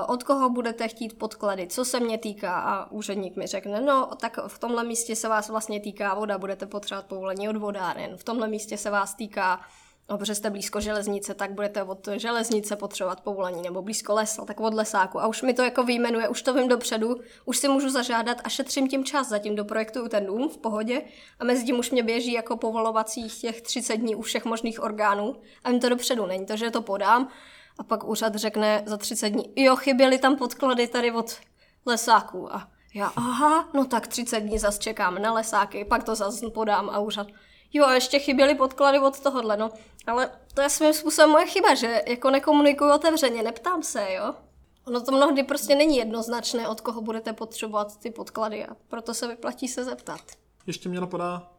od 0.06 0.22
koho 0.22 0.50
budete 0.50 0.88
chtít 0.88 1.18
podklady, 1.18 1.66
co 1.66 1.84
se 1.84 2.00
mě 2.00 2.18
týká? 2.18 2.60
A 2.60 2.90
úředník 2.90 3.36
mi 3.36 3.46
řekne, 3.46 3.80
no 3.80 4.10
tak 4.20 4.38
v 4.46 4.58
tomhle 4.58 4.84
místě 4.84 5.16
se 5.16 5.28
vás 5.28 5.48
vlastně 5.48 5.80
týká 5.80 6.14
voda, 6.14 6.38
budete 6.38 6.66
potřebovat 6.66 7.06
povolení 7.06 7.48
od 7.48 7.56
vodáren, 7.56 8.16
v 8.16 8.24
tomhle 8.24 8.48
místě 8.48 8.78
se 8.78 8.90
vás 8.90 9.14
týká 9.14 9.60
No, 10.10 10.18
protože 10.18 10.34
jste 10.34 10.50
blízko 10.50 10.80
železnice, 10.80 11.34
tak 11.34 11.52
budete 11.52 11.82
od 11.82 12.08
železnice 12.16 12.76
potřebovat 12.76 13.20
povolení, 13.20 13.62
nebo 13.62 13.82
blízko 13.82 14.14
lesa, 14.14 14.44
tak 14.44 14.60
od 14.60 14.74
lesáku. 14.74 15.20
A 15.20 15.26
už 15.26 15.42
mi 15.42 15.54
to 15.54 15.62
jako 15.62 15.82
vyjmenuje, 15.82 16.28
už 16.28 16.42
to 16.42 16.54
vím 16.54 16.68
dopředu, 16.68 17.16
už 17.44 17.58
si 17.58 17.68
můžu 17.68 17.90
zažádat 17.90 18.38
a 18.44 18.48
šetřím 18.48 18.88
tím 18.88 19.04
čas, 19.04 19.28
zatím 19.28 19.56
doprojektuju 19.56 20.08
ten 20.08 20.26
dům 20.26 20.48
v 20.48 20.58
pohodě 20.58 21.02
a 21.38 21.44
mezi 21.44 21.64
tím 21.64 21.78
už 21.78 21.90
mě 21.90 22.02
běží 22.02 22.32
jako 22.32 22.56
povolovacích 22.56 23.40
těch 23.40 23.60
30 23.60 23.96
dní 23.96 24.14
u 24.14 24.22
všech 24.22 24.44
možných 24.44 24.82
orgánů. 24.82 25.36
A 25.64 25.70
vím 25.70 25.80
to 25.80 25.88
dopředu, 25.88 26.26
není 26.26 26.46
to, 26.46 26.56
že 26.56 26.70
to 26.70 26.82
podám 26.82 27.28
a 27.78 27.84
pak 27.84 28.04
úřad 28.04 28.34
řekne 28.34 28.82
za 28.86 28.96
30 28.96 29.28
dní, 29.28 29.44
jo, 29.56 29.76
chyběly 29.76 30.18
tam 30.18 30.36
podklady 30.36 30.88
tady 30.88 31.12
od 31.12 31.36
lesáků 31.86 32.54
a 32.54 32.68
já, 32.94 33.06
aha, 33.06 33.68
no 33.74 33.84
tak 33.84 34.06
30 34.06 34.40
dní 34.40 34.58
zase 34.58 34.78
čekám 34.78 35.22
na 35.22 35.32
lesáky, 35.32 35.84
pak 35.84 36.04
to 36.04 36.14
zase 36.14 36.50
podám 36.50 36.90
a 36.90 36.98
úřad, 36.98 37.26
jo, 37.72 37.84
a 37.84 37.94
ještě 37.94 38.18
chyběly 38.18 38.54
podklady 38.54 38.98
od 38.98 39.20
tohohle, 39.20 39.56
no. 39.56 39.70
Ale 40.06 40.30
to 40.54 40.60
je 40.60 40.70
svým 40.70 40.92
způsobem 40.92 41.30
moje 41.30 41.46
chyba, 41.46 41.74
že 41.74 42.02
jako 42.08 42.30
nekomunikuju 42.30 42.92
otevřeně, 42.94 43.42
neptám 43.42 43.82
se, 43.82 44.12
jo. 44.12 44.34
Ono 44.86 45.00
to 45.00 45.12
mnohdy 45.12 45.42
prostě 45.42 45.74
není 45.74 45.96
jednoznačné, 45.96 46.68
od 46.68 46.80
koho 46.80 47.00
budete 47.00 47.32
potřebovat 47.32 47.96
ty 47.96 48.10
podklady 48.10 48.66
a 48.66 48.76
proto 48.88 49.14
se 49.14 49.28
vyplatí 49.28 49.68
se 49.68 49.84
zeptat. 49.84 50.20
Ještě 50.66 50.88
mě 50.88 51.00
napadá, 51.00 51.52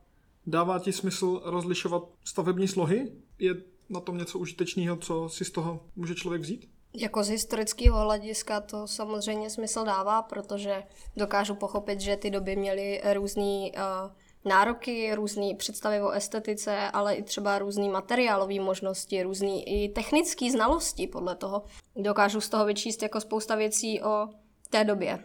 dává 0.48 0.80
ti 0.80 0.94
smysl 0.94 1.42
rozlišovat 1.46 2.04
stavební 2.24 2.68
slohy? 2.68 3.12
Je 3.40 3.56
na 3.90 4.00
tom 4.00 4.18
něco 4.18 4.40
užitečného, 4.40 4.98
co 4.98 5.30
si 5.30 5.46
z 5.46 5.52
toho 5.52 5.80
může 5.96 6.16
člověk 6.16 6.42
vzít? 6.42 6.70
Jako 6.94 7.24
z 7.24 7.28
historického 7.28 8.00
hlediska 8.00 8.62
to 8.62 8.88
samozřejmě 8.88 9.50
smysl 9.50 9.84
dává, 9.84 10.22
protože 10.22 10.84
dokážu 11.18 11.56
pochopit, 11.56 12.02
že 12.02 12.18
ty 12.18 12.30
doby 12.30 12.56
měly 12.56 13.02
různý 13.14 13.72
uh, 13.76 14.12
nároky, 14.46 15.16
různé 15.16 15.56
představy 15.58 16.02
o 16.02 16.10
estetice, 16.10 16.78
ale 16.78 17.16
i 17.16 17.24
třeba 17.24 17.60
různé 17.60 17.90
materiálové 17.90 18.60
možnosti, 18.60 19.24
různé 19.24 19.62
i 19.62 19.90
technické 19.90 20.52
znalosti 20.52 21.08
podle 21.08 21.36
toho. 21.36 21.64
Dokážu 21.96 22.42
z 22.42 22.50
toho 22.50 22.66
vyčíst 22.66 23.04
jako 23.04 23.22
spousta 23.22 23.56
věcí 23.56 24.02
o 24.02 24.28
té 24.70 24.84
době. 24.84 25.24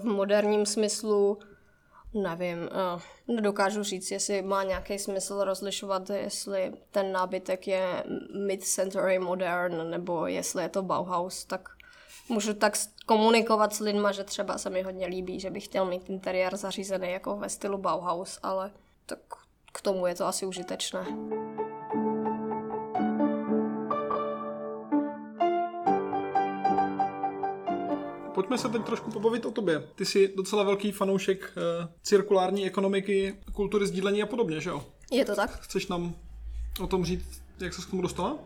V 0.00 0.04
moderním 0.04 0.66
smyslu 0.66 1.38
nevím, 2.14 2.68
eh, 2.72 3.00
nedokážu 3.32 3.82
říct, 3.82 4.10
jestli 4.10 4.42
má 4.42 4.62
nějaký 4.62 4.98
smysl 4.98 5.44
rozlišovat, 5.44 6.10
jestli 6.10 6.72
ten 6.90 7.12
nábytek 7.12 7.68
je 7.68 8.04
mid-century 8.46 9.18
modern, 9.18 9.90
nebo 9.90 10.26
jestli 10.26 10.62
je 10.62 10.68
to 10.68 10.82
Bauhaus, 10.82 11.44
tak 11.44 11.68
můžu 12.28 12.54
tak 12.54 12.74
komunikovat 13.06 13.74
s 13.74 13.80
lidma, 13.80 14.12
že 14.12 14.24
třeba 14.24 14.58
se 14.58 14.70
mi 14.70 14.82
hodně 14.82 15.06
líbí, 15.06 15.40
že 15.40 15.50
bych 15.50 15.64
chtěl 15.64 15.84
mít 15.84 16.10
interiér 16.10 16.56
zařízený 16.56 17.10
jako 17.10 17.36
ve 17.36 17.48
stylu 17.48 17.78
Bauhaus, 17.78 18.38
ale 18.42 18.70
tak 19.06 19.18
k 19.72 19.80
tomu 19.80 20.06
je 20.06 20.14
to 20.14 20.26
asi 20.26 20.46
užitečné. 20.46 21.06
Pojďme 28.34 28.58
se 28.58 28.68
teď 28.68 28.84
trošku 28.84 29.10
pobavit 29.10 29.46
o 29.46 29.50
tobě. 29.50 29.88
Ty 29.94 30.04
jsi 30.04 30.32
docela 30.36 30.62
velký 30.62 30.92
fanoušek 30.92 31.52
uh, 31.56 31.88
cirkulární 32.02 32.66
ekonomiky, 32.66 33.36
kultury 33.52 33.86
sdílení 33.86 34.22
a 34.22 34.26
podobně, 34.26 34.60
že 34.60 34.70
jo? 34.70 34.86
Je 35.10 35.24
to 35.24 35.34
tak. 35.34 35.60
Chceš 35.60 35.86
nám 35.86 36.14
o 36.80 36.86
tom 36.86 37.04
říct, 37.04 37.42
jak 37.60 37.74
se 37.74 37.82
k 37.82 37.90
tomu 37.90 38.02
dostala? 38.02 38.36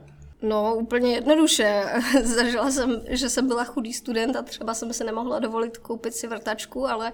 No, 0.42 0.74
úplně 0.74 1.14
jednoduše. 1.14 1.84
Zažila 2.22 2.70
jsem, 2.70 3.02
že 3.08 3.28
jsem 3.28 3.48
byla 3.48 3.64
chudý 3.64 3.92
student 3.92 4.36
a 4.36 4.42
třeba 4.42 4.74
jsem 4.74 4.92
se 4.92 5.04
nemohla 5.04 5.38
dovolit 5.38 5.78
koupit 5.78 6.14
si 6.14 6.26
vrtačku, 6.26 6.86
ale 6.86 7.12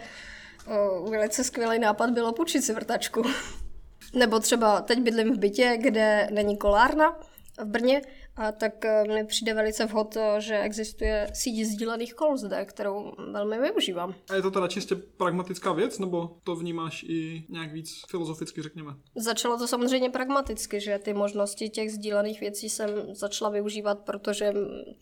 o, 0.66 1.10
velice 1.10 1.44
skvělý 1.44 1.78
nápad 1.78 2.10
bylo 2.10 2.32
půjčit 2.32 2.64
si 2.64 2.74
vrtačku. 2.74 3.22
Nebo 4.14 4.40
třeba 4.40 4.80
teď 4.80 5.00
bydlím 5.00 5.34
v 5.34 5.38
bytě, 5.38 5.78
kde 5.80 6.28
není 6.30 6.56
kolárna 6.56 7.16
v 7.62 7.64
Brně 7.64 8.02
a 8.36 8.52
tak 8.52 8.84
eh, 8.84 9.04
mi 9.08 9.26
přijde 9.26 9.54
velice 9.54 9.86
vhod, 9.86 10.16
eh, 10.16 10.40
že 10.40 10.58
existuje 10.58 11.28
síť 11.32 11.66
sdílených 11.66 12.14
kol 12.14 12.36
zde, 12.36 12.64
kterou 12.64 13.12
velmi 13.32 13.60
využívám. 13.60 14.14
A 14.30 14.34
je 14.34 14.42
to 14.42 14.50
teda 14.50 14.68
čistě 14.68 14.94
pragmatická 14.94 15.72
věc, 15.72 15.98
nebo 15.98 16.36
to 16.44 16.56
vnímáš 16.56 17.02
i 17.02 17.44
nějak 17.48 17.72
víc 17.72 18.02
filozoficky, 18.08 18.62
řekněme? 18.62 18.94
Začalo 19.16 19.58
to 19.58 19.66
samozřejmě 19.66 20.10
pragmaticky, 20.10 20.80
že 20.80 20.98
ty 20.98 21.14
možnosti 21.14 21.68
těch 21.68 21.92
sdílených 21.92 22.40
věcí 22.40 22.68
jsem 22.68 22.90
začala 23.12 23.50
využívat, 23.50 23.98
protože 23.98 24.52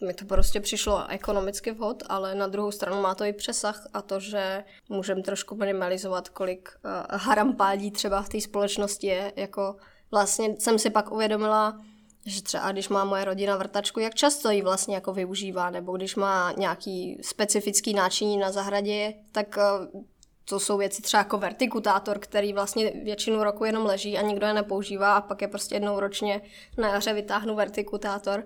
mi 0.07 0.15
to 0.15 0.25
prostě 0.25 0.61
přišlo 0.61 1.09
ekonomicky 1.09 1.71
vhod, 1.71 2.03
ale 2.09 2.35
na 2.35 2.47
druhou 2.47 2.71
stranu 2.71 3.03
má 3.03 3.15
to 3.15 3.25
i 3.25 3.33
přesah 3.33 3.87
a 3.93 4.03
to, 4.03 4.21
že 4.21 4.65
můžeme 4.89 5.23
trošku 5.23 5.57
minimalizovat, 5.57 6.29
kolik 6.29 6.69
uh, 6.85 6.91
harampádí 7.19 7.91
třeba 7.91 8.23
v 8.23 8.29
té 8.29 8.41
společnosti 8.41 9.07
je, 9.07 9.33
jako 9.37 9.77
vlastně 10.11 10.57
jsem 10.59 10.79
si 10.79 10.91
pak 10.91 11.13
uvědomila, 11.13 11.79
že 12.27 12.43
třeba 12.43 12.73
když 12.73 12.89
má 12.89 13.05
moje 13.05 13.25
rodina 13.25 13.57
vrtačku, 13.57 14.01
jak 14.01 14.15
často 14.15 14.51
ji 14.51 14.63
vlastně 14.63 14.95
jako 14.95 15.13
využívá, 15.13 15.71
nebo 15.71 15.97
když 15.97 16.17
má 16.17 16.53
nějaký 16.57 17.19
specifický 17.23 17.95
náčiní 17.95 18.37
na 18.37 18.53
zahradě, 18.53 19.15
tak 19.33 19.59
eh, 19.59 20.03
to 20.45 20.61
jsou 20.61 20.79
věci 20.79 21.03
třeba 21.03 21.21
jako 21.21 21.39
vertikutátor, 21.39 22.19
který 22.19 22.53
vlastně 22.53 22.93
většinu 23.05 23.45
roku 23.45 23.65
jenom 23.65 23.87
leží 23.87 24.19
a 24.19 24.23
nikdo 24.23 24.47
je 24.47 24.55
nepoužívá 24.55 25.17
a 25.17 25.21
pak 25.21 25.43
je 25.43 25.49
prostě 25.49 25.75
jednou 25.75 26.01
ročně 26.01 26.41
na 26.79 26.89
jaře 26.89 27.13
vytáhnu 27.13 27.55
vertikutátor. 27.55 28.45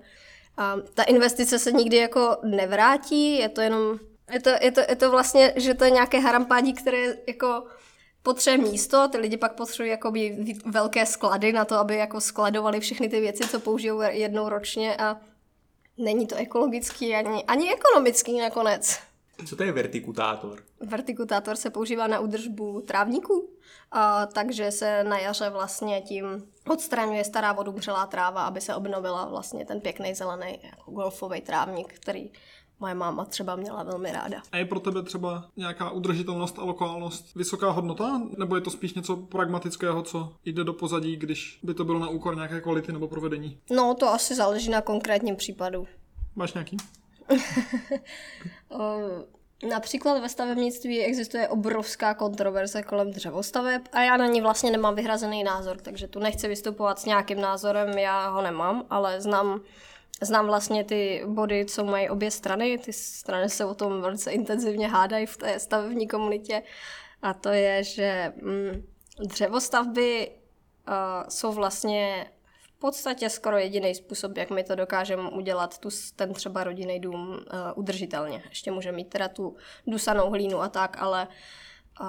A 0.56 0.76
ta 0.94 1.02
investice 1.02 1.58
se 1.58 1.72
nikdy 1.72 1.96
jako 1.96 2.36
nevrátí, 2.44 3.38
je 3.38 3.48
to 3.48 3.60
jenom, 3.60 3.98
je 4.32 4.40
to, 4.40 4.50
je 4.60 4.72
to, 4.72 4.80
je 4.88 4.96
to 4.96 5.10
vlastně, 5.10 5.52
že 5.56 5.74
to 5.74 5.84
je 5.84 5.90
nějaké 5.90 6.20
harampádí, 6.20 6.72
které 6.72 7.16
jako 7.26 7.64
potřebuje 8.26 8.70
místo, 8.70 9.08
ty 9.08 9.18
lidi 9.18 9.36
pak 9.36 9.54
potřebují 9.54 9.90
jakoby 9.90 10.54
velké 10.64 11.06
sklady 11.06 11.52
na 11.52 11.64
to, 11.64 11.74
aby 11.74 11.96
jako 11.96 12.20
skladovali 12.20 12.80
všechny 12.80 13.08
ty 13.08 13.20
věci, 13.20 13.48
co 13.48 13.60
použijou 13.60 14.00
jednou 14.00 14.48
ročně 14.48 14.96
a 14.96 15.16
není 15.98 16.26
to 16.26 16.36
ekologický 16.36 17.14
ani, 17.14 17.44
ani 17.44 17.74
ekonomický 17.74 18.38
nakonec. 18.38 18.98
Co 19.46 19.56
to 19.56 19.62
je 19.62 19.72
vertikutátor? 19.72 20.62
Vertikutátor 20.80 21.56
se 21.56 21.70
používá 21.70 22.06
na 22.06 22.20
údržbu 22.20 22.80
trávníků, 22.80 23.50
a, 23.92 24.26
takže 24.26 24.70
se 24.70 25.04
na 25.04 25.18
jaře 25.18 25.50
vlastně 25.50 26.00
tím 26.00 26.52
odstraňuje 26.68 27.24
stará 27.24 27.52
vodubřelá 27.52 28.06
tráva, 28.06 28.46
aby 28.46 28.60
se 28.60 28.74
obnovila 28.74 29.28
vlastně 29.28 29.64
ten 29.64 29.80
pěkný 29.80 30.14
zelený 30.14 30.58
jako 30.62 30.90
golfový 30.90 31.40
trávník, 31.40 31.92
který 31.92 32.30
moje 32.80 32.94
máma 32.94 33.24
třeba 33.24 33.56
měla 33.56 33.82
velmi 33.82 34.12
ráda. 34.12 34.42
A 34.52 34.56
je 34.56 34.64
pro 34.64 34.80
tebe 34.80 35.02
třeba 35.02 35.44
nějaká 35.56 35.90
udržitelnost 35.90 36.58
a 36.58 36.64
lokálnost 36.64 37.34
vysoká 37.34 37.70
hodnota, 37.70 38.22
nebo 38.38 38.54
je 38.54 38.60
to 38.60 38.70
spíš 38.70 38.94
něco 38.94 39.16
pragmatického, 39.16 40.02
co 40.02 40.32
jde 40.44 40.64
do 40.64 40.72
pozadí, 40.72 41.16
když 41.16 41.58
by 41.62 41.74
to 41.74 41.84
bylo 41.84 41.98
na 41.98 42.08
úkor 42.08 42.34
nějaké 42.34 42.60
kvality 42.60 42.92
nebo 42.92 43.08
provedení? 43.08 43.58
No, 43.70 43.94
to 43.94 44.08
asi 44.08 44.34
záleží 44.34 44.70
na 44.70 44.80
konkrétním 44.80 45.36
případu. 45.36 45.86
Máš 46.36 46.54
nějaký? 46.54 46.76
Například 49.68 50.20
ve 50.20 50.28
stavebnictví 50.28 51.04
existuje 51.04 51.48
obrovská 51.48 52.14
kontroverze 52.14 52.82
kolem 52.82 53.10
dřevostaveb 53.10 53.82
a 53.92 54.02
já 54.02 54.16
na 54.16 54.26
ní 54.26 54.40
vlastně 54.40 54.70
nemám 54.70 54.94
vyhrazený 54.94 55.44
názor, 55.44 55.76
takže 55.76 56.08
tu 56.08 56.18
nechci 56.18 56.48
vystupovat 56.48 56.98
s 56.98 57.04
nějakým 57.04 57.40
názorem, 57.40 57.98
já 57.98 58.28
ho 58.28 58.42
nemám, 58.42 58.84
ale 58.90 59.20
znám 59.20 59.60
Znám 60.22 60.46
vlastně 60.46 60.84
ty 60.84 61.22
body, 61.26 61.64
co 61.64 61.84
mají 61.84 62.08
obě 62.08 62.30
strany. 62.30 62.78
Ty 62.78 62.92
strany 62.92 63.48
se 63.48 63.64
o 63.64 63.74
tom 63.74 64.00
velice 64.00 64.30
intenzivně 64.30 64.88
hádají 64.88 65.26
v 65.26 65.36
té 65.36 65.58
stavební 65.58 66.08
komunitě. 66.08 66.62
A 67.22 67.34
to 67.34 67.48
je, 67.48 67.84
že 67.84 68.32
mm, 68.42 68.86
dřevostavby 69.20 70.30
uh, 70.88 70.94
jsou 71.28 71.52
vlastně 71.52 72.26
v 72.62 72.78
podstatě 72.78 73.30
skoro 73.30 73.58
jediný 73.58 73.94
způsob, 73.94 74.36
jak 74.36 74.50
my 74.50 74.64
to 74.64 74.74
dokážeme 74.74 75.30
udělat, 75.30 75.78
tu, 75.78 75.88
ten 76.16 76.34
třeba 76.34 76.64
rodinný 76.64 77.00
dům 77.00 77.28
uh, 77.28 77.38
udržitelně. 77.74 78.42
Ještě 78.48 78.70
může 78.70 78.92
mít 78.92 79.08
teda 79.08 79.28
tu 79.28 79.56
dusanou 79.86 80.30
hlínu 80.30 80.62
a 80.62 80.68
tak, 80.68 80.96
ale 81.00 81.28
uh, 82.00 82.06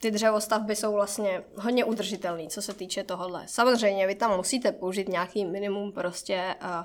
ty 0.00 0.10
dřevostavby 0.10 0.76
jsou 0.76 0.92
vlastně 0.92 1.44
hodně 1.56 1.84
udržitelné, 1.84 2.46
co 2.46 2.62
se 2.62 2.74
týče 2.74 3.04
tohohle. 3.04 3.42
Samozřejmě 3.46 4.06
vy 4.06 4.14
tam 4.14 4.36
musíte 4.36 4.72
použít 4.72 5.08
nějaký 5.08 5.44
minimum 5.44 5.92
prostě 5.92 6.54
uh, 6.62 6.84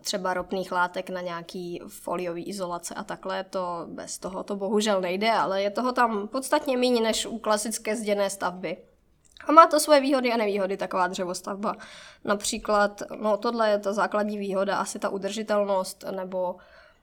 třeba 0.00 0.34
ropných 0.34 0.72
látek 0.72 1.10
na 1.10 1.20
nějaký 1.20 1.80
foliový 1.88 2.44
izolace 2.44 2.94
a 2.94 3.04
takhle, 3.04 3.44
to 3.44 3.86
bez 3.88 4.18
toho 4.18 4.42
to 4.42 4.56
bohužel 4.56 5.00
nejde, 5.00 5.32
ale 5.32 5.62
je 5.62 5.70
toho 5.70 5.92
tam 5.92 6.28
podstatně 6.28 6.76
méně 6.76 7.00
než 7.00 7.26
u 7.26 7.38
klasické 7.38 7.96
zděné 7.96 8.30
stavby. 8.30 8.76
A 9.46 9.52
má 9.52 9.66
to 9.66 9.80
své 9.80 10.00
výhody 10.00 10.32
a 10.32 10.36
nevýhody, 10.36 10.76
taková 10.76 11.06
dřevostavba. 11.06 11.74
Například, 12.24 13.02
no 13.20 13.36
tohle 13.36 13.70
je 13.70 13.78
ta 13.78 13.92
základní 13.92 14.38
výhoda, 14.38 14.76
asi 14.76 14.98
ta 14.98 15.08
udržitelnost, 15.08 16.04
nebo 16.10 16.56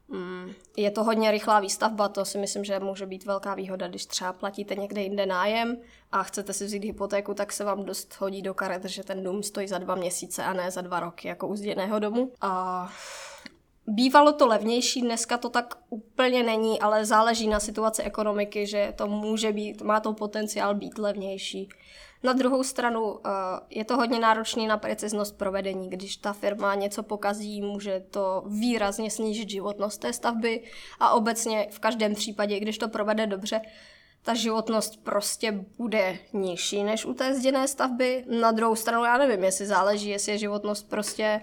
mm, 0.07 0.51
je 0.77 0.91
to 0.91 1.03
hodně 1.03 1.31
rychlá 1.31 1.59
výstavba, 1.59 2.09
to 2.09 2.25
si 2.25 2.37
myslím, 2.37 2.63
že 2.63 2.79
může 2.79 3.05
být 3.05 3.25
velká 3.25 3.55
výhoda, 3.55 3.87
když 3.87 4.05
třeba 4.05 4.33
platíte 4.33 4.75
někde 4.75 5.01
jinde 5.01 5.25
nájem 5.25 5.77
a 6.11 6.23
chcete 6.23 6.53
si 6.53 6.65
vzít 6.65 6.83
hypotéku, 6.83 7.33
tak 7.33 7.51
se 7.51 7.63
vám 7.63 7.85
dost 7.85 8.15
hodí 8.19 8.41
do 8.41 8.53
karet, 8.53 8.85
že 8.85 9.03
ten 9.03 9.23
dům 9.23 9.43
stojí 9.43 9.67
za 9.67 9.77
dva 9.77 9.95
měsíce 9.95 10.43
a 10.43 10.53
ne 10.53 10.71
za 10.71 10.81
dva 10.81 10.99
roky, 10.99 11.27
jako 11.27 11.47
u 11.47 11.55
zděného 11.55 11.99
domu. 11.99 12.31
A 12.41 12.89
Bývalo 13.87 14.33
to 14.33 14.47
levnější, 14.47 15.01
dneska 15.01 15.37
to 15.37 15.49
tak 15.49 15.77
úplně 15.89 16.43
není, 16.43 16.81
ale 16.81 17.05
záleží 17.05 17.47
na 17.47 17.59
situaci 17.59 18.01
ekonomiky, 18.01 18.67
že 18.67 18.93
to 18.97 19.07
může 19.07 19.51
být, 19.51 19.81
má 19.81 19.99
to 19.99 20.13
potenciál 20.13 20.75
být 20.75 20.97
levnější. 20.97 21.69
Na 22.23 22.33
druhou 22.33 22.63
stranu 22.63 23.19
eh, 23.25 23.29
je 23.69 23.85
to 23.85 23.97
hodně 23.97 24.19
náročné 24.19 24.67
na 24.67 24.77
preciznost 24.77 25.37
provedení. 25.37 25.89
Když 25.89 26.17
ta 26.17 26.33
firma 26.33 26.75
něco 26.75 27.03
pokazí, 27.03 27.61
může 27.61 28.03
to 28.11 28.43
výrazně 28.47 29.11
snížit 29.11 29.49
životnost 29.49 30.01
té 30.01 30.13
stavby 30.13 30.63
a 30.99 31.09
obecně 31.09 31.67
v 31.71 31.79
každém 31.79 32.15
případě, 32.15 32.59
když 32.59 32.77
to 32.77 32.87
provede 32.87 33.27
dobře, 33.27 33.61
ta 34.21 34.33
životnost 34.33 35.03
prostě 35.03 35.65
bude 35.77 36.17
nižší 36.33 36.83
než 36.83 37.05
u 37.05 37.13
té 37.13 37.35
zděné 37.35 37.67
stavby. 37.67 38.25
Na 38.39 38.51
druhou 38.51 38.75
stranu 38.75 39.03
já 39.03 39.17
nevím, 39.17 39.43
jestli 39.43 39.65
záleží, 39.65 40.09
jestli 40.09 40.31
je 40.31 40.37
životnost 40.37 40.89
prostě 40.89 41.41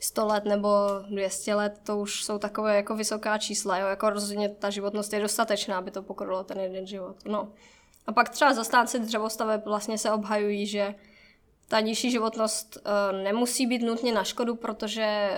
100 0.00 0.26
let 0.26 0.44
nebo 0.44 0.68
200 1.10 1.54
let, 1.54 1.80
to 1.82 1.98
už 1.98 2.24
jsou 2.24 2.38
takové 2.38 2.76
jako 2.76 2.96
vysoká 2.96 3.38
čísla, 3.38 3.78
jo? 3.78 3.86
jako 3.86 4.10
rozhodně 4.10 4.48
ta 4.48 4.70
životnost 4.70 5.12
je 5.12 5.20
dostatečná, 5.20 5.78
aby 5.78 5.90
to 5.90 6.02
pokrylo 6.02 6.44
ten 6.44 6.60
jeden 6.60 6.86
život. 6.86 7.16
No. 7.24 7.52
A 8.06 8.12
pak 8.12 8.28
třeba 8.28 8.54
zastánci 8.54 8.98
dřevostaveb 8.98 9.64
vlastně 9.64 9.98
se 9.98 10.12
obhajují, 10.12 10.66
že 10.66 10.94
ta 11.68 11.80
nižší 11.80 12.10
životnost 12.10 12.76
uh, 12.76 13.22
nemusí 13.22 13.66
být 13.66 13.82
nutně 13.82 14.12
na 14.12 14.24
škodu, 14.24 14.54
protože 14.54 15.30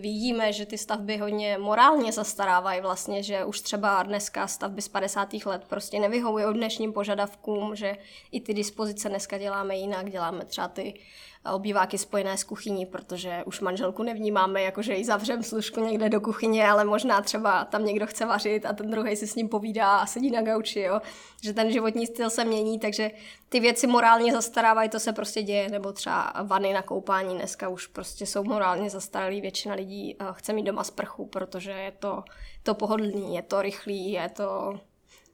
vidíme, 0.00 0.52
že 0.52 0.66
ty 0.66 0.78
stavby 0.78 1.16
hodně 1.16 1.58
morálně 1.58 2.12
zastarávají 2.12 2.80
vlastně, 2.80 3.22
že 3.22 3.44
už 3.44 3.60
třeba 3.60 4.02
dneska 4.02 4.46
stavby 4.46 4.82
z 4.82 4.88
50. 4.88 5.32
let 5.46 5.64
prostě 5.68 5.98
nevyhovují 5.98 6.44
dnešním 6.54 6.92
požadavkům, 6.92 7.76
že 7.76 7.96
i 8.32 8.40
ty 8.40 8.54
dispozice 8.54 9.08
dneska 9.08 9.38
děláme 9.38 9.76
jinak, 9.76 10.10
děláme 10.10 10.44
třeba 10.44 10.68
ty 10.68 11.00
obýváky 11.44 11.98
spojené 11.98 12.36
s 12.36 12.44
kuchyní, 12.44 12.86
protože 12.86 13.42
už 13.46 13.60
manželku 13.60 14.02
nevnímáme, 14.02 14.62
jako 14.62 14.82
že 14.82 14.94
ji 14.94 15.04
zavřem 15.04 15.42
služku 15.42 15.80
někde 15.80 16.08
do 16.08 16.20
kuchyně, 16.20 16.68
ale 16.68 16.84
možná 16.84 17.20
třeba 17.20 17.64
tam 17.64 17.84
někdo 17.84 18.06
chce 18.06 18.26
vařit 18.26 18.66
a 18.66 18.72
ten 18.72 18.90
druhý 18.90 19.16
si 19.16 19.26
s 19.26 19.34
ním 19.34 19.48
povídá 19.48 19.96
a 19.96 20.06
sedí 20.06 20.30
na 20.30 20.42
gauči, 20.42 20.80
jo? 20.80 21.00
že 21.42 21.52
ten 21.52 21.72
životní 21.72 22.06
styl 22.06 22.30
se 22.30 22.44
mění, 22.44 22.78
takže 22.78 23.10
ty 23.48 23.60
věci 23.60 23.86
morálně 23.86 24.32
zastarávají, 24.32 24.88
to 24.88 25.00
se 25.00 25.12
prostě 25.12 25.42
děje, 25.42 25.68
nebo 25.68 25.92
třeba 25.92 26.32
vany 26.42 26.72
na 26.72 26.82
koupání 26.82 27.34
dneska 27.34 27.68
už 27.68 27.86
prostě 27.86 28.26
jsou 28.26 28.44
morálně 28.44 28.90
zastaralý, 28.90 29.40
většina 29.40 29.74
lidí 29.74 30.16
eh, 30.20 30.24
chce 30.32 30.52
mít 30.52 30.62
doma 30.62 30.84
sprchu, 30.84 31.26
protože 31.26 31.70
je 31.70 31.92
to, 31.92 32.24
to 32.62 32.74
pohodlný, 32.74 33.34
je 33.34 33.42
to 33.42 33.62
rychlý, 33.62 34.12
je 34.12 34.28
to 34.28 34.80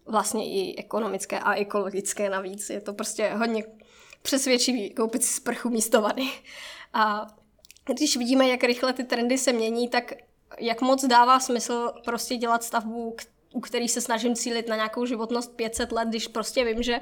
vlastně 0.06 0.46
i 0.46 0.76
ekonomické 0.78 1.40
a 1.40 1.54
ekologické 1.54 2.30
navíc, 2.30 2.70
je 2.70 2.80
to 2.80 2.94
prostě 2.94 3.28
hodně 3.28 3.62
přesvědčivý 4.26 4.90
koupit 4.90 5.24
si 5.24 5.34
sprchu 5.34 5.70
místo 5.70 6.02
vany. 6.02 6.30
A 6.92 7.26
když 7.94 8.16
vidíme, 8.16 8.48
jak 8.48 8.64
rychle 8.64 8.92
ty 8.92 9.04
trendy 9.04 9.38
se 9.38 9.52
mění, 9.52 9.88
tak 9.88 10.12
jak 10.58 10.80
moc 10.80 11.04
dává 11.04 11.40
smysl 11.40 11.92
prostě 12.04 12.36
dělat 12.36 12.64
stavbu, 12.64 13.16
u 13.52 13.60
který 13.60 13.88
se 13.88 14.00
snažím 14.00 14.34
cílit 14.34 14.68
na 14.68 14.76
nějakou 14.76 15.06
životnost 15.06 15.56
500 15.56 15.92
let, 15.92 16.08
když 16.08 16.28
prostě 16.28 16.64
vím, 16.64 16.82
že 16.82 16.98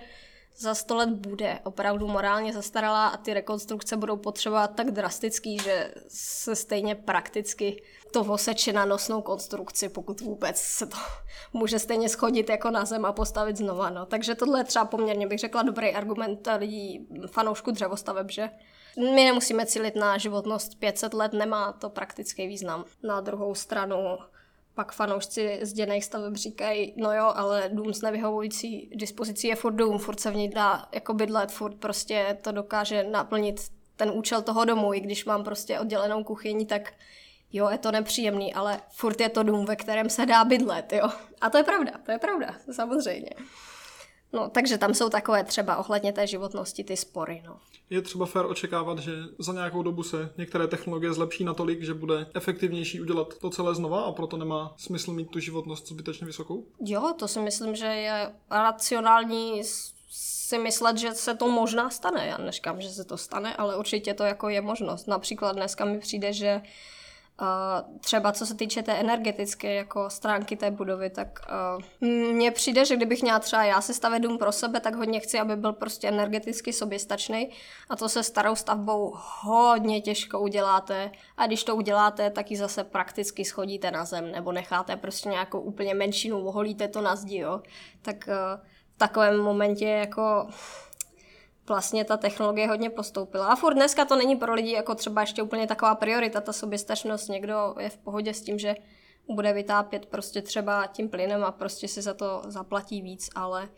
za 0.57 0.75
100 0.75 0.97
let 0.97 1.09
bude 1.09 1.59
opravdu 1.65 2.09
morálně 2.09 2.53
zastaralá 2.53 3.09
a 3.09 3.17
ty 3.17 3.35
rekonstrukce 3.35 3.97
budou 3.97 4.17
potřebovat 4.17 4.75
tak 4.75 4.91
drastický, 4.91 5.59
že 5.59 5.95
se 6.09 6.57
stejně 6.57 6.95
prakticky 6.95 7.83
to 8.15 8.21
oseče 8.21 8.73
na 8.73 8.85
nosnou 8.85 9.23
konstrukci, 9.23 9.89
pokud 9.89 10.21
vůbec 10.21 10.57
se 10.57 10.87
to 10.87 10.97
může 11.53 11.79
stejně 11.79 12.09
schodit 12.09 12.49
jako 12.49 12.71
na 12.71 12.85
zem 12.85 13.05
a 13.05 13.13
postavit 13.13 13.57
znova. 13.57 13.91
No. 13.91 14.07
Takže 14.07 14.35
tohle 14.35 14.61
je 14.61 14.65
třeba 14.65 14.85
poměrně, 14.85 15.27
bych 15.27 15.39
řekla, 15.39 15.63
dobrý 15.63 15.95
argument 15.95 16.49
lidí, 16.59 17.09
fanoušku 17.27 17.71
dřevostaveb, 17.71 18.31
že 18.31 18.51
my 18.97 19.25
nemusíme 19.25 19.67
cílit 19.67 19.97
na 19.97 20.19
životnost 20.19 20.79
500 20.79 21.15
let, 21.15 21.33
nemá 21.33 21.73
to 21.73 21.91
praktický 21.91 22.47
význam. 22.47 22.85
Na 23.03 23.21
druhou 23.21 23.55
stranu 23.55 24.19
pak 24.75 24.93
fanoušci 24.93 25.59
zděných 25.63 26.05
staveb 26.05 26.37
říkají, 26.37 26.95
no 26.97 27.13
jo, 27.13 27.33
ale 27.35 27.71
dům 27.73 27.95
s 27.95 28.03
nevyhovující 28.03 28.91
dispozicí 28.95 29.49
je 29.49 29.57
furt 29.57 29.75
dům, 29.75 29.99
furt 29.99 30.21
se 30.21 30.31
v 30.31 30.37
něj 30.37 30.49
dá 30.49 30.89
jako 30.93 31.15
bydlet, 31.15 31.53
furt 31.53 31.75
prostě 31.75 32.39
to 32.43 32.53
dokáže 32.53 33.05
naplnit 33.05 33.61
ten 33.97 34.11
účel 34.11 34.43
toho 34.43 34.65
domu, 34.65 34.95
i 34.95 35.01
když 35.01 35.25
mám 35.25 35.45
prostě 35.45 35.81
oddělenou 35.81 36.25
kuchyni, 36.25 36.67
tak 36.67 36.93
jo, 37.55 37.69
je 37.69 37.79
to 37.79 37.93
nepříjemný, 37.93 38.55
ale 38.55 38.81
furt 38.91 39.21
je 39.21 39.29
to 39.29 39.43
dům, 39.43 39.65
ve 39.65 39.77
kterém 39.77 40.11
se 40.11 40.27
dá 40.27 40.45
bydlet, 40.45 40.93
jo. 40.93 41.09
A 41.41 41.51
to 41.51 41.59
je 41.59 41.65
pravda, 41.65 41.93
to 42.07 42.13
je 42.13 42.19
pravda, 42.19 42.55
samozřejmě. 42.73 43.31
No, 44.33 44.51
takže 44.51 44.79
tam 44.79 44.95
jsou 44.95 45.09
takové 45.09 45.45
třeba 45.45 45.77
ohledně 45.77 46.13
té 46.13 46.27
životnosti 46.27 46.85
ty 46.85 46.97
spory, 46.97 47.43
no. 47.47 47.57
Je 47.91 48.03
třeba 48.03 48.27
fér 48.27 48.47
očekávat, 48.47 48.99
že 48.99 49.13
za 49.39 49.53
nějakou 49.53 49.83
dobu 49.83 50.03
se 50.03 50.33
některé 50.39 50.67
technologie 50.67 51.13
zlepší 51.13 51.45
natolik, 51.45 51.83
že 51.83 51.95
bude 51.95 52.27
efektivnější 52.35 53.01
udělat 53.01 53.39
to 53.39 53.51
celé 53.51 53.75
znova 53.75 54.01
a 54.01 54.13
proto 54.13 54.37
nemá 54.37 54.75
smysl 54.77 55.13
mít 55.13 55.31
tu 55.31 55.39
životnost 55.39 55.89
zbytečně 55.89 56.27
vysokou? 56.27 56.67
Jo, 56.81 57.15
to 57.19 57.29
si 57.29 57.41
myslím, 57.41 57.77
že 57.77 57.87
je 57.87 58.33
racionální 58.51 59.63
si 60.11 60.59
myslet, 60.59 60.99
že 60.99 61.15
se 61.15 61.35
to 61.35 61.49
možná 61.49 61.91
stane. 61.91 62.27
Já 62.27 62.39
neříkám, 62.39 62.81
že 62.81 62.91
se 62.91 63.05
to 63.05 63.17
stane, 63.17 63.57
ale 63.57 63.77
určitě 63.77 64.15
to 64.15 64.25
jako 64.25 64.49
je 64.49 64.61
možnost. 64.61 65.07
Například 65.07 65.53
dneska 65.53 65.85
mi 65.85 65.99
přijde, 65.99 66.33
že 66.33 66.63
třeba 68.01 68.33
co 68.33 68.47
se 68.47 68.55
týče 68.55 68.83
té 68.83 68.93
energetické 68.93 69.75
jako 69.75 70.11
stránky 70.11 70.57
té 70.57 70.71
budovy, 70.71 71.11
tak 71.11 71.41
mně 72.33 72.51
přijde, 72.51 72.85
že 72.85 72.97
kdybych 72.97 73.23
měla 73.23 73.39
třeba 73.39 73.65
já 73.65 73.81
si 73.81 73.95
stavět 73.95 74.21
dům 74.21 74.39
pro 74.39 74.53
sebe, 74.53 74.81
tak 74.81 74.95
hodně 74.95 75.21
chci, 75.21 75.39
aby 75.41 75.57
byl 75.57 75.73
prostě 75.73 76.09
energeticky 76.09 76.73
soběstačný 76.73 77.51
a 77.91 77.97
to 77.97 78.09
se 78.09 78.23
starou 78.23 78.55
stavbou 78.55 79.15
hodně 79.43 80.01
těžko 80.01 80.41
uděláte 80.41 81.11
a 81.37 81.47
když 81.47 81.65
to 81.65 81.77
uděláte, 81.77 82.31
tak 82.31 82.51
ji 82.51 82.57
zase 82.57 82.85
prakticky 82.85 83.45
schodíte 83.45 83.91
na 83.91 84.05
zem 84.05 84.33
nebo 84.33 84.53
necháte 84.53 84.97
prostě 84.97 85.29
nějakou 85.29 85.61
úplně 85.61 85.95
menšinu, 85.95 86.47
oholíte 86.47 86.89
to 86.89 87.01
na 87.01 87.17
zdi, 87.17 87.39
jo. 87.39 87.61
Tak 88.03 88.27
v 88.95 88.99
takovém 88.99 89.41
momentě 89.41 89.89
jako 89.89 90.47
vlastně 91.69 92.05
ta 92.05 92.17
technologie 92.17 92.69
hodně 92.69 92.91
postoupila. 92.91 93.47
A 93.47 93.57
furt 93.57 93.75
dneska 93.75 94.05
to 94.05 94.17
není 94.17 94.37
pro 94.37 94.55
lidi 94.55 94.73
jako 94.73 94.95
třeba 94.95 95.21
ještě 95.21 95.43
úplně 95.43 95.67
taková 95.67 95.95
priorita, 95.95 96.41
ta 96.41 96.53
soběstačnost. 96.53 97.29
Někdo 97.29 97.75
je 97.79 97.91
v 97.91 97.99
pohodě 97.99 98.35
s 98.35 98.43
tím, 98.43 98.59
že 98.59 98.75
bude 99.29 99.53
vytápět 99.53 100.07
prostě 100.07 100.43
třeba 100.43 100.87
tím 100.87 101.09
plynem 101.09 101.45
a 101.45 101.53
prostě 101.53 101.89
si 101.89 102.03
za 102.03 102.15
to 102.15 102.43
zaplatí 102.47 103.03
víc, 103.03 103.31
ale 103.35 103.69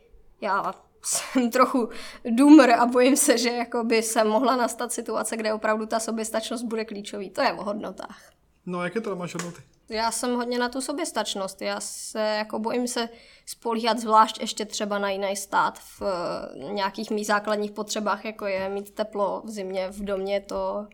já 0.41 0.75
jsem 1.03 1.51
trochu 1.51 1.89
důmr 2.25 2.71
a 2.71 2.87
bojím 2.87 3.17
se, 3.17 3.39
že 3.39 3.51
jako 3.51 3.85
by 3.85 4.03
se 4.03 4.25
mohla 4.25 4.57
nastat 4.57 4.93
situace, 4.93 5.37
kde 5.37 5.53
opravdu 5.53 5.87
ta 5.87 6.01
soběstačnost 6.01 6.65
bude 6.65 6.85
klíčový. 6.85 7.31
To 7.31 7.43
je 7.43 7.53
o 7.53 7.65
hodnotách. 7.65 8.31
No, 8.67 8.85
jaké 8.85 9.01
to 9.01 9.17
máš 9.17 9.35
hodnoty? 9.35 9.63
Já 9.89 10.11
jsem 10.11 10.35
hodně 10.35 10.59
na 10.59 10.69
tu 10.69 10.81
soběstačnost. 10.81 11.63
Já 11.63 11.81
se 11.81 12.21
jako 12.21 12.59
bojím 12.59 12.89
se 12.89 13.09
spolíhat 13.47 13.99
zvlášť 13.99 14.41
ještě 14.41 14.65
třeba 14.65 14.99
na 14.99 15.11
jiný 15.11 15.37
stát 15.37 15.79
v 15.79 16.03
uh, 16.03 16.73
nějakých 16.73 17.11
mých 17.11 17.27
základních 17.27 17.71
potřebách, 17.71 18.25
jako 18.25 18.47
je 18.47 18.69
mít 18.69 18.91
teplo 18.91 19.43
v 19.45 19.51
zimě 19.51 19.89
v 19.89 20.05
domě, 20.05 20.41
to 20.41 20.87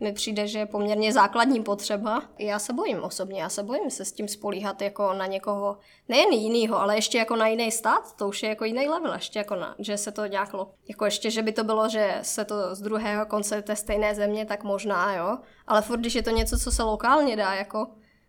mi 0.00 0.12
přijde, 0.12 0.46
že 0.46 0.58
je 0.58 0.66
poměrně 0.66 1.12
základní 1.12 1.62
potřeba. 1.62 2.22
Já 2.38 2.58
se 2.58 2.72
bojím 2.72 3.02
osobně, 3.02 3.42
já 3.42 3.48
se 3.48 3.62
bojím 3.62 3.90
se 3.90 4.04
s 4.04 4.12
tím 4.12 4.28
spolíhat 4.28 4.82
jako 4.82 5.12
na 5.12 5.26
někoho, 5.26 5.78
nejen 6.08 6.32
jinýho, 6.32 6.80
ale 6.80 6.94
ještě 6.94 7.18
jako 7.18 7.36
na 7.36 7.46
jiný 7.46 7.70
stát, 7.70 8.16
to 8.16 8.28
už 8.28 8.42
je 8.42 8.48
jako 8.48 8.64
jiný 8.64 8.88
level, 8.88 9.12
ještě 9.12 9.38
jako 9.38 9.54
na, 9.54 9.74
že 9.78 9.96
se 9.96 10.12
to 10.12 10.26
nějak, 10.26 10.52
jako 10.88 11.04
ještě, 11.04 11.30
že 11.30 11.42
by 11.42 11.52
to 11.52 11.64
bylo, 11.64 11.88
že 11.88 12.18
se 12.22 12.44
to 12.44 12.74
z 12.74 12.80
druhého 12.80 13.26
konce 13.26 13.62
té 13.62 13.76
stejné 13.76 14.14
země, 14.14 14.46
tak 14.46 14.64
možná, 14.64 15.14
jo, 15.14 15.38
ale 15.66 15.82
furt, 15.82 16.00
když 16.00 16.14
je 16.14 16.22
to 16.22 16.30
něco, 16.30 16.58
co 16.58 16.70
se 16.70 16.82
lokálně 16.82 17.36
dá, 17.36 17.54
jako 17.54 17.86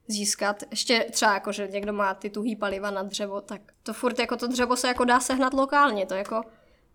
získat. 0.10 0.64
Ještě 0.72 1.08
třeba 1.12 1.34
jako, 1.34 1.52
že 1.52 1.68
někdo 1.68 1.94
má 1.94 2.14
ty 2.14 2.30
tuhý 2.30 2.56
paliva 2.56 2.92
na 2.92 3.04
dřevo, 3.04 3.42
tak 3.42 3.62
to 3.84 3.94
furt 3.94 4.20
jako 4.20 4.38
to 4.38 4.48
dřevo 4.48 4.76
se 4.76 4.88
jako 4.88 5.06
dá 5.06 5.20
sehnat 5.20 5.54
lokálně, 5.54 6.06
to 6.06 6.14
jako 6.14 6.42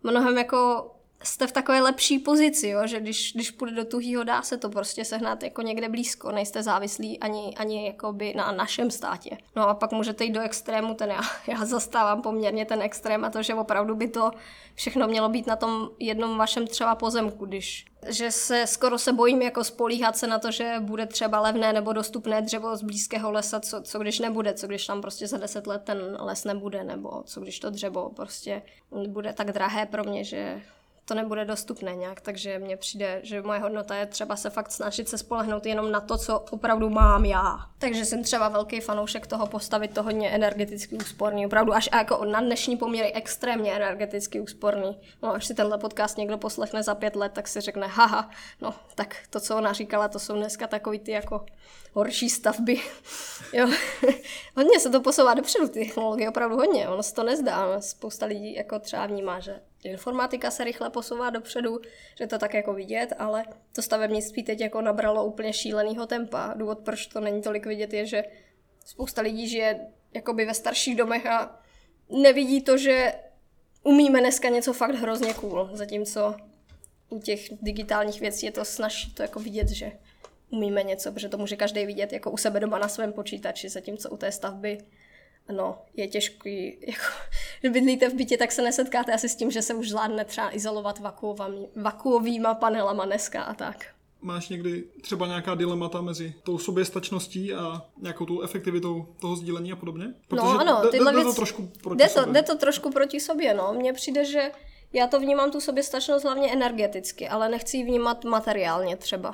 mnohem 0.03 0.37
jako 0.37 0.91
jste 1.25 1.47
v 1.47 1.51
takové 1.51 1.81
lepší 1.81 2.19
pozici, 2.19 2.67
jo? 2.67 2.87
že 2.87 2.99
když, 2.99 3.33
když 3.33 3.51
půjde 3.51 3.75
do 3.75 3.85
tuhýho, 3.85 4.23
dá 4.23 4.41
se 4.41 4.57
to 4.57 4.69
prostě 4.69 5.05
sehnat 5.05 5.43
jako 5.43 5.61
někde 5.61 5.89
blízko, 5.89 6.31
nejste 6.31 6.63
závislí 6.63 7.19
ani, 7.19 7.55
ani 7.57 7.85
jakoby 7.85 8.33
na 8.33 8.51
našem 8.51 8.91
státě. 8.91 9.37
No 9.55 9.69
a 9.69 9.73
pak 9.73 9.91
můžete 9.91 10.23
jít 10.23 10.31
do 10.31 10.41
extrému, 10.41 10.93
ten 10.93 11.09
já, 11.09 11.21
já 11.47 11.65
zastávám 11.65 12.21
poměrně 12.21 12.65
ten 12.65 12.81
extrém 12.81 13.25
a 13.25 13.29
to, 13.29 13.43
že 13.43 13.55
opravdu 13.55 13.95
by 13.95 14.07
to 14.07 14.31
všechno 14.75 15.07
mělo 15.07 15.29
být 15.29 15.47
na 15.47 15.55
tom 15.55 15.89
jednom 15.99 16.37
vašem 16.37 16.67
třeba 16.67 16.95
pozemku, 16.95 17.45
když 17.45 17.85
že 18.07 18.31
se 18.31 18.67
skoro 18.67 18.97
se 18.97 19.13
bojím 19.13 19.41
jako 19.41 19.63
spolíhat 19.63 20.17
se 20.17 20.27
na 20.27 20.39
to, 20.39 20.51
že 20.51 20.75
bude 20.79 21.05
třeba 21.05 21.39
levné 21.39 21.73
nebo 21.73 21.93
dostupné 21.93 22.41
dřevo 22.41 22.75
z 22.75 22.83
blízkého 22.83 23.31
lesa, 23.31 23.59
co, 23.59 23.81
co 23.81 23.99
když 23.99 24.19
nebude, 24.19 24.53
co 24.53 24.67
když 24.67 24.85
tam 24.85 25.01
prostě 25.01 25.27
za 25.27 25.37
deset 25.37 25.67
let 25.67 25.81
ten 25.85 26.17
les 26.19 26.43
nebude, 26.43 26.83
nebo 26.83 27.23
co 27.25 27.41
když 27.41 27.59
to 27.59 27.69
dřevo 27.69 28.09
prostě 28.09 28.61
bude 29.07 29.33
tak 29.33 29.51
drahé 29.51 29.85
pro 29.85 30.03
mě, 30.03 30.23
že 30.23 30.61
to 31.05 31.13
nebude 31.13 31.45
dostupné 31.45 31.95
nějak, 31.95 32.21
takže 32.21 32.59
mně 32.59 32.77
přijde, 32.77 33.19
že 33.23 33.41
moje 33.41 33.59
hodnota 33.59 33.95
je 33.95 34.05
třeba 34.05 34.35
se 34.35 34.49
fakt 34.49 34.71
snažit 34.71 35.09
se 35.09 35.17
spolehnout 35.17 35.65
jenom 35.65 35.91
na 35.91 36.01
to, 36.01 36.17
co 36.17 36.39
opravdu 36.39 36.89
mám 36.89 37.25
já. 37.25 37.59
Takže 37.77 38.05
jsem 38.05 38.23
třeba 38.23 38.49
velký 38.49 38.79
fanoušek 38.79 39.27
toho 39.27 39.47
postavit 39.47 39.93
to 39.93 40.03
hodně 40.03 40.29
energeticky 40.29 40.95
úsporný, 40.95 41.45
opravdu 41.45 41.73
až 41.73 41.89
jako 41.93 42.25
na 42.25 42.41
dnešní 42.41 42.77
poměry 42.77 43.13
extrémně 43.13 43.73
energeticky 43.73 44.41
úsporný. 44.41 44.97
No, 45.23 45.33
až 45.33 45.45
si 45.45 45.53
tenhle 45.53 45.77
podcast 45.77 46.17
někdo 46.17 46.37
poslechne 46.37 46.83
za 46.83 46.95
pět 46.95 47.15
let, 47.15 47.31
tak 47.31 47.47
si 47.47 47.61
řekne, 47.61 47.87
haha, 47.87 48.29
no, 48.61 48.73
tak 48.95 49.15
to, 49.29 49.39
co 49.39 49.57
ona 49.57 49.73
říkala, 49.73 50.07
to 50.07 50.19
jsou 50.19 50.35
dneska 50.35 50.67
takový 50.67 50.99
ty 50.99 51.11
jako 51.11 51.45
horší 51.95 52.29
stavby. 52.29 52.81
jo. 53.53 53.69
hodně 54.55 54.79
se 54.79 54.89
to 54.89 55.01
posouvá 55.01 55.33
dopředu, 55.33 55.67
ty 55.67 55.79
technologie 55.79 56.29
opravdu 56.29 56.55
hodně, 56.55 56.89
ono 56.89 57.03
se 57.03 57.13
to 57.13 57.23
nezdá. 57.23 57.81
Spousta 57.81 58.25
lidí 58.25 58.55
jako 58.55 58.79
třeba 58.79 59.05
vnímá, 59.05 59.39
že 59.39 59.61
informatika 59.83 60.51
se 60.51 60.63
rychle 60.63 60.89
posouvá 60.89 61.29
dopředu, 61.29 61.79
že 62.17 62.27
to 62.27 62.37
tak 62.37 62.53
jako 62.53 62.73
vidět, 62.73 63.13
ale 63.17 63.45
to 63.75 63.81
stavebnictví 63.81 64.43
teď 64.43 64.61
jako 64.61 64.81
nabralo 64.81 65.25
úplně 65.25 65.53
šílenýho 65.53 66.05
tempa. 66.05 66.53
Důvod, 66.55 66.79
proč 66.79 67.07
to 67.07 67.19
není 67.19 67.41
tolik 67.41 67.65
vidět, 67.65 67.93
je, 67.93 68.05
že 68.05 68.23
spousta 68.85 69.21
lidí 69.21 69.49
žije 69.49 69.87
jakoby 70.13 70.45
ve 70.45 70.53
starších 70.53 70.95
domech 70.95 71.25
a 71.25 71.59
nevidí 72.09 72.61
to, 72.61 72.77
že 72.77 73.13
umíme 73.83 74.19
dneska 74.19 74.49
něco 74.49 74.73
fakt 74.73 74.95
hrozně 74.95 75.33
cool, 75.33 75.69
zatímco 75.73 76.35
u 77.09 77.19
těch 77.19 77.39
digitálních 77.61 78.21
věcí 78.21 78.45
je 78.45 78.51
to 78.51 78.65
snaží 78.65 79.13
to 79.13 79.21
jako 79.21 79.39
vidět, 79.39 79.69
že 79.69 79.91
umíme 80.55 80.83
něco, 80.83 81.11
protože 81.11 81.29
to 81.29 81.37
může 81.37 81.55
každý 81.55 81.85
vidět 81.85 82.13
jako 82.13 82.31
u 82.31 82.37
sebe 82.37 82.59
doma 82.59 82.79
na 82.79 82.87
svém 82.87 83.13
počítači, 83.13 83.69
zatímco 83.69 84.09
u 84.09 84.17
té 84.17 84.31
stavby 84.31 84.77
no, 85.51 85.77
je 85.93 86.07
těžký, 86.07 86.77
jako, 86.87 87.03
že 87.63 87.69
bydlíte 87.69 88.09
v 88.09 88.13
bytě, 88.13 88.37
tak 88.37 88.51
se 88.51 88.61
nesetkáte 88.61 89.13
asi 89.13 89.29
s 89.29 89.35
tím, 89.35 89.51
že 89.51 89.61
se 89.61 89.73
už 89.73 89.89
zvládne 89.89 90.25
třeba 90.25 90.55
izolovat 90.55 91.01
vakuovýma 91.75 92.53
panelama 92.53 93.05
dneska 93.05 93.43
a 93.43 93.53
tak. 93.53 93.85
Máš 94.21 94.49
někdy 94.49 94.83
třeba 95.01 95.27
nějaká 95.27 95.55
dilemata 95.55 96.01
mezi 96.01 96.33
tou 96.43 96.57
soběstačností 96.57 97.53
a 97.53 97.81
nějakou 98.01 98.25
tou 98.25 98.41
efektivitou 98.41 99.15
toho 99.21 99.35
sdílení 99.35 99.71
a 99.71 99.75
podobně? 99.75 100.13
Protože 100.27 100.41
no 100.41 100.59
ano, 100.59 100.79
jde, 100.83 100.89
tyhle 100.89 101.11
jde, 101.11 101.15
věc, 101.15 101.27
to 101.27 101.33
trošku 101.33 101.71
proti 101.83 101.97
jde 101.97 102.09
to, 102.09 102.19
sobě. 102.19 102.33
Jde 102.33 102.43
to 102.43 102.57
trošku 102.57 102.91
proti 102.91 103.19
sobě, 103.19 103.53
no. 103.53 103.73
Mně 103.73 103.93
přijde, 103.93 104.25
že 104.25 104.51
já 104.93 105.07
to 105.07 105.19
vnímám 105.19 105.51
tu 105.51 105.61
soběstačnost 105.61 106.25
hlavně 106.25 106.53
energeticky, 106.53 107.29
ale 107.29 107.49
nechci 107.49 107.77
ji 107.77 107.83
vnímat 107.83 108.23
materiálně 108.23 108.97
třeba. 108.97 109.31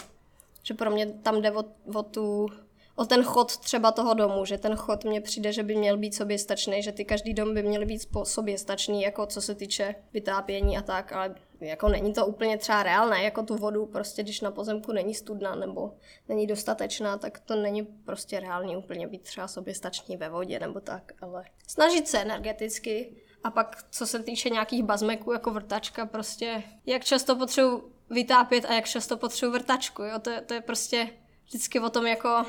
Že 0.63 0.73
pro 0.73 0.91
mě 0.91 1.05
tam 1.05 1.41
jde 1.41 1.51
o, 1.51 1.63
o 1.95 2.03
tu 2.03 2.47
o 2.95 3.05
ten 3.05 3.23
chod 3.23 3.57
třeba 3.57 3.91
toho 3.91 4.13
domu, 4.13 4.45
že 4.45 4.57
ten 4.57 4.75
chod 4.75 5.03
mně 5.03 5.21
přijde, 5.21 5.53
že 5.53 5.63
by 5.63 5.75
měl 5.75 5.97
být 5.97 6.15
soběstačný, 6.15 6.83
že 6.83 6.91
ty 6.91 7.05
každý 7.05 7.33
dom 7.33 7.53
by 7.53 7.63
měl 7.63 7.85
být 7.85 8.07
soběstačný, 8.23 9.01
jako 9.01 9.25
co 9.25 9.41
se 9.41 9.55
týče 9.55 9.95
vytápění 10.13 10.77
a 10.77 10.81
tak, 10.81 11.13
ale 11.13 11.35
jako 11.59 11.89
není 11.89 12.13
to 12.13 12.25
úplně 12.25 12.57
třeba 12.57 12.83
reálné, 12.83 13.23
jako 13.23 13.43
tu 13.43 13.55
vodu, 13.55 13.85
prostě 13.85 14.23
když 14.23 14.41
na 14.41 14.51
pozemku 14.51 14.91
není 14.91 15.13
studna 15.13 15.55
nebo 15.55 15.93
není 16.29 16.47
dostatečná, 16.47 17.17
tak 17.17 17.39
to 17.39 17.55
není 17.55 17.83
prostě 17.83 18.39
reálně 18.39 18.77
úplně 18.77 19.07
být 19.07 19.21
třeba 19.21 19.47
soběstačný 19.47 20.17
ve 20.17 20.29
vodě 20.29 20.59
nebo 20.59 20.79
tak, 20.79 21.11
ale 21.21 21.43
snažit 21.67 22.07
se 22.07 22.21
energeticky. 22.21 23.15
A 23.43 23.51
pak 23.51 23.85
co 23.91 24.07
se 24.07 24.23
týče 24.23 24.49
nějakých 24.49 24.83
bazmeků 24.83 25.31
jako 25.31 25.51
vrtačka, 25.51 26.05
prostě 26.05 26.63
jak 26.85 27.03
často 27.03 27.35
potřebuji 27.35 27.91
vytápět 28.11 28.65
a 28.65 28.73
jak 28.73 28.85
často 28.85 29.17
potřebuji 29.17 29.51
vrtačku, 29.51 30.03
jo, 30.03 30.19
to, 30.19 30.29
je, 30.29 30.41
to 30.41 30.53
je 30.53 30.61
prostě 30.61 31.09
vždycky 31.45 31.79
o 31.79 31.89
tom 31.89 32.07
jako 32.07 32.45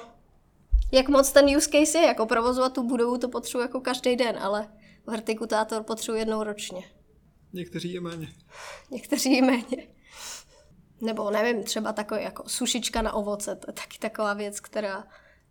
jak 0.93 1.09
moc 1.09 1.33
ten 1.33 1.57
use 1.57 1.71
case 1.71 1.99
je, 1.99 2.07
jako 2.07 2.27
provozovat 2.27 2.73
tu 2.73 2.83
budovu, 2.83 3.19
to 3.19 3.29
potřebuji 3.29 3.63
jako 3.63 3.81
každý 3.81 4.17
den, 4.17 4.39
ale 4.39 4.69
vertikutátor 5.07 5.83
potřebuji 5.83 6.19
jednou 6.19 6.43
ročně. 6.43 6.85
Někteří 7.53 7.93
je 7.93 8.01
méně. 8.01 8.29
Někteří 8.91 9.33
je 9.33 9.43
méně. 9.43 9.89
Nebo 11.01 11.31
nevím, 11.31 11.65
třeba 11.65 11.93
takový 11.93 12.23
jako 12.23 12.49
sušička 12.49 13.03
na 13.03 13.13
ovoce, 13.13 13.57
to 13.57 13.71
je 13.71 13.73
taky 13.73 13.99
taková 13.99 14.35
věc, 14.35 14.61
která 14.61 15.05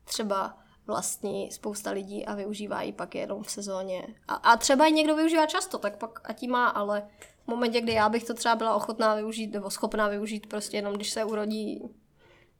třeba 0.03 0.57
vlastní 0.87 1.51
spousta 1.51 1.91
lidí 1.91 2.25
a 2.25 2.35
využívá 2.35 2.81
ji 2.81 2.93
pak 2.93 3.15
jenom 3.15 3.43
v 3.43 3.51
sezóně. 3.51 4.07
A, 4.27 4.33
a 4.33 4.57
třeba 4.57 4.85
i 4.85 4.91
někdo 4.91 5.15
využívá 5.15 5.45
často, 5.45 5.77
tak 5.77 5.97
pak 5.97 6.29
a 6.29 6.33
tím 6.33 6.51
má, 6.51 6.67
ale 6.67 7.07
v 7.43 7.47
momentě, 7.47 7.81
kdy 7.81 7.93
já 7.93 8.09
bych 8.09 8.23
to 8.23 8.33
třeba 8.33 8.55
byla 8.55 8.75
ochotná 8.75 9.15
využít 9.15 9.53
nebo 9.53 9.69
schopná 9.69 10.07
využít 10.07 10.47
prostě 10.47 10.77
jenom, 10.77 10.93
když 10.93 11.09
se 11.09 11.23
urodí 11.23 11.81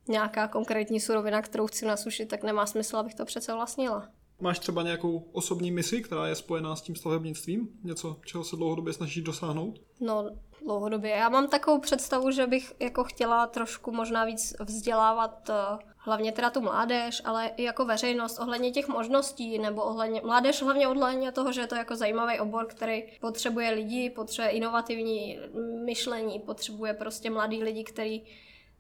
nějaká 0.08 0.48
konkrétní 0.48 1.00
surovina, 1.00 1.42
kterou 1.42 1.68
chci 1.68 1.86
nasušit, 1.86 2.26
tak 2.26 2.44
nemá 2.44 2.66
smysl, 2.66 2.98
abych 2.98 3.16
to 3.16 3.26
přece 3.26 3.54
vlastnila. 3.54 4.10
Máš 4.42 4.60
třeba 4.60 4.84
nějakou 4.84 5.30
osobní 5.32 5.72
misi, 5.72 6.02
která 6.02 6.28
je 6.28 6.36
spojená 6.36 6.76
s 6.76 6.82
tím 6.82 6.96
stavebnictvím? 6.96 7.70
Něco, 7.84 8.18
čeho 8.26 8.44
se 8.44 8.56
dlouhodobě 8.56 8.94
snažíš 8.94 9.24
dosáhnout? 9.24 9.80
No, 10.00 10.30
dlouhodobě. 10.64 11.12
Já 11.12 11.30
mám 11.30 11.48
takovou 11.48 11.80
představu, 11.80 12.32
že 12.32 12.48
bych 12.48 12.74
jako 12.80 13.04
chtěla 13.04 13.48
trošku 13.48 13.92
možná 13.92 14.26
víc 14.26 14.54
vzdělávat 14.60 15.50
eh, 15.50 15.91
hlavně 16.04 16.32
teda 16.32 16.50
tu 16.50 16.62
mládež, 16.62 17.22
ale 17.26 17.52
i 17.58 17.64
jako 17.64 17.86
veřejnost 17.86 18.40
ohledně 18.40 18.72
těch 18.72 18.88
možností, 18.88 19.60
nebo 19.60 19.84
ohledně, 19.84 20.22
mládež 20.24 20.62
hlavně 20.62 20.88
ohledně 20.88 21.32
toho, 21.32 21.52
že 21.52 21.62
je 21.62 21.68
to 21.68 21.76
jako 21.76 21.96
zajímavý 21.96 22.40
obor, 22.40 22.68
který 22.68 23.04
potřebuje 23.22 23.72
lidi, 23.72 24.10
potřebuje 24.10 24.52
inovativní 24.52 25.40
myšlení, 25.86 26.40
potřebuje 26.40 26.94
prostě 26.94 27.30
mladý 27.30 27.64
lidi, 27.64 27.84
který 27.84 28.24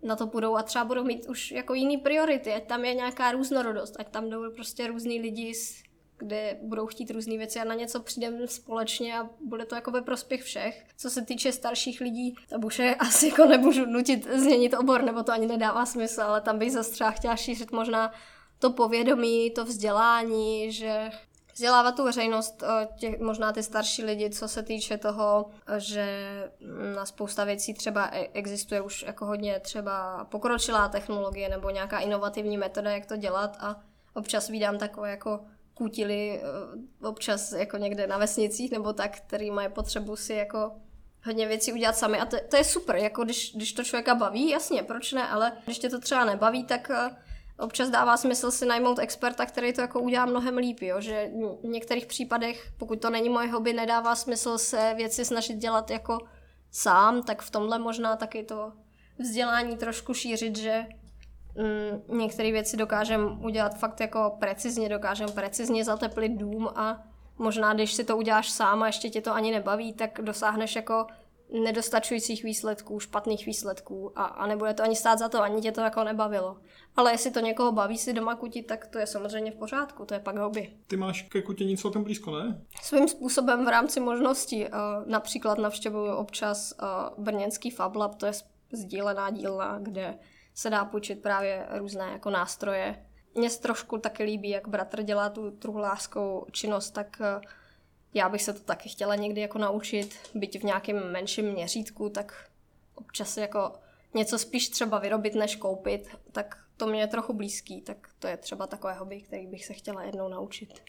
na 0.04 0.16
to 0.16 0.26
budou 0.26 0.56
a 0.56 0.64
třeba 0.64 0.86
budou 0.86 1.04
mít 1.04 1.26
už 1.30 1.52
jako 1.52 1.74
jiný 1.74 1.98
priority, 1.98 2.54
ať 2.54 2.68
tam 2.68 2.86
je 2.86 2.94
nějaká 2.94 3.32
různorodost, 3.32 3.96
ať 4.00 4.10
tam 4.10 4.30
jdou 4.30 4.52
prostě 4.52 4.88
různý 4.88 5.22
lidi, 5.22 5.54
kde 6.22 6.58
budou 6.62 6.88
chtít 6.88 7.12
různé 7.12 7.38
věci 7.38 7.60
a 7.60 7.64
na 7.64 7.76
něco 7.76 8.00
přijdeme 8.00 8.48
společně 8.48 9.20
a 9.20 9.30
bude 9.46 9.66
to 9.66 9.76
jako 9.76 9.92
ve 9.92 10.02
prospěch 10.02 10.44
všech. 10.44 10.86
Co 10.98 11.10
se 11.10 11.22
týče 11.22 11.52
starších 11.52 12.02
lidí, 12.02 12.36
to 12.50 12.56
už 12.66 12.80
je 12.80 12.96
asi 13.00 13.28
jako 13.28 13.46
nemůžu 13.46 13.86
nutit 13.86 14.28
změnit 14.36 14.74
obor, 14.74 15.04
nebo 15.04 15.24
to 15.24 15.32
ani 15.32 15.48
nedává 15.48 15.86
smysl, 15.86 16.22
ale 16.22 16.42
tam 16.42 16.60
bych 16.60 16.72
zase 16.72 16.92
třeba 16.92 17.12
chtěla 17.12 17.36
šířit 17.36 17.72
možná 17.72 18.12
to 18.60 18.72
povědomí, 18.72 19.52
to 19.52 19.66
vzdělání, 19.66 20.72
že 20.72 21.10
vzdělávat 21.54 21.96
tu 21.96 22.04
veřejnost, 22.04 22.64
těch, 22.98 23.20
možná 23.20 23.52
ty 23.52 23.64
starší 23.64 24.04
lidi, 24.04 24.30
co 24.30 24.48
se 24.48 24.64
týče 24.64 24.98
toho, 24.98 25.50
že 25.78 26.06
na 26.96 27.06
spousta 27.06 27.44
věcí 27.44 27.74
třeba 27.74 28.10
e, 28.12 28.28
existuje 28.34 28.82
už 28.82 29.04
jako 29.04 29.26
hodně 29.26 29.60
třeba 29.60 30.26
pokročilá 30.26 30.88
technologie 30.88 31.50
nebo 31.50 31.70
nějaká 31.70 32.00
inovativní 32.00 32.58
metoda, 32.58 32.92
jak 32.92 33.06
to 33.06 33.18
dělat 33.18 33.58
a 33.60 33.80
občas 34.14 34.48
vídám 34.48 34.78
takové 34.78 35.10
jako 35.10 35.40
kutily 35.74 36.42
eh, 36.42 37.08
občas 37.08 37.52
jako 37.52 37.78
někde 37.78 38.08
na 38.08 38.18
vesnicích 38.18 38.72
nebo 38.72 38.94
tak, 38.94 39.18
který 39.20 39.52
mají 39.52 39.70
potřebu 39.70 40.16
si 40.16 40.34
jako 40.34 40.72
hodně 41.26 41.48
věcí 41.48 41.74
udělat 41.74 41.98
sami 41.98 42.20
a 42.20 42.26
to, 42.26 42.38
to 42.50 42.58
je 42.58 42.64
super, 42.64 42.96
jako 42.96 43.24
když, 43.24 43.56
když 43.56 43.74
to 43.74 43.84
člověka 43.84 44.16
baví, 44.16 44.50
jasně, 44.50 44.84
proč 44.84 45.14
ne, 45.14 45.28
ale 45.28 45.52
když 45.66 45.80
tě 45.80 45.90
to 45.90 46.00
třeba 46.00 46.26
nebaví, 46.26 46.64
tak 46.64 46.90
eh, 46.90 47.10
občas 47.60 47.90
dává 47.90 48.18
smysl 48.18 48.52
si 48.52 48.66
najmout 48.66 49.00
experta, 49.00 49.46
který 49.46 49.74
to 49.74 49.82
jako 49.82 50.00
udělá 50.00 50.26
mnohem 50.26 50.58
líp, 50.58 50.82
jo? 50.82 51.02
že 51.02 51.30
v 51.64 51.68
některých 51.68 52.06
případech, 52.06 52.72
pokud 52.78 53.02
to 53.02 53.10
není 53.10 53.30
moje 53.30 53.48
hobby, 53.48 53.74
nedává 53.74 54.16
smysl 54.16 54.58
se 54.58 54.94
věci 54.98 55.26
snažit 55.26 55.58
dělat 55.58 55.90
jako 55.90 56.18
sám, 56.72 57.24
tak 57.24 57.42
v 57.42 57.52
tomhle 57.52 57.80
možná 57.80 58.16
taky 58.16 58.44
to 58.44 58.72
vzdělání 59.20 59.78
trošku 59.78 60.14
šířit, 60.14 60.58
že 60.58 60.86
mm, 61.56 62.20
některé 62.20 62.52
věci 62.52 62.78
dokážeme 62.78 63.26
udělat 63.26 63.78
fakt 63.78 64.00
jako 64.00 64.38
precizně, 64.40 64.90
dokážeme 64.90 65.32
precizně 65.32 65.86
zateplit 65.86 66.32
dům 66.32 66.70
a 66.76 67.04
možná 67.38 67.74
když 67.74 67.94
si 67.94 68.04
to 68.04 68.18
uděláš 68.18 68.50
sám 68.50 68.84
a 68.84 68.88
ještě 68.88 69.10
tě 69.10 69.22
to 69.22 69.34
ani 69.34 69.52
nebaví, 69.52 69.94
tak 69.94 70.20
dosáhneš 70.22 70.76
jako 70.76 71.08
nedostačujících 71.64 72.44
výsledků, 72.44 73.00
špatných 73.00 73.46
výsledků 73.46 74.12
a, 74.16 74.24
a 74.24 74.48
nebude 74.48 74.74
to 74.74 74.84
ani 74.84 74.96
stát 74.96 75.20
za 75.20 75.30
to, 75.30 75.42
ani 75.42 75.62
tě 75.62 75.72
to 75.72 75.82
jako 75.82 76.04
nebavilo. 76.04 76.58
Ale 76.96 77.12
jestli 77.12 77.32
to 77.32 77.40
někoho 77.40 77.72
baví 77.72 77.98
si 77.98 78.14
doma 78.14 78.36
kutit, 78.36 78.68
tak 78.68 78.88
to 78.88 79.00
je 79.00 79.08
samozřejmě 79.08 79.52
v 79.52 79.56
pořádku, 79.56 80.06
to 80.06 80.14
je 80.14 80.20
pak 80.20 80.38
hobby. 80.38 80.74
Ty 80.88 80.98
máš 80.98 81.22
ke 81.22 81.42
kutění 81.42 81.78
celkem 81.78 82.04
blízko, 82.04 82.32
ne? 82.32 82.62
Svým 82.82 83.08
způsobem 83.08 83.66
v 83.66 83.68
rámci 83.68 84.00
možností. 84.00 84.66
Například 85.06 85.58
navštěvuju 85.58 86.12
občas 86.16 86.74
brněnský 87.18 87.70
Fab 87.70 87.96
Lab, 87.96 88.16
to 88.16 88.26
je 88.26 88.32
sdílená 88.72 89.30
dílna, 89.30 89.80
kde 89.82 90.20
se 90.54 90.70
dá 90.70 90.86
půjčit 90.86 91.22
právě 91.22 91.66
různé 91.72 92.10
jako 92.12 92.30
nástroje. 92.30 93.06
Mně 93.36 93.50
se 93.50 93.62
trošku 93.62 93.98
taky 93.98 94.24
líbí, 94.24 94.50
jak 94.50 94.68
bratr 94.68 95.04
dělá 95.04 95.30
tu 95.30 95.52
truhlářskou 95.52 96.48
činnost, 96.52 96.92
tak 96.92 97.22
Já 98.14 98.30
bych 98.30 98.42
se 98.44 98.54
to 98.54 98.60
taky 98.60 98.90
chtěla 98.90 99.16
někdy 99.16 99.42
jako 99.42 99.58
naučit, 99.58 100.16
byť 100.36 100.60
v 100.60 100.64
nějakém 100.64 101.12
menším 101.12 101.46
měřítku, 101.52 102.10
tak 102.10 102.50
občas 102.96 103.38
jako 103.38 103.74
něco 104.14 104.40
spíš 104.40 104.70
třeba 104.70 105.00
vyrobit, 105.00 105.36
než 105.36 105.56
koupit, 105.56 106.08
tak 106.32 106.64
to 106.78 106.88
mě 106.88 107.02
je 107.02 107.08
trochu 107.08 107.34
blízký, 107.34 107.82
tak 107.82 108.10
to 108.20 108.28
je 108.28 108.38
třeba 108.38 108.68
takové 108.68 108.94
hobby, 108.94 109.22
který 109.22 109.48
bych 109.48 109.66
se 109.66 109.74
chtěla 109.74 110.04
jednou 110.04 110.30
naučit. 110.30 110.84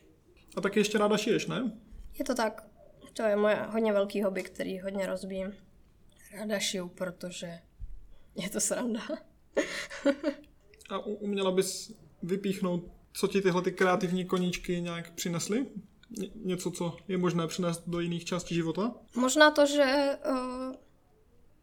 A 0.56 0.60
taky 0.60 0.80
ještě 0.80 0.98
ráda 0.98 1.16
šiješ, 1.16 1.46
ne? 1.46 1.72
Je 2.18 2.24
to 2.24 2.34
tak. 2.34 2.66
To 3.12 3.22
je 3.22 3.36
moje 3.36 3.54
hodně 3.54 3.92
velký 3.92 4.22
hobby, 4.22 4.42
který 4.42 4.80
hodně 4.80 5.06
rozbím. 5.06 5.54
Ráda 6.34 6.58
šiju, 6.58 6.88
protože 6.88 7.60
je 8.34 8.50
to 8.50 8.60
sranda. 8.60 9.00
A 10.90 10.98
uměla 10.98 11.50
bys 11.50 11.92
vypíchnout, 12.22 12.84
co 13.12 13.28
ti 13.28 13.40
tyhle 13.40 13.62
ty 13.62 13.72
kreativní 13.72 14.24
koníčky 14.24 14.80
nějak 14.80 15.10
přinesly? 15.10 15.66
Něco, 16.34 16.70
co 16.70 16.96
je 17.08 17.18
možné 17.18 17.46
přinést 17.46 17.82
do 17.86 18.00
jiných 18.00 18.24
částí 18.24 18.54
života? 18.54 18.94
Možná 19.14 19.50
to, 19.50 19.66
že 19.66 20.18
uh, 20.30 20.74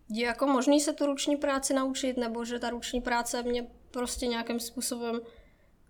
je 0.10 0.26
jako 0.26 0.48
možný 0.48 0.80
se 0.80 0.94
tu 0.94 1.06
ruční 1.06 1.38
práci 1.38 1.74
naučit, 1.74 2.18
nebo 2.18 2.45
že 2.45 2.60
ta 2.60 2.70
ruční 2.70 3.02
práce 3.02 3.44
mě 3.44 3.68
prostě 3.91 4.28
nějakým 4.28 4.60
způsobem 4.60 5.22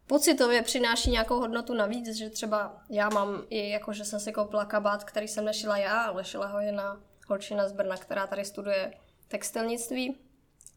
pocitově 0.08 0.62
přináší 0.62 1.12
nějakou 1.12 1.40
hodnotu 1.40 1.74
navíc, 1.74 2.16
že 2.16 2.30
třeba 2.30 2.84
já 2.90 3.10
mám 3.10 3.44
i 3.50 3.70
jako, 3.70 3.94
že 3.94 4.06
jsem 4.06 4.20
si 4.20 4.32
koupila 4.32 4.66
kabát, 4.66 5.04
který 5.04 5.28
jsem 5.28 5.46
nešila 5.46 5.78
já, 5.78 6.02
ale 6.02 6.24
šila 6.24 6.48
ho 6.48 6.60
jedna 6.60 7.02
holčina 7.28 7.68
z 7.68 7.72
Brna, 7.72 7.98
která 7.98 8.28
tady 8.28 8.46
studuje 8.46 8.94
textilnictví, 9.28 10.18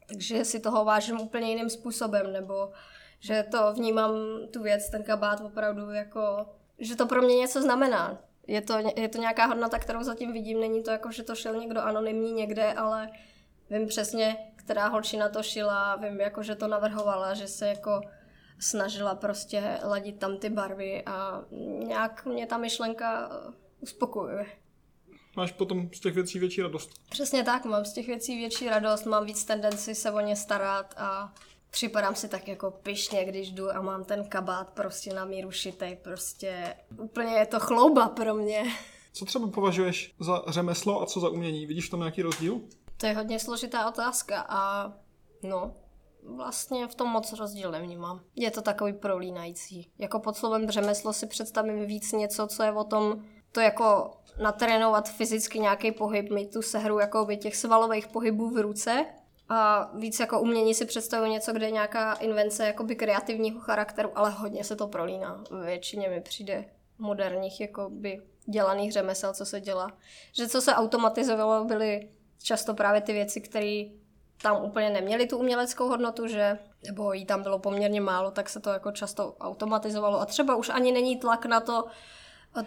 takže 0.06 0.44
si 0.44 0.60
toho 0.60 0.84
vážím 0.84 1.20
úplně 1.20 1.48
jiným 1.48 1.70
způsobem, 1.70 2.32
nebo 2.32 2.72
že 3.20 3.44
to 3.50 3.72
vnímám 3.72 4.12
tu 4.52 4.62
věc, 4.62 4.90
ten 4.90 5.02
kabát 5.02 5.40
opravdu 5.40 5.90
jako, 5.90 6.46
že 6.78 6.96
to 6.96 7.06
pro 7.06 7.22
mě 7.22 7.36
něco 7.36 7.62
znamená. 7.62 8.18
Je 8.46 8.60
to, 8.60 8.74
je 8.96 9.08
to 9.08 9.18
nějaká 9.18 9.46
hodnota, 9.46 9.78
kterou 9.78 10.02
zatím 10.02 10.32
vidím, 10.32 10.60
není 10.60 10.82
to 10.82 10.90
jako, 10.90 11.12
že 11.12 11.22
to 11.22 11.34
šel 11.34 11.56
někdo 11.56 11.80
anonymní 11.80 12.32
někde, 12.32 12.72
ale 12.72 13.10
vím 13.70 13.86
přesně, 13.86 14.36
která 14.56 14.88
holčina 14.88 15.28
to 15.28 15.42
šila, 15.42 15.96
vím 15.96 16.20
jako, 16.20 16.42
že 16.42 16.54
to 16.54 16.68
navrhovala, 16.68 17.34
že 17.34 17.48
se 17.48 17.68
jako 17.68 18.00
snažila 18.58 19.14
prostě 19.14 19.78
ladit 19.84 20.18
tam 20.18 20.36
ty 20.36 20.50
barvy 20.50 21.02
a 21.06 21.44
nějak 21.78 22.24
mě 22.24 22.46
ta 22.46 22.58
myšlenka 22.58 23.30
uspokojuje. 23.80 24.46
Máš 25.36 25.52
potom 25.52 25.88
z 25.92 26.00
těch 26.00 26.14
věcí 26.14 26.38
větší 26.38 26.62
radost. 26.62 26.90
Přesně 27.10 27.44
tak, 27.44 27.64
mám 27.64 27.84
z 27.84 27.92
těch 27.92 28.06
věcí 28.06 28.36
větší 28.36 28.68
radost, 28.68 29.04
mám 29.04 29.26
víc 29.26 29.44
tendenci 29.44 29.94
se 29.94 30.10
o 30.10 30.20
ně 30.20 30.36
starat 30.36 30.94
a 30.96 31.32
připadám 31.70 32.14
si 32.14 32.28
tak 32.28 32.48
jako 32.48 32.70
pyšně, 32.70 33.24
když 33.24 33.50
jdu 33.50 33.70
a 33.70 33.80
mám 33.80 34.04
ten 34.04 34.28
kabát 34.28 34.70
prostě 34.70 35.14
na 35.14 35.24
míru 35.24 35.50
šitej, 35.50 35.96
prostě 35.96 36.76
úplně 36.98 37.32
je 37.32 37.46
to 37.46 37.60
chlouba 37.60 38.08
pro 38.08 38.34
mě. 38.34 38.64
Co 39.12 39.24
třeba 39.24 39.48
považuješ 39.48 40.14
za 40.20 40.42
řemeslo 40.48 41.02
a 41.02 41.06
co 41.06 41.20
za 41.20 41.28
umění? 41.28 41.66
Vidíš 41.66 41.88
tam 41.88 42.00
nějaký 42.00 42.22
rozdíl? 42.22 42.60
To 42.96 43.06
je 43.06 43.14
hodně 43.14 43.38
složitá 43.38 43.88
otázka 43.88 44.46
a 44.48 44.92
no, 45.42 45.74
vlastně 46.36 46.88
v 46.88 46.94
tom 46.94 47.08
moc 47.08 47.32
rozdíl 47.32 47.70
nevnímám. 47.70 48.20
Je 48.36 48.50
to 48.50 48.62
takový 48.62 48.92
prolínající. 48.92 49.90
Jako 49.98 50.20
pod 50.20 50.36
slovem 50.36 50.70
řemeslo 50.70 51.12
si 51.12 51.26
představím 51.26 51.86
víc 51.86 52.12
něco, 52.12 52.46
co 52.46 52.62
je 52.62 52.72
o 52.72 52.84
tom, 52.84 53.24
to 53.52 53.60
jako 53.60 54.10
natrénovat 54.42 55.08
fyzicky 55.08 55.58
nějaký 55.58 55.92
pohyb, 55.92 56.30
mít 56.30 56.52
tu 56.52 56.62
sehru 56.62 56.98
jako 56.98 57.24
by 57.24 57.36
těch 57.36 57.56
svalových 57.56 58.08
pohybů 58.08 58.50
v 58.50 58.60
ruce 58.60 59.06
a 59.48 59.90
víc 59.94 60.20
jako 60.20 60.40
umění 60.40 60.74
si 60.74 60.84
představuji 60.84 61.30
něco, 61.30 61.52
kde 61.52 61.66
je 61.66 61.70
nějaká 61.70 62.12
invence 62.14 62.66
jakoby 62.66 62.96
kreativního 62.96 63.60
charakteru, 63.60 64.10
ale 64.14 64.30
hodně 64.30 64.64
se 64.64 64.76
to 64.76 64.86
prolíná. 64.86 65.44
Většině 65.64 66.08
mi 66.08 66.20
přijde 66.20 66.64
moderních 66.98 67.60
jakoby 67.60 68.22
dělaných 68.46 68.92
řemesel, 68.92 69.34
co 69.34 69.44
se 69.44 69.60
dělá. 69.60 69.92
Že 70.32 70.48
co 70.48 70.60
se 70.60 70.74
automatizovalo, 70.74 71.64
byly 71.64 72.08
často 72.42 72.74
právě 72.74 73.00
ty 73.00 73.12
věci, 73.12 73.40
které 73.40 73.84
tam 74.42 74.64
úplně 74.64 74.90
neměly 74.90 75.26
tu 75.26 75.38
uměleckou 75.38 75.88
hodnotu, 75.88 76.26
že 76.26 76.58
nebo 76.86 77.12
jí 77.12 77.26
tam 77.26 77.42
bylo 77.42 77.58
poměrně 77.58 78.00
málo, 78.00 78.30
tak 78.30 78.48
se 78.48 78.60
to 78.60 78.70
jako 78.70 78.92
často 78.92 79.36
automatizovalo 79.40 80.20
a 80.20 80.26
třeba 80.26 80.56
už 80.56 80.68
ani 80.68 80.92
není 80.92 81.16
tlak 81.16 81.46
na 81.46 81.60
to, 81.60 81.84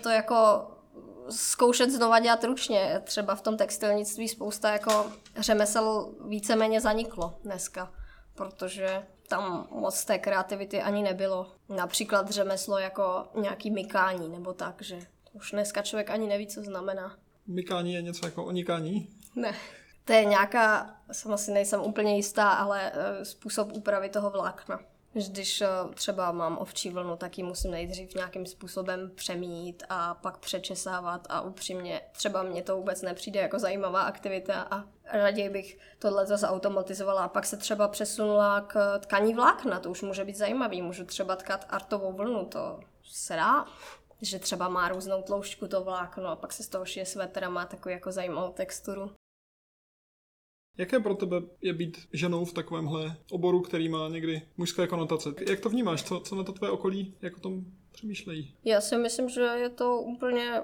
to 0.01 0.09
jako 0.09 0.67
zkoušet 1.29 1.91
znova 1.91 2.19
dělat 2.19 2.43
ručně. 2.43 3.01
Třeba 3.03 3.35
v 3.35 3.41
tom 3.41 3.57
textilnictví 3.57 4.27
spousta 4.27 4.71
jako 4.71 5.11
řemesel 5.37 6.13
víceméně 6.27 6.81
zaniklo 6.81 7.39
dneska, 7.43 7.91
protože 8.33 9.05
tam 9.27 9.67
moc 9.71 10.05
té 10.05 10.19
kreativity 10.19 10.81
ani 10.81 11.03
nebylo. 11.03 11.51
Například 11.69 12.29
řemeslo 12.29 12.77
jako 12.77 13.27
nějaký 13.41 13.71
mykání 13.71 14.29
nebo 14.29 14.53
tak, 14.53 14.81
že 14.81 14.99
už 15.33 15.51
dneska 15.51 15.81
člověk 15.81 16.09
ani 16.09 16.27
neví, 16.27 16.47
co 16.47 16.63
znamená. 16.63 17.17
Mykání 17.47 17.93
je 17.93 18.01
něco 18.01 18.25
jako 18.25 18.45
onikání? 18.45 19.09
Ne. 19.35 19.53
To 20.05 20.13
je 20.13 20.25
nějaká, 20.25 20.95
jsem 21.11 21.33
asi 21.33 21.51
nejsem 21.51 21.81
úplně 21.81 22.15
jistá, 22.15 22.49
ale 22.49 22.91
eh, 22.93 23.25
způsob 23.25 23.71
úpravy 23.73 24.09
toho 24.09 24.29
vlákna. 24.29 24.79
Když 25.23 25.61
eh, 25.61 25.67
třeba 25.93 26.31
mám 26.31 26.57
ovčí 26.57 26.89
vlnu, 26.89 27.17
tak 27.17 27.37
ji 27.37 27.43
musím 27.43 27.71
nejdřív 27.71 28.15
nějakým 28.15 28.45
způsobem 28.45 29.11
přemít 29.15 29.83
a 29.89 30.13
pak 30.13 30.37
přečesávat 30.37 31.27
a 31.29 31.41
upřímně 31.41 32.01
třeba 32.11 32.43
mně 32.43 32.63
to 32.63 32.77
vůbec 32.77 33.01
nepřijde 33.01 33.39
jako 33.39 33.59
zajímavá 33.59 34.01
aktivita 34.01 34.67
a 34.71 34.83
raději 35.13 35.49
bych 35.49 35.77
tohle 35.99 36.25
zautomatizovala 36.25 37.23
a 37.23 37.27
pak 37.27 37.45
se 37.45 37.57
třeba 37.57 37.87
přesunula 37.87 38.61
k 38.61 38.99
tkaní 38.99 39.33
vlákna, 39.33 39.79
to 39.79 39.89
už 39.89 40.01
může 40.01 40.25
být 40.25 40.37
zajímavý, 40.37 40.81
můžu 40.81 41.05
třeba 41.05 41.35
tkat 41.35 41.65
artovou 41.69 42.13
vlnu, 42.13 42.45
to 42.45 42.79
se 43.03 43.35
dá 43.35 43.65
že 44.21 44.39
třeba 44.39 44.69
má 44.69 44.89
různou 44.89 45.21
tloušťku 45.21 45.67
to 45.67 45.83
vlákno 45.83 46.29
a 46.29 46.35
pak 46.35 46.53
se 46.53 46.63
z 46.63 46.67
toho 46.67 46.85
šije 46.85 47.05
svetr 47.05 47.43
a 47.43 47.49
má 47.49 47.65
takovou 47.65 47.93
jako 47.93 48.11
zajímavou 48.11 48.53
texturu. 48.53 49.11
Jaké 50.77 50.99
pro 50.99 51.15
tebe 51.15 51.41
je 51.61 51.73
být 51.73 51.97
ženou 52.13 52.45
v 52.45 52.53
takovémhle 52.53 53.15
oboru, 53.31 53.61
který 53.61 53.89
má 53.89 54.09
někdy 54.09 54.41
mužské 54.57 54.87
konotace? 54.87 55.29
Jak 55.49 55.59
to 55.59 55.69
vnímáš? 55.69 56.03
Co, 56.03 56.19
co 56.19 56.35
na 56.35 56.43
to 56.43 56.51
tvé 56.51 56.69
okolí, 56.69 57.13
jak 57.21 57.37
o 57.37 57.39
tom 57.39 57.65
přemýšlejí? 57.91 58.53
Já 58.63 58.81
si 58.81 58.97
myslím, 58.97 59.29
že 59.29 59.41
je 59.41 59.69
to 59.69 60.01
úplně 60.01 60.61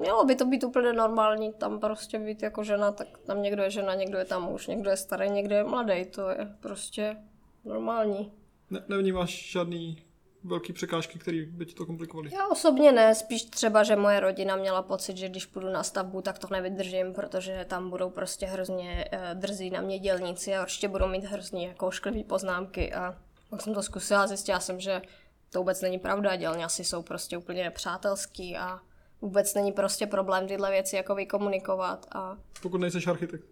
mělo 0.00 0.24
by 0.24 0.36
to 0.36 0.44
být 0.44 0.64
úplně 0.64 0.92
normální, 0.92 1.52
tam 1.52 1.80
prostě 1.80 2.18
být 2.18 2.42
jako 2.42 2.64
žena, 2.64 2.92
tak 2.92 3.18
tam 3.18 3.42
někdo 3.42 3.62
je 3.62 3.70
žena, 3.70 3.94
někdo 3.94 4.18
je 4.18 4.24
tam 4.24 4.42
muž, 4.42 4.66
někdo 4.66 4.90
je 4.90 4.96
starý, 4.96 5.30
někdo 5.30 5.54
je 5.54 5.64
mladý, 5.64 6.04
to 6.04 6.28
je 6.28 6.56
prostě 6.60 7.16
normální. 7.64 8.32
Ne, 8.70 8.84
nevnímáš 8.88 9.50
žádný 9.52 10.02
velké 10.44 10.72
překážky, 10.72 11.18
které 11.18 11.46
by 11.46 11.66
ti 11.66 11.74
to 11.74 11.86
komplikovaly? 11.86 12.30
Já 12.34 12.46
osobně 12.46 12.92
ne, 12.92 13.14
spíš 13.14 13.44
třeba, 13.44 13.82
že 13.82 13.96
moje 13.96 14.20
rodina 14.20 14.56
měla 14.56 14.82
pocit, 14.82 15.16
že 15.16 15.28
když 15.28 15.46
půjdu 15.46 15.68
na 15.68 15.82
stavbu, 15.82 16.22
tak 16.22 16.38
to 16.38 16.48
nevydržím, 16.50 17.12
protože 17.12 17.66
tam 17.68 17.90
budou 17.90 18.10
prostě 18.10 18.46
hrozně 18.46 19.04
uh, 19.12 19.40
drzí 19.40 19.70
na 19.70 19.80
mě 19.80 19.98
dělníci 19.98 20.56
a 20.56 20.62
určitě 20.62 20.88
budou 20.88 21.08
mít 21.08 21.24
hrozně 21.24 21.68
jako 21.68 21.86
ošklivý 21.86 22.24
poznámky 22.24 22.92
a 22.92 23.18
pak 23.50 23.60
jsem 23.60 23.74
to 23.74 23.82
zkusila, 23.82 24.26
zjistila 24.26 24.60
jsem, 24.60 24.80
že 24.80 25.02
to 25.50 25.58
vůbec 25.58 25.80
není 25.80 25.98
pravda, 25.98 26.36
dělňasi 26.36 26.84
jsou 26.84 27.02
prostě 27.02 27.38
úplně 27.38 27.70
přátelský 27.70 28.56
a 28.56 28.80
vůbec 29.20 29.54
není 29.54 29.72
prostě 29.72 30.06
problém 30.06 30.48
tyhle 30.48 30.70
věci 30.70 30.96
jako 30.96 31.14
vykomunikovat. 31.14 32.06
A... 32.12 32.36
Pokud 32.62 32.78
nejseš 32.78 33.06
architekt. 33.06 33.51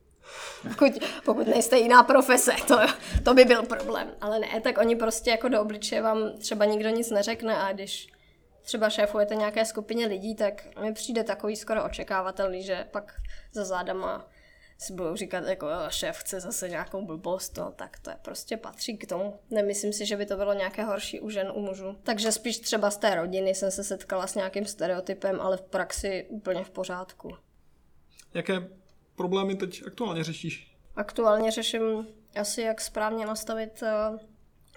Pokud, 0.63 0.93
pokud 1.25 1.47
nejste 1.47 1.79
jiná 1.79 2.03
profese, 2.03 2.53
to, 2.69 2.79
to 3.25 3.35
by 3.35 3.45
byl 3.45 3.63
problém. 3.63 4.11
Ale 4.21 4.39
ne, 4.39 4.61
tak 4.61 4.79
oni 4.79 4.97
prostě 4.97 5.31
jako 5.31 5.49
do 5.49 5.63
obličeje 5.63 6.03
vám 6.03 6.39
třeba 6.39 6.65
nikdo 6.65 6.89
nic 6.89 7.11
neřekne 7.11 7.57
a 7.57 7.73
když 7.73 8.09
třeba 8.63 8.91
šéfujete 8.91 9.35
nějaké 9.35 9.65
skupině 9.65 10.07
lidí, 10.07 10.35
tak 10.35 10.79
mi 10.81 10.93
přijde 10.93 11.25
takový 11.25 11.57
skoro 11.57 11.85
očekávatelný, 11.85 12.63
že 12.63 12.87
pak 12.91 13.15
za 13.53 13.65
zádama 13.65 14.29
si 14.79 14.93
budou 14.93 15.17
říkat, 15.17 15.45
jako 15.47 15.67
šéf 15.89 16.19
chce 16.19 16.41
zase 16.41 16.69
nějakou 16.69 17.07
blbost, 17.07 17.57
no, 17.57 17.73
tak 17.77 17.99
to 17.99 18.11
je 18.11 18.17
prostě 18.23 18.57
patří 18.57 18.99
k 18.99 19.07
tomu. 19.07 19.41
Nemyslím 19.51 19.93
si, 19.93 20.07
že 20.07 20.17
by 20.17 20.27
to 20.27 20.37
bylo 20.37 20.53
nějaké 20.53 20.85
horší 20.85 21.21
u 21.21 21.31
žen, 21.31 21.53
u 21.55 21.61
mužů. 21.61 21.97
Takže 22.03 22.33
spíš 22.33 22.59
třeba 22.59 22.91
z 22.91 22.97
té 22.97 23.15
rodiny 23.15 23.55
jsem 23.55 23.71
se 23.71 23.85
setkala 23.85 24.27
s 24.27 24.35
nějakým 24.35 24.67
stereotypem, 24.67 25.41
ale 25.41 25.57
v 25.57 25.63
praxi 25.63 26.27
úplně 26.29 26.65
v 26.65 26.71
pořádku. 26.71 27.37
Jaké 28.35 28.69
problémy 29.21 29.55
teď 29.55 29.83
aktuálně 29.87 30.25
řešíš? 30.25 30.77
Aktuálně 30.97 31.51
řeším 31.51 32.07
asi, 32.41 32.63
jak 32.63 32.81
správně 32.81 33.27
nastavit 33.27 33.83
uh, 33.83 34.19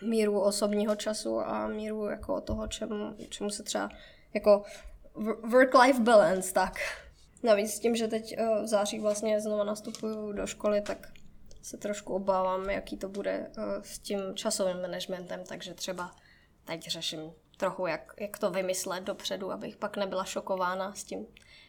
míru 0.10 0.42
osobního 0.42 0.96
času 0.96 1.40
a 1.40 1.68
míru 1.68 2.06
jako 2.06 2.42
toho, 2.42 2.68
čemu, 2.68 3.16
čemu 3.30 3.50
se 3.50 3.64
třeba 3.64 3.90
jako 4.34 4.64
work-life 5.50 6.04
balance, 6.04 6.54
tak. 6.54 6.74
Navíc 7.44 7.80
tím, 7.80 7.96
že 7.96 8.08
teď 8.08 8.36
uh, 8.40 8.64
v 8.64 8.68
září 8.68 9.00
vlastně 9.00 9.42
znova 9.42 9.64
nastupuju 9.64 10.32
do 10.32 10.48
školy, 10.48 10.82
tak 10.82 11.08
se 11.62 11.78
trošku 11.78 12.14
obávám, 12.14 12.70
jaký 12.70 12.98
to 12.98 13.10
bude 13.10 13.52
uh, 13.58 13.64
s 13.82 14.00
tím 14.00 14.20
časovým 14.34 14.82
managementem, 14.82 15.44
takže 15.48 15.74
třeba 15.74 16.12
teď 16.66 16.88
řeším 16.88 17.32
trochu, 17.58 17.88
jak, 17.88 18.14
jak 18.20 18.38
to 18.38 18.52
vymyslet 18.52 19.04
dopředu, 19.04 19.52
abych 19.52 19.78
pak 19.78 19.98
nebyla 19.98 20.24
šokována 20.24 20.94
s 20.94 21.04
tím 21.04 21.26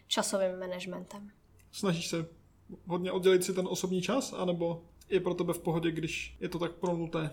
časovým 0.09 0.59
managementem. 0.59 1.31
Snažíš 1.73 2.09
se 2.09 2.44
hodně 2.87 3.13
oddělit 3.13 3.45
si 3.45 3.55
ten 3.55 3.69
osobní 3.69 4.03
čas, 4.03 4.33
anebo 4.33 4.83
je 5.09 5.21
pro 5.21 5.35
tebe 5.35 5.53
v 5.53 5.59
pohodě, 5.59 5.91
když 5.91 6.37
je 6.41 6.49
to 6.49 6.59
tak 6.59 6.73
prolnuté? 6.73 7.31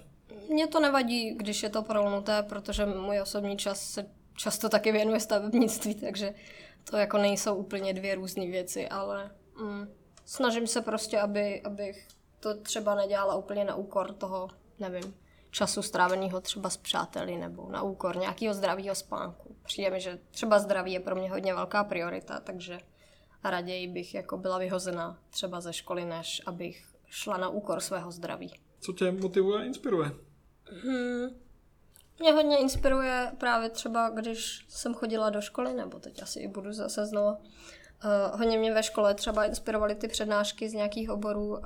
Mně 0.49 0.67
to 0.67 0.79
nevadí, 0.79 1.31
když 1.31 1.63
je 1.63 1.69
to 1.69 1.81
prolnuté, 1.81 2.43
protože 2.43 2.85
můj 2.85 3.21
osobní 3.21 3.57
čas 3.57 3.89
se 3.89 4.05
často 4.35 4.69
taky 4.69 4.91
věnuje 4.91 5.19
stavebnictví, 5.19 5.95
takže 5.95 6.33
to 6.89 6.97
jako 6.97 7.17
nejsou 7.17 7.55
úplně 7.55 7.93
dvě 7.93 8.15
různé 8.15 8.45
věci, 8.45 8.89
ale 8.89 9.31
mm, 9.61 9.87
snažím 10.25 10.67
se 10.67 10.81
prostě, 10.81 11.19
aby, 11.19 11.61
abych 11.61 12.07
to 12.39 12.57
třeba 12.57 12.95
nedělala 12.95 13.35
úplně 13.35 13.65
na 13.65 13.75
úkor 13.75 14.13
toho, 14.13 14.49
nevím, 14.79 15.15
času 15.51 15.81
stráveného 15.81 16.41
třeba 16.41 16.69
s 16.69 16.77
přáteli 16.77 17.37
nebo 17.37 17.69
na 17.69 17.81
úkor 17.81 18.17
nějakého 18.17 18.53
zdravého 18.53 18.95
spánku. 18.95 19.55
Přijde 19.63 19.89
mi, 19.89 20.01
že 20.01 20.19
třeba 20.31 20.59
zdraví 20.59 20.93
je 20.93 20.99
pro 20.99 21.15
mě 21.15 21.29
hodně 21.31 21.53
velká 21.53 21.83
priorita, 21.83 22.39
takže 22.39 22.79
raději 23.43 23.87
bych 23.87 24.13
jako 24.13 24.37
byla 24.37 24.57
vyhozená 24.57 25.19
třeba 25.29 25.61
ze 25.61 25.73
školy, 25.73 26.05
než 26.05 26.41
abych 26.45 26.85
šla 27.05 27.37
na 27.37 27.49
úkor 27.49 27.79
svého 27.79 28.11
zdraví. 28.11 28.59
Co 28.79 28.93
tě 28.93 29.11
motivuje 29.11 29.59
a 29.59 29.63
inspiruje? 29.63 30.11
Hmm. 30.83 31.29
Mě 32.19 32.33
hodně 32.33 32.57
inspiruje 32.57 33.31
právě 33.37 33.69
třeba, 33.69 34.09
když 34.09 34.65
jsem 34.69 34.93
chodila 34.93 35.29
do 35.29 35.41
školy, 35.41 35.73
nebo 35.73 35.99
teď 35.99 36.21
asi 36.21 36.39
i 36.39 36.47
budu 36.47 36.73
zase 36.73 37.05
znovu. 37.05 37.29
Uh, 37.29 38.39
hodně 38.39 38.57
mě 38.57 38.73
ve 38.73 38.83
škole 38.83 39.13
třeba 39.13 39.45
inspirovaly 39.45 39.95
ty 39.95 40.07
přednášky 40.07 40.69
z 40.69 40.73
nějakých 40.73 41.09
oborů, 41.09 41.49
uh, 41.49 41.59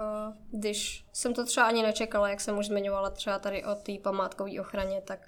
když 0.51 1.05
jsem 1.13 1.33
to 1.33 1.45
třeba 1.45 1.65
ani 1.65 1.83
nečekala, 1.83 2.29
jak 2.29 2.41
jsem 2.41 2.57
už 2.57 2.67
zmiňovala 2.67 3.09
třeba 3.09 3.39
tady 3.39 3.65
o 3.65 3.75
té 3.75 3.93
památkové 4.01 4.59
ochraně, 4.59 5.01
tak 5.01 5.19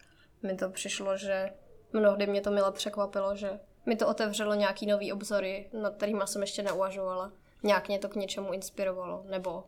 mi 0.44 0.56
to 0.56 0.69
přišlo, 0.69 1.18
že 1.18 1.49
mnohdy 1.94 2.28
mě 2.28 2.41
to 2.41 2.52
mile 2.52 2.72
překvapilo, 2.72 3.36
že 3.36 3.60
mi 3.88 3.95
to 3.95 4.07
otevřelo 4.07 4.53
nějaký 4.53 4.85
nový 4.85 5.14
obzory, 5.14 5.69
nad 5.81 5.95
kterými 5.95 6.22
jsem 6.26 6.41
ještě 6.41 6.64
neuvažovala. 6.64 7.31
Nějak 7.64 7.88
mě 7.88 7.99
to 7.99 8.09
k 8.09 8.15
něčemu 8.15 8.53
inspirovalo, 8.53 9.23
nebo 9.30 9.64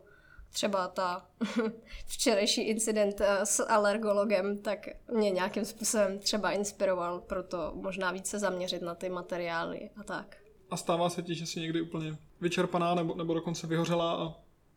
třeba 0.52 0.88
ta 0.88 1.26
včerejší 2.06 2.62
incident 2.62 3.20
eh, 3.20 3.46
s 3.46 3.64
alergologem, 3.64 4.58
tak 4.58 4.88
mě 5.12 5.30
nějakým 5.30 5.64
způsobem 5.64 6.18
třeba 6.18 6.50
inspiroval, 6.50 7.20
proto 7.20 7.72
možná 7.74 8.12
více 8.12 8.38
zaměřit 8.38 8.82
na 8.82 8.94
ty 8.94 9.08
materiály 9.08 9.90
a 9.96 10.04
tak. 10.04 10.36
A 10.70 10.76
stává 10.76 11.10
se 11.10 11.22
ti, 11.22 11.34
že 11.34 11.46
jsi 11.46 11.60
někdy 11.60 11.80
úplně 11.80 12.16
vyčerpaná 12.40 12.94
nebo, 12.94 13.14
nebo 13.14 13.34
dokonce 13.34 13.66
vyhořela 13.66 14.12
a 14.12 14.34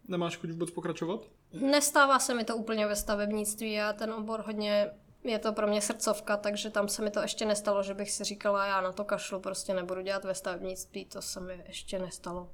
nemáš 0.07 0.37
chuť 0.37 0.49
vůbec 0.49 0.71
pokračovat? 0.71 1.21
Nestává 1.53 2.19
se 2.19 2.33
mi 2.33 2.43
to 2.43 2.57
úplně 2.57 2.87
ve 2.87 2.95
stavebnictví 2.95 3.81
a 3.81 3.93
ten 3.93 4.13
obor 4.13 4.43
hodně 4.45 4.91
je 5.23 5.39
to 5.39 5.53
pro 5.53 5.67
mě 5.67 5.81
srdcovka, 5.81 6.37
takže 6.37 6.69
tam 6.69 6.87
se 6.87 7.01
mi 7.01 7.11
to 7.11 7.21
ještě 7.21 7.45
nestalo, 7.45 7.83
že 7.83 7.93
bych 7.93 8.11
si 8.11 8.23
říkala, 8.23 8.65
já 8.65 8.81
na 8.81 8.91
to 8.91 9.03
kašlu, 9.03 9.39
prostě 9.39 9.73
nebudu 9.73 10.01
dělat 10.01 10.25
ve 10.25 10.35
stavebnictví, 10.35 11.05
to 11.05 11.21
se 11.21 11.39
mi 11.39 11.63
ještě 11.67 11.99
nestalo 11.99 12.49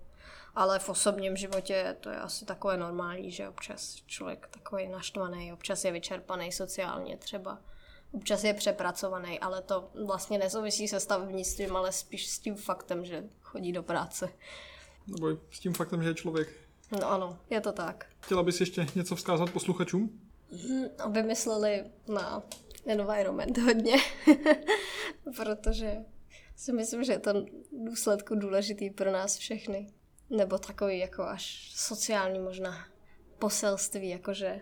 ale 0.56 0.80
v 0.80 0.90
osobním 0.90 1.38
životě 1.38 1.96
to 2.00 2.10
je 2.10 2.18
asi 2.18 2.46
takové 2.46 2.78
normální, 2.78 3.32
že 3.32 3.50
občas 3.50 3.96
člověk 4.06 4.48
takový 4.52 4.88
naštvaný, 4.88 5.54
občas 5.54 5.86
je 5.86 5.91
vyčerpaný 5.91 6.52
sociálně 6.52 7.18
třeba, 7.18 7.60
občas 8.12 8.44
je 8.44 8.54
přepracovaný, 8.54 9.40
ale 9.40 9.62
to 9.62 9.90
vlastně 10.06 10.38
nesouvisí 10.38 10.88
se 10.88 11.00
stavebnictvím, 11.00 11.76
ale 11.76 11.91
spíš 11.91 12.30
s 12.30 12.40
tím 12.40 12.56
faktem, 12.56 13.06
že 13.06 13.24
chodí 13.41 13.72
do 13.72 13.84
práce. 13.84 14.30
Nebo 15.08 15.28
s 15.52 15.60
tím 15.60 15.74
faktem, 15.74 16.04
že 16.04 16.10
je 16.10 16.16
člověk. 16.16 16.54
No 16.91 17.12
ano, 17.12 17.40
je 17.50 17.62
to 17.62 17.72
tak. 17.72 18.06
Chtěla 18.20 18.44
bys 18.44 18.60
ještě 18.60 18.88
něco 18.96 19.16
vzkázat 19.16 19.50
posluchačům? 19.50 20.28
Hmm, 20.52 20.86
aby 20.98 21.24
mysleli 21.24 21.86
na 22.08 22.44
environment 22.86 23.58
hodně, 23.58 23.96
protože 25.36 25.98
si 26.56 26.74
myslím, 26.74 27.04
že 27.04 27.14
je 27.14 27.20
to 27.20 27.46
důsledku 27.72 28.36
důležitý 28.36 28.90
pro 28.90 29.12
nás 29.12 29.38
všechny 29.38 29.88
nebo 30.30 30.58
takový 30.58 31.00
jako 31.00 31.24
až 31.24 31.72
sociální 31.76 32.40
možná 32.40 32.86
poselství, 33.40 34.10
jakože 34.10 34.62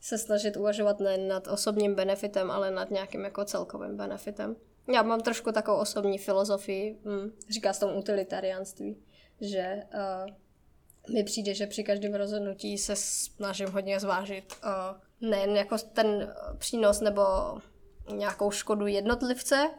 se 0.00 0.18
snažit 0.18 0.56
uvažovat 0.56 1.00
ne 1.00 1.18
nad 1.18 1.48
osobním 1.48 1.94
benefitem, 1.94 2.50
ale 2.50 2.70
nad 2.70 2.90
nějakým 2.90 3.24
jako 3.24 3.44
celkovým 3.44 3.96
benefitem. 3.96 4.56
Já 4.94 5.02
mám 5.02 5.20
trošku 5.20 5.52
takovou 5.52 5.78
osobní 5.78 6.18
filozofii, 6.18 6.98
hm, 7.04 7.32
říká 7.50 7.72
se 7.72 7.80
tomu 7.80 7.98
utilitariánství, 7.98 8.96
že 9.40 9.82
uh, 9.94 11.14
mi 11.14 11.24
přijde, 11.24 11.54
že 11.54 11.66
při 11.66 11.84
každém 11.84 12.14
rozhodnutí 12.14 12.78
se 12.78 12.96
snažím 12.96 13.68
hodně 13.68 14.00
zvážit 14.00 14.54
uh, 14.64 15.00
nejen 15.20 15.56
jako 15.56 15.78
ten 15.78 16.34
přínos 16.58 17.00
nebo 17.00 17.22
nějakou 18.14 18.50
škodu 18.50 18.86
jednotlivce, 18.86 19.70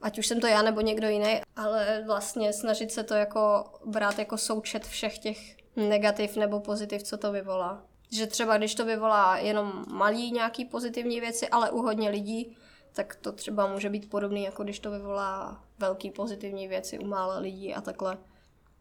ať 0.00 0.18
už 0.18 0.26
jsem 0.26 0.40
to 0.40 0.46
já 0.46 0.62
nebo 0.62 0.80
někdo 0.80 1.08
jiný, 1.08 1.40
ale 1.56 2.02
vlastně 2.06 2.52
snažit 2.52 2.92
se 2.92 3.04
to 3.04 3.14
jako 3.14 3.64
brát 3.84 4.18
jako 4.18 4.38
součet 4.38 4.86
všech 4.86 5.18
těch 5.18 5.56
negativ 5.76 6.36
nebo 6.36 6.60
pozitiv, 6.60 7.02
co 7.02 7.16
to 7.16 7.32
vyvolá. 7.32 7.84
Že 8.10 8.26
třeba 8.26 8.58
když 8.58 8.74
to 8.74 8.84
vyvolá 8.84 9.36
jenom 9.36 9.84
malý 9.88 10.32
nějaký 10.32 10.64
pozitivní 10.64 11.20
věci, 11.20 11.48
ale 11.48 11.70
u 11.70 11.82
hodně 11.82 12.10
lidí, 12.10 12.56
tak 12.92 13.16
to 13.16 13.32
třeba 13.32 13.66
může 13.66 13.90
být 13.90 14.10
podobný, 14.10 14.44
jako 14.44 14.64
když 14.64 14.78
to 14.78 14.90
vyvolá 14.90 15.64
velký 15.78 16.10
pozitivní 16.10 16.68
věci 16.68 16.98
u 16.98 17.06
mála 17.06 17.38
lidí 17.38 17.74
a 17.74 17.80
takhle. 17.80 18.18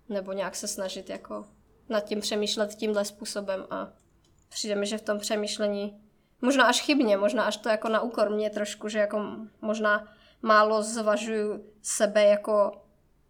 Nebo 0.10 0.34
nějak 0.34 0.56
se 0.56 0.68
snažit 0.68 1.10
jako 1.10 1.46
nad 1.90 2.00
tím 2.00 2.22
přemýšlet 2.22 2.76
tímhle 2.76 3.06
způsobem 3.06 3.66
a 3.70 3.94
přijde 4.50 4.76
mi, 4.76 4.86
že 4.86 4.98
v 4.98 5.02
tom 5.02 5.20
přemýšlení 5.20 6.05
možná 6.46 6.66
až 6.66 6.82
chybně, 6.82 7.18
možná 7.18 7.44
až 7.44 7.58
to 7.58 7.70
jako 7.70 7.90
na 7.90 8.02
úkor 8.02 8.30
mě 8.30 8.50
trošku, 8.50 8.90
že 8.90 9.00
jako 9.00 9.26
možná 9.62 10.08
málo 10.42 10.84
zvažuju 10.84 11.66
sebe 11.82 12.24
jako 12.24 12.72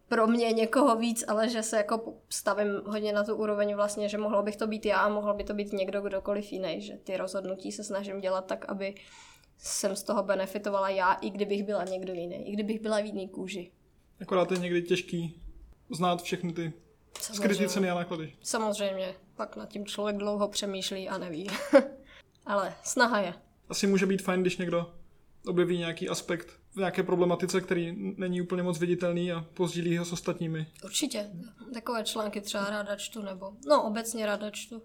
pro 0.08 0.28
mě 0.28 0.52
někoho 0.52 0.96
víc, 0.96 1.24
ale 1.28 1.50
že 1.50 1.64
se 1.64 1.78
jako 1.78 2.14
stavím 2.30 2.82
hodně 2.86 3.14
na 3.14 3.24
tu 3.24 3.36
úroveň 3.36 3.76
vlastně, 3.76 4.10
že 4.10 4.18
mohlo 4.18 4.44
bych 4.44 4.56
to 4.56 4.68
být 4.68 4.86
já 4.86 4.98
a 4.98 5.10
mohlo 5.10 5.34
by 5.34 5.44
to 5.44 5.54
být 5.54 5.74
někdo 5.74 6.02
kdokoliv 6.02 6.52
jiný, 6.52 6.82
že 6.82 6.94
ty 6.94 7.18
rozhodnutí 7.18 7.72
se 7.72 7.84
snažím 7.84 8.22
dělat 8.22 8.46
tak, 8.46 8.66
aby 8.70 8.96
jsem 9.58 9.96
z 9.96 10.04
toho 10.04 10.24
benefitovala 10.24 10.90
já, 10.90 11.14
i 11.14 11.30
kdybych 11.30 11.64
byla 11.64 11.84
někdo 11.84 12.14
jiný, 12.14 12.50
i 12.50 12.52
kdybych 12.52 12.80
byla 12.80 13.00
v 13.00 13.06
jiný 13.06 13.30
kůži. 13.30 13.72
Akorát 14.22 14.52
je 14.52 14.58
někdy 14.58 14.82
těžký 14.82 15.42
znát 15.90 16.22
všechny 16.22 16.54
ty 16.54 16.74
skryté 17.20 17.70
ceny 17.70 17.90
a 17.90 17.96
náklady. 17.96 18.34
Samozřejmě, 18.44 19.14
pak 19.36 19.56
nad 19.56 19.70
tím 19.70 19.86
člověk 19.86 20.18
dlouho 20.18 20.48
přemýšlí 20.48 21.10
a 21.10 21.18
neví. 21.18 21.48
Ale 22.46 22.76
snaha 22.84 23.20
je. 23.20 23.34
Asi 23.70 23.88
může 23.88 24.06
být 24.06 24.22
fajn, 24.22 24.42
když 24.42 24.58
někdo 24.58 24.94
objeví 25.48 25.78
nějaký 25.78 26.10
aspekt 26.10 26.48
v 26.72 26.78
nějaké 26.78 27.04
problematice, 27.04 27.62
který 27.62 27.96
není 28.18 28.42
úplně 28.42 28.64
moc 28.64 28.80
viditelný 28.80 29.32
a 29.32 29.46
pozdílí 29.54 29.98
ho 29.98 30.06
s 30.06 30.12
ostatními. 30.12 30.68
Určitě. 30.84 31.30
Takové 31.74 32.04
články 32.04 32.42
třeba 32.42 32.70
ráda 32.70 32.96
čtu, 32.96 33.22
nebo 33.22 33.54
no 33.68 33.84
obecně 33.84 34.26
ráda 34.26 34.50
čtu 34.50 34.82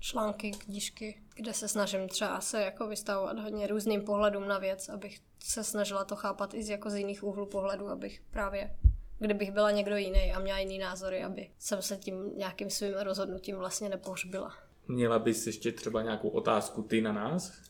články, 0.00 0.50
knížky, 0.50 1.22
kde 1.34 1.52
se 1.52 1.68
snažím 1.68 2.08
třeba 2.08 2.40
se 2.40 2.62
jako 2.62 2.86
vystavovat 2.86 3.38
hodně 3.38 3.66
různým 3.66 4.02
pohledům 4.02 4.48
na 4.48 4.58
věc, 4.58 4.88
abych 4.88 5.20
se 5.38 5.64
snažila 5.64 6.04
to 6.04 6.16
chápat 6.16 6.54
i 6.54 6.62
z, 6.62 6.68
jako 6.68 6.90
z 6.90 6.96
jiných 6.96 7.24
úhlů 7.24 7.46
pohledu, 7.46 7.88
abych 7.88 8.22
právě, 8.30 8.76
kdybych 9.18 9.52
byla 9.52 9.70
někdo 9.70 9.96
jiný 9.96 10.32
a 10.32 10.40
měla 10.40 10.58
jiný 10.58 10.78
názory, 10.78 11.24
aby 11.24 11.50
jsem 11.58 11.82
se 11.82 11.96
tím 11.96 12.36
nějakým 12.36 12.70
svým 12.70 12.94
rozhodnutím 12.94 13.56
vlastně 13.56 13.88
nepohřbila. 13.88 14.67
Měla 14.88 15.18
bys 15.18 15.46
ještě 15.46 15.72
třeba 15.72 16.02
nějakou 16.02 16.28
otázku 16.28 16.82
ty 16.82 17.00
na 17.00 17.12
nás? 17.12 17.62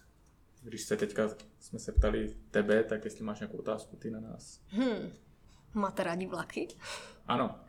Když 0.62 0.82
se 0.82 0.96
teďka 0.96 1.28
jsme 1.60 1.78
se 1.78 1.92
ptali 1.92 2.36
tebe, 2.50 2.84
tak 2.84 3.04
jestli 3.04 3.24
máš 3.24 3.40
nějakou 3.40 3.58
otázku 3.58 3.96
ty 3.96 4.10
na 4.10 4.20
nás. 4.20 4.60
Hmm. 4.66 5.12
Máte 5.74 6.02
rádi 6.02 6.26
vlaky? 6.26 6.68
Ano. 7.26 7.60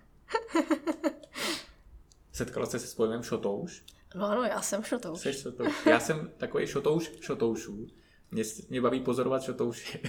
Setkala 2.31 2.65
jste 2.65 2.79
se 2.79 2.87
s 2.87 2.95
pojmem 2.95 3.23
šotouš? 3.23 3.83
No 4.15 4.25
ano, 4.25 4.43
já 4.43 4.61
jsem 4.61 4.83
šotouš. 4.83 5.19
Jsi 5.19 5.33
šotouš. 5.33 5.85
Já 5.85 5.99
jsem 5.99 6.31
takový 6.37 6.67
šotouš 6.67 7.11
šotoušů. 7.21 7.87
Mě, 8.31 8.43
mě 8.69 8.81
baví 8.81 8.99
pozorovat 8.99 9.43
šotouše. 9.43 9.99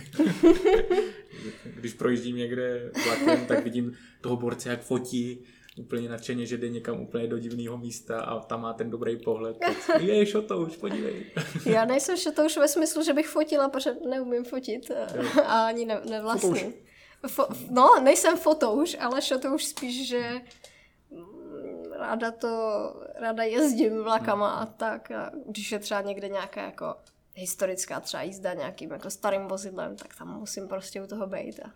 Když 1.64 1.94
projíždím 1.94 2.36
někde 2.36 2.92
vlakem, 3.04 3.46
tak 3.46 3.64
vidím 3.64 3.96
toho 4.20 4.36
borce, 4.36 4.68
jak 4.68 4.82
fotí, 4.82 5.44
úplně 5.78 6.08
nadšeně, 6.08 6.46
že 6.46 6.58
jde 6.58 6.68
někam 6.68 7.00
úplně 7.00 7.26
do 7.26 7.38
divného 7.38 7.78
místa 7.78 8.20
a 8.20 8.40
tam 8.40 8.60
má 8.60 8.72
ten 8.72 8.90
dobrý 8.90 9.16
pohled. 9.16 9.56
Je 10.00 10.26
šotouš, 10.26 10.76
podívej. 10.76 11.26
Já 11.66 11.84
nejsem 11.84 12.16
šotouš 12.16 12.56
ve 12.56 12.68
smyslu, 12.68 13.02
že 13.02 13.12
bych 13.12 13.28
fotila, 13.28 13.68
protože 13.68 13.94
neumím 14.08 14.44
fotit 14.44 14.90
a 15.46 15.66
ani 15.66 15.84
ne, 15.84 16.00
nevlastním. 16.10 16.74
Fo- 17.26 17.56
no, 17.70 18.00
nejsem 18.02 18.36
fotouš, 18.36 18.96
ale 19.00 19.22
šotouš 19.22 19.64
spíš, 19.64 20.08
že 20.08 20.40
mm, 21.10 21.92
ráda 21.92 22.30
to, 22.30 22.48
ráda 23.14 23.42
jezdím 23.42 24.02
vlakama 24.02 24.50
a 24.50 24.66
tak. 24.66 25.10
A 25.10 25.30
když 25.46 25.72
je 25.72 25.78
třeba 25.78 26.00
někde 26.00 26.28
nějaká 26.28 26.62
jako 26.62 26.94
historická 27.34 28.00
třeba 28.00 28.22
jízda 28.22 28.54
nějakým 28.54 28.90
jako 28.90 29.10
starým 29.10 29.48
vozidlem, 29.48 29.96
tak 29.96 30.16
tam 30.18 30.38
musím 30.38 30.68
prostě 30.68 31.02
u 31.02 31.06
toho 31.06 31.26
být. 31.26 31.60
A, 31.60 31.72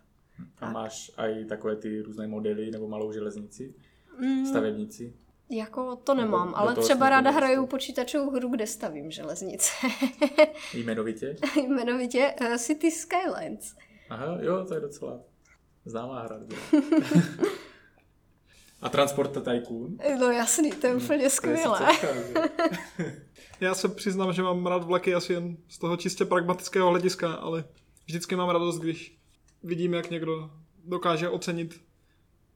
a 0.61 0.71
máš 0.71 1.11
i 1.19 1.45
takové 1.45 1.77
ty 1.77 2.03
různé 2.03 2.27
modely 2.27 2.71
nebo 2.71 2.89
malou 2.89 3.13
železnici? 3.13 3.75
Mm. 4.21 4.47
Stavebnici? 4.47 5.15
Jako 5.51 5.97
to 5.97 6.15
nemám, 6.15 6.47
Nebo 6.47 6.59
ale 6.59 6.75
třeba 6.77 7.11
ráda 7.11 7.31
hraju 7.31 7.67
počítačovou 7.67 8.31
hru, 8.31 8.49
kde 8.49 8.67
stavím 8.67 9.11
železnice. 9.11 9.71
Jmenovitě? 10.75 11.37
Jmenovitě 11.67 12.35
uh, 12.41 12.57
City 12.57 12.91
Skylines. 12.91 13.75
Aha, 14.11 14.39
jo, 14.41 14.65
to 14.69 14.75
je 14.75 14.81
docela 14.81 15.21
známá 15.85 16.23
hra. 16.23 16.41
A 18.81 18.89
Transport 18.89 19.33
Tycoon? 19.33 19.97
No 20.19 20.31
jasný, 20.31 20.71
to 20.71 20.87
je 20.87 20.93
hmm, 20.93 21.05
úplně 21.05 21.31
skvělé. 21.31 21.89
Já 23.61 23.75
se 23.75 23.89
přiznám, 23.89 24.33
že 24.33 24.43
mám 24.43 24.67
rád 24.67 24.85
vlaky 24.85 25.15
asi 25.15 25.33
jen 25.33 25.57
z 25.69 25.79
toho 25.79 25.97
čistě 25.97 26.25
pragmatického 26.25 26.91
hlediska, 26.91 27.33
ale 27.33 27.65
vždycky 28.07 28.37
mám 28.37 28.49
radost, 28.49 28.79
když 28.79 29.19
vidím, 29.65 29.95
jak 29.95 30.11
někdo 30.11 30.51
dokáže 30.85 31.29
ocenit 31.29 31.81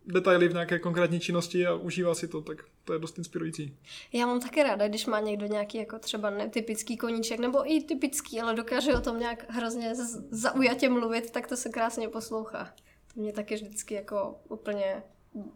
detaily 0.07 0.49
v 0.49 0.53
nějaké 0.53 0.79
konkrétní 0.79 1.21
činnosti 1.21 1.67
a 1.67 1.75
užívá 1.75 2.15
si 2.15 2.29
to, 2.29 2.41
tak 2.41 2.65
to 2.85 2.93
je 2.93 2.99
dost 2.99 3.19
inspirující. 3.19 3.77
Já 4.13 4.27
mám 4.27 4.41
také 4.41 4.63
ráda, 4.63 4.89
když 4.89 5.07
má 5.07 5.21
někdo 5.21 5.47
nějaký 5.47 5.79
jako 5.79 5.99
třeba 5.99 6.31
netypický 6.31 6.97
koníček, 6.97 7.41
nebo 7.41 7.73
i 7.73 7.81
typický, 7.81 8.41
ale 8.41 8.55
dokáže 8.55 8.95
o 8.95 9.01
tom 9.01 9.19
nějak 9.19 9.51
hrozně 9.51 9.95
zaujatě 10.31 10.89
mluvit, 10.89 11.31
tak 11.31 11.47
to 11.47 11.57
se 11.57 11.69
krásně 11.69 12.09
poslouchá. 12.09 12.75
To 13.15 13.21
mě 13.21 13.33
taky 13.33 13.55
vždycky 13.55 13.95
jako 13.95 14.41
úplně 14.49 15.03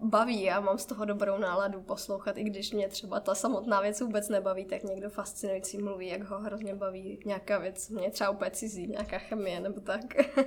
baví 0.01 0.51
a 0.51 0.61
mám 0.61 0.79
z 0.79 0.87
toho 0.87 1.05
dobrou 1.05 1.39
náladu 1.39 1.81
poslouchat, 1.81 2.39
i 2.39 2.45
když 2.45 2.73
mě 2.73 2.89
třeba 2.89 3.21
ta 3.21 3.35
samotná 3.35 3.81
věc 3.81 4.01
vůbec 4.01 4.29
nebaví, 4.29 4.65
tak 4.65 4.83
někdo 4.83 5.11
fascinující 5.11 5.79
mluví, 5.79 6.09
jak 6.09 6.23
ho 6.23 6.39
hrozně 6.39 6.75
baví 6.75 7.19
nějaká 7.25 7.59
věc, 7.59 7.89
mě 7.89 8.11
třeba 8.11 8.31
úplně 8.31 8.51
cizí, 8.51 8.87
nějaká 8.87 9.19
chemie 9.19 9.61
nebo 9.61 9.81
tak. 9.81 10.01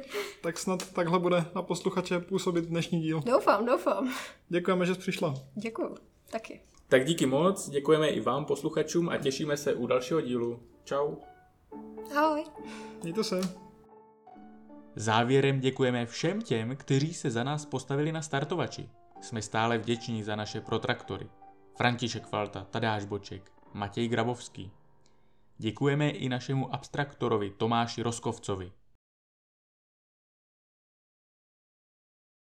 tak 0.42 0.60
snad 0.60 0.92
takhle 0.92 1.20
bude 1.20 1.46
na 1.56 1.62
posluchače 1.62 2.20
působit 2.20 2.66
dnešní 2.66 3.02
díl. 3.02 3.22
Doufám, 3.26 3.66
doufám. 3.66 4.14
Děkujeme, 4.50 4.86
že 4.86 4.96
jsi 4.96 5.00
přišla. 5.00 5.34
Děkuju, 5.56 5.96
taky. 6.32 6.62
Tak 6.88 7.06
díky 7.06 7.26
moc, 7.26 7.70
děkujeme 7.70 8.08
i 8.08 8.22
vám 8.22 8.46
posluchačům 8.46 9.10
a 9.10 9.18
těšíme 9.18 9.58
se 9.58 9.74
u 9.74 9.88
dalšího 9.88 10.22
dílu. 10.22 10.60
Čau. 10.84 11.16
Ahoj. 12.16 12.44
Mějte 13.04 13.24
se. 13.24 13.42
Závěrem 14.96 15.60
děkujeme 15.60 16.06
všem 16.06 16.42
těm, 16.42 16.76
kteří 16.76 17.14
se 17.14 17.32
za 17.32 17.44
nás 17.44 17.66
postavili 17.66 18.12
na 18.12 18.22
startovači. 18.22 18.90
Jsme 19.22 19.42
stále 19.42 19.78
vděční 19.78 20.24
za 20.24 20.36
naše 20.36 20.62
protraktory. 20.62 21.30
František 21.78 22.28
Falta, 22.28 22.64
Tadáš 22.64 23.06
Boček, 23.06 23.52
Matěj 23.74 24.08
Grabovský. 24.08 24.72
Děkujeme 25.58 26.10
i 26.10 26.30
našemu 26.30 26.74
abstraktorovi 26.74 27.50
Tomáši 27.50 28.02
Roskovcovi, 28.02 28.72